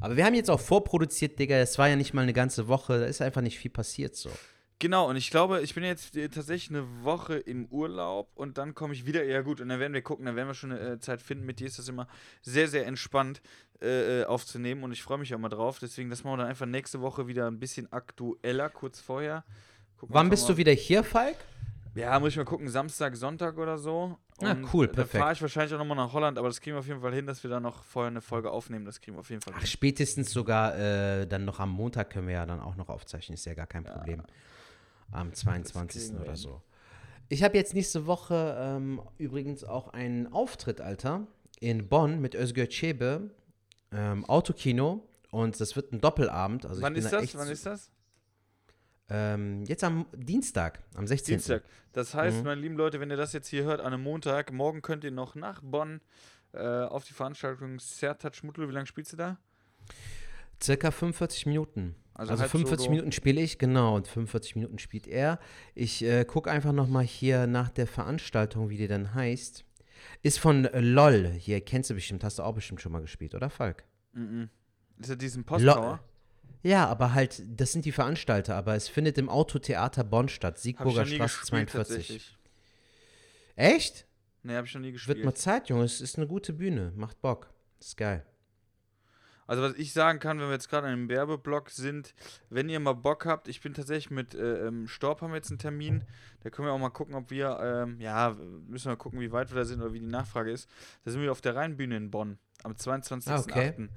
Aber 0.00 0.16
wir 0.16 0.24
haben 0.24 0.34
jetzt 0.34 0.50
auch 0.50 0.60
vorproduziert, 0.60 1.38
Digga. 1.38 1.56
Es 1.56 1.78
war 1.78 1.88
ja 1.88 1.94
nicht 1.94 2.12
mal 2.12 2.22
eine 2.22 2.32
ganze 2.32 2.66
Woche. 2.66 2.98
Da 2.98 3.06
ist 3.06 3.22
einfach 3.22 3.40
nicht 3.40 3.58
viel 3.58 3.70
passiert 3.70 4.16
so. 4.16 4.30
Genau, 4.82 5.08
und 5.08 5.14
ich 5.14 5.30
glaube, 5.30 5.60
ich 5.60 5.76
bin 5.76 5.84
jetzt 5.84 6.16
äh, 6.16 6.28
tatsächlich 6.28 6.70
eine 6.70 7.04
Woche 7.04 7.36
im 7.36 7.66
Urlaub 7.66 8.32
und 8.34 8.58
dann 8.58 8.74
komme 8.74 8.94
ich 8.94 9.06
wieder. 9.06 9.22
Ja, 9.22 9.40
gut, 9.42 9.60
und 9.60 9.68
dann 9.68 9.78
werden 9.78 9.92
wir 9.92 10.02
gucken, 10.02 10.26
dann 10.26 10.34
werden 10.34 10.48
wir 10.48 10.54
schon 10.54 10.72
eine 10.72 10.94
äh, 10.94 10.98
Zeit 10.98 11.22
finden. 11.22 11.46
Mit 11.46 11.60
dir 11.60 11.68
ist 11.68 11.78
das 11.78 11.86
immer 11.86 12.08
sehr, 12.40 12.66
sehr 12.66 12.84
entspannt 12.84 13.40
äh, 13.80 14.22
äh, 14.22 14.24
aufzunehmen 14.24 14.82
und 14.82 14.90
ich 14.90 15.00
freue 15.00 15.18
mich 15.18 15.32
auch 15.36 15.38
mal 15.38 15.50
drauf. 15.50 15.78
Deswegen, 15.78 16.10
das 16.10 16.24
machen 16.24 16.32
wir 16.32 16.38
dann 16.38 16.48
einfach 16.48 16.66
nächste 16.66 17.00
Woche 17.00 17.28
wieder 17.28 17.46
ein 17.46 17.60
bisschen 17.60 17.92
aktueller, 17.92 18.70
kurz 18.70 18.98
vorher. 18.98 19.44
Gucken 19.98 20.16
Wann 20.16 20.30
bist 20.30 20.48
mal. 20.48 20.54
du 20.54 20.56
wieder 20.56 20.72
hier, 20.72 21.04
Falk? 21.04 21.36
Ja, 21.94 22.18
muss 22.18 22.30
ich 22.30 22.36
mal 22.36 22.44
gucken, 22.44 22.68
Samstag, 22.68 23.14
Sonntag 23.14 23.58
oder 23.58 23.78
so. 23.78 24.18
Ah, 24.40 24.50
Und, 24.50 24.74
cool, 24.74 24.86
äh, 24.86 24.88
Dann 24.88 24.96
perfekt. 24.96 25.22
fahre 25.22 25.32
ich 25.34 25.42
wahrscheinlich 25.42 25.74
auch 25.74 25.78
nochmal 25.78 25.98
nach 25.98 26.12
Holland, 26.12 26.38
aber 26.38 26.48
das 26.48 26.60
kriegen 26.60 26.74
wir 26.74 26.80
auf 26.80 26.88
jeden 26.88 27.02
Fall 27.02 27.14
hin, 27.14 27.26
dass 27.28 27.44
wir 27.44 27.50
da 27.50 27.60
noch 27.60 27.84
vorher 27.84 28.10
eine 28.10 28.20
Folge 28.20 28.50
aufnehmen. 28.50 28.84
Das 28.84 29.00
kriegen 29.00 29.16
wir 29.16 29.20
auf 29.20 29.30
jeden 29.30 29.42
Fall 29.42 29.52
Ach, 29.54 29.60
hin. 29.60 29.68
spätestens 29.68 30.32
sogar 30.32 30.76
äh, 30.76 31.24
dann 31.28 31.44
noch 31.44 31.60
am 31.60 31.70
Montag 31.70 32.10
können 32.10 32.26
wir 32.26 32.34
ja 32.34 32.46
dann 32.46 32.58
auch 32.58 32.74
noch 32.74 32.88
aufzeichnen. 32.88 33.34
Ist 33.34 33.44
ja 33.44 33.54
gar 33.54 33.68
kein 33.68 33.84
Problem. 33.84 34.24
Am 35.12 35.32
22. 35.32 36.02
kriegen 36.02 36.14
wir 36.16 36.22
oder 36.22 36.36
so. 36.36 36.60
Ich 37.28 37.42
habe 37.42 37.56
jetzt 37.56 37.74
nächste 37.74 38.06
Woche 38.06 38.56
ähm, 38.58 39.00
übrigens 39.18 39.64
auch 39.64 39.88
einen 39.88 40.32
Auftritt, 40.32 40.80
Alter, 40.80 41.26
in 41.60 41.88
Bonn 41.88 42.20
mit 42.20 42.34
Özgür 42.34 42.68
Çebe, 42.68 43.30
ähm, 43.92 44.24
Autokino. 44.26 45.06
Und 45.30 45.58
das 45.60 45.76
wird 45.76 45.92
ein 45.92 46.00
Doppelabend. 46.00 46.66
Also 46.66 46.82
Wann 46.82 46.92
ich 46.92 46.98
bin 46.98 47.04
ist 47.04 47.12
da 47.12 47.16
das? 47.16 47.24
echt 47.24 47.38
Wann 47.38 47.48
ist 47.48 47.64
das? 47.64 47.90
Ähm, 49.08 49.64
jetzt 49.64 49.82
am 49.84 50.06
Dienstag, 50.14 50.80
am 50.94 51.06
16. 51.06 51.34
Dienstag. 51.36 51.62
Das 51.92 52.14
heißt, 52.14 52.38
Mhm. 52.38 52.42
meine 52.44 52.60
lieben 52.60 52.76
Leute, 52.76 53.00
wenn 53.00 53.10
ihr 53.10 53.16
das 53.16 53.32
jetzt 53.32 53.48
hier 53.48 53.64
hört 53.64 53.80
an 53.80 53.92
einem 53.92 54.02
Montag, 54.02 54.52
morgen 54.52 54.82
könnt 54.82 55.04
ihr 55.04 55.10
noch 55.10 55.34
nach 55.34 55.60
Bonn 55.62 56.00
äh, 56.52 56.58
auf 56.84 57.04
die 57.04 57.12
Veranstaltung 57.14 57.78
Sertac 57.78 58.34
Schmuttl. 58.36 58.68
Wie 58.68 58.72
lange 58.72 58.86
spielst 58.86 59.12
du 59.12 59.16
da? 59.16 59.38
Circa 60.62 60.90
45 60.90 61.46
Minuten. 61.46 61.94
Also 62.14 62.32
Also, 62.32 62.42
halb 62.42 62.50
45 62.50 62.84
Solo. 62.84 62.90
Minuten 62.90 63.12
spiele 63.12 63.40
ich, 63.40 63.58
genau, 63.58 63.96
und 63.96 64.06
45 64.06 64.56
Minuten 64.56 64.78
spielt 64.78 65.06
er. 65.06 65.38
Ich 65.74 66.04
äh, 66.04 66.24
gucke 66.24 66.50
einfach 66.50 66.72
nochmal 66.72 67.04
hier 67.04 67.46
nach 67.46 67.70
der 67.70 67.86
Veranstaltung, 67.86 68.70
wie 68.70 68.76
die 68.76 68.88
dann 68.88 69.14
heißt. 69.14 69.64
Ist 70.22 70.38
von 70.38 70.64
äh, 70.66 70.80
LOL, 70.80 71.28
hier 71.28 71.60
kennst 71.60 71.90
du 71.90 71.94
bestimmt, 71.94 72.24
hast 72.24 72.38
du 72.38 72.42
auch 72.42 72.54
bestimmt 72.54 72.80
schon 72.80 72.92
mal 72.92 73.00
gespielt, 73.00 73.34
oder 73.34 73.50
Falk? 73.50 73.84
Mhm. 74.12 74.50
Ist 74.98 75.10
das 75.10 75.18
diesen. 75.18 75.44
Posttower? 75.44 76.00
Ja, 76.62 76.86
aber 76.86 77.12
halt, 77.14 77.42
das 77.46 77.72
sind 77.72 77.84
die 77.84 77.92
Veranstalter, 77.92 78.54
aber 78.54 78.76
es 78.76 78.88
findet 78.88 79.18
im 79.18 79.28
Autotheater 79.28 80.04
Bonn 80.04 80.28
statt, 80.28 80.58
Siegburger 80.58 81.06
Straße 81.06 81.40
gespielt, 81.40 81.70
42. 81.70 81.72
tatsächlich. 81.72 82.38
Echt? 83.56 84.06
Nee, 84.44 84.54
hab 84.54 84.66
ich 84.66 84.74
noch 84.74 84.80
nie 84.80 84.92
gespielt. 84.92 85.18
Wird 85.18 85.24
mal 85.24 85.34
Zeit, 85.34 85.68
Junge, 85.68 85.84
es 85.84 86.00
ist 86.00 86.16
eine 86.16 86.26
gute 86.26 86.52
Bühne, 86.52 86.92
macht 86.94 87.20
Bock. 87.20 87.52
Ist 87.80 87.96
geil. 87.96 88.24
Also 89.46 89.62
was 89.62 89.74
ich 89.74 89.92
sagen 89.92 90.18
kann, 90.18 90.38
wenn 90.38 90.46
wir 90.46 90.52
jetzt 90.52 90.68
gerade 90.68 90.86
in 90.86 90.92
einem 90.92 91.08
Werbeblock 91.08 91.70
sind, 91.70 92.14
wenn 92.50 92.68
ihr 92.68 92.80
mal 92.80 92.94
Bock 92.94 93.26
habt, 93.26 93.48
ich 93.48 93.60
bin 93.60 93.74
tatsächlich 93.74 94.10
mit 94.10 94.34
äh, 94.34 94.66
ähm, 94.66 94.86
Storb 94.86 95.20
haben 95.20 95.30
wir 95.30 95.36
jetzt 95.36 95.50
einen 95.50 95.58
Termin, 95.58 96.04
da 96.42 96.50
können 96.50 96.68
wir 96.68 96.72
auch 96.72 96.78
mal 96.78 96.90
gucken, 96.90 97.14
ob 97.14 97.30
wir, 97.30 97.58
ähm, 97.62 98.00
ja, 98.00 98.36
müssen 98.68 98.90
wir 98.90 98.96
gucken, 98.96 99.20
wie 99.20 99.32
weit 99.32 99.50
wir 99.50 99.56
da 99.56 99.64
sind 99.64 99.80
oder 99.80 99.92
wie 99.92 100.00
die 100.00 100.06
Nachfrage 100.06 100.50
ist. 100.50 100.68
Da 101.04 101.10
sind 101.10 101.22
wir 101.22 101.32
auf 101.32 101.40
der 101.40 101.56
Rheinbühne 101.56 101.96
in 101.96 102.10
Bonn 102.10 102.38
am 102.62 102.72
22.08. 102.72 103.30
Ah, 103.30 103.40
okay. 103.40 103.88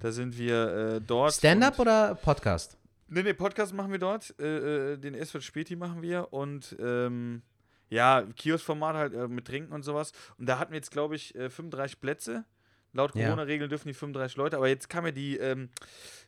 Da 0.00 0.12
sind 0.12 0.38
wir 0.38 0.74
äh, 0.74 1.00
dort. 1.00 1.34
Stand-up 1.34 1.78
oder 1.78 2.14
Podcast? 2.14 2.78
Nee, 3.08 3.22
nee, 3.22 3.34
Podcast 3.34 3.74
machen 3.74 3.92
wir 3.92 3.98
dort, 3.98 4.34
äh, 4.40 4.94
äh, 4.94 4.96
den 4.96 5.14
SW 5.14 5.40
Späti 5.40 5.76
machen 5.76 6.00
wir 6.00 6.32
und 6.32 6.74
ähm, 6.80 7.42
ja, 7.90 8.22
Kiosk-Format 8.22 8.96
halt 8.96 9.12
äh, 9.12 9.28
mit 9.28 9.46
Trinken 9.46 9.74
und 9.74 9.82
sowas. 9.82 10.12
Und 10.38 10.48
da 10.48 10.58
hatten 10.58 10.72
wir 10.72 10.78
jetzt, 10.78 10.90
glaube 10.90 11.14
ich, 11.14 11.34
äh, 11.34 11.50
35 11.50 12.00
Plätze. 12.00 12.46
Laut. 12.94 13.12
Corona-Regeln 13.12 13.70
dürfen 13.70 13.88
die 13.88 13.94
35 13.94 14.36
Leute, 14.36 14.56
aber 14.56 14.68
jetzt 14.68 14.90
kam 14.90 15.06
ja 15.06 15.12
die, 15.12 15.38
ähm, 15.38 15.70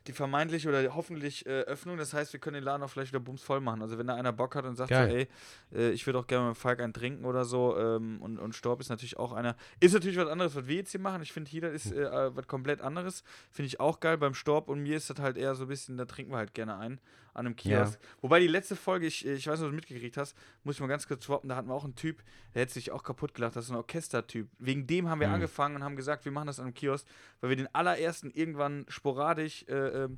die 0.07 0.13
vermeintliche 0.13 0.67
oder 0.67 0.95
hoffentlich 0.95 1.45
äh, 1.45 1.61
Öffnung. 1.61 1.97
Das 1.97 2.13
heißt, 2.13 2.33
wir 2.33 2.39
können 2.39 2.55
den 2.55 2.63
Laden 2.63 2.81
auch 2.81 2.89
vielleicht 2.89 3.11
wieder 3.11 3.19
bumsvoll 3.19 3.61
machen. 3.61 3.81
Also 3.81 3.97
wenn 3.97 4.07
da 4.07 4.15
einer 4.15 4.33
Bock 4.33 4.55
hat 4.55 4.65
und 4.65 4.75
sagt 4.75 4.89
so, 4.89 4.95
ey, 4.95 5.27
äh, 5.73 5.91
ich 5.91 6.05
würde 6.05 6.19
auch 6.19 6.27
gerne 6.27 6.49
mit 6.49 6.57
Falk 6.57 6.79
einen 6.79 6.93
trinken 6.93 7.25
oder 7.25 7.45
so 7.45 7.77
ähm, 7.77 8.21
und, 8.21 8.39
und 8.39 8.55
Storb 8.55 8.81
ist 8.81 8.89
natürlich 8.89 9.17
auch 9.17 9.33
einer. 9.33 9.55
Ist 9.79 9.93
natürlich 9.93 10.17
was 10.17 10.27
anderes, 10.27 10.55
was 10.55 10.67
wir 10.67 10.77
jetzt 10.77 10.91
hier 10.91 10.99
machen. 10.99 11.21
Ich 11.21 11.31
finde, 11.31 11.51
hier 11.51 11.63
ist 11.71 11.91
äh, 11.91 12.03
äh, 12.03 12.35
was 12.35 12.47
komplett 12.47 12.81
anderes. 12.81 13.23
Finde 13.51 13.67
ich 13.67 13.79
auch 13.79 13.99
geil. 13.99 14.17
Beim 14.17 14.33
Storb 14.33 14.67
und 14.67 14.81
mir 14.81 14.97
ist 14.97 15.09
das 15.09 15.19
halt 15.19 15.37
eher 15.37 15.53
so 15.53 15.65
ein 15.65 15.67
bisschen, 15.67 15.97
da 15.97 16.05
trinken 16.05 16.31
wir 16.31 16.37
halt 16.37 16.53
gerne 16.53 16.77
ein 16.77 16.99
an 17.35 17.45
einem 17.45 17.55
Ja. 17.61 17.83
Kiosk. 17.83 17.99
Wobei 18.21 18.39
die 18.39 18.47
letzte 18.47 18.75
Folge, 18.75 19.05
ich, 19.05 19.25
ich 19.25 19.47
weiß 19.47 19.59
nicht, 19.59 19.65
ob 19.65 19.71
du 19.71 19.75
mitgekriegt 19.75 20.17
hast, 20.17 20.35
muss 20.63 20.75
ich 20.75 20.81
mal 20.81 20.87
ganz 20.87 21.07
kurz 21.07 21.25
swappen, 21.25 21.49
da 21.49 21.55
hatten 21.55 21.67
wir 21.67 21.73
auch 21.73 21.83
einen 21.83 21.95
Typ, 21.95 22.23
der 22.53 22.63
hätte 22.63 22.73
sich 22.73 22.91
auch 22.91 23.03
kaputt 23.03 23.33
gelacht, 23.33 23.55
das 23.55 23.65
ist 23.65 23.71
ein 23.71 23.77
Orchestertyp. 23.77 24.47
Wegen 24.59 24.87
dem 24.87 25.09
haben 25.09 25.19
wir 25.19 25.29
angefangen 25.29 25.75
und 25.75 25.83
haben 25.83 25.95
gesagt, 25.95 26.25
wir 26.25 26.31
machen 26.31 26.47
das 26.47 26.59
an 26.59 26.65
einem 26.65 26.73
Kiosk, 26.73 27.05
weil 27.41 27.49
wir 27.51 27.57
den 27.57 27.73
allerersten 27.75 28.31
irgendwann 28.31 28.85
sporadisch, 28.87 29.65
äh, 29.67 29.73
ähm, 30.03 30.17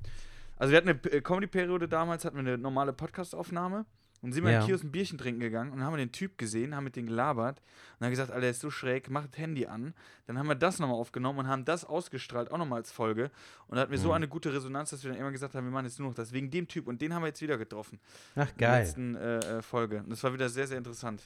also 0.57 0.71
wir 0.71 0.77
hatten 0.77 0.89
eine 0.89 1.03
äh, 1.11 1.21
Comedy-Periode 1.21 1.87
damals, 1.87 2.25
hatten 2.25 2.37
wir 2.37 2.41
eine 2.41 2.57
normale 2.57 2.93
Podcast-Aufnahme 2.93 3.85
und 4.21 4.31
sind 4.33 4.43
wir 4.43 4.51
Ja. 4.51 4.59
im 4.61 4.65
Kiosk 4.65 4.83
ein 4.83 4.91
Bierchen 4.91 5.17
trinken 5.17 5.39
gegangen 5.39 5.71
und 5.71 5.83
haben 5.83 5.95
den 5.97 6.11
Typ 6.11 6.37
gesehen, 6.37 6.75
haben 6.75 6.83
mit 6.85 6.95
dem 6.95 7.05
gelabert 7.07 7.61
und 7.99 8.05
haben 8.05 8.11
gesagt, 8.11 8.29
Alter, 8.31 8.41
der 8.41 8.49
ist 8.51 8.61
so 8.61 8.69
schräg, 8.71 9.09
mach 9.09 9.27
das 9.27 9.37
Handy 9.37 9.65
an. 9.67 9.93
Dann 10.25 10.37
haben 10.39 10.47
wir 10.47 10.55
das 10.55 10.79
nochmal 10.79 10.97
aufgenommen 10.97 11.39
und 11.39 11.47
haben 11.47 11.65
das 11.65 11.85
ausgestrahlt, 11.85 12.51
auch 12.51 12.57
nochmal 12.57 12.79
als 12.79 12.91
Folge. 12.91 13.29
Und 13.67 13.75
da 13.75 13.81
hatten 13.81 13.91
wir 13.91 13.99
so 13.99 14.11
eine 14.11 14.27
gute 14.27 14.51
Resonanz, 14.53 14.89
dass 14.89 15.03
wir 15.03 15.11
dann 15.11 15.19
immer 15.19 15.31
gesagt 15.31 15.53
haben, 15.55 15.65
wir 15.65 15.71
machen 15.71 15.85
jetzt 15.85 15.99
nur 15.99 16.07
noch 16.09 16.15
das. 16.15 16.31
Wegen 16.33 16.49
dem 16.51 16.67
Typ. 16.67 16.87
Und 16.87 17.01
den 17.01 17.13
haben 17.13 17.21
wir 17.21 17.27
jetzt 17.27 17.41
wieder 17.41 17.57
getroffen. 17.57 17.99
Ach, 18.35 18.49
In 18.51 18.57
der 18.57 18.67
geil. 18.69 18.83
letzten 18.83 19.15
äh, 19.15 19.37
äh, 19.37 19.61
Folge. 19.61 19.99
Und 19.99 20.09
das 20.09 20.23
war 20.23 20.33
wieder 20.33 20.49
sehr, 20.49 20.67
sehr 20.67 20.77
interessant. 20.77 21.21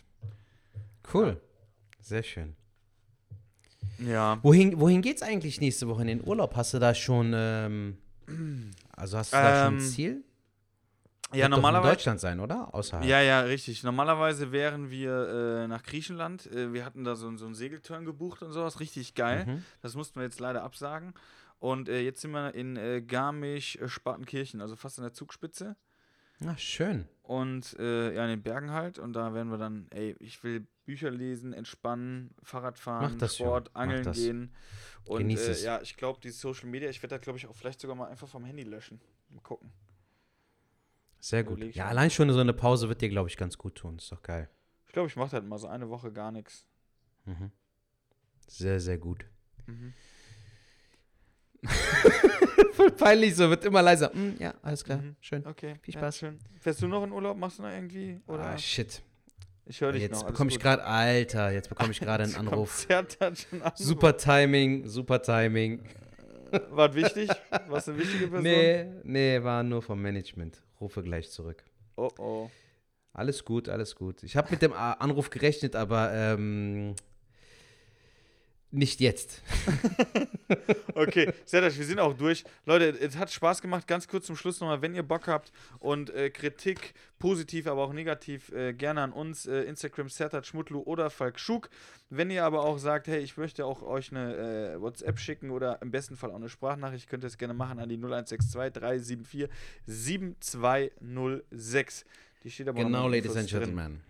Cool. 1.14 1.40
Sehr 2.02 2.24
schön. 2.24 2.56
Ja. 4.00 4.40
Wohin, 4.42 4.80
wohin 4.80 5.02
geht's 5.02 5.22
eigentlich 5.22 5.62
nächste 5.62 5.88
Woche 5.88 6.02
in 6.02 6.08
den 6.08 6.28
Urlaub? 6.28 6.56
Hast 6.56 6.74
du 6.74 6.80
da 6.80 6.94
schon, 6.96 7.32
ähm, 7.36 7.98
also 8.96 9.18
hast 9.18 9.34
du 9.34 9.38
da 9.38 9.66
schon 9.66 9.76
ein 9.76 9.80
Ähm, 9.80 9.86
Ziel? 9.88 10.24
Ja, 11.34 11.48
doch 11.48 11.58
in 11.58 11.62
normalerweise. 11.62 11.94
Deutschland 11.94 12.20
sein, 12.20 12.40
oder? 12.40 12.74
Außerhalb. 12.74 13.06
Ja, 13.06 13.22
ja, 13.22 13.42
richtig. 13.42 13.84
Normalerweise 13.84 14.52
wären 14.52 14.90
wir 14.90 15.64
äh, 15.64 15.68
nach 15.68 15.84
Griechenland. 15.84 16.46
Äh, 16.48 16.74
wir 16.74 16.86
hatten 16.86 17.04
da 17.04 17.16
so, 17.16 17.36
so 17.38 17.46
einen 17.46 17.56
Segelturn 17.56 18.06
gebucht 18.06 18.42
und 18.42 18.52
sowas. 18.52 18.80
Richtig 18.80 19.16
geil. 19.16 19.46
Mhm. 19.46 19.66
Das 19.82 19.96
mussten 19.96 20.20
wir 20.20 20.24
jetzt 20.24 20.40
leider 20.40 20.64
absagen. 20.64 21.14
Und 21.60 21.90
äh, 21.90 22.02
jetzt 22.02 22.22
sind 22.22 22.32
wir 22.32 22.54
in 22.56 22.76
äh, 22.76 23.02
Garmisch-Spartenkirchen, 23.02 24.62
also 24.62 24.76
fast 24.76 24.98
an 24.98 25.04
der 25.04 25.14
Zugspitze. 25.14 25.76
Ach, 26.46 26.58
schön. 26.58 27.08
Und 27.22 27.78
äh, 27.80 28.16
ja, 28.16 28.24
in 28.24 28.32
den 28.32 28.42
Bergen 28.42 28.72
halt. 28.72 29.00
Und 29.00 29.14
da 29.14 29.34
werden 29.34 29.52
wir 29.52 29.58
dann, 29.58 29.88
ey, 29.92 30.16
ich 30.20 30.44
will 30.44 30.66
Bücher 30.86 31.12
lesen, 31.12 31.54
entspannen, 31.54 32.34
Fahrrad 32.42 32.80
fahren, 32.80 33.18
das, 33.20 33.36
Sport. 33.36 33.70
Mach 33.74 33.82
angeln 33.82 34.04
das. 34.04 34.18
gehen. 34.18 34.54
Und 35.06 35.20
Genieß 35.20 35.48
äh, 35.48 35.52
es. 35.52 35.64
ja, 35.64 35.82
ich 35.82 35.96
glaube, 35.98 36.20
die 36.22 36.32
Social 36.32 36.68
Media, 36.68 36.90
ich 36.90 37.02
werde 37.02 37.16
da, 37.16 37.20
glaube 37.20 37.38
ich, 37.38 37.48
auch 37.48 37.56
vielleicht 37.56 37.80
sogar 37.80 37.96
mal 37.96 38.08
einfach 38.08 38.28
vom 38.28 38.44
Handy 38.44 38.64
löschen. 38.64 39.00
Mal 39.30 39.42
gucken. 39.42 39.72
Sehr 41.22 41.44
gut. 41.44 41.64
Ja, 41.76 41.86
allein 41.86 42.10
schon 42.10 42.30
so 42.32 42.40
eine 42.40 42.52
Pause 42.54 42.90
wird 42.90 43.02
dir, 43.02 43.10
glaube 43.10 43.30
ich, 43.30 43.38
ganz 43.38 43.58
gut 43.58 43.76
tun. 43.76 43.98
Ist 43.98 44.12
doch 44.12 44.22
geil. 44.24 44.50
Ich 44.88 44.92
glaube, 44.92 45.08
ich 45.08 45.16
mache 45.16 45.32
halt 45.34 45.46
mal 45.46 45.58
so 45.58 45.68
eine 45.68 45.88
Woche 45.90 46.12
gar 46.12 46.32
nichts. 46.32 46.66
Sehr, 48.48 48.80
sehr 48.80 48.98
gut. 48.98 49.26
Mhm. 49.68 49.94
Voll 52.74 52.92
peinlich, 52.92 53.36
so 53.36 53.50
wird 53.50 53.64
immer 53.66 53.82
leiser. 53.84 54.12
Mm, 54.14 54.34
ja, 54.40 54.54
alles 54.64 54.84
klar. 54.84 54.98
Mhm. 54.98 55.16
Schön. 55.20 55.46
Okay. 55.46 55.76
Viel 55.84 55.94
ja, 55.94 56.00
Spaß. 56.00 56.18
schön. 56.18 56.40
Fährst 56.60 56.82
du 56.82 56.88
noch 56.88 57.04
in 57.04 57.12
Urlaub? 57.12 57.38
Machst 57.38 57.60
du 57.60 57.64
noch 57.64 57.70
irgendwie? 57.70 58.20
Oder? 58.26 58.44
Ah, 58.48 58.58
shit. 58.58 59.04
ich 59.66 59.80
höre 59.80 59.92
dich 59.92 60.02
Jetzt 60.02 60.14
noch. 60.14 60.24
alles 60.24 60.34
bekomme 60.34 60.50
ich 60.50 60.60
gerade, 60.60 60.84
Alter, 60.84 61.52
jetzt 61.52 61.70
bekomme 61.70 61.92
ich 61.92 62.00
gerade 62.02 62.24
einen 62.24 62.36
Anruf. 62.36 62.88
Anruf. 62.90 63.48
Super 63.76 64.18
Timing, 64.18 64.88
super 64.88 65.22
Timing. 65.22 65.84
War 66.72 66.90
das 66.90 66.96
wichtig? 66.98 67.30
Warst 67.68 67.88
du 67.88 67.92
eine 67.92 68.02
wichtige 68.02 68.28
Person? 68.30 68.44
Nee, 68.44 68.86
nee, 69.04 69.44
war 69.44 69.62
nur 69.64 69.82
vom 69.84 70.02
Management. 70.02 70.62
Rufe 70.82 71.04
gleich 71.04 71.30
zurück. 71.32 71.64
Oh 71.96 72.10
oh. 72.18 72.50
Alles 73.14 73.44
gut, 73.44 73.70
alles 73.70 73.96
gut. 73.96 74.24
Ich 74.24 74.38
habe 74.38 74.50
mit 74.52 74.62
dem 74.62 74.74
Anruf 74.74 75.30
gerechnet, 75.30 75.76
aber 75.76 76.14
ähm, 76.14 76.96
nicht 78.72 79.02
jetzt. 79.02 79.42
Okay, 80.94 81.32
schön, 81.50 81.64
wir 81.64 81.72
sind 81.72 82.00
auch 82.00 82.14
durch. 82.14 82.44
Leute, 82.66 82.90
es 82.90 83.16
hat 83.16 83.32
Spaß 83.32 83.62
gemacht. 83.62 83.88
Ganz 83.88 84.10
kurz 84.10 84.26
zum 84.26 84.36
Schluss 84.36 84.60
nochmal, 84.60 84.82
wenn 84.82 84.94
ihr 84.94 85.04
Bock 85.04 85.28
habt 85.28 85.54
und 85.80 86.10
äh, 86.10 86.30
Kritik, 86.30 86.94
positiv, 87.20 87.68
aber 87.68 87.84
auch 87.84 87.94
negativ, 87.94 88.52
äh, 88.52 88.74
gerne 88.74 89.02
an 89.02 89.14
uns, 89.14 89.46
äh, 89.46 89.62
Instagram, 89.64 90.10
Sertat 90.10 90.46
Schmutlu 90.46 90.82
oder 90.82 91.10
Falk 91.10 91.40
Schuk. 91.40 91.70
Wenn 92.10 92.30
ihr 92.30 92.44
aber 92.44 92.66
auch 92.66 92.78
sagt, 92.78 93.08
hey, 93.08 93.20
ich 93.20 93.38
möchte 93.38 93.66
auch 93.66 93.82
euch 93.82 94.12
eine 94.12 94.74
äh, 94.74 94.82
WhatsApp 94.82 95.20
schicken 95.20 95.52
oder 95.52 95.82
im 95.82 95.92
besten 95.92 96.18
Fall 96.18 96.32
auch 96.32 96.36
eine 96.36 96.50
Sprachnachricht, 96.50 97.08
könnt 97.10 97.24
ihr 97.24 97.28
es 97.28 97.38
gerne 97.38 97.54
machen 97.54 97.80
an 97.80 97.88
die 97.88 97.96
0162 97.96 98.74
374 98.74 99.48
7206. 99.86 102.04
Die 102.44 102.52
steht 102.52 102.68
aber 102.68 102.84
Genau, 102.84 103.08
Ladies 103.08 103.36
and. 103.36 103.50
Gentlemen. 103.50 104.02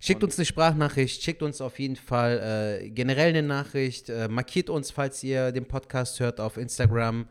Schickt 0.00 0.22
uns 0.22 0.38
eine 0.38 0.46
Sprachnachricht, 0.46 1.22
schickt 1.22 1.42
uns 1.42 1.60
auf 1.60 1.78
jeden 1.80 1.96
Fall 1.96 2.80
äh, 2.82 2.90
generell 2.90 3.30
eine 3.30 3.42
Nachricht, 3.42 4.08
äh, 4.08 4.28
markiert 4.28 4.70
uns, 4.70 4.92
falls 4.92 5.24
ihr 5.24 5.50
den 5.50 5.66
Podcast 5.66 6.20
hört 6.20 6.38
auf 6.38 6.56
Instagram. 6.56 7.26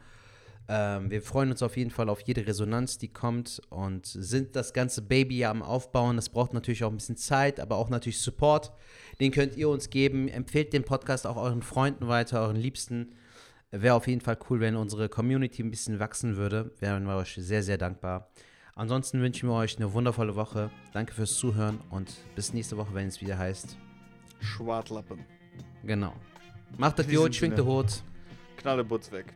Ähm, 0.69 1.09
wir 1.09 1.21
freuen 1.21 1.49
uns 1.49 1.63
auf 1.63 1.77
jeden 1.77 1.91
Fall 1.91 2.09
auf 2.09 2.19
jede 2.21 2.45
Resonanz, 2.45 2.97
die 2.97 3.07
kommt 3.07 3.61
und 3.69 4.05
sind 4.05 4.55
das 4.57 4.73
ganze 4.73 5.01
Baby 5.01 5.37
ja 5.39 5.51
am 5.51 5.63
Aufbauen. 5.63 6.17
Das 6.17 6.27
braucht 6.27 6.53
natürlich 6.53 6.83
auch 6.83 6.91
ein 6.91 6.97
bisschen 6.97 7.15
Zeit, 7.15 7.61
aber 7.61 7.77
auch 7.77 7.89
natürlich 7.89 8.19
Support. 8.19 8.73
Den 9.21 9.31
könnt 9.31 9.55
ihr 9.55 9.69
uns 9.69 9.89
geben. 9.89 10.27
Empfehlt 10.27 10.73
den 10.73 10.83
Podcast 10.83 11.25
auch 11.25 11.37
euren 11.37 11.61
Freunden 11.61 12.09
weiter, 12.09 12.41
euren 12.41 12.57
Liebsten. 12.57 13.13
Wäre 13.71 13.95
auf 13.95 14.07
jeden 14.07 14.21
Fall 14.21 14.37
cool, 14.49 14.59
wenn 14.59 14.75
unsere 14.75 15.07
Community 15.07 15.63
ein 15.63 15.71
bisschen 15.71 15.99
wachsen 15.99 16.35
würde. 16.35 16.71
Wären 16.79 17.05
wir 17.05 17.15
euch 17.15 17.35
sehr, 17.39 17.63
sehr 17.63 17.77
dankbar. 17.77 18.29
Ansonsten 18.77 19.19
wünschen 19.21 19.49
wir 19.49 19.55
euch 19.55 19.75
eine 19.77 19.91
wundervolle 19.91 20.35
Woche. 20.35 20.69
Danke 20.93 21.11
fürs 21.11 21.35
Zuhören 21.35 21.79
und 21.89 22.13
bis 22.35 22.53
nächste 22.53 22.77
Woche, 22.77 22.93
wenn 22.93 23.07
es 23.07 23.19
wieder 23.21 23.35
heißt. 23.35 23.75
Schwartlappen. 24.39 25.25
Genau. 25.83 26.13
Macht 26.77 26.99
das 26.99 27.07
gut, 27.07 27.33
schwingt 27.33 27.57
der 27.57 27.63
Sinne. 27.63 27.75
Hut. 27.75 28.03
Knalle 28.57 28.83
Butz 28.83 29.11
weg. 29.11 29.33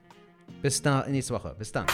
Bis 0.62 0.80
da, 0.80 1.08
nächste 1.08 1.34
Woche. 1.34 1.56
Bis 1.58 1.72
dann. 1.72 1.88